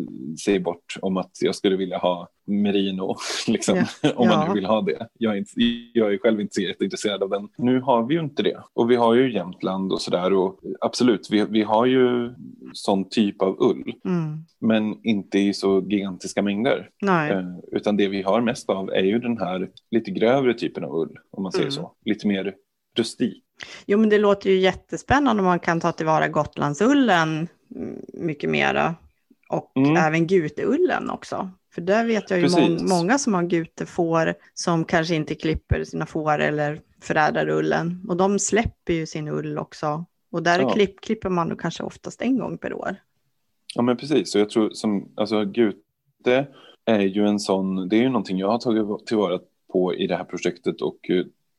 sig 0.45 0.61
bort 0.61 0.97
om 1.03 1.16
att 1.16 1.30
jag 1.40 1.55
skulle 1.55 1.76
vilja 1.76 1.99
ha 1.99 2.28
merino, 2.47 3.16
liksom, 3.47 3.84
ja. 4.03 4.12
om 4.16 4.28
man 4.28 4.40
ja. 4.40 4.49
nu 4.49 4.55
vill 4.55 4.66
ha 4.66 4.80
det. 4.80 5.07
Jag 5.18 5.32
är, 5.32 5.38
inte, 5.38 5.53
jag 5.93 6.14
är 6.14 6.18
själv 6.18 6.40
inte 6.40 6.55
så 6.55 6.61
jätteintresserad 6.61 7.22
av 7.22 7.30
den. 7.30 7.49
Nu 7.59 7.80
har 7.80 8.07
vi 8.07 8.14
ju 8.14 8.20
inte 8.20 8.43
det. 8.43 8.62
Och 8.74 8.90
vi 8.90 8.97
har 8.97 9.14
ju 9.14 9.32
Jämtland 9.32 9.93
och 9.93 10.01
sådär 10.01 10.32
och 10.32 10.61
absolut, 10.80 11.28
vi, 11.30 11.45
vi 11.51 11.62
har 11.62 11.86
ju 11.86 12.34
sån 12.72 13.09
typ 13.09 13.43
av 13.43 13.57
ull. 13.61 13.93
Mm. 14.05 14.38
Men 14.61 15.05
inte 15.07 15.38
i 15.38 15.55
så 15.55 15.86
gigantiska 15.88 16.43
mängder. 16.43 16.90
Eh, 17.30 17.59
utan 17.72 17.97
det 17.97 18.09
vi 18.09 18.22
har 18.22 18.40
mest 18.40 18.70
av 18.70 18.90
är 18.90 19.03
ju 19.03 19.18
den 19.18 19.38
här 19.38 19.70
lite 19.90 20.11
grövre 20.11 20.55
typen 20.55 20.84
av 20.84 20.95
ull, 20.95 21.18
om 21.30 21.43
man 21.43 21.53
säger 21.53 21.64
mm. 21.64 21.72
så. 21.72 21.93
Lite 22.05 22.26
mer 22.26 22.55
rustik. 22.97 23.45
Jo, 23.87 23.99
men 23.99 24.09
det 24.09 24.19
låter 24.19 24.51
ju 24.51 24.59
jättespännande 24.59 25.41
om 25.41 25.47
man 25.47 25.61
kan 25.61 25.81
ta 25.81 25.93
tillvara 25.93 26.29
Gotlandsullen 26.29 27.49
mycket 28.13 28.51
mera. 28.51 28.95
Och 29.49 29.73
mm. 29.77 29.97
även 29.97 30.27
guteullen 30.27 31.11
också. 31.11 31.51
För 31.75 31.81
där 31.81 32.07
vet 32.07 32.31
jag 32.31 32.41
ju 32.41 32.49
må 32.49 32.85
många 32.89 33.19
som 33.19 33.35
har 33.35 33.43
gutefår 33.43 34.35
som 34.55 34.85
kanske 34.85 35.15
inte 35.15 35.35
klipper 35.35 35.85
sina 35.85 36.07
får 36.07 36.39
eller 36.39 36.81
förädlar 37.03 37.49
ullen. 37.49 38.05
Och 38.09 38.17
de 38.17 38.39
släpper 38.39 38.93
ju 38.93 39.07
sin 39.07 39.29
ull 39.29 39.59
också. 39.59 40.05
Och 40.31 40.43
där 40.43 40.61
ja. 40.61 40.71
klipp, 40.71 41.01
klipper 41.01 41.29
man 41.29 41.57
kanske 41.57 41.83
oftast 41.83 42.23
en 42.23 42.39
gång 42.39 42.59
per 42.59 42.73
år. 42.73 42.97
Ja 43.75 43.83
men 43.83 43.97
precis, 43.97 44.35
och 44.35 44.41
jag 44.41 44.51
tror 44.51 44.71
som, 44.71 45.13
alltså 45.17 45.45
gute 45.45 46.47
är 46.85 47.01
ju 47.01 47.27
en 47.27 47.41
sån, 47.41 47.89
det 47.89 47.97
är 47.97 48.01
ju 48.01 48.09
någonting 48.09 48.39
jag 48.39 48.49
har 48.49 48.59
tagit 48.59 49.07
tillvara 49.07 49.41
på 49.73 49.95
i 49.95 50.07
det 50.07 50.17
här 50.17 50.25
projektet 50.25 50.83
och 50.83 51.11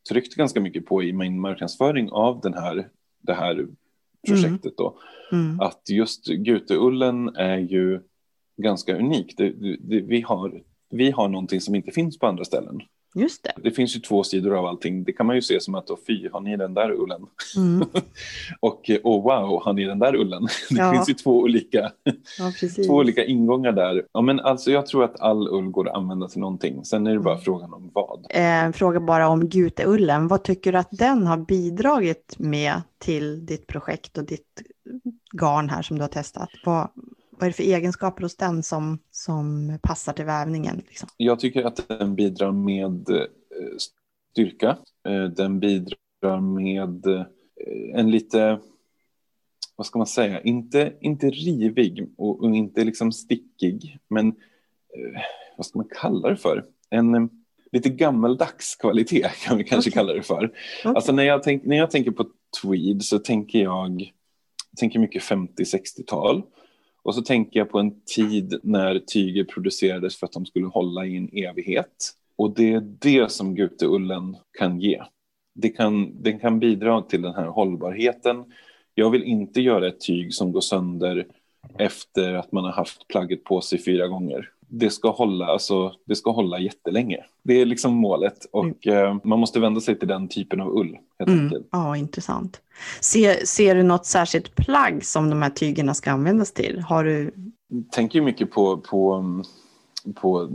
tryckt 0.09 0.35
ganska 0.35 0.61
mycket 0.61 0.85
på 0.85 1.03
i 1.03 1.13
min 1.13 1.39
marknadsföring 1.39 2.09
av 2.11 2.41
den 2.41 2.53
här, 2.53 2.89
det 3.21 3.33
här 3.33 3.67
projektet. 4.27 4.77
Då. 4.77 4.99
Mm. 5.31 5.45
Mm. 5.45 5.59
Att 5.59 5.89
just 5.89 6.27
guteullen 6.27 7.35
är 7.35 7.57
ju 7.57 8.01
ganska 8.57 8.97
unik. 8.97 9.37
Det, 9.37 9.49
det, 9.49 10.01
vi, 10.01 10.21
har, 10.21 10.63
vi 10.89 11.11
har 11.11 11.27
någonting 11.27 11.61
som 11.61 11.75
inte 11.75 11.91
finns 11.91 12.19
på 12.19 12.27
andra 12.27 12.45
ställen. 12.45 12.81
Just 13.15 13.43
det. 13.43 13.51
Det 13.63 13.71
finns 13.71 13.95
ju 13.95 13.99
två 13.99 14.23
sidor 14.23 14.55
av 14.55 14.65
allting. 14.65 15.03
Det 15.03 15.13
kan 15.13 15.25
man 15.25 15.35
ju 15.35 15.41
se 15.41 15.59
som 15.59 15.75
att 15.75 15.87
då, 15.87 15.97
fy, 16.07 16.29
har 16.29 16.39
ni 16.41 16.57
den 16.57 16.73
där 16.73 16.91
ullen? 16.91 17.21
Mm. 17.57 17.87
och 18.59 18.91
oh, 19.03 19.23
wow, 19.23 19.63
har 19.63 19.73
ni 19.73 19.85
den 19.85 19.99
där 19.99 20.15
ullen? 20.15 20.43
det 20.69 20.75
ja. 20.75 20.91
finns 20.91 21.09
ju 21.09 21.13
två 21.13 21.37
olika, 21.39 21.91
ja, 22.39 22.51
två 22.87 22.93
olika 22.93 23.25
ingångar 23.25 23.71
där. 23.71 24.05
Ja, 24.13 24.21
men 24.21 24.39
alltså, 24.39 24.71
jag 24.71 24.85
tror 24.85 25.03
att 25.03 25.19
all 25.19 25.47
ull 25.47 25.69
går 25.69 25.89
att 25.89 25.95
använda 25.95 26.27
till 26.27 26.39
någonting. 26.39 26.85
Sen 26.85 27.07
är 27.07 27.13
det 27.13 27.19
bara 27.19 27.33
mm. 27.33 27.43
frågan 27.43 27.73
om 27.73 27.91
vad. 27.93 28.25
Eh, 28.29 28.71
fråga 28.71 28.99
bara 28.99 29.27
om 29.27 29.49
guteullen. 29.49 30.27
Vad 30.27 30.43
tycker 30.43 30.71
du 30.71 30.77
att 30.77 30.91
den 30.91 31.27
har 31.27 31.37
bidragit 31.37 32.35
med 32.37 32.81
till 32.97 33.45
ditt 33.45 33.67
projekt 33.67 34.17
och 34.17 34.25
ditt 34.25 34.61
garn 35.31 35.69
här 35.69 35.81
som 35.81 35.97
du 35.97 36.03
har 36.03 36.09
testat? 36.09 36.49
Vad, 36.65 36.89
vad 37.37 37.43
är 37.43 37.47
det 37.47 37.53
för 37.53 37.63
egenskaper 37.63 38.23
hos 38.23 38.35
den 38.35 38.63
som, 38.63 38.99
som 39.11 39.77
passar 39.81 40.13
till 40.13 40.25
vävningen? 40.25 40.81
Liksom? 40.87 41.09
Jag 41.17 41.39
tycker 41.39 41.63
att 41.63 41.87
den 41.87 42.15
bidrar 42.15 42.51
med 42.51 43.09
eh, 43.09 43.27
styrka. 44.31 44.77
Eh, 45.07 45.23
den 45.23 45.59
bidrar 45.59 46.41
med 46.41 47.05
eh, 47.05 47.25
en 47.93 48.11
lite, 48.11 48.59
vad 49.75 49.87
ska 49.87 49.99
man 49.99 50.07
säga, 50.07 50.41
inte, 50.41 50.93
inte 51.01 51.29
rivig 51.29 52.07
och, 52.17 52.43
och 52.43 52.55
inte 52.55 52.83
liksom 52.83 53.11
stickig, 53.11 53.99
men 54.09 54.33
vad 55.57 55.65
ska 55.65 55.79
man 55.79 55.89
kalla 56.01 56.29
det 56.29 56.37
för? 56.37 56.65
En 56.89 57.29
lite 57.71 57.89
gammaldags 57.89 58.75
kvalitet 58.75 59.29
kan 59.45 59.57
vi 59.57 59.63
kanske 59.63 59.89
okay. 59.89 59.99
kalla 59.99 60.13
det 60.13 60.23
för. 60.23 60.45
Okay. 60.45 60.93
Alltså 60.95 61.11
när 61.11 61.23
jag, 61.23 61.43
tänk, 61.43 61.65
när 61.65 61.77
jag 61.77 61.91
tänker 61.91 62.11
på 62.11 62.25
tweed 62.61 63.03
så 63.03 63.19
tänker 63.19 63.59
jag 63.59 64.11
tänker 64.77 64.99
mycket 64.99 65.23
50-60-tal. 65.23 66.43
Och 67.03 67.15
så 67.15 67.21
tänker 67.21 67.59
jag 67.59 67.69
på 67.69 67.79
en 67.79 68.01
tid 68.05 68.59
när 68.63 68.99
tyger 68.99 69.43
producerades 69.43 70.15
för 70.15 70.25
att 70.25 70.33
de 70.33 70.45
skulle 70.45 70.67
hålla 70.67 71.05
i 71.05 71.17
en 71.17 71.29
evighet. 71.33 72.11
Och 72.35 72.55
det 72.55 72.73
är 72.73 72.81
det 72.99 73.31
som 73.31 73.55
guteullen 73.55 74.37
kan 74.59 74.81
ge. 74.81 75.01
Det 75.55 75.69
kan, 75.69 76.23
den 76.23 76.39
kan 76.39 76.59
bidra 76.59 77.01
till 77.01 77.21
den 77.21 77.33
här 77.33 77.45
hållbarheten 77.45 78.43
Jag 78.95 79.09
vill 79.09 79.23
inte 79.23 79.61
göra 79.61 79.87
ett 79.87 79.99
tyg 80.01 80.33
som 80.33 80.51
går 80.51 80.61
sönder 80.61 81.27
efter 81.77 82.33
att 82.33 82.51
man 82.51 82.63
har 82.63 82.71
haft 82.71 83.07
plagget 83.07 83.43
på 83.43 83.61
sig 83.61 83.83
fyra 83.83 84.07
gånger. 84.07 84.49
Det 84.75 84.89
ska 84.89 85.11
hålla, 85.11 85.45
alltså, 85.45 85.93
det 86.05 86.15
ska 86.15 86.31
hålla 86.31 86.59
jättelänge. 86.59 87.17
Det 87.43 87.61
är 87.61 87.65
liksom 87.65 87.93
målet 87.93 88.45
och 88.51 88.87
mm. 88.87 89.07
eh, 89.07 89.17
man 89.23 89.39
måste 89.39 89.59
vända 89.59 89.81
sig 89.81 89.99
till 89.99 90.07
den 90.07 90.27
typen 90.27 90.61
av 90.61 90.77
ull. 90.77 90.97
Helt 91.19 91.29
mm. 91.29 91.43
enkelt. 91.43 91.67
Ja, 91.71 91.97
intressant. 91.97 92.61
Ser, 93.01 93.45
ser 93.45 93.75
du 93.75 93.83
något 93.83 94.05
särskilt 94.05 94.55
plagg 94.55 95.05
som 95.05 95.29
de 95.29 95.41
här 95.41 95.49
tygerna 95.49 95.93
ska 95.93 96.11
användas 96.11 96.51
till? 96.51 96.79
Har 96.79 97.03
du... 97.03 97.31
Jag 97.67 97.91
tänker 97.91 98.21
mycket 98.21 98.51
på, 98.51 98.77
på, 98.77 99.23
på 100.15 100.49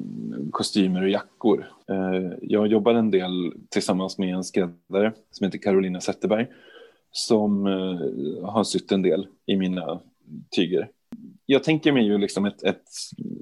kostymer 0.51 1.03
och 1.03 1.11
jackor. 1.11 1.67
Eh, 1.91 2.33
jag 2.43 2.67
jobbar 2.67 2.95
en 2.95 3.11
del 3.11 3.53
tillsammans 3.71 4.19
med 4.19 4.35
en 4.35 4.45
skräddare 4.45 5.13
som 5.31 5.45
heter 5.45 5.59
Carolina 5.59 6.01
Zetterberg 6.01 6.47
som 7.11 7.67
eh, 7.67 8.51
har 8.51 8.65
sytt 8.65 8.93
en 8.93 9.03
del 9.03 9.27
i 9.47 9.57
mina 9.57 10.01
tyger 10.57 10.89
jag 11.51 11.65
tänker 11.65 11.93
mig 11.93 12.07
ju 12.07 12.19
liksom 12.19 12.45
ett, 12.45 12.63
ett 12.63 12.83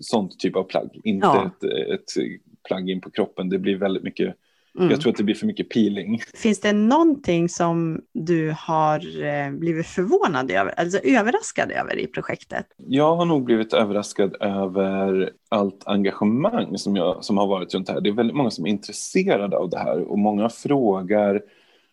sånt 0.01 0.39
typ 0.39 0.57
av 0.57 0.63
plagg, 0.63 1.01
inte 1.05 1.27
ja. 1.27 1.47
ett, 1.47 1.65
ett 1.95 2.23
plagg 2.69 2.91
in 2.91 3.01
på 3.01 3.11
kroppen. 3.11 3.49
Det 3.49 3.59
blir 3.59 3.77
väldigt 3.77 4.03
mycket, 4.03 4.35
mm. 4.79 4.91
jag 4.91 5.01
tror 5.01 5.13
att 5.13 5.19
det 5.19 5.25
blir 5.25 5.35
för 5.35 5.47
mycket 5.47 5.69
peeling. 5.69 6.21
Finns 6.35 6.61
det 6.61 6.73
någonting 6.73 7.49
som 7.49 8.01
du 8.13 8.55
har 8.59 9.25
eh, 9.25 9.51
blivit 9.51 9.87
förvånad 9.87 10.51
över, 10.51 10.75
alltså 10.77 10.99
överraskad 10.99 11.71
över 11.71 11.99
i 11.99 12.07
projektet? 12.07 12.67
Jag 12.77 13.17
har 13.17 13.25
nog 13.25 13.45
blivit 13.45 13.73
överraskad 13.73 14.37
över 14.41 15.31
allt 15.49 15.83
engagemang 15.87 16.79
som, 16.79 16.97
jag, 16.97 17.25
som 17.25 17.39
har 17.39 17.47
varit 17.47 17.75
runt 17.75 17.87
det 17.87 17.93
här. 17.93 18.01
Det 18.01 18.09
är 18.09 18.15
väldigt 18.15 18.37
många 18.37 18.51
som 18.51 18.67
är 18.67 18.71
intresserade 18.71 19.57
av 19.57 19.71
det 19.71 19.79
här 19.79 20.01
och 20.01 20.19
många 20.19 20.49
frågar 20.49 21.43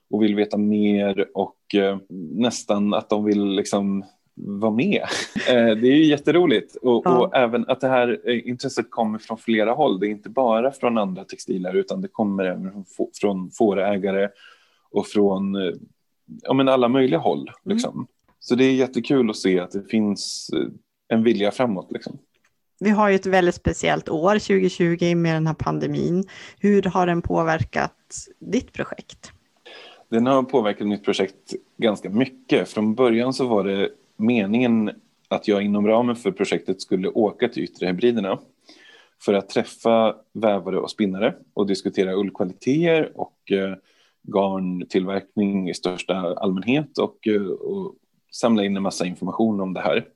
och 0.10 0.24
vill 0.24 0.36
veta 0.36 0.58
mer 0.58 1.26
och 1.34 1.76
eh, 1.76 1.98
nästan 2.32 2.94
att 2.94 3.10
de 3.10 3.26
vill 3.26 3.46
liksom 3.46 4.04
vara 4.36 4.72
med. 4.72 5.02
Eh, 5.50 5.76
det 5.76 5.88
är 5.88 5.96
ju 5.96 6.06
jätteroligt 6.06 6.76
och, 6.76 7.02
ja. 7.06 7.20
och, 7.20 7.36
även 7.36 7.70
att 7.70 7.82
det 7.82 7.88
här 7.88 8.22
eh, 8.26 8.48
intresset 8.48 8.92
kommer 8.92 9.20
från 9.20 9.38
flera 9.38 9.72
håll. 9.74 10.00
Det 10.00 10.08
är 10.08 10.10
inte 10.10 10.30
bara 10.30 10.72
från 10.72 10.98
andra 10.98 11.24
textiler 11.24 11.74
utan 11.74 12.02
det 12.02 12.08
kommer 12.08 12.44
även 12.44 12.86
från 13.22 13.52
fårägare 13.52 14.30
och 14.92 15.08
från 15.08 15.56
eh, 15.56 15.74
ja, 16.42 16.54
men 16.54 16.70
alla 16.70 16.88
möjliga 16.88 17.20
håll. 17.20 17.40
Mm. 17.40 17.76
Liksom. 17.76 17.94
Mm. 17.94 18.08
Så 18.40 18.56
det 18.56 18.64
är 18.64 18.74
jättekul 18.74 19.30
att 19.30 19.38
se 19.38 19.60
att 19.60 19.72
det 19.72 19.84
finns 19.84 20.50
en 21.08 21.24
vilja 21.24 21.52
framåt. 21.52 21.92
Liksom. 21.92 22.18
Vi 22.80 22.90
har 22.90 23.10
ju 23.10 23.16
ett 23.16 23.26
väldigt 23.26 23.56
speciellt 23.56 24.10
år 24.10 24.40
2020 24.40 25.16
med 25.16 25.36
den 25.36 25.48
här 25.48 25.54
pandemin. 25.54 26.24
Hur 26.60 26.82
har 26.82 27.08
den 27.08 27.22
påverkat 27.22 27.96
ditt 28.40 28.74
projekt? 28.74 29.32
Den 30.10 30.28
har 30.28 30.44
påverkat 30.44 30.88
mitt 30.88 31.06
projekt 31.06 31.54
ganska 31.78 32.10
mycket. 32.10 32.70
Från 32.70 32.96
början 32.96 33.34
så 33.34 33.48
var 33.48 33.64
det 33.64 33.90
meningen 34.18 34.92
att 35.28 35.48
jag 35.48 35.64
inom 35.64 35.88
ramen 35.88 36.16
för 36.16 36.32
projektet 36.32 36.82
skulle 36.82 37.10
åka 37.10 37.50
till 37.50 37.64
Yttre 37.64 37.86
Hebriderna 37.86 38.40
för 39.22 39.34
att 39.34 39.50
träffa 39.50 40.16
vävare 40.34 40.80
och 40.80 40.92
spinnare 40.92 41.36
och 41.54 41.68
diskutera 41.68 42.14
ullkvaliteter 42.14 43.12
och 43.16 43.52
eh, 43.52 43.76
garntillverkning 44.24 45.70
i 45.70 45.74
största 45.74 46.16
allmänhet 46.16 46.98
och, 46.98 47.28
eh, 47.28 47.42
och 47.42 47.96
samla 48.32 48.66
in 48.66 48.78
en 48.78 48.84
massa 48.84 49.06
information 49.06 49.62
om 49.62 49.74
det 49.74 49.82
här. 49.82 50.08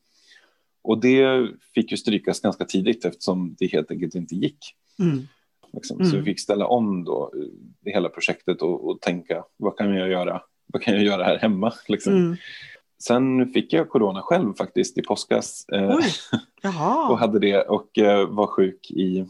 Och 0.81 1.01
det 1.01 1.47
fick 1.75 1.91
ju 1.91 1.97
strykas 1.97 2.41
ganska 2.41 2.65
tidigt 2.65 3.05
eftersom 3.05 3.55
det 3.59 3.67
helt 3.67 3.91
enkelt 3.91 4.15
inte 4.15 4.35
gick. 4.35 4.57
Mm. 4.99 5.27
Liksom. 5.73 5.99
Mm. 5.99 6.11
Så 6.11 6.17
vi 6.17 6.23
fick 6.23 6.39
ställa 6.39 6.67
om 6.67 7.03
då 7.03 7.31
eh, 7.35 7.41
det 7.79 7.91
hela 7.91 8.09
projektet 8.09 8.61
och, 8.61 8.89
och, 8.89 9.01
tänka 9.01 9.43
vad 9.57 9.77
kan 9.77 9.95
jag 9.95 10.09
göra? 10.09 10.41
Vad 10.65 10.81
kan 10.81 10.93
jag 10.93 11.03
göra 11.03 11.23
här 11.23 11.37
hemma? 11.37 11.73
Liksom. 11.87 12.13
Mm. 12.13 12.35
Sen 12.99 13.51
fick 13.53 13.73
jag 13.73 13.89
corona 13.89 14.21
själv 14.21 14.53
faktiskt 14.53 14.97
i 14.97 15.01
påskas. 15.01 15.65
Eh, 15.69 15.95
och 17.09 17.17
hade 17.17 17.39
det 17.39 17.61
och 17.61 17.97
eh, 17.97 18.27
var 18.27 18.47
sjuk 18.47 18.91
i 18.91 19.25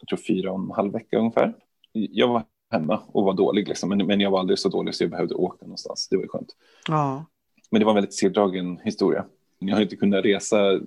jag 0.00 0.08
tror 0.08 0.18
fyra 0.26 0.52
och 0.52 0.58
en 0.58 0.70
halv 0.70 0.92
vecka 0.92 1.18
ungefär. 1.18 1.54
Jag 1.92 2.28
var 2.28 2.44
hemma 2.70 3.02
och 3.06 3.24
var 3.24 3.34
dålig 3.34 3.68
liksom, 3.68 3.88
men, 3.88 4.06
men 4.06 4.20
jag 4.20 4.30
var 4.30 4.38
aldrig 4.40 4.58
så 4.58 4.68
dålig 4.68 4.94
så 4.94 5.04
jag 5.04 5.10
behövde 5.10 5.34
åka 5.34 5.64
någonstans. 5.64 6.08
Det 6.08 6.16
var 6.16 6.22
ju 6.22 6.28
skönt. 6.28 6.56
Ja. 6.88 7.24
Men 7.70 7.78
det 7.80 7.84
var 7.84 7.92
en 7.92 7.94
väldigt 7.94 8.14
segdragen 8.14 8.78
historia. 8.84 9.24
Jag 9.58 9.74
har 9.74 9.82
inte 9.82 9.96
kunnat 9.96 10.24
resa 10.24 10.80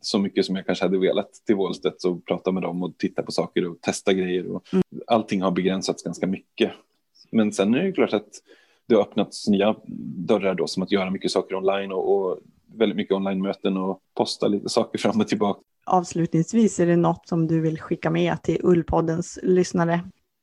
så 0.00 0.18
mycket 0.18 0.46
som 0.46 0.56
jag 0.56 0.66
kanske 0.66 0.84
hade 0.84 0.98
velat 0.98 1.32
till 1.46 1.56
Wallstedt 1.56 2.04
och 2.04 2.24
prata 2.24 2.52
med 2.52 2.62
dem 2.62 2.82
och 2.82 2.98
titta 2.98 3.22
på 3.22 3.32
saker 3.32 3.68
och 3.68 3.80
testa 3.80 4.12
grejer. 4.12 4.46
Och 4.46 4.64
mm. 4.72 4.82
Allting 5.06 5.42
har 5.42 5.50
begränsats 5.50 6.02
ganska 6.02 6.26
mycket. 6.26 6.72
Men 7.30 7.52
sen 7.52 7.74
är 7.74 7.82
det 7.82 7.92
klart 7.92 8.12
att 8.12 8.28
det 8.88 8.94
har 8.94 9.02
öppnats 9.02 9.48
nya 9.48 9.74
dörrar 10.26 10.54
då 10.54 10.66
som 10.66 10.82
att 10.82 10.92
göra 10.92 11.10
mycket 11.10 11.30
saker 11.30 11.54
online 11.56 11.92
och, 11.92 12.16
och 12.16 12.38
väldigt 12.74 12.96
mycket 12.96 13.14
online-möten 13.14 13.76
och 13.76 14.00
posta 14.14 14.48
lite 14.48 14.68
saker 14.68 14.98
fram 14.98 15.20
och 15.20 15.28
tillbaka. 15.28 15.60
Avslutningsvis, 15.86 16.80
är 16.80 16.86
det 16.86 16.96
något 16.96 17.28
som 17.28 17.46
du 17.46 17.60
vill 17.60 17.80
skicka 17.80 18.10
med 18.10 18.42
till 18.42 18.60
Ullpoddens 18.62 19.38
lyssnare? 19.42 20.00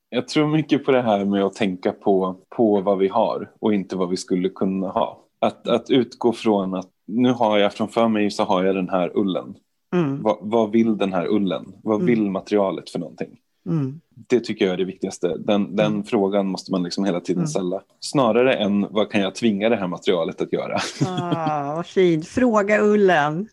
Jag 0.10 0.28
tror 0.28 0.48
mycket 0.48 0.86
på 0.86 0.92
det 0.92 1.02
här 1.02 1.26
med 1.26 1.44
att 1.44 1.54
tänka 1.54 1.92
på, 1.92 2.36
på 2.50 2.82
vad 2.82 2.98
vi 2.98 3.08
har 3.08 3.52
och 3.60 3.74
inte 3.74 3.96
vad 3.96 4.10
vi 4.10 4.18
skulle 4.18 4.50
kunna 4.50 4.88
ha. 4.88 5.20
Att, 5.40 5.68
att 5.68 5.90
utgå 5.90 6.34
från 6.34 6.74
att 6.74 6.90
nu 7.06 7.32
har 7.32 7.58
jag 7.58 7.74
framför 7.74 8.08
mig 8.08 8.32
så 8.32 8.44
har 8.44 8.64
jag 8.64 8.76
den 8.76 8.90
här 8.90 9.18
ullen. 9.18 9.56
Mm. 9.94 10.22
Vad, 10.22 10.38
vad 10.42 10.72
vill 10.72 10.98
den 10.98 11.14
här 11.14 11.28
ullen? 11.28 11.74
Vad 11.84 11.96
mm. 11.96 12.06
vill 12.06 12.30
materialet 12.30 12.90
för 12.90 13.00
någonting? 13.00 13.40
Mm. 13.66 14.02
Det 14.30 14.40
tycker 14.40 14.66
jag 14.66 14.74
är 14.74 14.78
det 14.78 14.86
viktigaste. 14.86 15.38
Den, 15.38 15.76
den 15.76 15.86
mm. 15.86 16.04
frågan 16.04 16.48
måste 16.48 16.72
man 16.72 16.84
liksom 16.84 17.06
hela 17.06 17.20
tiden 17.20 17.40
mm. 17.40 17.48
ställa. 17.48 17.82
Snarare 18.00 18.54
än 18.54 18.88
vad 18.90 19.12
kan 19.12 19.22
jag 19.22 19.36
tvinga 19.36 19.70
det 19.70 19.76
här 19.76 19.88
materialet 19.88 20.42
att 20.42 20.54
göra? 20.54 20.80
Ah, 21.06 21.76
vad 21.76 21.86
fint. 21.86 22.28
Fråga 22.28 22.82
ullen. 22.82 23.50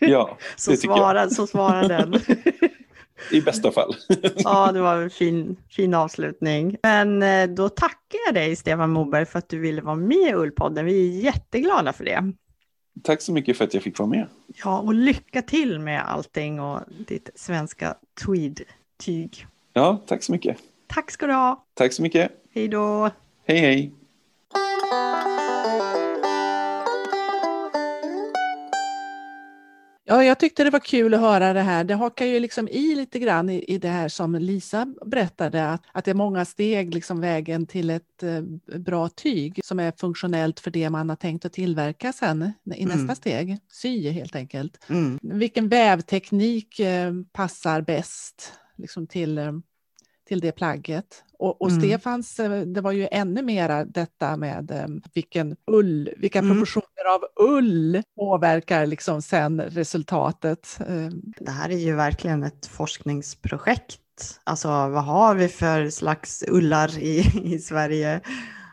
Ja, 0.00 0.38
så, 0.56 0.70
det 0.70 0.76
svara, 0.76 1.20
jag. 1.20 1.32
så 1.32 1.46
svarar 1.46 1.88
den. 1.88 2.14
I 3.30 3.40
bästa 3.40 3.72
fall. 3.72 3.96
ja, 4.36 4.72
det 4.72 4.80
var 4.80 4.96
en 4.96 5.10
fin, 5.10 5.56
fin 5.70 5.94
avslutning. 5.94 6.76
Men 6.82 7.22
eh, 7.22 7.46
då 7.46 7.68
tackar 7.68 8.18
jag 8.26 8.34
dig, 8.34 8.56
Stefan 8.56 8.90
Moberg, 8.90 9.26
för 9.26 9.38
att 9.38 9.48
du 9.48 9.58
ville 9.58 9.82
vara 9.82 9.96
med 9.96 10.28
i 10.30 10.34
Ullpodden. 10.34 10.84
Vi 10.84 11.18
är 11.18 11.22
jätteglada 11.22 11.92
för 11.92 12.04
det. 12.04 12.32
Tack 13.02 13.22
så 13.22 13.32
mycket 13.32 13.56
för 13.56 13.64
att 13.64 13.74
jag 13.74 13.82
fick 13.82 13.98
vara 13.98 14.08
med. 14.08 14.26
Ja, 14.64 14.78
och 14.78 14.94
lycka 14.94 15.42
till 15.42 15.78
med 15.78 16.08
allting 16.08 16.60
och 16.60 16.80
ditt 17.06 17.30
svenska 17.34 17.94
tweed-tyg. 18.24 19.46
Ja, 19.76 20.02
tack 20.06 20.22
så 20.22 20.32
mycket. 20.32 20.56
Tack 20.86 21.10
ska 21.10 21.26
du 21.26 21.32
ha. 21.32 21.64
Tack 21.74 21.92
så 21.92 22.02
mycket. 22.02 22.32
Hej 22.54 22.68
då. 22.68 23.10
Hej, 23.44 23.58
hej. 23.58 23.92
Ja, 30.04 30.24
jag 30.24 30.38
tyckte 30.38 30.64
det 30.64 30.70
var 30.70 30.80
kul 30.80 31.14
att 31.14 31.20
höra 31.20 31.52
det 31.52 31.60
här. 31.60 31.84
Det 31.84 31.94
hakar 31.94 32.26
ju 32.26 32.40
liksom 32.40 32.68
i 32.68 32.94
lite 32.94 33.18
grann 33.18 33.50
i, 33.50 33.64
i 33.64 33.78
det 33.78 33.88
här 33.88 34.08
som 34.08 34.34
Lisa 34.34 34.86
berättade, 35.06 35.70
att, 35.70 35.82
att 35.92 36.04
det 36.04 36.10
är 36.10 36.14
många 36.14 36.44
steg 36.44 36.94
liksom 36.94 37.20
vägen 37.20 37.66
till 37.66 37.90
ett 37.90 38.22
eh, 38.22 38.40
bra 38.78 39.08
tyg 39.08 39.60
som 39.64 39.80
är 39.80 39.92
funktionellt 39.96 40.60
för 40.60 40.70
det 40.70 40.90
man 40.90 41.08
har 41.08 41.16
tänkt 41.16 41.44
att 41.44 41.52
tillverka 41.52 42.12
sen 42.12 42.52
i 42.74 42.82
mm. 42.82 42.98
nästa 42.98 43.14
steg. 43.14 43.58
Sy 43.72 44.10
helt 44.10 44.36
enkelt. 44.36 44.78
Mm. 44.88 45.18
Vilken 45.22 45.68
vävteknik 45.68 46.80
eh, 46.80 47.12
passar 47.32 47.80
bäst? 47.80 48.52
Liksom 48.76 49.06
till, 49.06 49.38
eh, 49.38 49.52
till 50.28 50.40
det 50.40 50.52
plagget. 50.52 51.24
Och, 51.38 51.62
och 51.62 51.70
mm. 51.70 51.80
Stefans, 51.80 52.40
eh, 52.40 52.60
det 52.60 52.80
var 52.80 52.92
ju 52.92 53.08
ännu 53.10 53.42
mera 53.42 53.84
detta 53.84 54.36
med 54.36 54.70
eh, 54.70 54.86
vilken 55.14 55.56
ull, 55.66 56.10
vilka 56.16 56.38
mm. 56.38 56.50
proportioner 56.50 57.14
av 57.14 57.48
ull 57.48 58.02
påverkar 58.16 58.86
liksom 58.86 59.22
sen 59.22 59.60
resultatet. 59.60 60.78
Det 61.38 61.50
här 61.50 61.70
är 61.70 61.78
ju 61.78 61.94
verkligen 61.94 62.42
ett 62.42 62.66
forskningsprojekt. 62.66 64.00
Alltså 64.44 64.68
vad 64.68 65.04
har 65.04 65.34
vi 65.34 65.48
för 65.48 65.90
slags 65.90 66.44
ullar 66.48 66.98
i, 66.98 67.18
i 67.54 67.58
Sverige? 67.58 68.20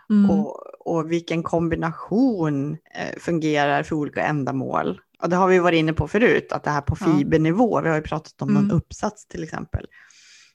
Mm. 0.09 0.29
Och, 0.31 0.57
och 0.79 1.11
vilken 1.11 1.43
kombination 1.43 2.77
fungerar 3.17 3.83
för 3.83 3.95
olika 3.95 4.21
ändamål? 4.21 5.01
Och 5.21 5.29
det 5.29 5.35
har 5.35 5.47
vi 5.47 5.59
varit 5.59 5.77
inne 5.77 5.93
på 5.93 6.07
förut, 6.07 6.51
att 6.51 6.63
det 6.63 6.69
här 6.69 6.81
på 6.81 6.95
fibernivå, 6.95 7.77
ja. 7.77 7.81
vi 7.81 7.89
har 7.89 7.95
ju 7.95 8.01
pratat 8.01 8.41
om 8.41 8.49
mm. 8.49 8.61
någon 8.61 8.71
uppsats 8.71 9.27
till 9.27 9.43
exempel. 9.43 9.85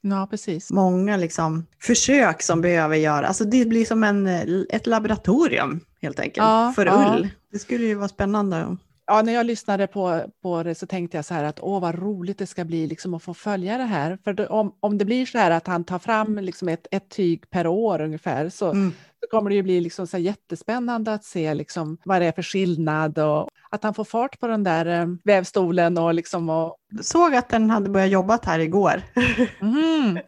Ja, 0.01 0.27
precis. 0.29 0.71
Många 0.71 1.17
liksom 1.17 1.65
försök 1.81 2.41
som 2.41 2.61
behöver 2.61 2.95
göras. 2.95 3.27
Alltså 3.27 3.43
det 3.45 3.65
blir 3.65 3.85
som 3.85 4.03
en, 4.03 4.27
ett 4.69 4.87
laboratorium 4.87 5.79
helt 6.01 6.19
enkelt 6.19 6.37
ja, 6.37 6.73
för 6.75 6.85
ja. 6.85 7.15
ull. 7.15 7.29
Det 7.51 7.59
skulle 7.59 7.85
ju 7.85 7.95
vara 7.95 8.07
spännande. 8.07 8.77
Ja, 9.07 9.21
när 9.21 9.33
jag 9.33 9.45
lyssnade 9.45 9.87
på, 9.87 10.21
på 10.41 10.63
det 10.63 10.75
så 10.75 10.87
tänkte 10.87 11.17
jag 11.17 11.25
så 11.25 11.33
här 11.33 11.43
att 11.43 11.59
åh 11.59 11.81
vad 11.81 11.95
roligt 11.95 12.37
det 12.37 12.47
ska 12.47 12.65
bli 12.65 12.87
liksom 12.87 13.13
att 13.13 13.23
få 13.23 13.33
följa 13.33 13.77
det 13.77 13.83
här. 13.83 14.17
För 14.23 14.51
om, 14.51 14.75
om 14.79 14.97
det 14.97 15.05
blir 15.05 15.25
så 15.25 15.37
här 15.37 15.51
att 15.51 15.67
han 15.67 15.83
tar 15.83 15.99
fram 15.99 16.37
liksom 16.37 16.69
ett, 16.69 16.87
ett 16.91 17.09
tyg 17.09 17.49
per 17.49 17.67
år 17.67 18.01
ungefär 18.01 18.49
så, 18.49 18.71
mm. 18.71 18.93
Så 19.19 19.27
kommer 19.31 19.49
det 19.49 19.55
ju 19.55 19.63
bli 19.63 19.81
liksom 19.81 20.07
så 20.07 20.17
jättespännande 20.17 21.13
att 21.13 21.23
se 21.23 21.53
liksom 21.53 21.97
vad 22.05 22.21
det 22.21 22.25
är 22.25 22.31
för 22.31 22.43
skillnad 22.43 23.19
och 23.19 23.49
att 23.69 23.83
han 23.83 23.93
får 23.93 24.03
fart 24.03 24.39
på 24.39 24.47
den 24.47 24.63
där 24.63 24.85
eh, 25.01 25.07
vävstolen 25.23 25.97
och 25.97 26.13
liksom 26.13 26.49
och... 26.49 26.75
Såg 27.01 27.35
att 27.35 27.49
den 27.49 27.69
hade 27.69 27.89
börjat 27.89 28.09
jobba 28.09 28.39
här 28.43 28.59
igår. 28.59 29.01
Mm. 29.61 30.19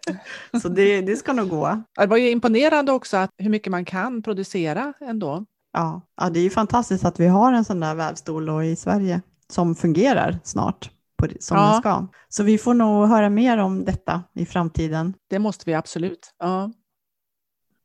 så 0.61 0.69
det, 0.69 1.01
det 1.01 1.15
ska 1.15 1.33
nog 1.33 1.49
gå. 1.49 1.83
Det 1.99 2.05
var 2.05 2.17
ju 2.17 2.29
imponerande 2.29 2.91
också 2.91 3.17
att 3.17 3.29
hur 3.37 3.49
mycket 3.49 3.71
man 3.71 3.85
kan 3.85 4.21
producera 4.21 4.93
ändå. 5.01 5.45
Ja. 5.73 6.01
ja, 6.21 6.29
det 6.29 6.39
är 6.39 6.43
ju 6.43 6.49
fantastiskt 6.49 7.05
att 7.05 7.19
vi 7.19 7.27
har 7.27 7.53
en 7.53 7.65
sån 7.65 7.79
där 7.79 7.95
vävstol 7.95 8.63
i 8.63 8.75
Sverige 8.75 9.21
som 9.51 9.75
fungerar 9.75 10.39
snart 10.43 10.91
på, 11.17 11.27
som 11.39 11.57
Ja. 11.57 11.71
den 11.71 11.81
ska. 11.81 12.07
Så 12.29 12.43
vi 12.43 12.57
får 12.57 12.73
nog 12.73 13.07
höra 13.07 13.29
mer 13.29 13.57
om 13.57 13.85
detta 13.85 14.23
i 14.35 14.45
framtiden. 14.45 15.13
Det 15.29 15.39
måste 15.39 15.63
vi 15.65 15.73
absolut. 15.73 16.33
Ja. 16.39 16.71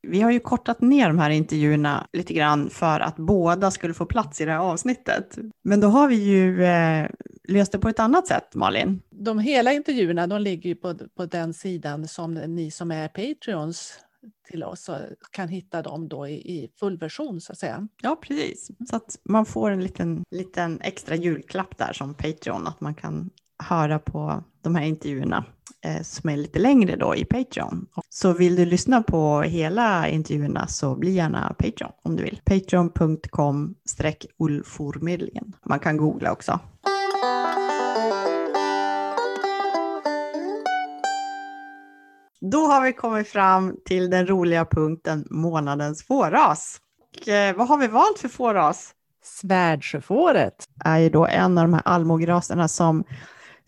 Vi 0.08 0.20
har 0.20 0.30
ju 0.30 0.40
kortat 0.40 0.80
ner 0.80 1.08
de 1.08 1.18
här 1.18 1.30
intervjuerna 1.30 2.06
lite 2.12 2.34
grann 2.34 2.70
för 2.70 3.00
att 3.00 3.16
båda 3.16 3.70
skulle 3.70 3.94
få 3.94 4.06
plats 4.06 4.40
i 4.40 4.44
det 4.44 4.52
här 4.52 4.58
avsnittet. 4.58 5.38
Men 5.62 5.80
då 5.80 5.88
har 5.88 6.08
vi 6.08 6.16
ju 6.16 6.64
eh, 6.64 7.06
löst 7.48 7.72
det 7.72 7.78
på 7.78 7.88
ett 7.88 8.00
annat 8.00 8.26
sätt, 8.26 8.54
Malin. 8.54 9.02
De 9.10 9.38
hela 9.38 9.72
intervjuerna 9.72 10.26
de 10.26 10.40
ligger 10.40 10.68
ju 10.68 10.74
på, 10.74 10.94
på 11.16 11.26
den 11.26 11.54
sidan 11.54 12.08
som 12.08 12.34
ni 12.34 12.70
som 12.70 12.90
är 12.90 13.08
Patreons 13.08 13.98
till 14.48 14.64
oss 14.64 14.90
kan 15.30 15.48
hitta 15.48 15.82
dem 15.82 16.08
då 16.08 16.28
i, 16.28 16.34
i 16.34 16.70
fullversion 16.80 17.40
så 17.40 17.52
att 17.52 17.58
säga. 17.58 17.88
Ja, 18.02 18.16
precis. 18.22 18.70
Så 18.90 18.96
att 18.96 19.18
man 19.22 19.46
får 19.46 19.70
en 19.70 19.82
liten, 19.82 20.24
liten 20.30 20.80
extra 20.80 21.14
julklapp 21.14 21.78
där 21.78 21.92
som 21.92 22.14
Patreon, 22.14 22.66
att 22.66 22.80
man 22.80 22.94
kan 22.94 23.30
höra 23.62 23.98
på 23.98 24.44
de 24.62 24.74
här 24.74 24.84
intervjuerna 24.84 25.44
eh, 25.84 26.02
som 26.02 26.30
är 26.30 26.36
lite 26.36 26.58
längre 26.58 26.96
då 26.96 27.16
i 27.16 27.24
Patreon. 27.24 27.86
Så 28.08 28.32
vill 28.32 28.56
du 28.56 28.64
lyssna 28.64 29.02
på 29.02 29.42
hela 29.42 30.08
intervjuerna 30.08 30.66
så 30.66 30.96
bli 30.96 31.10
gärna 31.10 31.54
Patreon 31.58 31.92
om 32.02 32.16
du 32.16 32.22
vill. 32.22 32.40
Patreon.com 32.44 33.74
ullformedlingen. 34.38 35.52
Man 35.64 35.78
kan 35.78 35.96
googla 35.96 36.32
också. 36.32 36.60
Då 42.50 42.66
har 42.66 42.82
vi 42.82 42.92
kommit 42.92 43.28
fram 43.28 43.76
till 43.84 44.10
den 44.10 44.26
roliga 44.26 44.64
punkten 44.64 45.26
månadens 45.30 46.06
fåras. 46.06 46.78
Och, 47.00 47.28
eh, 47.28 47.56
vad 47.56 47.68
har 47.68 47.78
vi 47.78 47.86
valt 47.86 48.18
för 48.18 48.28
fåras? 48.28 48.94
Svärdsjöfåret. 49.24 50.64
är 50.84 50.98
ju 50.98 51.08
då 51.08 51.26
en 51.26 51.58
av 51.58 51.64
de 51.64 51.74
här 51.74 51.82
allmogeraserna 51.84 52.68
som 52.68 53.04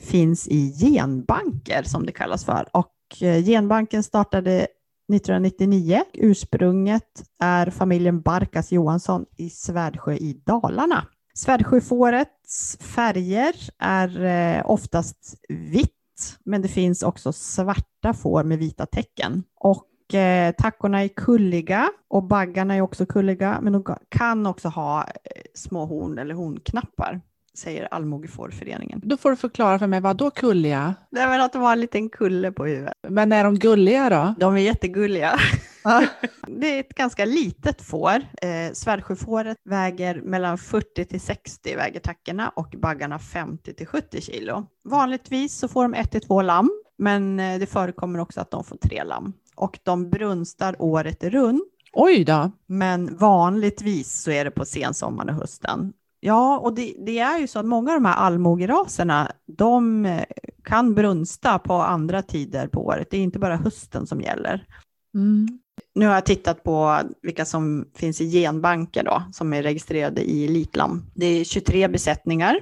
finns 0.00 0.48
i 0.48 0.72
genbanker 0.72 1.82
som 1.82 2.06
det 2.06 2.12
kallas 2.12 2.44
för. 2.44 2.66
Och 2.72 3.22
eh, 3.22 3.44
genbanken 3.44 4.02
startade 4.02 4.66
1999. 5.12 6.02
Ursprunget 6.12 7.24
är 7.40 7.70
familjen 7.70 8.20
Barkas 8.20 8.72
Johansson 8.72 9.26
i 9.36 9.50
Svärdsjö 9.50 10.14
i 10.14 10.42
Dalarna. 10.46 11.06
Svärdsjöfårets 11.34 12.78
färger 12.80 13.54
är 13.78 14.24
eh, 14.24 14.70
oftast 14.70 15.34
vitt, 15.48 16.38
men 16.44 16.62
det 16.62 16.68
finns 16.68 17.02
också 17.02 17.32
svarta 17.32 18.14
får 18.14 18.44
med 18.44 18.58
vita 18.58 18.86
tecken. 18.86 19.42
Och 19.60 20.14
eh, 20.14 20.52
tackorna 20.52 21.04
är 21.04 21.08
kulliga 21.08 21.90
och 22.08 22.22
baggarna 22.22 22.74
är 22.74 22.80
också 22.80 23.06
kulliga, 23.06 23.58
men 23.62 23.72
de 23.72 23.84
kan 24.08 24.46
också 24.46 24.68
ha 24.68 25.06
små 25.54 25.84
horn 25.84 26.18
eller 26.18 26.34
hornknappar, 26.34 27.20
säger 27.56 27.88
Allmogefårföreningen. 27.90 29.00
Då 29.04 29.16
får 29.16 29.30
du 29.30 29.36
förklara 29.36 29.78
för 29.78 29.86
mig, 29.86 30.00
vad 30.00 30.16
då 30.16 30.30
kulliga? 30.30 30.94
Det 31.10 31.20
är 31.20 31.28
väl 31.28 31.40
att 31.40 31.52
de 31.52 31.62
har 31.62 31.72
en 31.72 31.80
liten 31.80 32.08
kulle 32.08 32.52
på 32.52 32.64
huvudet. 32.66 32.92
Men 33.08 33.32
är 33.32 33.44
de 33.44 33.58
gulliga 33.58 34.10
då? 34.10 34.34
De 34.38 34.54
är 34.56 34.60
jättegulliga. 34.60 35.38
det 36.48 36.66
är 36.76 36.80
ett 36.80 36.94
ganska 36.94 37.24
litet 37.24 37.82
får. 37.82 38.14
Eh, 38.42 38.72
Svärdsjöfåret 38.72 39.56
väger 39.64 40.20
mellan 40.20 40.58
40 40.58 41.04
till 41.04 41.20
60 41.20 41.76
väger 41.76 42.00
tackorna 42.00 42.48
och 42.48 42.74
baggarna 42.78 43.18
50 43.18 43.74
till 43.74 43.86
70 43.86 44.20
kilo. 44.20 44.66
Vanligtvis 44.84 45.58
så 45.58 45.68
får 45.68 45.82
de 45.82 45.94
ett 45.94 46.10
till 46.10 46.20
två 46.20 46.42
lamm, 46.42 46.70
men 46.98 47.40
eh, 47.40 47.58
det 47.58 47.66
förekommer 47.66 48.18
också 48.18 48.40
att 48.40 48.50
de 48.50 48.64
får 48.64 48.76
tre 48.76 49.04
lamm. 49.04 49.32
Och 49.56 49.78
de 49.82 50.10
brunstar 50.10 50.76
året 50.78 51.24
runt, 51.24 51.62
Oj 51.92 52.24
då! 52.24 52.50
men 52.66 53.16
vanligtvis 53.16 54.22
så 54.22 54.30
är 54.30 54.44
det 54.44 54.50
på 54.50 54.64
sensommaren 54.64 55.28
och 55.28 55.34
hösten. 55.34 55.92
Ja, 56.26 56.58
och 56.58 56.74
det, 56.74 56.94
det 56.98 57.18
är 57.18 57.38
ju 57.38 57.46
så 57.46 57.58
att 57.58 57.66
många 57.66 57.90
av 57.90 57.96
de 57.96 58.04
här 58.04 58.14
allmogeraserna, 58.14 59.32
de 59.46 60.06
eh, 60.06 60.24
kan 60.64 60.94
brunsta 60.94 61.58
på 61.58 61.74
andra 61.74 62.22
tider 62.22 62.68
på 62.68 62.86
året. 62.86 63.08
Det 63.10 63.16
är 63.16 63.22
inte 63.22 63.38
bara 63.38 63.56
hösten 63.56 64.06
som 64.06 64.20
gäller. 64.20 64.66
Mm. 65.14 65.46
Nu 65.94 66.06
har 66.06 66.14
jag 66.14 66.26
tittat 66.26 66.62
på 66.62 67.00
vilka 67.22 67.44
som 67.44 67.88
finns 67.94 68.20
i 68.20 68.30
genbanker 68.30 69.04
då, 69.04 69.22
som 69.32 69.52
är 69.52 69.62
registrerade 69.62 70.22
i 70.22 70.44
Elitlam. 70.44 71.06
Det 71.14 71.26
är 71.26 71.44
23 71.44 71.88
besättningar 71.88 72.60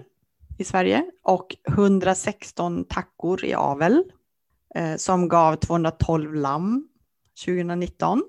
i 0.59 0.65
Sverige 0.65 1.05
och 1.23 1.57
116 1.69 2.85
tackor 2.85 3.45
i 3.45 3.55
avel 3.55 4.05
eh, 4.75 4.97
som 4.97 5.29
gav 5.29 5.57
212 5.57 6.35
lamm 6.35 6.89
2019. 7.45 8.23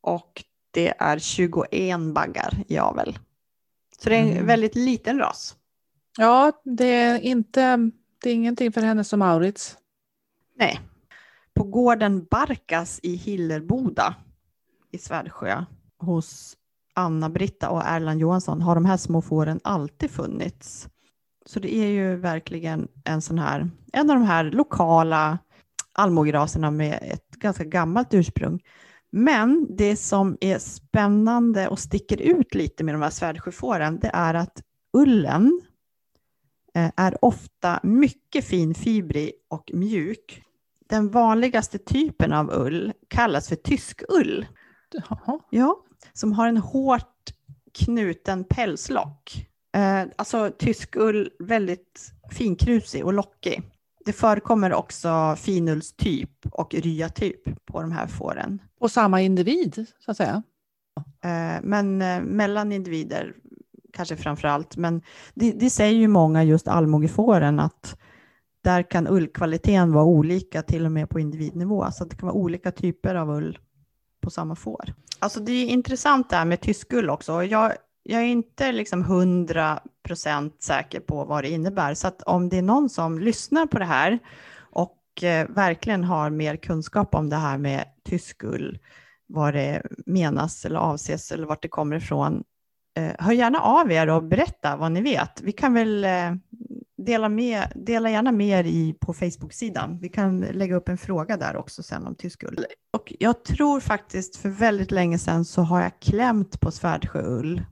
Och 0.00 0.44
det 0.70 0.94
är 0.98 1.18
21 1.18 2.00
baggar 2.14 2.64
i 2.68 2.78
avel. 2.78 3.18
Så 4.04 4.10
det 4.10 4.16
är 4.16 4.20
en 4.22 4.30
Mm. 4.32 4.46
väldigt 4.46 4.74
liten 4.74 5.18
ras. 5.18 5.56
Ja, 6.18 6.52
det 6.64 6.94
är, 6.94 7.18
inte, 7.20 7.90
det 8.22 8.30
är 8.30 8.34
ingenting 8.34 8.72
för 8.72 8.80
henne 8.80 9.04
som 9.04 9.18
Maurits. 9.18 9.76
Nej. 10.58 10.80
På 11.54 11.64
gården 11.64 12.26
Barkas 12.30 13.00
i 13.02 13.14
Hillerboda 13.16 14.14
i 14.92 14.98
Svärdsjö 14.98 15.64
hos 15.98 16.56
Anna-Britta 16.94 17.70
och 17.70 17.82
Erland 17.84 18.20
Johansson 18.20 18.62
har 18.62 18.74
de 18.74 18.84
här 18.84 18.96
små 18.96 19.22
fåren 19.22 19.60
alltid 19.64 20.10
funnits. 20.10 20.88
Så 21.46 21.60
det 21.60 21.74
är 21.74 21.88
ju 21.88 22.16
verkligen 22.16 22.88
en 23.04 23.22
sån 23.22 23.38
här, 23.38 23.70
en 23.92 24.10
av 24.10 24.16
de 24.16 24.24
här 24.24 24.44
lokala 24.44 25.38
allmogeraserna 25.92 26.70
med 26.70 26.98
ett 27.02 27.30
ganska 27.30 27.64
gammalt 27.64 28.14
ursprung. 28.14 28.60
Men 29.16 29.76
det 29.76 29.96
som 29.96 30.36
är 30.40 30.58
spännande 30.58 31.68
och 31.68 31.78
sticker 31.78 32.22
ut 32.22 32.54
lite 32.54 32.84
med 32.84 32.94
de 32.94 33.02
här 33.02 33.10
svärdsjöfåren, 33.10 33.98
det 33.98 34.10
är 34.14 34.34
att 34.34 34.62
ullen 34.92 35.60
eh, 36.74 36.90
är 36.96 37.24
ofta 37.24 37.80
mycket 37.82 38.44
finfibrig 38.44 39.32
och 39.48 39.70
mjuk. 39.74 40.42
Den 40.88 41.10
vanligaste 41.10 41.78
typen 41.78 42.32
av 42.32 42.50
ull 42.50 42.92
kallas 43.08 43.48
för 43.48 43.56
tyskull. 43.56 44.46
Jaha. 44.92 45.40
Ja, 45.50 45.76
som 46.12 46.32
har 46.32 46.48
en 46.48 46.56
hårt 46.56 47.30
knuten 47.74 48.44
pälslock. 48.44 49.46
Eh, 49.76 50.02
alltså 50.16 50.50
tyskull, 50.58 51.30
väldigt 51.38 52.12
finkrusig 52.30 53.04
och 53.04 53.12
lockig. 53.12 53.62
Det 54.04 54.12
förekommer 54.12 54.72
också 54.72 55.36
finullstyp 55.38 56.46
och 56.50 56.74
ryatyp 56.74 57.66
på 57.66 57.80
de 57.80 57.92
här 57.92 58.06
fåren. 58.06 58.62
På 58.78 58.88
samma 58.88 59.20
individ, 59.20 59.86
så 60.04 60.10
att 60.10 60.16
säga. 60.16 60.42
Eh, 61.24 61.62
men 61.62 62.02
eh, 62.02 62.20
mellan 62.20 62.72
individer 62.72 63.34
kanske 63.92 64.16
framför 64.16 64.48
allt. 64.48 64.76
Men 64.76 65.02
det, 65.34 65.52
det 65.52 65.70
säger 65.70 65.98
ju 65.98 66.08
många 66.08 66.44
just 66.44 66.68
allmogefåren 66.68 67.60
att 67.60 67.98
där 68.62 68.82
kan 68.82 69.08
ullkvaliteten 69.08 69.92
vara 69.92 70.04
olika 70.04 70.62
till 70.62 70.86
och 70.86 70.92
med 70.92 71.10
på 71.10 71.20
individnivå. 71.20 71.90
Så 71.92 72.04
det 72.04 72.16
kan 72.16 72.26
vara 72.26 72.36
olika 72.36 72.70
typer 72.72 73.14
av 73.14 73.30
ull 73.30 73.58
på 74.20 74.30
samma 74.30 74.56
får. 74.56 74.94
Alltså 75.18 75.40
det 75.40 75.52
är 75.52 75.66
intressant 75.66 76.30
det 76.30 76.36
här 76.36 76.44
med 76.44 76.60
tyskull 76.60 77.10
också. 77.10 77.42
Jag, 77.42 77.72
jag 78.04 78.22
är 78.22 78.26
inte 78.26 78.72
liksom 78.72 79.00
100 79.00 79.80
procent 80.02 80.62
säker 80.62 81.00
på 81.00 81.24
vad 81.24 81.44
det 81.44 81.50
innebär. 81.50 81.94
Så 81.94 82.08
att 82.08 82.22
om 82.22 82.48
det 82.48 82.58
är 82.58 82.62
någon 82.62 82.90
som 82.90 83.18
lyssnar 83.18 83.66
på 83.66 83.78
det 83.78 83.84
här 83.84 84.18
och 84.58 85.22
eh, 85.22 85.48
verkligen 85.48 86.04
har 86.04 86.30
mer 86.30 86.56
kunskap 86.56 87.14
om 87.14 87.28
det 87.28 87.36
här 87.36 87.58
med 87.58 87.84
tysk 88.04 88.44
ull, 88.44 88.78
vad 89.26 89.54
det 89.54 89.82
menas 90.06 90.64
eller 90.64 90.78
avses 90.78 91.32
eller 91.32 91.46
vart 91.46 91.62
det 91.62 91.68
kommer 91.68 91.96
ifrån. 91.96 92.44
Eh, 92.96 93.12
hör 93.18 93.32
gärna 93.32 93.60
av 93.60 93.92
er 93.92 94.10
och 94.10 94.24
berätta 94.24 94.76
vad 94.76 94.92
ni 94.92 95.00
vet. 95.00 95.40
Vi 95.42 95.52
kan 95.52 95.74
väl 95.74 96.04
eh, 96.04 96.34
dela, 96.96 97.28
med, 97.28 97.72
dela 97.74 98.10
gärna 98.10 98.32
med 98.32 98.60
er 98.60 98.64
i, 98.64 98.96
på 99.00 99.14
Facebook-sidan. 99.14 99.98
Vi 100.00 100.08
kan 100.08 100.40
lägga 100.40 100.76
upp 100.76 100.88
en 100.88 100.98
fråga 100.98 101.36
där 101.36 101.56
också 101.56 101.82
sen 101.82 102.06
om 102.06 102.14
tysk 102.14 102.42
ull. 102.42 102.64
Och 102.92 103.14
jag 103.18 103.44
tror 103.44 103.80
faktiskt 103.80 104.36
för 104.36 104.48
väldigt 104.48 104.90
länge 104.90 105.18
sedan 105.18 105.44
så 105.44 105.62
har 105.62 105.82
jag 105.82 106.00
klämt 106.00 106.60
på 106.60 106.70
svärdsjöull 106.70 107.62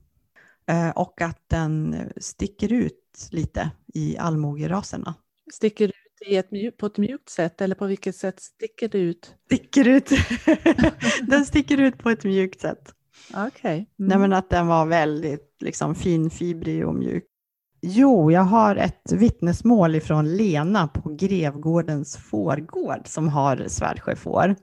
och 0.94 1.20
att 1.20 1.44
den 1.48 1.96
sticker 2.16 2.72
ut 2.72 3.28
lite 3.30 3.70
i 3.94 4.18
allmogeraserna. 4.18 5.14
Sticker 5.52 5.88
ut 5.88 5.94
ett 6.26 6.78
på 6.78 6.86
ett 6.86 6.98
mjukt 6.98 7.28
sätt 7.28 7.60
eller 7.60 7.74
på 7.74 7.86
vilket 7.86 8.16
sätt 8.16 8.40
sticker 8.40 8.88
det 8.88 8.98
ut? 8.98 9.34
Sticker 9.46 9.88
ut. 9.88 10.10
den 11.28 11.46
sticker 11.46 11.80
ut 11.80 11.98
på 11.98 12.10
ett 12.10 12.24
mjukt 12.24 12.60
sätt. 12.60 12.94
Okej. 13.34 13.74
Mm. 13.74 13.86
Nej, 13.96 14.18
men 14.18 14.32
att 14.32 14.50
den 14.50 14.66
var 14.66 14.86
väldigt 14.86 15.56
liksom, 15.60 15.94
finfibrig 15.94 16.86
och 16.86 16.94
mjuk. 16.94 17.24
Jo, 17.82 18.30
jag 18.30 18.42
har 18.42 18.76
ett 18.76 19.12
vittnesmål 19.12 19.94
ifrån 19.94 20.36
Lena 20.36 20.88
på 20.88 21.14
Grevgårdens 21.14 22.16
fårgård 22.16 23.00
som 23.04 23.28
har 23.28 23.64
svärdsjöfår. 23.68 24.56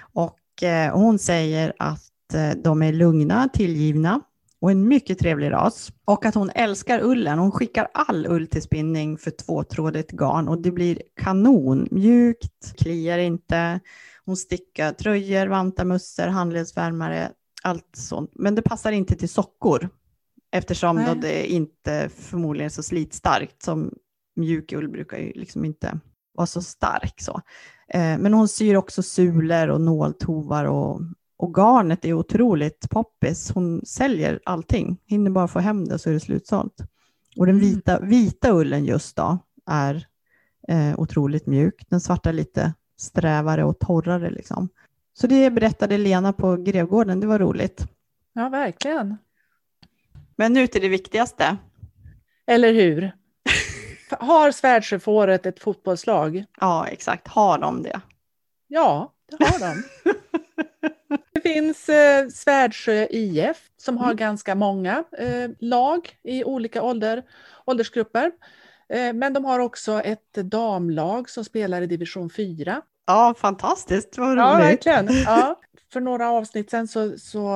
Och 0.00 0.62
eh, 0.62 0.96
hon 0.96 1.18
säger 1.18 1.72
att 1.78 2.34
eh, 2.34 2.50
de 2.64 2.82
är 2.82 2.92
lugna, 2.92 3.48
tillgivna 3.48 4.20
och 4.64 4.70
en 4.70 4.88
mycket 4.88 5.18
trevlig 5.18 5.52
ras. 5.52 5.92
Och 6.04 6.24
att 6.24 6.34
hon 6.34 6.50
älskar 6.50 7.02
ullen. 7.02 7.38
Hon 7.38 7.52
skickar 7.52 7.88
all 7.94 8.26
ull 8.26 8.46
till 8.46 8.62
spinning 8.62 9.18
för 9.18 9.30
tvåtrådigt 9.30 10.10
garn 10.10 10.48
och 10.48 10.62
det 10.62 10.70
blir 10.70 11.02
kanon. 11.16 11.88
Mjukt, 11.90 12.76
kliar 12.76 13.18
inte. 13.18 13.80
Hon 14.24 14.36
stickar 14.36 14.92
tröjor, 14.92 15.46
vantar, 15.46 15.84
mössor, 15.84 16.26
handledsvärmare. 16.26 17.30
allt 17.62 17.96
sånt. 17.96 18.30
Men 18.34 18.54
det 18.54 18.62
passar 18.62 18.92
inte 18.92 19.14
till 19.14 19.28
sockor 19.28 19.88
eftersom 20.52 20.96
Nej. 20.96 21.06
då 21.06 21.14
det 21.14 21.52
inte 21.52 22.08
förmodligen 22.16 22.66
är 22.66 22.70
så 22.70 22.82
slitstarkt 22.82 23.62
som 23.62 23.92
mjuk 24.36 24.72
ull 24.72 24.88
brukar 24.88 25.18
ju 25.18 25.32
liksom 25.32 25.64
inte 25.64 25.98
vara 26.34 26.46
så 26.46 26.62
stark. 26.62 27.14
Så. 27.20 27.40
Eh, 27.88 28.18
men 28.18 28.34
hon 28.34 28.48
syr 28.48 28.76
också 28.76 29.02
sulor 29.02 29.68
och 29.68 29.80
nåltovar 29.80 30.64
och, 30.64 31.00
och 31.44 31.54
garnet 31.56 32.04
är 32.04 32.12
otroligt 32.12 32.90
poppis. 32.90 33.50
Hon 33.54 33.86
säljer 33.86 34.40
allting, 34.44 34.96
hinner 35.06 35.30
bara 35.30 35.48
få 35.48 35.58
hem 35.58 35.84
det 35.84 35.98
så 35.98 36.08
är 36.10 36.14
det 36.14 36.20
slutsålt. 36.20 36.76
Och 37.36 37.46
den 37.46 37.54
Mm. 37.56 37.68
vita, 37.68 38.00
vita 38.00 38.52
ullen 38.52 38.84
just 38.84 39.16
då 39.16 39.38
är 39.66 40.06
eh, 40.68 40.98
otroligt 41.00 41.46
mjuk. 41.46 41.84
Den 41.88 42.00
svarta 42.00 42.28
är 42.28 42.32
lite 42.32 42.74
strävare 42.96 43.64
och 43.64 43.78
torrare 43.78 44.30
liksom. 44.30 44.68
Så 45.12 45.26
det 45.26 45.50
berättade 45.50 45.98
Lena 45.98 46.32
på 46.32 46.56
Grevgården, 46.56 47.20
det 47.20 47.26
var 47.26 47.38
roligt. 47.38 47.86
Ja, 48.32 48.48
verkligen. 48.48 49.16
Men 50.36 50.52
nu 50.52 50.66
till 50.66 50.82
det 50.82 50.88
viktigaste. 50.88 51.56
Eller 52.46 52.72
hur? 52.72 53.12
Har 54.18 54.50
Svärdsjöfåret 54.50 55.46
ett 55.46 55.60
fotbollslag? 55.60 56.44
Ja, 56.60 56.86
exakt. 56.86 57.28
Har 57.28 57.58
de 57.58 57.82
det? 57.82 58.00
Ja, 58.66 59.12
det 59.30 59.44
har 59.44 59.58
de. 59.60 59.82
Det 61.32 61.40
finns 61.40 61.88
eh, 61.88 62.28
Svärdsjö 62.28 63.06
IF 63.10 63.70
som 63.76 63.96
har 63.98 64.06
Mm. 64.06 64.16
ganska 64.16 64.54
många 64.54 65.04
eh, 65.18 65.50
lag 65.60 66.18
i 66.22 66.44
olika 66.44 66.82
ålder, 66.82 67.22
åldersgrupper. 67.66 68.30
Eh, 68.88 69.12
men 69.12 69.32
de 69.32 69.44
har 69.44 69.58
också 69.58 70.00
ett 70.00 70.32
damlag 70.34 71.30
som 71.30 71.44
spelar 71.44 71.82
i 71.82 71.86
division 71.86 72.30
4. 72.30 72.82
Ja, 73.06 73.34
fantastiskt. 73.38 74.18
Vad 74.18 74.38
Ja, 74.38 74.54
roligt. 74.54 74.64
verkligen. 74.86 75.08
Ja. 75.26 75.60
För 75.92 76.00
några 76.00 76.30
avsnitt 76.30 76.70
sen 76.70 76.88
så, 76.88 77.18
så 77.18 77.48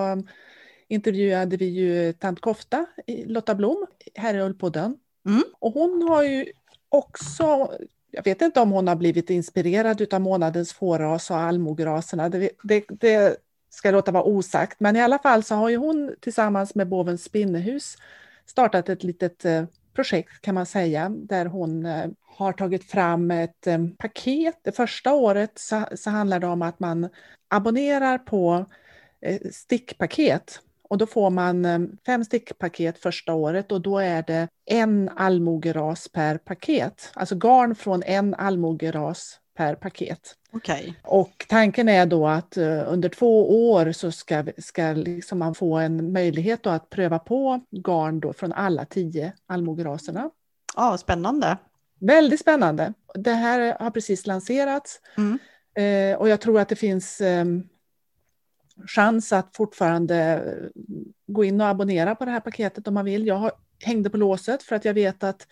intervjuade 0.88 1.56
vi 1.56 1.64
ju 1.66 2.12
tant 2.12 2.40
Kofta, 2.40 2.86
Lotta 3.26 3.54
Blom, 3.54 3.86
här 4.14 4.34
i 4.34 4.40
Ullpodden. 4.40 4.96
Mm. 5.26 5.42
Och 5.60 5.72
hon 5.72 6.02
har 6.08 6.22
ju 6.22 6.46
också, 6.88 7.72
jag 8.10 8.24
vet 8.24 8.42
inte 8.42 8.60
om 8.60 8.70
hon 8.70 8.88
har 8.88 8.96
blivit 8.96 9.30
inspirerad 9.30 10.14
av 10.14 10.20
månadens 10.20 10.72
fåras 10.72 11.30
och 11.30 11.36
allmogeraserna, 11.36 12.28
det, 12.28 12.50
det, 12.62 12.84
det 12.88 13.36
ska 13.70 13.90
låta 13.90 14.12
vara 14.12 14.24
osagt, 14.24 14.80
men 14.80 14.96
i 14.96 15.00
alla 15.00 15.18
fall 15.18 15.42
så 15.42 15.54
har 15.54 15.68
ju 15.68 15.76
hon 15.76 16.14
tillsammans 16.20 16.74
med 16.74 16.88
Bovens 16.88 17.24
Spinnehus 17.24 17.96
startat 18.46 18.88
ett 18.88 19.02
litet 19.02 19.44
eh, 19.44 19.64
projekt 19.94 20.40
kan 20.40 20.54
man 20.54 20.66
säga, 20.66 21.08
där 21.08 21.46
hon 21.46 21.86
eh, 21.86 22.06
har 22.22 22.52
tagit 22.52 22.90
fram 22.90 23.30
ett 23.30 23.66
eh, 23.66 23.78
paket. 23.98 24.58
Det 24.62 24.72
första 24.72 25.14
året 25.14 25.52
så, 25.54 25.84
så 25.94 26.10
handlar 26.10 26.40
det 26.40 26.46
om 26.46 26.62
att 26.62 26.80
man 26.80 27.08
abonnerar 27.48 28.18
på 28.18 28.66
stickpaket 29.52 30.60
och 30.88 30.98
då 30.98 31.06
får 31.06 31.30
man 31.30 31.64
eh, 31.64 31.78
fem 32.06 32.24
stickpaket 32.24 32.98
första 32.98 33.34
året 33.34 33.72
och 33.72 33.80
då 33.80 33.98
är 33.98 34.22
det 34.26 34.48
en 34.64 35.10
allmogeras 35.16 36.08
per 36.08 36.38
paket. 36.38 37.10
Alltså 37.14 37.34
garn 37.34 37.74
från 37.74 38.02
en 38.02 38.34
allmogeras 38.34 39.40
per 39.56 39.74
paket. 39.74 40.34
Okej. 40.52 40.94
Och 41.02 41.46
tanken 41.48 41.88
är 41.88 42.06
då 42.06 42.26
att 42.26 42.56
eh, 42.56 42.92
under 42.92 43.08
två 43.08 43.70
år 43.72 43.92
så 43.92 44.12
ska, 44.12 44.44
ska 44.58 44.92
liksom 44.92 45.38
man 45.38 45.54
få 45.54 45.76
en 45.78 46.12
möjlighet 46.12 46.66
att 46.66 46.90
pröva 46.90 47.18
på 47.18 47.60
garn 47.70 48.20
då 48.20 48.32
från 48.32 48.52
alla 48.52 48.84
tio 48.84 49.32
allmogeraserna. 49.46 50.30
Ja, 50.76 50.98
spännande. 50.98 51.56
Väldigt 52.00 52.40
spännande. 52.40 52.92
Det 53.14 53.32
här 53.32 53.76
har 53.80 53.90
precis 53.90 54.26
lanserats 54.26 55.00
Mm. 55.16 55.38
eh, 55.74 56.18
och 56.18 56.28
jag 56.28 56.40
tror 56.40 56.60
att 56.60 56.68
det 56.68 56.76
finns 56.76 57.20
eh, 57.20 57.44
chans 58.86 59.32
att 59.32 59.56
fortfarande 59.56 60.16
eh, 60.16 60.82
gå 61.26 61.44
in 61.44 61.60
och 61.60 61.66
abonnera 61.66 62.14
på 62.14 62.24
det 62.24 62.30
här 62.30 62.40
paketet 62.40 62.88
om 62.88 62.94
man 62.94 63.04
vill. 63.04 63.26
Jag 63.26 63.50
hängde 63.84 64.10
på 64.10 64.16
låset 64.16 64.62
för 64.62 64.76
att 64.76 64.84
jag 64.84 64.94
vet 64.94 65.22
att 65.24 65.46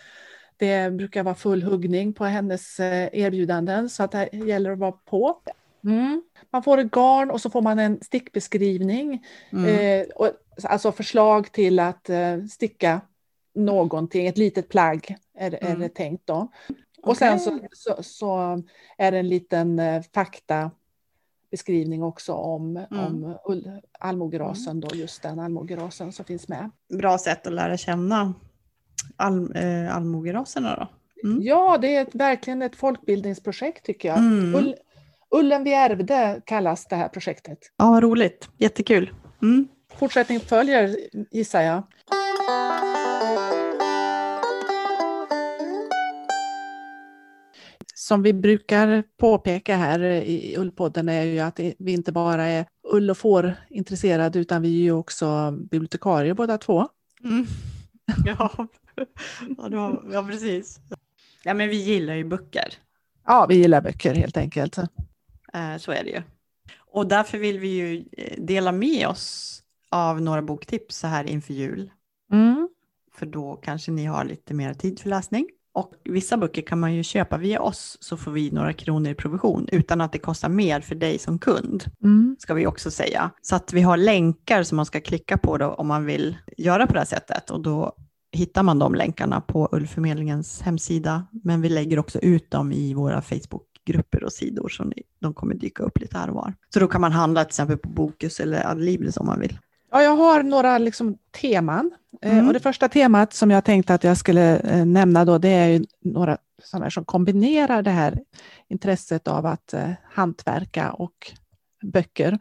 det 0.56 0.92
brukar 0.92 1.22
vara 1.22 1.34
full 1.34 1.62
huggning 1.62 2.12
på 2.12 2.24
hennes 2.24 2.80
eh, 2.80 3.08
erbjudanden 3.12 3.88
så 3.90 4.02
att 4.02 4.12
det 4.12 4.28
gäller 4.32 4.70
att 4.70 4.78
vara 4.78 4.92
på. 4.92 5.36
Mm. 5.84 6.22
Man 6.50 6.62
får 6.62 6.78
ett 6.78 6.90
garn 6.90 7.30
och 7.30 7.40
så 7.40 7.50
får 7.50 7.62
man 7.62 7.78
en 7.78 8.00
stickbeskrivning 8.00 9.26
Mm. 9.52 10.00
Eh, 10.00 10.06
och, 10.14 10.30
alltså 10.64 10.92
förslag 10.92 11.52
till 11.52 11.78
att 11.78 12.10
eh, 12.10 12.44
sticka 12.44 13.00
någonting, 13.54 14.26
ett 14.26 14.38
litet 14.38 14.68
plagg 14.68 15.16
är, 15.38 15.50
det- 15.50 15.62
är 15.62 15.66
Mm. 15.66 15.80
det 15.80 15.88
tänkt 15.88 16.26
då. 16.26 16.48
Och 17.02 17.16
sen 17.16 17.40
så, 17.40 17.58
så, 17.72 18.02
så 18.02 18.62
är 18.98 19.12
det 19.12 19.18
en 19.18 19.28
liten 19.28 19.78
eh, 19.78 20.02
faktabeskrivning 21.50 22.02
också 22.02 22.32
om, 22.32 22.76
Mm. 22.76 23.04
om 23.04 23.38
allmogerasen, 24.00 24.80
då, 24.80 24.88
just 24.96 25.22
den 25.22 25.38
allmogerasen 25.38 26.12
som 26.12 26.24
finns 26.24 26.48
med. 26.48 26.70
Bra 26.98 27.18
sätt 27.18 27.46
att 27.46 27.52
lära 27.52 27.76
känna 27.76 28.34
all, 29.16 29.56
eh, 29.56 29.96
allmogeraserna 29.96 30.76
då. 30.76 30.88
Mm. 31.28 31.42
Ja, 31.42 31.78
det 31.78 31.96
är 31.96 32.02
ett, 32.02 32.14
verkligen 32.14 32.62
ett 32.62 32.76
folkbildningsprojekt 32.76 33.84
tycker 33.86 34.08
jag. 34.08 34.18
Mm. 34.18 34.54
Ull, 34.54 34.74
Ullen 35.30 35.64
vi 35.64 35.74
ärvde 35.74 36.40
kallas 36.44 36.86
det 36.86 36.96
här 36.96 37.08
projektet. 37.08 37.58
Ja, 37.76 37.90
vad 37.90 38.02
roligt. 38.02 38.48
Jättekul. 38.58 39.10
Mm. 39.42 39.68
Fortsättning 39.98 40.40
följer 40.40 40.96
gissar 41.30 41.62
jag. 41.62 41.82
Som 48.06 48.22
vi 48.22 48.32
brukar 48.32 49.04
påpeka 49.16 49.76
här 49.76 50.00
i 50.02 50.54
Ullpodden 50.58 51.08
är 51.08 51.22
ju 51.22 51.40
att 51.40 51.60
vi 51.78 51.92
inte 51.92 52.12
bara 52.12 52.44
är 52.44 52.66
ull 52.82 53.10
och 53.10 53.18
får 53.18 53.54
intresserade 53.70 54.38
utan 54.38 54.62
vi 54.62 54.68
är 54.68 54.82
ju 54.82 54.92
också 54.92 55.50
bibliotekarier 55.50 56.34
båda 56.34 56.58
två. 56.58 56.88
Mm. 57.24 57.46
Ja. 58.26 58.68
Ja, 59.58 59.68
var, 59.68 60.10
ja, 60.12 60.22
precis. 60.22 60.80
Ja, 61.42 61.54
men 61.54 61.68
vi 61.68 61.76
gillar 61.76 62.14
ju 62.14 62.24
böcker. 62.24 62.74
Ja, 63.24 63.46
vi 63.48 63.54
gillar 63.54 63.80
böcker 63.80 64.14
helt 64.14 64.36
enkelt. 64.36 64.78
Eh, 64.78 65.76
så 65.78 65.92
är 65.92 66.04
det 66.04 66.10
ju. 66.10 66.22
Och 66.78 67.06
därför 67.06 67.38
vill 67.38 67.58
vi 67.58 67.68
ju 67.68 68.04
eh, 68.12 68.42
dela 68.42 68.72
med 68.72 69.08
oss 69.08 69.62
av 69.90 70.22
några 70.22 70.42
boktips 70.42 70.96
så 70.96 71.06
här 71.06 71.24
inför 71.24 71.54
jul. 71.54 71.90
Mm. 72.32 72.68
För 73.14 73.26
då 73.26 73.56
kanske 73.56 73.90
ni 73.90 74.04
har 74.04 74.24
lite 74.24 74.54
mer 74.54 74.74
tid 74.74 75.00
för 75.00 75.08
läsning. 75.08 75.48
Och 75.76 75.92
vissa 76.04 76.36
böcker 76.36 76.62
kan 76.62 76.80
man 76.80 76.94
ju 76.94 77.02
köpa 77.02 77.38
via 77.38 77.60
oss 77.60 77.98
så 78.00 78.16
får 78.16 78.30
vi 78.30 78.50
några 78.50 78.72
kronor 78.72 79.10
i 79.10 79.14
provision 79.14 79.68
utan 79.72 80.00
att 80.00 80.12
det 80.12 80.18
kostar 80.18 80.48
mer 80.48 80.80
för 80.80 80.94
dig 80.94 81.18
som 81.18 81.38
kund. 81.38 81.84
Mm. 82.02 82.36
ska 82.38 82.54
vi 82.54 82.66
också 82.66 82.90
säga. 82.90 83.30
Så 83.42 83.56
att 83.56 83.72
vi 83.72 83.80
har 83.80 83.96
länkar 83.96 84.62
som 84.62 84.76
man 84.76 84.86
ska 84.86 85.00
klicka 85.00 85.38
på 85.38 85.58
då 85.58 85.66
om 85.66 85.86
man 85.86 86.04
vill 86.04 86.36
göra 86.56 86.86
på 86.86 86.92
det 86.92 86.98
här 86.98 87.06
sättet 87.06 87.50
och 87.50 87.60
då 87.60 87.96
hittar 88.32 88.62
man 88.62 88.78
de 88.78 88.94
länkarna 88.94 89.40
på 89.40 89.68
Ullförmedlingens 89.72 90.62
hemsida. 90.62 91.26
Men 91.44 91.62
vi 91.62 91.68
lägger 91.68 91.98
också 91.98 92.18
ut 92.18 92.50
dem 92.50 92.72
i 92.72 92.94
våra 92.94 93.22
Facebookgrupper 93.22 94.24
och 94.24 94.32
sidor 94.32 94.68
så 94.68 94.92
de 95.20 95.34
kommer 95.34 95.54
dyka 95.54 95.82
upp 95.82 96.00
lite 96.00 96.18
här 96.18 96.28
och 96.28 96.34
var. 96.34 96.54
Så 96.74 96.80
då 96.80 96.88
kan 96.88 97.00
man 97.00 97.12
handla 97.12 97.44
till 97.44 97.50
exempel 97.50 97.78
på 97.78 97.88
Bokus 97.88 98.40
eller 98.40 98.70
Adlibris 98.70 99.16
om 99.16 99.26
man 99.26 99.40
vill. 99.40 99.58
Ja, 99.90 100.02
jag 100.02 100.16
har 100.16 100.42
några 100.42 100.78
liksom, 100.78 101.18
teman. 101.40 101.90
Eh, 102.22 102.32
Mm. 102.32 102.46
Och 102.46 102.52
det 102.52 102.60
första 102.60 102.88
temat 102.88 103.32
som 103.32 103.50
jag 103.50 103.64
tänkte 103.64 103.94
att 103.94 104.04
jag 104.04 104.16
skulle 104.16 104.58
eh, 104.58 104.84
nämna 104.86 105.24
då, 105.24 105.38
det 105.38 105.48
är 105.48 105.84
några 106.04 106.38
sådana 106.62 106.90
som 106.90 107.04
kombinerar 107.04 107.82
det 107.82 107.90
här 107.90 108.18
intresset 108.68 109.28
av 109.28 109.46
att 109.46 109.74
eh, 109.74 109.90
hantverka 110.12 110.92
och 110.92 111.32
böcker. 111.82 112.38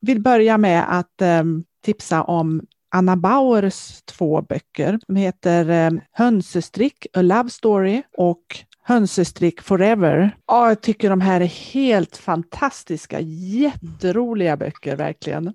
Vill 0.00 0.20
börja 0.20 0.58
med 0.58 0.98
att 0.98 1.22
eh, 1.22 1.44
tipsa 1.84 2.22
om 2.22 2.62
Anna 2.90 3.16
Bauers 3.16 4.02
två 4.02 4.42
böcker. 4.42 4.98
De 5.06 5.16
heter 5.16 5.68
eh, 5.70 6.00
Hönsestrick, 6.12 7.06
A 7.12 7.22
Love 7.22 7.50
Story 7.50 8.02
och 8.16 8.42
Hönsestrick 8.82 9.62
Forever. 9.62 10.36
Ja, 10.46 10.68
jag 10.68 10.80
tycker 10.80 11.10
de 11.10 11.20
här 11.20 11.40
är 11.40 11.72
helt 11.72 12.16
fantastiska, 12.16 13.20
jätteroliga 13.20 14.56
böcker 14.56 14.96
verkligen. 14.96 15.52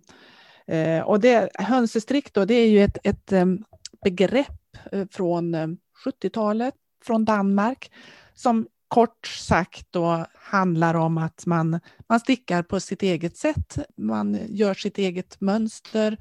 Eh, 0.67 1.01
och 1.01 1.19
det, 1.19 1.49
hönsestrick 1.53 2.33
då, 2.33 2.45
det 2.45 2.53
är 2.53 2.69
ju 2.69 2.83
ett, 2.83 2.97
ett 3.03 3.31
em, 3.31 3.63
begrepp 4.03 4.77
eh, 4.91 5.07
från 5.11 5.55
em, 5.55 5.77
70-talet, 6.05 6.73
från 7.05 7.25
Danmark, 7.25 7.91
som 8.33 8.67
kort 8.87 9.27
sagt 9.27 9.87
då 9.91 10.25
handlar 10.35 10.93
om 10.93 11.17
att 11.17 11.45
man, 11.45 11.79
man 12.09 12.19
stickar 12.19 12.63
på 12.63 12.79
sitt 12.79 13.03
eget 13.03 13.37
sätt. 13.37 13.77
Man 13.97 14.39
gör 14.49 14.73
sitt 14.73 14.97
eget 14.97 15.41
mönster. 15.41 16.17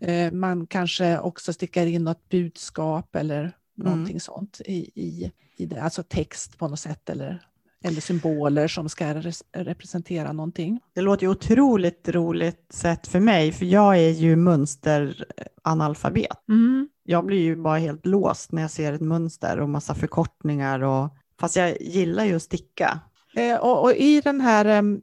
Eh, 0.00 0.32
man 0.32 0.66
kanske 0.66 1.18
också 1.18 1.52
stickar 1.52 1.86
in 1.86 2.04
något 2.04 2.28
budskap 2.28 3.16
eller 3.16 3.52
någonting 3.76 4.20
sånt 4.20 4.60
i, 4.64 4.90
i, 4.94 5.32
i 5.56 5.66
det, 5.66 5.82
alltså 5.82 6.02
text 6.02 6.58
på 6.58 6.68
något 6.68 6.80
sätt 6.80 7.10
eller, 7.10 7.46
eller 7.84 8.00
symboler 8.00 8.68
som 8.68 8.88
ska 8.88 9.14
res- 9.14 9.44
representera 9.52 10.32
någonting. 10.32 10.80
Det 10.94 11.00
låter 11.00 11.22
ju 11.22 11.30
otroligt 11.30 12.08
roligt 12.08 12.72
sätt 12.72 13.06
för 13.06 13.20
mig, 13.20 13.52
för 13.52 13.66
jag 13.66 13.98
är 13.98 14.10
ju 14.10 14.36
mönsteranalfabet. 14.36 16.36
Jag 17.04 17.26
blir 17.26 17.40
ju 17.40 17.56
bara 17.56 17.78
helt 17.78 18.06
låst 18.06 18.52
när 18.52 18.62
jag 18.62 18.70
ser 18.70 18.92
ett 18.92 19.00
mönster 19.00 19.60
och 19.60 19.68
massa 19.68 19.94
förkortningar. 19.94 20.82
Och, 20.82 21.08
fast 21.40 21.56
jag 21.56 21.80
gillar 21.80 22.24
ju 22.24 22.36
att 22.36 22.42
sticka. 22.42 23.00
Eh, 23.36 23.56
och, 23.56 23.82
och 23.82 23.92
i 23.92 24.20
den 24.20 24.40
här, 24.40 24.64
em, 24.64 25.00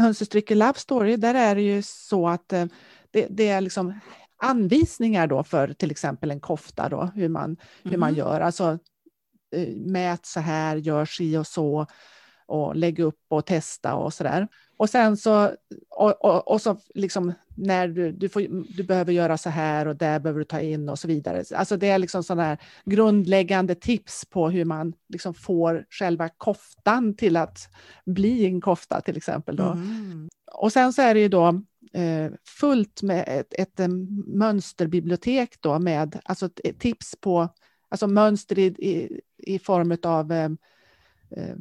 Hönsestycke 0.00 0.54
Love 0.54 0.74
Story, 0.76 1.16
där 1.16 1.34
är 1.34 1.54
det 1.54 1.62
ju 1.62 1.82
så 1.82 2.28
att 2.28 2.52
eh, 2.52 2.64
det, 3.10 3.26
det, 3.30 3.48
är 3.48 3.60
liksom 3.60 4.00
anvisningar 4.36 5.26
då 5.26 5.44
för 5.44 5.72
till 5.72 5.90
exempel 5.90 6.30
en 6.30 6.40
kofta, 6.40 6.88
då, 6.88 7.10
hur, 7.14 7.28
man, 7.28 7.44
mm. 7.44 7.56
hur 7.82 7.98
man 7.98 8.08
mm. 8.08 8.18
gör. 8.18 8.40
Alltså 8.40 8.64
eh, 8.64 8.76
mät 9.76 10.26
så 10.26 10.40
här, 10.40 10.76
gör 10.76 11.04
si 11.04 11.36
och 11.36 11.46
så 11.46 11.86
och 12.46 12.76
lägg 12.76 12.98
upp 12.98 13.20
och 13.28 13.46
testa 13.46 13.94
och 13.94 14.14
så 14.14 14.24
där. 14.24 14.48
Och 14.76 14.90
sen 14.90 15.16
så, 15.16 15.50
och, 15.90 16.24
och, 16.24 16.48
och, 16.48 16.60
så 16.60 16.76
liksom 16.94 17.32
när 17.56 17.88
du, 17.88 18.12
du, 18.12 18.28
får, 18.28 18.40
du 18.76 18.82
behöver 18.82 19.12
göra 19.12 19.38
så 19.38 19.50
här 19.50 19.88
och 19.88 19.96
där 19.96 20.20
behöver 20.20 20.38
du 20.38 20.44
ta 20.44 20.60
in 20.60 20.88
och 20.88 20.98
så 20.98 21.08
vidare. 21.08 21.44
Alltså 21.54 21.76
det 21.76 21.88
är 21.88 21.98
liksom 21.98 22.24
sådana 22.24 22.42
här 22.42 22.58
grundläggande 22.84 23.74
tips 23.74 24.24
på 24.24 24.50
hur 24.50 24.64
man 24.64 24.92
liksom 25.08 25.34
får 25.34 25.86
själva 25.90 26.28
koftan 26.28 27.16
till 27.16 27.36
att 27.36 27.58
bli 28.06 28.46
en 28.46 28.60
kofta 28.60 29.00
till 29.00 29.16
exempel. 29.16 29.56
Då. 29.56 29.64
Mm. 29.64 30.28
Och 30.52 30.72
sen 30.72 30.92
så 30.92 31.02
är 31.02 31.14
det 31.14 31.20
ju 31.20 31.28
då 31.28 31.48
eh, 31.92 32.32
fullt 32.60 33.02
med 33.02 33.24
ett, 33.28 33.54
ett, 33.58 33.80
ett 33.80 33.90
mönsterbibliotek 34.26 35.56
då 35.60 35.78
med 35.78 36.20
alltså 36.24 36.48
tips 36.78 37.16
på 37.20 37.48
alltså 37.94 38.06
mönster 38.06 38.58
i, 38.58 38.64
i, 38.64 39.20
i 39.38 39.58
form 39.58 39.96
av 40.02 40.32
eh, 40.32 40.50
eh, 41.30 41.56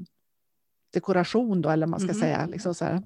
dekoration 0.94 1.62
då, 1.62 1.70
eller 1.70 1.88
man 1.88 2.00
ska 2.00 2.10
mm. 2.10 2.22
säga. 2.22 2.46
Liksom 2.46 2.76
så 2.76 2.86
här. 2.86 3.04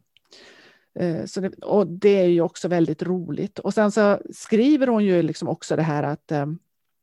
Eh, 1.00 1.26
så 1.26 1.42
det, 1.42 1.54
och 1.64 1.88
det 1.88 2.22
är 2.22 2.28
ju 2.28 2.42
också 2.42 2.68
väldigt 2.68 3.04
roligt. 3.04 3.60
Och 3.60 3.74
sen 3.74 3.92
så 3.92 4.20
skriver 4.34 4.88
hon 4.88 5.06
ju 5.06 5.22
liksom 5.22 5.48
också 5.48 5.76
det 5.76 5.82
här 5.82 6.04
att 6.04 6.32
eh, 6.32 6.46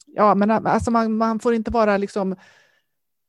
ja, 0.06 0.34
men 0.34 0.50
alltså 0.50 0.90
man, 0.90 1.16
man 1.16 1.38
får 1.40 1.54
inte 1.54 1.70
vara 1.70 1.96
liksom, 1.96 2.36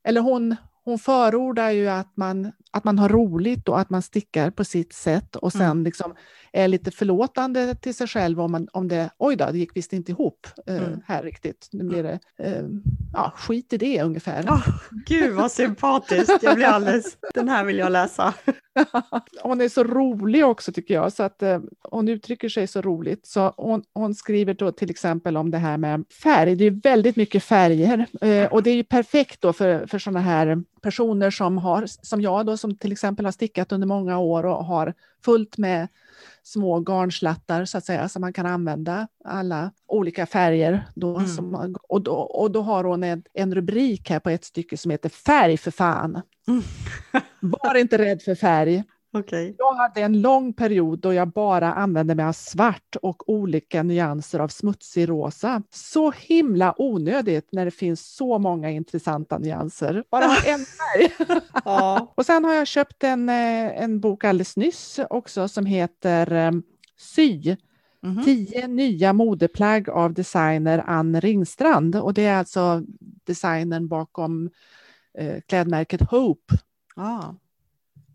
eller 0.03 0.21
hon, 0.21 0.55
hon 0.83 0.99
förordar 0.99 1.71
ju 1.71 1.87
att 1.87 2.17
man, 2.17 2.51
att 2.75 2.83
man 2.83 2.99
har 2.99 3.09
roligt 3.09 3.69
och 3.69 3.79
att 3.79 3.89
man 3.89 4.01
stickar 4.01 4.51
på 4.51 4.63
sitt 4.63 4.93
sätt 4.93 5.35
och 5.35 5.51
sen 5.51 5.61
mm. 5.61 5.83
liksom 5.83 6.13
är 6.53 6.67
lite 6.67 6.91
förlåtande 6.91 7.75
till 7.75 7.95
sig 7.95 8.07
själv 8.07 8.41
om, 8.41 8.51
man, 8.51 8.67
om 8.71 8.87
det, 8.87 9.09
oj 9.17 9.35
då, 9.35 9.45
det 9.51 9.57
gick 9.57 9.77
visst 9.77 9.93
inte 9.93 10.11
ihop 10.11 10.47
eh, 10.67 10.77
mm. 10.77 10.99
här 11.05 11.23
riktigt. 11.23 11.69
Nu 11.71 11.83
blir 11.83 12.03
det, 12.03 12.19
eh, 12.37 12.63
ja, 13.13 13.33
skit 13.37 13.73
i 13.73 13.77
det 13.77 14.01
ungefär. 14.01 14.43
Oh, 14.43 14.67
Gud 15.05 15.33
vad 15.33 15.51
sympatiskt, 15.51 16.43
jag 16.43 16.55
blir 16.55 16.65
alldeles, 16.65 17.17
den 17.33 17.49
här 17.49 17.65
vill 17.65 17.77
jag 17.77 17.91
läsa. 17.91 18.33
hon 19.43 19.61
är 19.61 19.69
så 19.69 19.83
rolig 19.83 20.45
också 20.45 20.71
tycker 20.71 20.93
jag, 20.93 21.13
så 21.13 21.23
att 21.23 21.43
eh, 21.43 21.59
hon 21.91 22.09
uttrycker 22.09 22.49
sig 22.49 22.67
så 22.67 22.81
roligt. 22.81 23.27
Så 23.27 23.53
hon, 23.57 23.83
hon, 23.93 24.15
skriver 24.15 24.53
då 24.53 24.71
till 24.71 24.89
exempel 24.89 25.37
om 25.37 25.51
det 25.51 25.57
här 25.57 25.77
med 25.77 26.03
färg, 26.23 26.55
det 26.55 26.65
är 26.65 26.81
väldigt 26.83 27.15
mycket 27.15 27.43
färger 27.43 28.05
eh, 28.21 28.53
och 28.53 28.63
det 28.63 28.69
är 28.69 28.75
ju 28.75 28.83
perfekt 28.83 29.41
då 29.41 29.53
för, 29.53 29.87
för 29.87 29.99
sådana 29.99 30.19
här 30.19 30.63
personer 30.81 31.31
som 31.31 31.57
har, 31.57 31.85
som 31.87 32.21
jag 32.21 32.45
då, 32.45 32.57
som 32.65 32.77
till 32.77 32.91
exempel 32.91 33.25
har 33.25 33.31
stickat 33.31 33.71
under 33.71 33.87
många 33.87 34.17
år 34.17 34.45
och 34.45 34.65
har 34.65 34.93
fullt 35.25 35.57
med 35.57 35.87
små 36.43 36.79
garnslattar 36.79 37.65
så 37.65 37.77
att 37.77 37.85
säga, 37.85 38.09
så 38.09 38.19
man 38.19 38.33
kan 38.33 38.45
använda 38.45 39.07
alla 39.25 39.71
olika 39.87 40.25
färger. 40.25 40.87
Då, 40.95 41.17
mm. 41.17 41.27
som, 41.27 41.75
och, 41.89 42.01
då, 42.01 42.13
och 42.13 42.51
då 42.51 42.61
har 42.61 42.83
hon 42.83 43.03
en, 43.03 43.23
en 43.33 43.55
rubrik 43.55 44.09
här 44.09 44.19
på 44.19 44.29
ett 44.29 44.45
stycke 44.45 44.77
som 44.77 44.91
heter 44.91 45.09
Färg 45.09 45.57
för 45.57 45.71
fan. 45.71 46.21
Mm. 46.47 46.63
Var 47.39 47.75
inte 47.75 47.97
rädd 47.97 48.21
för 48.21 48.35
färg. 48.35 48.83
Okay. 49.15 49.55
Jag 49.57 49.73
hade 49.73 50.01
en 50.01 50.21
lång 50.21 50.53
period 50.53 50.99
då 50.99 51.13
jag 51.13 51.27
bara 51.27 51.73
använde 51.73 52.15
mig 52.15 52.25
av 52.25 52.33
svart 52.33 52.95
och 53.01 53.29
olika 53.29 53.83
nyanser 53.83 54.39
av 54.39 54.47
smutsig 54.47 55.09
rosa. 55.09 55.63
Så 55.69 56.11
himla 56.11 56.75
onödigt 56.77 57.47
när 57.51 57.65
det 57.65 57.71
finns 57.71 58.15
så 58.15 58.39
många 58.39 58.69
intressanta 58.69 59.37
nyanser. 59.37 60.03
Bara 60.11 60.23
en 60.45 60.65
färg. 60.65 61.31
ja. 61.65 62.13
Och 62.15 62.25
sen 62.25 62.45
har 62.45 62.53
jag 62.53 62.67
köpt 62.67 63.03
en, 63.03 63.29
eh, 63.29 63.83
en 63.83 63.99
bok 63.99 64.23
alldeles 64.23 64.57
nyss 64.57 64.99
också 65.09 65.47
som 65.47 65.65
heter 65.65 66.31
eh, 66.31 66.51
Sy. 66.97 67.55
Mm 68.03 68.17
-hmm. 68.17 68.23
Tio 68.23 68.67
nya 68.67 69.13
modeplagg 69.13 69.89
av 69.89 70.13
designer 70.13 70.83
Ann 70.87 71.21
Ringstrand. 71.21 71.95
Och 71.95 72.13
det 72.13 72.25
är 72.25 72.37
alltså 72.37 72.83
designern 73.25 73.87
bakom 73.87 74.49
eh, 75.17 75.41
klädmärket 75.47 76.01
Hope. 76.01 76.53
Ah. 76.95 77.33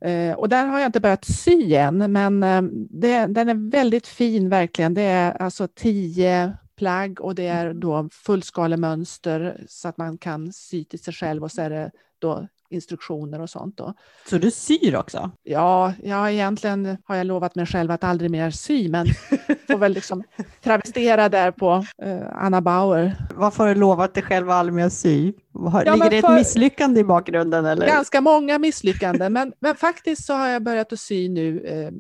Eh, 0.01 0.34
och 0.34 0.48
där 0.48 0.66
har 0.66 0.78
jag 0.78 0.88
inte 0.88 1.01
börjat 1.01 1.24
sy 1.24 1.74
än, 1.74 2.12
men 2.12 2.42
eh, 2.42 2.62
det, 2.90 3.26
den 3.26 3.48
är 3.48 3.70
väldigt 3.70 4.07
fin 4.07 4.48
verkligen. 4.48 4.94
Det 4.94 5.03
är 5.03 5.32
alltså 5.32 5.68
tio 5.68 6.57
plagg 6.76 7.20
och 7.20 7.34
det 7.34 7.46
är 7.46 7.74
då 7.74 8.09
fullskalemönster 8.12 9.64
så 9.68 9.88
att 9.88 9.96
man 9.96 10.18
kan 10.18 10.53
sy 10.53 10.84
till 10.84 11.03
sig 11.03 11.14
själv 11.14 11.42
och 11.42 11.53
så 11.53 11.62
är 11.62 11.70
det 11.70 11.90
då 12.18 12.48
instruktioner 12.70 13.40
och 13.40 13.50
sånt. 13.50 13.76
Då. 13.76 13.94
Så 14.26 14.38
du 14.38 14.50
syr 14.50 14.96
också? 14.96 15.30
Ja, 15.42 15.92
ja, 16.02 16.30
egentligen 16.30 16.96
har 17.04 17.16
jag 17.16 17.26
lovat 17.26 17.54
mig 17.54 17.66
själv 17.66 17.90
att 17.90 18.04
aldrig 18.04 18.30
mer 18.30 18.50
sy, 18.50 18.88
men 18.88 19.06
får 19.66 19.78
väl 19.78 19.92
liksom 19.92 20.22
travestera 20.62 21.28
där 21.28 21.50
på 21.50 21.84
uh, 22.04 22.22
Anna 22.32 22.60
Bauer. 22.60 23.16
Varför 23.34 23.66
har 23.66 23.74
du 23.74 23.80
lovat 23.80 24.14
dig 24.14 24.22
själv 24.22 24.50
att 24.50 24.56
aldrig 24.56 24.74
mer 24.74 24.88
sy? 24.88 25.32
Ja, 25.52 25.94
Ligger 25.94 26.10
det 26.10 26.18
ett 26.18 26.34
misslyckande 26.34 27.00
i 27.00 27.04
bakgrunden? 27.04 27.66
Eller? 27.66 27.86
Ganska 27.86 28.20
många 28.20 28.58
misslyckanden, 28.58 29.32
men, 29.32 29.52
men 29.60 29.74
faktiskt 29.74 30.26
så 30.26 30.34
har 30.34 30.48
jag 30.48 30.62
börjat 30.62 30.92
att 30.92 31.00
sy 31.00 31.28
nu 31.28 31.60
eh, 31.60 31.90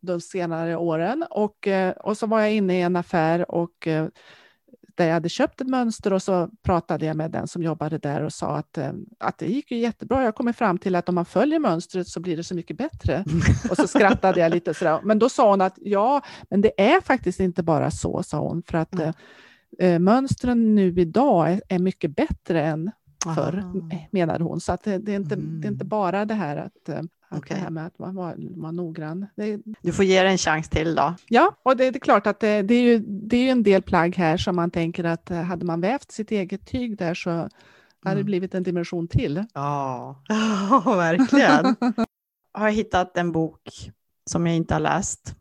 de 0.00 0.20
senare 0.20 0.76
åren 0.76 1.24
och, 1.30 1.68
eh, 1.68 1.90
och 1.90 2.16
så 2.18 2.26
var 2.26 2.40
jag 2.40 2.52
inne 2.52 2.78
i 2.78 2.82
en 2.82 2.96
affär 2.96 3.50
och 3.50 3.86
eh, 3.86 4.06
där 4.96 5.06
jag 5.06 5.14
hade 5.14 5.28
köpt 5.28 5.60
ett 5.60 5.68
mönster 5.68 6.12
och 6.12 6.22
så 6.22 6.48
pratade 6.62 7.06
jag 7.06 7.16
med 7.16 7.30
den 7.30 7.48
som 7.48 7.62
jobbade 7.62 7.98
där 7.98 8.22
och 8.22 8.32
sa 8.32 8.56
att, 8.56 8.78
eh, 8.78 8.92
att 9.18 9.38
det 9.38 9.46
gick 9.46 9.70
ju 9.70 9.78
jättebra. 9.78 10.24
Jag 10.24 10.34
kommer 10.34 10.52
fram 10.52 10.78
till 10.78 10.94
att 10.94 11.08
om 11.08 11.14
man 11.14 11.24
följer 11.24 11.58
mönstret 11.58 12.08
så 12.08 12.20
blir 12.20 12.36
det 12.36 12.44
så 12.44 12.54
mycket 12.54 12.76
bättre. 12.76 13.24
Och 13.70 13.76
så 13.76 13.86
skrattade 13.86 14.40
jag 14.40 14.52
lite 14.52 14.74
sådär. 14.74 15.00
Men 15.02 15.18
då 15.18 15.28
sa 15.28 15.50
hon 15.50 15.60
att 15.60 15.74
ja, 15.76 16.22
men 16.50 16.60
det 16.60 16.80
är 16.80 17.00
faktiskt 17.00 17.40
inte 17.40 17.62
bara 17.62 17.90
så, 17.90 18.22
sa 18.22 18.38
hon, 18.38 18.62
för 18.66 18.78
att 18.78 18.94
mm. 18.94 19.12
eh, 19.78 19.98
mönstren 19.98 20.74
nu 20.74 21.00
idag 21.00 21.52
är, 21.52 21.62
är 21.68 21.78
mycket 21.78 22.16
bättre 22.16 22.62
än 22.62 22.90
förr, 23.22 23.58
Aha. 23.58 24.06
menade 24.10 24.44
hon. 24.44 24.60
Så 24.60 24.72
att 24.72 24.84
det, 24.84 24.98
det, 24.98 25.12
är 25.12 25.16
inte, 25.16 25.34
mm. 25.34 25.60
det 25.60 25.66
är 25.66 25.72
inte 25.72 25.84
bara 25.84 26.24
det 26.24 26.34
här 26.34 26.56
att 26.56 26.88
eh, 26.88 27.02
Okay. 27.36 27.56
Det 27.56 27.62
här 27.62 27.70
med 27.70 27.86
att 27.86 27.98
vara 27.98 28.34
var 28.36 28.72
noggrann. 28.72 29.26
Det, 29.36 29.60
du 29.80 29.92
får 29.92 30.04
ge 30.04 30.22
det 30.22 30.28
en 30.28 30.38
chans 30.38 30.68
till 30.68 30.94
då. 30.94 31.14
Ja, 31.28 31.56
och 31.62 31.76
det, 31.76 31.90
det 31.90 31.98
är 31.98 32.00
klart 32.00 32.26
att 32.26 32.40
det, 32.40 32.62
det, 32.62 32.74
är 32.74 32.82
ju, 32.82 32.98
det 33.06 33.36
är 33.36 33.52
en 33.52 33.62
del 33.62 33.82
plagg 33.82 34.16
här 34.16 34.36
som 34.36 34.56
man 34.56 34.70
tänker 34.70 35.04
att 35.04 35.30
eh, 35.30 35.42
hade 35.42 35.64
man 35.64 35.80
vävt 35.80 36.12
sitt 36.12 36.30
eget 36.30 36.66
tyg 36.66 36.98
där 36.98 37.14
så 37.14 37.30
hade 37.30 37.50
det 38.02 38.10
mm. 38.10 38.24
blivit 38.24 38.54
en 38.54 38.62
dimension 38.62 39.08
till. 39.08 39.44
Ja, 39.54 40.22
oh, 40.28 40.96
verkligen. 40.96 41.76
har 42.52 42.66
jag 42.66 42.72
hittat 42.72 43.16
en 43.16 43.32
bok 43.32 43.90
som 44.30 44.46
jag 44.46 44.56
inte 44.56 44.74
har 44.74 44.80
läst 44.80 45.34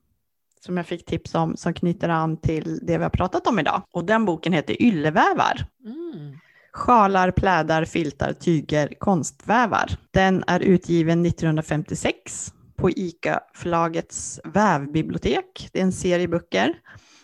som 0.65 0.77
jag 0.77 0.85
fick 0.85 1.05
tips 1.05 1.35
om 1.35 1.57
som 1.57 1.73
knyter 1.73 2.09
an 2.09 2.37
till 2.37 2.79
det 2.81 2.97
vi 2.97 3.03
har 3.03 3.09
pratat 3.09 3.47
om 3.47 3.59
idag. 3.59 3.81
Och 3.91 4.05
den 4.05 4.25
boken 4.25 4.53
heter 4.53 4.81
Yllevävar. 4.81 5.65
Mm. 5.85 6.37
Sjalar, 6.73 7.31
plädar, 7.31 7.85
filtar, 7.85 8.33
tyger, 8.33 8.93
konstvävar. 8.99 9.97
Den 10.11 10.43
är 10.47 10.59
utgiven 10.59 11.25
1956 11.25 12.53
på 12.75 12.89
ICA-förlagets 12.89 14.39
vävbibliotek. 14.43 15.69
Det 15.73 15.79
är 15.79 15.83
en 15.83 15.91
serie 15.91 16.27
böcker 16.27 16.73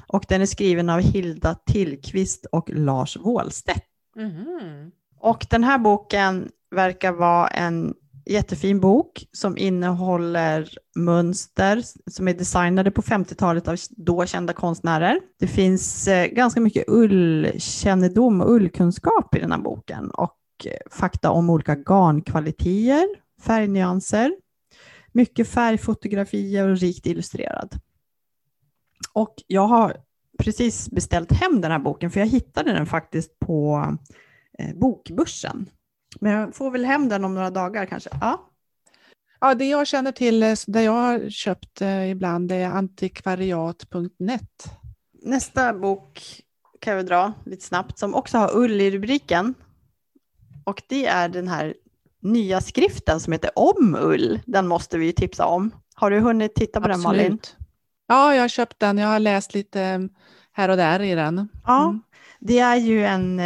och 0.07 0.25
den 0.27 0.41
är 0.41 0.45
skriven 0.45 0.89
av 0.89 0.99
Hilda 0.99 1.55
Tillqvist 1.55 2.45
och 2.45 2.69
Lars 2.69 3.17
Wåhlstedt. 3.17 3.85
Mm. 4.17 4.91
Och 5.19 5.45
den 5.49 5.63
här 5.63 5.77
boken 5.77 6.49
verkar 6.75 7.11
vara 7.11 7.47
en 7.47 7.93
jättefin 8.29 8.79
bok 8.79 9.27
som 9.31 9.57
innehåller 9.57 10.69
mönster 10.95 11.83
som 12.11 12.27
är 12.27 12.33
designade 12.33 12.91
på 12.91 13.01
50-talet 13.01 13.67
av 13.67 13.77
då 13.89 14.25
kända 14.25 14.53
konstnärer. 14.53 15.19
Det 15.39 15.47
finns 15.47 16.07
eh, 16.07 16.27
ganska 16.27 16.61
mycket 16.61 16.83
ullkännedom 16.87 18.41
och 18.41 18.51
ullkunskap 18.51 19.35
i 19.35 19.39
den 19.39 19.51
här 19.51 19.59
boken 19.59 20.11
och 20.11 20.37
eh, 20.65 20.71
fakta 20.91 21.31
om 21.31 21.49
olika 21.49 21.75
garnkvaliteter, 21.75 23.07
färgnyanser, 23.41 24.35
mycket 25.11 25.47
färgfotografier 25.47 26.67
och 26.67 26.77
rikt 26.77 27.05
illustrerad. 27.05 27.75
Och 29.13 29.35
jag 29.47 29.67
har 29.67 29.97
precis 30.39 30.89
beställt 30.89 31.31
hem 31.31 31.61
den 31.61 31.71
här 31.71 31.79
boken 31.79 32.11
för 32.11 32.19
jag 32.19 32.27
hittade 32.27 32.73
den 32.73 32.85
faktiskt 32.85 33.39
på 33.39 33.83
eh, 34.59 34.75
Bokbörsen 34.75 35.69
men 36.21 36.31
jag 36.31 36.55
får 36.55 36.71
väl 36.71 36.85
hem 36.85 37.09
den 37.09 37.25
om 37.25 37.33
några 37.33 37.49
dagar 37.49 37.85
kanske. 37.85 38.09
Ja. 38.21 38.47
Ja, 39.39 39.55
det 39.55 39.65
jag 39.65 39.87
känner 39.87 40.11
till, 40.11 40.43
eh, 40.43 40.55
där 40.67 40.81
jag 40.81 40.91
har 40.91 41.29
köpt 41.29 41.81
eh, 41.81 42.11
ibland, 42.11 42.49
det 42.49 42.55
är 42.55 42.69
antikvariat.net. 42.69 44.65
Nästa 45.23 45.73
bok 45.73 46.41
kan 46.79 46.95
jag 46.95 47.05
dra 47.05 47.33
lite 47.45 47.65
snabbt, 47.65 47.99
som 47.99 48.15
också 48.15 48.37
har 48.37 48.57
ull 48.57 48.81
i 48.81 48.91
rubriken. 48.91 49.53
Och 50.63 50.81
det 50.87 51.05
är 51.05 51.29
den 51.29 51.47
här 51.47 51.73
nya 52.21 52.61
skriften 52.61 53.19
som 53.19 53.33
heter 53.33 53.51
Om 53.55 53.97
ull. 54.01 54.39
Den 54.45 54.67
måste 54.67 54.97
vi 54.97 55.05
ju 55.05 55.11
tipsa 55.11 55.45
om. 55.45 55.71
Har 55.95 56.11
du 56.11 56.19
hunnit 56.19 56.55
titta 56.55 56.81
på 56.81 56.89
Absolut. 56.89 57.03
den 57.03 57.17
Malin? 57.17 57.39
Ja, 58.07 58.35
jag 58.35 58.41
har 58.41 58.47
köpt 58.47 58.79
den. 58.79 58.97
Jag 58.97 59.07
har 59.07 59.19
läst 59.19 59.53
lite 59.53 59.81
eh, 59.81 59.99
här 60.51 60.69
och 60.69 60.77
där 60.77 60.99
i 60.99 61.15
den. 61.15 61.49
Ja, 61.65 61.83
mm. 61.83 62.01
det 62.39 62.59
är 62.59 62.75
ju 62.75 63.05
en, 63.05 63.39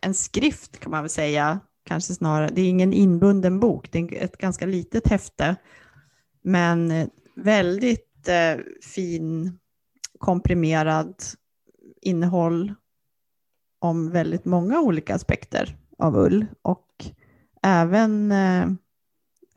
en 0.00 0.14
skrift 0.14 0.80
kan 0.80 0.90
man 0.90 1.02
väl 1.02 1.10
säga 1.10 1.60
kanske 1.84 2.14
snarare, 2.14 2.50
det 2.54 2.60
är 2.60 2.68
ingen 2.68 2.92
inbunden 2.92 3.60
bok, 3.60 3.92
det 3.92 3.98
är 3.98 4.24
ett 4.24 4.38
ganska 4.38 4.66
litet 4.66 5.08
häfte 5.08 5.56
Men 6.42 7.10
väldigt 7.36 8.28
eh, 8.28 8.62
fin 8.94 9.58
komprimerad 10.18 11.14
innehåll 12.00 12.74
om 13.78 14.10
väldigt 14.10 14.44
många 14.44 14.80
olika 14.80 15.14
aspekter 15.14 15.76
av 15.98 16.16
ull 16.16 16.46
och 16.62 16.86
även 17.62 18.32
eh, 18.32 18.66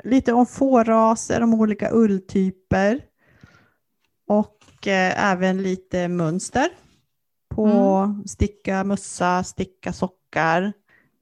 lite 0.03 0.33
om 0.33 0.45
fåraser, 0.45 1.41
om 1.43 1.53
olika 1.53 1.91
ulltyper 1.91 3.01
och 4.27 4.87
eh, 4.87 5.31
även 5.31 5.63
lite 5.63 6.07
mönster 6.07 6.69
på 7.55 7.67
Mm. 7.67 8.27
sticka 8.27 8.83
mössa, 8.83 9.43
sticka 9.43 9.93
sockar, 9.93 10.73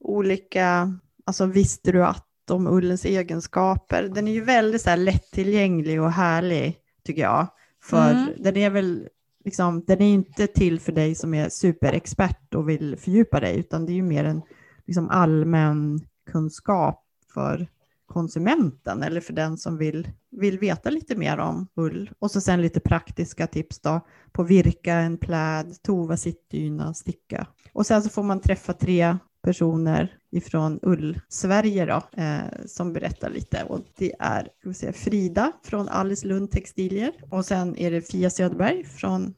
olika, 0.08 0.98
alltså 1.24 1.46
visste 1.46 1.92
du 1.92 2.04
att 2.04 2.22
om 2.50 2.66
ullens 2.66 3.04
egenskaper. 3.04 4.02
Den 4.02 4.28
är 4.28 4.32
ju 4.32 4.40
väldigt 4.40 4.82
så 4.82 4.90
här 4.90 4.96
lättillgänglig 4.96 6.02
och 6.02 6.12
härlig 6.12 6.76
tycker 7.04 7.22
jag. 7.22 7.46
För 7.82 8.10
Mm. 8.10 8.28
den 8.38 8.56
är 8.56 8.70
väl 8.70 9.08
liksom, 9.44 9.84
den 9.86 10.02
är 10.02 10.14
inte 10.14 10.46
till 10.46 10.80
för 10.80 10.92
dig 10.92 11.14
som 11.14 11.34
är 11.34 11.48
superexpert 11.48 12.54
och 12.54 12.68
vill 12.68 12.96
fördjupa 12.96 13.40
dig, 13.40 13.58
utan 13.58 13.86
det 13.86 13.92
är 13.92 13.94
ju 13.94 14.02
mer 14.02 14.24
en 14.24 14.42
liksom 14.86 15.08
allmän 15.10 16.00
kunskap 16.30 17.04
för 17.34 17.68
konsumenten 18.06 19.02
eller 19.02 19.20
för 19.20 19.32
den 19.32 19.58
som 19.58 19.76
vill, 19.78 20.08
vill 20.30 20.58
veta 20.58 20.90
lite 20.90 21.16
mer 21.16 21.38
om 21.38 21.66
ull. 21.74 22.10
Och 22.18 22.30
så 22.30 22.40
sen 22.40 22.62
lite 22.62 22.80
praktiska 22.80 23.46
tips 23.46 23.80
då 23.80 24.00
på 24.32 24.42
virka 24.42 24.94
en 24.94 25.18
pläd, 25.18 25.82
tova 25.82 26.16
sittdyna, 26.16 26.94
sticka. 26.94 27.46
Och 27.72 27.86
sen 27.86 28.02
så 28.02 28.08
får 28.08 28.22
man 28.22 28.40
träffa 28.40 28.72
tre 28.72 29.16
personer 29.46 30.18
ifrån 30.32 30.78
Ull-Sverige 30.82 31.86
då, 31.86 32.22
eh, 32.22 32.66
som 32.66 32.92
berättar 32.92 33.30
lite. 33.30 33.64
Och 33.64 33.80
det 33.98 34.12
är 34.18 34.42
ska 34.42 34.68
vi 34.68 34.74
säga, 34.74 34.92
Frida 34.92 35.52
från 35.64 35.88
Alice 35.88 36.26
Lund 36.26 36.50
Textilier 36.50 37.12
och 37.30 37.44
sen 37.44 37.76
är 37.76 37.90
det 37.90 38.02
Fia 38.02 38.30
Söderberg 38.30 38.84
från 38.84 39.34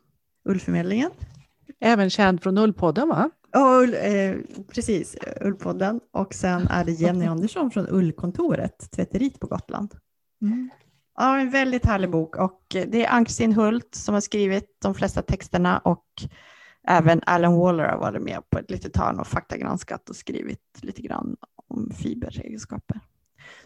Ullförmedlingen. 0.48 1.10
Även 1.80 2.10
känd 2.10 2.42
från 2.42 2.58
Ullpodden 2.58 3.08
va? 3.08 3.30
Ja, 3.52 3.82
Ull, 3.82 3.94
eh, 3.94 4.34
precis, 4.74 5.16
Ullpodden. 5.40 6.00
Och 6.12 6.34
sen 6.34 6.66
är 6.66 6.84
det 6.84 6.92
Jenny 6.92 7.26
Andersson 7.26 7.70
från 7.70 7.86
Ullkontoret, 7.88 8.90
tvätteriet 8.90 9.40
på 9.40 9.46
Gotland. 9.46 9.94
Ja, 11.16 11.38
en 11.38 11.50
väldigt 11.50 11.86
härlig 11.86 12.10
bok 12.10 12.36
och 12.36 12.62
det 12.70 13.04
är 13.04 13.10
Ann-Kristin 13.10 13.52
Hult 13.52 13.94
som 13.94 14.14
har 14.14 14.20
skrivit 14.20 14.78
de 14.82 14.94
flesta 14.94 15.22
texterna 15.22 15.78
och 15.78 16.06
även 16.88 17.20
Alan 17.26 17.54
Waller 17.58 17.84
har 17.84 17.98
varit 17.98 18.22
med 18.22 18.50
på 18.50 18.58
ett 18.58 18.70
litet 18.70 18.96
hörn 18.96 19.20
och 19.20 19.26
faktagranskat 19.26 20.10
och 20.10 20.16
skrivit 20.16 20.78
lite 20.82 21.02
grann 21.02 21.36
om 21.68 21.90
fiberegenskaper. 21.90 23.00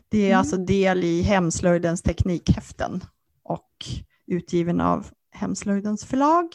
Det 0.09 0.19
är 0.19 0.27
Mm. 0.27 0.39
alltså 0.39 0.57
del 0.57 1.05
i 1.05 1.23
Hemslöjdens 1.23 2.03
teknikhäften 2.03 3.01
och 3.43 3.87
utgiven 4.27 4.81
av 4.81 5.07
Hemslöjdens 5.31 6.05
förlag. 6.05 6.47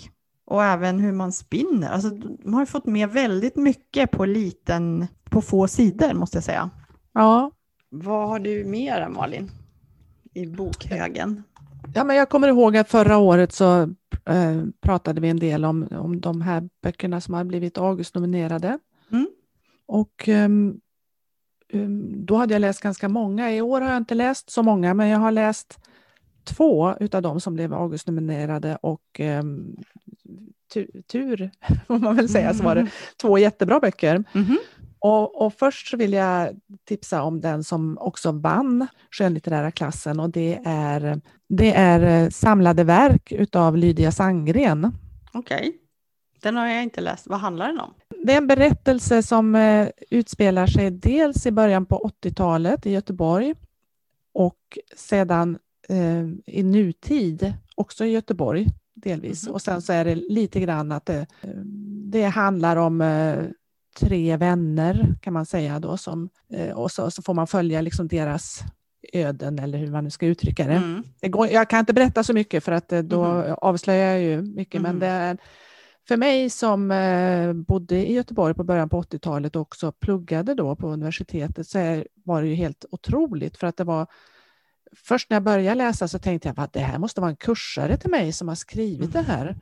Och 0.45 0.63
även 0.63 0.99
hur 0.99 1.11
man 1.11 1.31
spinner. 1.31 1.89
Alltså, 1.89 2.09
de 2.09 2.53
har 2.53 2.65
fått 2.65 2.85
med 2.85 3.09
väldigt 3.09 3.55
mycket 3.55 4.11
på 4.11 4.25
liten, 4.25 5.07
på 5.23 5.41
få 5.41 5.67
sidor 5.67 6.13
måste 6.13 6.37
jag 6.37 6.43
säga. 6.43 6.69
Ja. 7.13 7.51
Vad 7.89 8.27
har 8.29 8.39
du 8.39 8.65
mer 8.65 9.09
Malin? 9.09 9.51
I 10.33 10.45
bokhögen? 10.45 11.43
Ja, 11.93 12.03
men 12.03 12.15
jag 12.15 12.29
kommer 12.29 12.47
ihåg 12.47 12.77
att 12.77 12.89
förra 12.89 13.17
året 13.17 13.51
så 13.51 13.81
eh, 14.25 14.63
pratade 14.81 15.21
vi 15.21 15.29
en 15.29 15.39
del 15.39 15.65
om, 15.65 15.87
om 15.91 16.21
de 16.21 16.41
här 16.41 16.69
böckerna 16.81 17.21
som 17.21 17.33
har 17.33 17.43
blivit 17.43 17.77
Augustnominerade. 17.77 18.79
Mm. 19.11 19.27
Och 19.85 20.29
ehm, 20.29 20.79
då 22.15 22.35
hade 22.35 22.53
jag 22.53 22.59
läst 22.59 22.81
ganska 22.81 23.09
många. 23.09 23.53
I 23.53 23.61
år 23.61 23.81
har 23.81 23.89
jag 23.89 23.97
inte 23.97 24.15
läst 24.15 24.49
så 24.49 24.63
många, 24.63 24.93
men 24.93 25.07
jag 25.07 25.19
har 25.19 25.31
läst 25.31 25.79
två 26.43 26.95
utav 26.99 27.21
dem 27.21 27.41
som 27.41 27.53
blev 27.53 27.73
Augustnominerade 27.73 28.77
och 28.81 29.19
um, 29.19 29.77
tur, 30.73 31.01
tur, 31.07 31.51
får 31.87 31.99
man 31.99 32.15
väl 32.15 32.29
säga, 32.29 32.53
så 32.53 32.63
var 32.63 32.75
det 32.75 32.87
två 33.21 33.37
jättebra 33.37 33.79
böcker. 33.79 34.23
Mhm. 34.33 34.57
Och, 34.99 35.45
och 35.45 35.53
först 35.53 35.93
vill 35.93 36.13
jag 36.13 36.49
tipsa 36.85 37.21
om 37.21 37.41
den 37.41 37.63
som 37.63 37.97
också 37.97 38.31
vann 38.31 38.87
skönlitterära 39.11 39.71
klassen 39.71 40.19
och 40.19 40.29
det 40.29 40.59
är, 40.65 41.21
det 41.49 41.73
är 41.75 42.23
eh, 42.23 42.29
Samlade 42.29 42.83
verk 42.83 43.31
utav 43.31 43.77
Lydia 43.77 44.11
Sandgren. 44.11 44.91
Okej. 45.33 45.77
Den 46.41 46.57
har 46.57 46.67
jag 46.67 46.83
inte 46.83 47.01
läst. 47.01 47.27
Vad 47.27 47.39
handlar 47.39 47.67
den 47.67 47.79
om? 47.79 47.93
Det 48.23 48.33
är 48.33 48.37
en 48.37 48.47
berättelse 48.47 49.23
som 49.23 49.55
eh, 49.55 49.87
utspelar 50.09 50.67
sig 50.67 50.91
dels 50.91 51.45
i 51.45 51.51
början 51.51 51.85
på 51.85 52.11
80-talet 52.23 52.85
i 52.85 52.91
Göteborg 52.91 53.55
och 54.33 54.77
sedan 54.95 55.57
eh, 55.89 56.23
i 56.45 56.63
nutid 56.63 57.53
också 57.75 58.05
i 58.05 58.09
Göteborg 58.09 58.67
delvis. 58.93 59.45
Mhm. 59.45 59.53
Och 59.53 59.61
sen 59.61 59.81
så 59.81 59.93
är 59.93 60.05
det 60.05 60.15
lite 60.15 60.59
grann 60.59 60.91
att 60.91 61.05
det, 61.05 61.27
eh, 61.41 61.49
det 62.11 62.23
handlar 62.23 62.75
om 62.77 63.01
eh, 63.01 63.43
tre 63.99 64.37
vänner 64.37 65.15
kan 65.21 65.33
man 65.33 65.45
säga 65.45 65.79
då 65.79 65.97
som, 65.97 66.29
eh, 66.53 66.69
och 66.71 66.91
så, 66.91 67.11
så 67.11 67.21
får 67.21 67.33
man 67.33 67.47
följa 67.47 67.81
liksom 67.81 68.07
deras 68.07 68.59
öden 69.13 69.59
eller 69.59 69.77
hur 69.77 69.91
man 69.91 70.03
nu 70.03 70.09
ska 70.09 70.25
uttrycka 70.25 70.67
det. 70.67 70.73
Mm. 70.73 71.03
Det 71.21 71.27
går, 71.29 71.47
jag 71.47 71.69
kan 71.69 71.79
inte 71.79 71.93
berätta 71.93 72.23
så 72.23 72.33
mycket 72.33 72.63
för 72.63 72.71
att 72.71 72.91
eh, 72.91 72.99
då 72.99 73.23
Mhm. 73.25 73.55
avslöjar 73.61 74.13
jag 74.13 74.21
ju 74.21 74.41
mycket, 74.41 74.81
Mhm. 74.81 74.83
men 74.83 74.99
det 74.99 75.07
är 75.07 75.37
för 76.07 76.17
mig 76.17 76.49
som 76.49 76.91
eh, 76.91 77.53
bodde 77.53 78.09
i 78.09 78.13
Göteborg 78.13 78.53
på 78.53 78.63
början 78.63 78.89
på 78.89 78.97
80-talet 78.97 79.55
och 79.55 79.61
också 79.61 79.91
pluggade 79.91 80.53
då 80.53 80.75
på 80.75 80.87
universitetet 80.89 81.67
så 81.67 82.03
var 82.25 82.41
det 82.41 82.47
ju 82.47 82.55
helt 82.55 82.85
otroligt 82.91 83.57
för 83.57 83.67
att 83.67 83.77
det 83.77 83.83
var 83.83 84.07
Först 84.95 85.29
när 85.29 85.35
jag 85.35 85.43
började 85.43 85.75
läsa 85.75 86.07
så 86.07 86.19
tänkte 86.19 86.47
jag 86.47 86.59
att 86.59 86.73
det 86.73 86.79
här 86.79 86.97
måste 86.99 87.21
vara 87.21 87.29
en 87.31 87.35
kursare 87.37 87.97
till 87.97 88.09
mig 88.09 88.33
som 88.33 88.47
har 88.47 88.55
skrivit 88.55 89.13
det 89.13 89.21
här. 89.21 89.55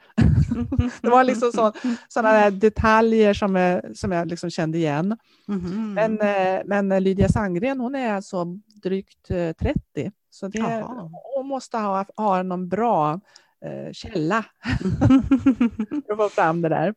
Det 1.02 1.10
var 1.10 1.24
liksom 1.24 1.52
så, 1.52 1.74
sådana 2.08 2.50
detaljer 2.50 3.34
som 3.34 3.82
som 3.96 4.12
jag 4.12 4.28
liksom 4.28 4.50
kände 4.50 4.78
igen. 4.78 5.18
Mhm. 5.48 5.94
Men, 5.94 6.22
eh, 6.22 6.62
men 6.66 7.04
Lydia 7.04 7.30
Sandgren 7.30 7.80
hon 7.80 7.96
är 7.96 8.14
alltså 8.14 8.46
drygt 8.84 9.32
eh, 9.32 9.52
30 9.52 10.12
så 10.30 10.48
det, 10.48 10.58
Jaha. 10.60 11.10
hon 11.36 11.48
måste 11.48 11.78
ha, 11.78 12.06
ha 12.18 12.44
någon 12.44 12.68
bra 12.70 13.20
eh, 13.66 13.92
källa 13.94 14.46
för 16.06 16.12
att 16.12 16.18
få 16.18 16.30
fram 16.30 16.62
det 16.62 16.70
där. 16.70 16.94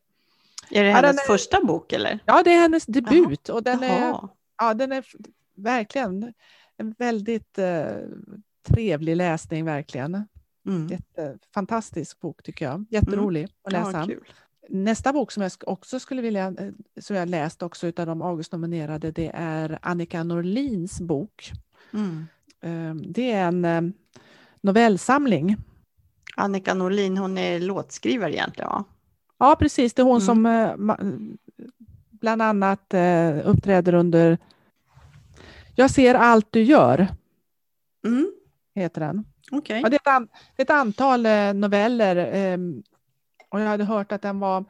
är 0.71 0.83
det 0.83 0.89
Ja, 0.89 0.95
hennes 0.95 1.15
den 1.15 1.23
är- 1.23 1.27
första 1.27 1.63
bok 1.65 1.93
eller? 1.93 2.19
Ja, 2.25 2.41
det 2.43 2.53
är 2.53 2.59
hennes 2.61 2.85
debut 2.85 3.49
och 3.49 3.63
den 3.63 3.83
är, 3.83 3.99
Jaha. 3.99 4.29
ja, 4.57 4.73
den 4.73 4.91
är 4.91 5.05
verkligen 5.55 6.33
en 6.79 6.95
väldigt 6.97 7.57
eh, 7.57 7.85
trevlig 8.67 9.15
läsning 9.15 9.65
verkligen. 9.65 10.27
Mm. 10.67 10.87
Jätte, 10.87 11.37
fantastisk 11.53 12.19
bok 12.19 12.43
tycker 12.43 12.65
jag. 12.65 12.85
Jätterolig 12.89 13.47
att 13.63 13.71
läsa. 13.71 13.91
Ja, 13.99 14.05
kul. 14.05 14.23
Nästa 14.69 15.13
bok 15.13 15.31
som 15.31 15.43
jag 15.43 15.51
också 15.65 15.99
skulle 15.99 16.21
vilja, 16.21 16.47
eh, 16.47 16.71
som 17.01 17.15
jag 17.15 17.29
läst 17.29 17.61
också 17.63 17.87
utav 17.87 18.05
de 18.05 18.21
Augustnominerade, 18.21 19.11
det 19.11 19.31
är 19.33 19.79
Annika 19.81 20.23
Norlins 20.23 21.01
bok. 21.01 21.51
Mm. 21.93 22.27
Eh, 22.61 22.95
Det 23.07 23.31
är 23.31 23.47
en 23.47 23.65
eh, 23.65 23.81
novellsamling. 24.61 25.57
Annika 26.35 26.73
Norlin, 26.73 27.17
hon 27.17 27.37
är 27.37 27.59
låtskrivare 27.59 28.33
egentligen 28.33 28.69
va? 28.69 28.83
Ja, 29.37 29.55
precis. 29.59 29.93
Det 29.93 30.01
är 30.01 30.03
hon 30.03 30.21
Mm. 30.21 30.25
som 30.25 30.45
eh, 30.45 30.95
bland 32.11 32.41
annat 32.41 32.93
uppträder 33.43 33.93
under 33.93 34.37
Jag 35.79 35.91
ser 35.91 36.15
allt 36.15 36.47
du 36.51 36.63
gör, 36.63 37.07
Mm. 38.05 38.31
heter 38.75 39.01
den. 39.01 39.25
Okej. 39.51 39.81
Ja, 39.83 39.89
det, 39.89 39.95
är 39.95 39.99
ett 39.99 40.07
an, 40.07 40.27
det 40.55 40.61
är 40.61 40.63
ett 40.63 40.69
antal 40.69 41.25
eh, 41.25 41.53
noveller 41.53 42.15
ehm, 42.15 42.83
och 43.49 43.61
jag 43.61 43.65
hade 43.67 43.83
hört 43.83 44.11
att 44.11 44.21
den 44.21 44.39
var, 44.39 44.65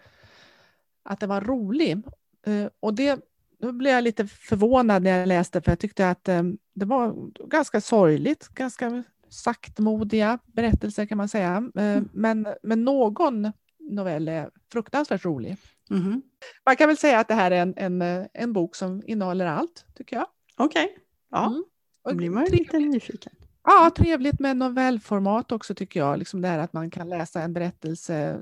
att 1.03 1.19
den 1.19 1.29
var 1.29 1.41
rolig. 1.41 1.97
Eh, 2.45 2.69
och 2.79 2.93
det, 2.93 3.19
då 3.59 3.71
blev 3.71 3.93
jag 3.93 4.03
lite 4.03 4.27
förvånad 4.27 5.03
när 5.03 5.19
jag 5.19 5.27
läste 5.27 5.61
för 5.61 5.71
jag 5.71 5.79
tyckte 5.79 6.09
att 6.09 6.27
eh, 6.27 6.43
det 6.73 6.85
var 6.85 7.15
ganska 7.47 7.81
sorgligt, 7.81 8.47
ganska 8.47 9.03
saktmodiga 9.29 10.39
berättelser 10.45 11.05
kan 11.05 11.17
man 11.17 11.29
säga. 11.29 11.71
Eh, 11.75 12.01
men, 12.13 12.47
men 12.63 12.83
någon 12.83 13.51
novell 13.79 14.27
är 14.27 14.49
fruktansvärt 14.71 15.25
rolig. 15.25 15.57
Mhm. 15.89 16.21
Man 16.65 16.75
kan 16.75 16.87
väl 16.87 16.97
säga 16.97 17.19
att 17.19 17.27
det 17.27 17.33
här 17.33 17.51
är 17.51 17.61
en, 17.61 17.73
en, 17.77 18.01
eh, 18.01 18.25
en 18.33 18.53
bok 18.53 18.75
som 18.75 19.03
innehåller 19.05 19.45
allt, 19.45 19.85
tycker 19.95 20.15
jag. 20.15 20.27
Okej. 20.59 20.97
Ja, 21.31 21.45
Mm. 21.47 21.63
då 22.09 22.15
blir 22.15 22.29
man 22.29 22.43
ju 22.43 22.49
trevligt. 22.49 22.73
lite 22.73 22.79
nyfiken. 22.85 23.33
Ja, 23.63 23.91
trevligt 23.97 24.39
med 24.39 24.57
novellformat 24.57 25.51
också 25.51 25.75
tycker 25.75 25.99
jag. 25.99 26.19
Liksom 26.19 26.41
det 26.41 26.47
här 26.47 26.59
att 26.59 26.73
man 26.73 26.91
kan 26.91 27.09
läsa 27.09 27.41
en 27.41 27.53
berättelse 27.53 28.39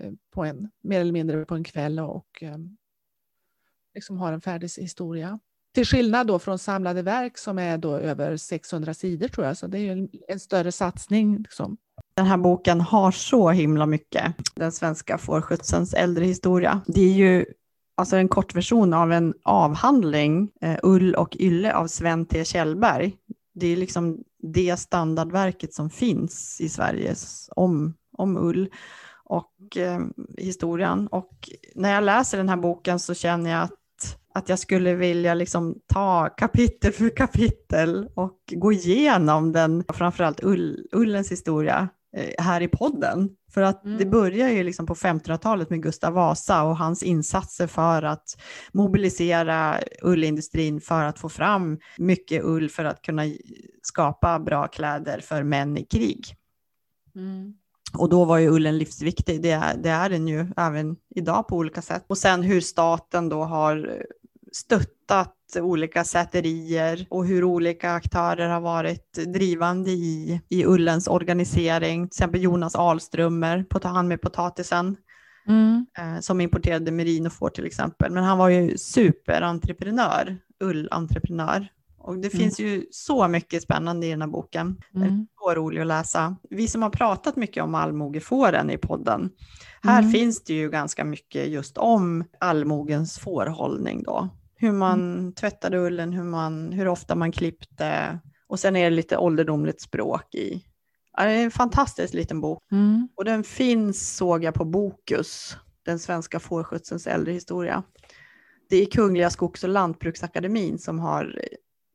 eh, 0.00 0.12
på 0.30 0.44
en, 0.44 0.70
mer 0.82 1.00
eller 1.00 1.12
mindre 1.12 1.44
på 1.44 1.54
en 1.54 1.64
kväll 1.64 1.98
och 2.00 2.42
eh, 2.42 2.56
liksom 3.94 4.16
har 4.18 4.32
en 4.32 4.40
färdig 4.40 4.68
historia. 4.78 5.38
Till 5.74 5.86
skillnad 5.86 6.26
då 6.26 6.38
från 6.38 6.58
samlade 6.58 7.02
verk 7.02 7.38
som 7.38 7.58
är 7.58 7.78
då 7.78 7.96
över 7.96 8.36
600 8.36 8.94
sidor 8.94 9.28
tror 9.28 9.46
jag, 9.46 9.56
så 9.56 9.66
det 9.66 9.78
är 9.78 9.82
ju 9.82 9.90
en, 9.92 10.08
en 10.28 10.40
större 10.40 10.72
satsning. 10.72 11.38
Liksom. 11.38 11.76
Den 12.14 12.26
här 12.26 12.36
boken 12.36 12.80
har 12.80 13.10
så 13.10 13.50
himla 13.50 13.86
mycket. 13.86 14.34
Den 14.54 14.72
svenska 14.72 15.18
fårskötselns 15.18 15.94
äldre 15.94 16.24
historia. 16.24 16.80
Det 16.86 17.00
är 17.00 17.12
ju 17.12 17.44
alltså 17.94 18.16
en 18.16 18.28
kortversion 18.28 18.94
av 18.94 19.12
en 19.12 19.34
avhandling, 19.42 20.50
eh, 20.60 20.78
Ull 20.82 21.14
och 21.14 21.36
Ylle 21.40 21.74
av 21.74 21.86
Sven 21.86 22.26
T. 22.26 22.44
Kjellberg. 22.44 23.16
Det 23.54 23.66
är 23.66 23.76
liksom 23.76 24.18
det 24.42 24.76
standardverket 24.76 25.74
som 25.74 25.90
finns 25.90 26.60
i 26.60 26.68
Sverige 26.68 27.14
om, 27.56 27.94
om 28.18 28.36
ull 28.36 28.68
och 29.24 29.76
eh, 29.76 30.00
historien. 30.38 31.06
Och 31.06 31.50
när 31.74 31.94
jag 31.94 32.04
läser 32.04 32.38
den 32.38 32.48
här 32.48 32.56
boken 32.56 32.98
så 32.98 33.14
känner 33.14 33.50
jag 33.50 33.62
att, 33.62 34.18
att 34.34 34.48
jag 34.48 34.58
skulle 34.58 34.94
vilja 34.94 35.34
liksom 35.34 35.78
ta 35.86 36.28
kapitel 36.28 36.92
för 36.92 37.16
kapitel 37.16 38.08
och 38.14 38.38
gå 38.52 38.72
igenom 38.72 39.52
den, 39.52 39.84
framförallt 39.88 40.44
ull, 40.44 40.86
ullens 40.92 41.32
historia 41.32 41.88
här 42.38 42.60
i 42.60 42.68
podden. 42.68 43.30
För 43.50 43.62
att 43.62 43.84
mm. 43.84 43.98
det 43.98 44.06
börjar 44.06 44.48
ju 44.48 44.62
liksom 44.62 44.86
på 44.86 44.94
1500-talet 44.94 45.70
med 45.70 45.82
Gustav 45.82 46.12
Vasa 46.12 46.62
och 46.62 46.76
hans 46.76 47.02
insatser 47.02 47.66
för 47.66 48.02
att 48.02 48.38
mobilisera 48.72 49.80
ullindustrin 50.02 50.80
för 50.80 51.04
att 51.04 51.18
få 51.18 51.28
fram 51.28 51.78
mycket 51.98 52.44
ull 52.44 52.70
för 52.70 52.84
att 52.84 53.02
kunna 53.02 53.22
skapa 53.82 54.38
bra 54.38 54.68
kläder 54.68 55.20
för 55.20 55.42
män 55.42 55.76
i 55.76 55.84
krig. 55.84 56.36
Mm. 57.14 57.54
Och 57.98 58.08
då 58.08 58.24
var 58.24 58.38
ju 58.38 58.48
ullen 58.48 58.78
livsviktig, 58.78 59.42
det 59.42 59.50
är, 59.50 59.76
det 59.76 59.90
är 59.90 60.10
den 60.10 60.28
ju 60.28 60.46
även 60.56 60.96
idag 61.14 61.48
på 61.48 61.56
olika 61.56 61.82
sätt. 61.82 62.04
Och 62.06 62.18
sen 62.18 62.42
hur 62.42 62.60
staten 62.60 63.28
då 63.28 63.44
har 63.44 64.04
stöttat 64.52 65.36
olika 65.56 66.04
säterier 66.04 67.06
och 67.10 67.26
hur 67.26 67.44
olika 67.44 67.92
aktörer 67.92 68.48
har 68.48 68.60
varit 68.60 69.12
drivande 69.12 69.90
i, 69.90 70.40
i 70.48 70.64
ullens 70.64 71.08
organisering. 71.08 72.08
Till 72.08 72.16
exempel 72.16 72.42
Jonas 72.42 72.74
Alströmer, 72.74 73.64
på 73.64 73.88
han 73.88 74.08
med 74.08 74.20
potatisen, 74.20 74.96
mm. 75.48 75.86
eh, 75.98 76.20
som 76.20 76.40
importerade 76.40 76.90
merinofår 76.90 77.48
till 77.48 77.66
exempel. 77.66 78.12
Men 78.12 78.24
han 78.24 78.38
var 78.38 78.48
ju 78.48 78.78
superentreprenör, 78.78 80.38
ullentreprenör. 80.60 81.68
Och 81.98 82.18
det 82.18 82.34
mm. 82.34 82.40
finns 82.40 82.60
ju 82.60 82.86
så 82.90 83.28
mycket 83.28 83.62
spännande 83.62 84.06
i 84.06 84.10
den 84.10 84.22
här 84.22 84.28
boken. 84.28 84.66
Mm. 84.66 85.08
Den 85.08 85.20
är 85.20 85.26
så 85.38 85.54
rolig 85.54 85.80
att 85.80 85.86
läsa. 85.86 86.36
Vi 86.50 86.68
som 86.68 86.82
har 86.82 86.90
pratat 86.90 87.36
mycket 87.36 87.64
om 87.64 87.74
allmogefåren 87.74 88.70
i 88.70 88.78
podden, 88.78 89.30
här 89.82 89.98
mm. 89.98 90.12
finns 90.12 90.44
det 90.44 90.54
ju 90.54 90.70
ganska 90.70 91.04
mycket 91.04 91.48
just 91.48 91.78
om 91.78 92.24
allmogens 92.38 93.18
fårhållning 93.18 94.02
då. 94.02 94.28
Hur 94.62 94.72
man 94.72 95.18
mm. 95.18 95.32
tvättade 95.32 95.78
ullen, 95.78 96.12
hur, 96.12 96.24
man, 96.24 96.72
hur 96.72 96.88
ofta 96.88 97.14
man 97.14 97.32
klippte 97.32 98.18
och 98.46 98.60
sen 98.60 98.76
är 98.76 98.90
det 98.90 98.96
lite 98.96 99.16
ålderdomligt 99.16 99.80
språk 99.80 100.34
i. 100.34 100.64
Ja, 101.16 101.24
det 101.24 101.30
är 101.30 101.44
en 101.44 101.50
fantastisk 101.50 102.14
liten 102.14 102.40
bok. 102.40 102.62
Mm. 102.72 103.08
Och 103.16 103.24
den 103.24 103.44
finns, 103.44 104.16
såg 104.16 104.44
jag 104.44 104.54
på 104.54 104.64
Bokus, 104.64 105.56
den 105.84 105.98
svenska 105.98 106.40
fårskötselns 106.40 107.06
äldre 107.06 107.32
historia. 107.32 107.82
Det 108.70 108.76
är 108.76 108.86
Kungliga 108.86 109.30
Skogs 109.30 109.64
och 109.64 109.70
Lantbruksakademin 109.70 110.78
som 110.78 110.98
har 110.98 111.40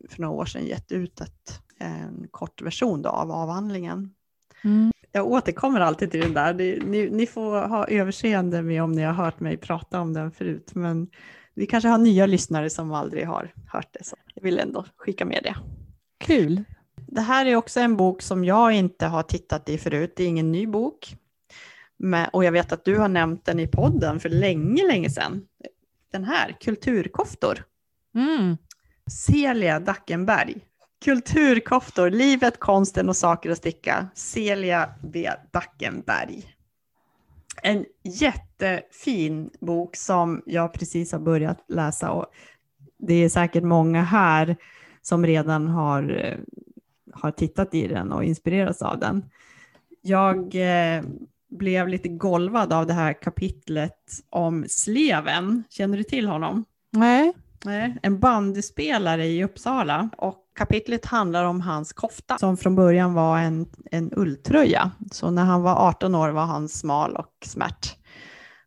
för 0.10 0.22
några 0.22 0.34
år 0.34 0.46
sedan 0.46 0.66
gett 0.66 0.92
ut 0.92 1.22
ett, 1.22 1.62
en 1.80 2.28
kort 2.32 2.62
version 2.62 3.02
då 3.02 3.10
av 3.10 3.32
avhandlingen. 3.32 4.14
Mm. 4.64 4.92
Jag 5.12 5.28
återkommer 5.28 5.80
alltid 5.80 6.12
till 6.12 6.22
den 6.22 6.34
där. 6.34 6.54
Ni, 6.54 7.10
ni, 7.12 7.26
får 7.26 7.68
ha 7.68 7.88
överseende 7.88 8.62
med 8.62 8.84
om 8.84 8.92
ni 8.92 9.04
har 9.04 9.14
hört 9.14 9.40
mig 9.40 9.58
prata 9.58 10.02
om 10.02 10.14
den 10.14 10.32
förut, 10.32 10.76
men 10.76 11.10
vi 11.58 11.66
kanske 11.66 11.88
har 11.88 11.98
nya 11.98 12.26
lyssnare 12.26 12.70
som 12.70 12.92
aldrig 12.92 13.28
har 13.28 13.54
hört 13.68 13.88
det, 13.92 14.04
så 14.04 14.16
jag 14.34 14.44
vill 14.44 14.60
ändå 14.60 14.86
skicka 14.98 15.26
med 15.26 15.44
det. 15.44 15.56
Kul. 16.20 16.64
Det 16.96 17.22
här 17.22 17.46
är 17.46 17.56
också 17.56 17.80
en 17.80 17.98
bok 17.98 18.22
som 18.22 18.46
jag 18.46 18.74
inte 18.74 19.06
har 19.06 19.24
tittat 19.24 19.70
i 19.70 19.78
förut. 19.78 20.14
Det 20.16 20.24
är 20.24 20.28
ingen 20.28 20.52
ny 20.52 20.68
bok. 20.68 21.16
Men, 21.98 22.30
och 22.34 22.44
jag 22.44 22.52
vet 22.52 22.72
att 22.72 22.86
du 22.86 22.98
har 22.98 23.08
nämnt 23.08 23.46
den 23.46 23.60
i 23.60 23.68
podden 23.68 24.20
för 24.20 24.30
länge, 24.30 24.88
länge 24.88 25.10
sedan. 25.10 25.48
Den 26.12 26.24
här, 26.24 26.58
Kulturkoftor. 26.62 27.64
Mm. 28.16 28.58
Celia 29.12 29.80
Dackenberg. 29.80 30.56
Kulturkoftor, 31.06 32.10
livet, 32.10 32.60
konsten 32.60 33.10
och 33.10 33.18
saker 33.18 33.50
att 33.50 33.58
sticka. 33.58 34.08
Celia 34.14 34.90
B. 35.04 35.30
Dackenberg. 35.52 36.57
En 37.64 37.86
jättefin 38.04 39.50
bok 39.60 39.96
som 39.96 40.42
jag 40.46 40.74
precis 40.74 41.12
har 41.12 41.20
börjat 41.20 41.64
läsa 41.68 42.12
och 42.12 42.26
det 42.98 43.14
är 43.14 43.30
säkert 43.30 43.64
många 43.64 44.04
här 44.04 44.56
som 45.02 45.26
redan 45.26 45.68
har, 45.68 46.26
eh, 46.26 46.38
har 47.14 47.32
tittat 47.32 47.74
i 47.74 47.88
den 47.88 48.12
och 48.12 48.24
inspirerats 48.24 48.82
av 48.82 49.00
den. 49.00 49.26
Jag 50.02 50.56
eh, 50.56 51.04
blev 51.50 51.88
lite 51.88 52.10
golvad 52.10 52.74
av 52.74 52.88
det 52.88 52.94
här 52.94 53.14
kapitlet 53.14 54.00
om 54.30 54.66
Sleven. 54.68 55.64
Känner 55.70 55.98
du 55.98 56.04
till 56.04 56.28
honom? 56.28 56.66
Nej. 56.92 57.34
Nej, 57.66 57.98
En 58.02 58.20
bandyspelare 58.20 59.26
i 59.26 59.44
Uppsala 59.44 60.10
och 60.18 60.44
kapitlet 60.56 61.06
handlar 61.06 61.44
om 61.44 61.62
hans 61.62 61.94
kofta 61.94 62.38
som 62.38 62.58
från 62.58 62.76
början 62.76 63.14
var 63.14 63.38
en, 63.38 63.66
en 63.92 64.14
ulltröja. 64.16 64.92
Så 65.12 65.32
när 65.32 65.44
han 65.44 65.62
var 65.62 65.76
18 65.88 66.16
år 66.16 66.30
var 66.30 66.46
han 66.46 66.70
smal 66.70 67.16
och 67.16 67.34
smärt 67.46 67.96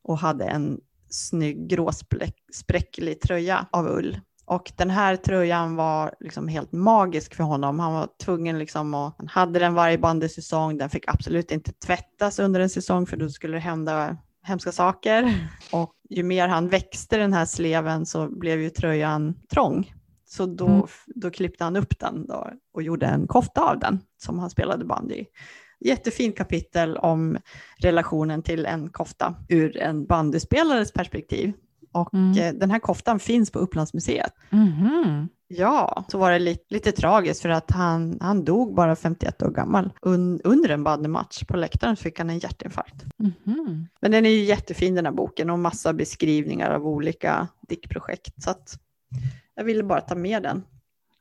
och 0.03 0.19
hade 0.19 0.45
en 0.45 0.81
snygg 1.11 1.69
gråspräcklig 1.69 3.21
tröja 3.21 3.67
av 3.71 3.87
ull. 3.87 4.21
Och 4.45 4.73
den 4.77 4.91
här 4.91 5.17
tröjan 5.17 5.77
var 5.77 6.15
liksom 6.21 6.49
helt 6.49 6.73
magisk 6.73 7.35
för 7.35 7.45
honom. 7.45 7.81
Han 7.81 7.93
var 7.93 8.09
tvungen 8.25 8.59
liksom 8.59 8.95
att, 8.95 9.15
han 9.19 9.29
hade 9.29 9.59
den 9.59 9.75
varje 9.75 9.99
bandysäsong. 9.99 10.79
Den 10.79 10.91
fick 10.91 11.05
absolut 11.09 11.51
inte 11.51 11.73
tvättas 11.73 12.39
under 12.39 12.61
en 12.61 12.71
säsong 12.71 13.07
för 13.07 13.17
då 13.17 13.29
skulle 13.29 13.57
det 13.57 13.61
hända 13.61 14.17
hemska 14.43 14.73
saker. 14.73 15.49
Och 15.73 15.95
ju 16.11 16.23
mer 16.23 16.49
han 16.49 16.69
växte 16.69 17.17
den 17.17 17.33
här 17.33 17.45
sleven 17.45 18.07
så 18.07 18.29
blev 18.29 18.61
ju 18.61 18.71
tröjan 18.71 19.35
trång. 19.53 19.95
Så 20.27 20.47
då, 20.47 20.67
mm. 20.67 20.87
då 21.07 21.31
klippte 21.31 21.65
han 21.65 21.77
upp 21.77 21.99
den 21.99 22.27
då 22.27 22.51
och 22.75 22.83
gjorde 22.83 23.07
en 23.07 23.27
kofta 23.27 23.61
av 23.71 23.79
den 23.79 24.01
som 24.17 24.39
han 24.39 24.51
spelade 24.51 24.85
band 24.85 25.13
i. 25.13 25.27
Jättefint 25.81 26.37
kapitel 26.37 26.97
om 26.97 27.39
relationen 27.79 28.43
till 28.43 28.67
en 28.67 28.91
kofta 28.91 29.35
ur 29.49 29.77
en 29.77 30.07
bandyspelares 30.07 30.93
perspektiv. 30.93 31.53
Och 31.93 32.15
mm. 32.15 32.39
Eh, 32.39 32.61
den 32.61 32.71
här 32.71 32.79
koftan 32.79 33.19
finns 33.19 33.51
på 33.51 33.59
Upplandsmuseet. 33.59 34.33
Mm. 34.51 35.29
Ja, 35.53 36.05
så 36.09 36.19
var 36.19 36.33
det 36.33 36.39
lite, 36.39 36.65
lite 36.69 36.93
tragiskt 36.93 37.43
för 37.43 37.49
att 37.49 37.71
han, 37.71 38.19
han 38.21 38.45
dog 38.45 38.75
bara 38.75 38.97
51 38.97 39.43
år 39.43 39.51
gammal. 39.51 39.93
Un, 40.03 40.41
under 40.45 40.69
en 40.69 40.85
bandymatch 40.85 41.45
på 41.45 41.57
läktaren 41.57 41.97
fick 41.97 42.19
han 42.19 42.31
en 42.31 42.39
hjärtinfarkt. 42.39 43.05
Mm. 43.47 43.87
Men 44.01 44.11
den 44.11 44.27
är 44.27 44.31
ju 44.31 44.45
jättefin 44.45 44.95
den 44.95 45.07
här 45.07 45.13
boken 45.13 45.51
och 45.51 45.59
massa 45.59 45.93
beskrivningar 45.93 46.71
av 46.71 46.87
olika 46.87 47.49
dickprojekt. 47.69 48.43
Så 48.43 48.51
att 48.51 48.79
jag 49.55 49.65
ville 49.65 49.83
bara 49.83 50.01
ta 50.01 50.15
med 50.15 50.43
den. 50.43 50.63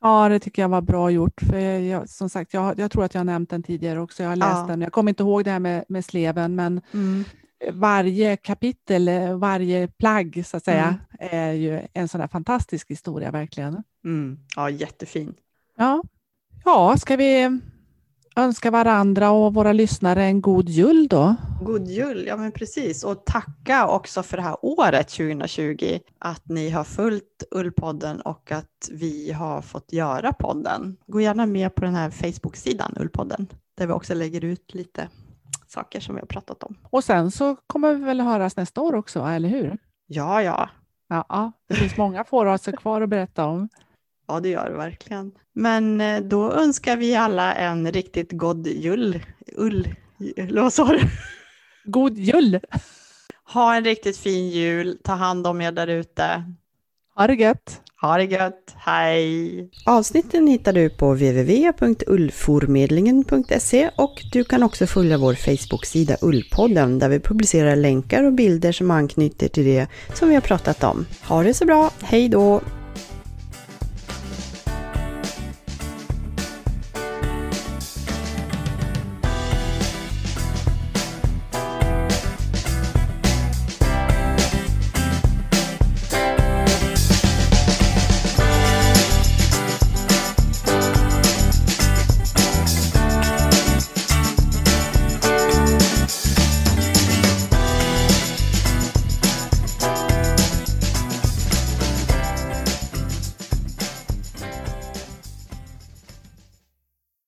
Ja, 0.01 0.29
det 0.29 0.39
tycker 0.39 0.61
jag 0.61 0.69
var 0.69 0.81
bra 0.81 1.09
gjort. 1.11 1.41
För 1.41 1.57
jag, 1.79 2.09
som 2.09 2.29
sagt, 2.29 2.53
jag, 2.53 2.79
jag 2.79 2.91
tror 2.91 3.03
att 3.03 3.13
jag 3.13 3.19
har 3.19 3.25
nämnt 3.25 3.49
den 3.49 3.63
tidigare 3.63 4.01
också. 4.01 4.23
Jag 4.23 4.29
har 4.29 4.35
läst 4.35 4.59
ja. 4.59 4.65
den. 4.67 4.81
Jag 4.81 4.91
kommer 4.91 5.09
inte 5.09 5.23
ihåg 5.23 5.43
det 5.43 5.51
här 5.51 5.59
med, 5.59 5.85
med 5.87 6.05
sleven, 6.05 6.55
men 6.55 6.81
mm 6.93 7.25
varje 7.71 8.37
kapitel, 8.37 9.09
varje 9.37 9.87
plagg 9.87 10.43
så 10.45 10.57
att 10.57 10.63
säga, 10.63 10.99
mm. 11.19 11.29
är 11.31 11.51
ju 11.51 11.81
en 11.93 12.07
sån 12.07 12.21
här 12.21 12.27
fantastisk 12.27 12.91
historia 12.91 13.31
verkligen. 13.31 13.83
Mm. 14.05 14.39
Ja, 14.55 14.69
jättefin. 14.69 15.33
Ja. 15.77 16.03
ja, 16.65 16.97
ska 16.97 17.15
vi 17.15 17.59
önska 18.35 18.71
varandra 18.71 19.31
och 19.31 19.53
våra 19.53 19.73
lyssnare 19.73 20.23
en 20.23 20.41
god 20.41 20.69
jul 20.69 21.07
då? 21.07 21.35
God 21.61 21.87
jul, 21.87 22.25
ja 22.27 22.37
men 22.37 22.51
precis. 22.51 23.03
Och 23.03 23.25
tacka 23.25 23.87
också 23.87 24.23
för 24.23 24.37
det 24.37 24.43
här 24.43 24.57
året 24.61 25.09
2020, 25.09 25.99
att 26.19 26.49
ni 26.49 26.69
har 26.69 26.83
följt 26.83 27.43
Ullpodden 27.51 28.21
och 28.21 28.51
att 28.51 28.89
vi 28.91 29.31
har 29.31 29.61
fått 29.61 29.93
göra 29.93 30.33
podden. 30.33 30.97
Gå 31.07 31.21
gärna 31.21 31.45
med 31.45 31.75
på 31.75 31.85
den 31.85 31.95
här 31.95 32.09
Facebook-sidan 32.09 32.95
Ullpodden, 32.99 33.47
där 33.75 33.87
vi 33.87 33.93
också 33.93 34.13
lägger 34.13 34.45
ut 34.45 34.73
lite 34.73 35.09
saker 35.67 35.99
som 35.99 36.15
vi 36.15 36.21
har 36.21 36.27
pratat 36.27 36.63
om. 36.63 36.75
Och 36.89 37.03
sen 37.03 37.31
så 37.31 37.55
kommer 37.55 37.93
vi 37.93 38.03
väl 38.03 38.21
höras 38.21 38.55
nästa 38.55 38.81
år 38.81 38.95
också, 38.95 39.23
eller 39.23 39.49
hur? 39.49 39.77
Ja, 40.07 40.41
ja. 40.41 40.69
Ja, 41.07 41.51
det 41.67 41.75
finns 41.75 41.97
många 41.97 42.23
fåraser 42.23 42.71
kvar 42.71 43.01
att 43.01 43.09
berätta 43.09 43.45
om. 43.45 43.69
Ja, 44.29 44.39
det 44.39 44.49
gör 44.49 44.69
det 44.69 44.77
verkligen. 44.77 45.31
Men 45.53 46.01
eh, 46.01 46.21
då 46.21 46.53
önskar 46.53 46.97
vi 46.97 47.15
alla 47.15 47.53
en 47.53 47.91
riktigt 47.91 48.31
god 48.31 48.67
jul. 48.67 49.19
Ull, 49.55 49.95
vad 50.51 50.73
sa 50.73 50.85
du? 50.85 50.99
God 51.83 52.17
jul! 52.17 52.59
Ha 53.53 53.75
en 53.75 53.83
riktigt 53.83 54.17
fin 54.17 54.49
jul. 54.49 54.97
Ta 55.03 55.13
hand 55.13 55.47
om 55.47 55.61
er 55.61 55.71
där 55.71 55.87
ute. 55.87 56.43
Ha 57.15 57.27
det 57.27 57.35
gött! 57.35 57.81
Ha 58.01 58.17
det 58.17 58.23
gött, 58.23 58.75
hej! 58.75 59.69
Avsnitten 59.85 60.47
hittar 60.47 60.73
du 60.73 60.89
på 60.89 61.13
www.ullformedlingen.se 61.13 63.89
och 63.95 64.21
du 64.31 64.43
kan 64.43 64.63
också 64.63 64.87
följa 64.87 65.17
vår 65.17 65.33
Facebook-sida 65.33 66.17
Ullpodden 66.21 66.99
där 66.99 67.09
vi 67.09 67.19
publicerar 67.19 67.75
länkar 67.75 68.23
och 68.23 68.33
bilder 68.33 68.71
som 68.71 68.91
anknyter 68.91 69.47
till 69.47 69.65
det 69.65 69.87
som 70.13 70.29
vi 70.29 70.35
har 70.35 70.41
pratat 70.41 70.83
om. 70.83 71.05
Ha 71.27 71.43
det 71.43 71.53
så 71.53 71.65
bra, 71.65 71.91
hej 72.01 72.29
då! 72.29 72.61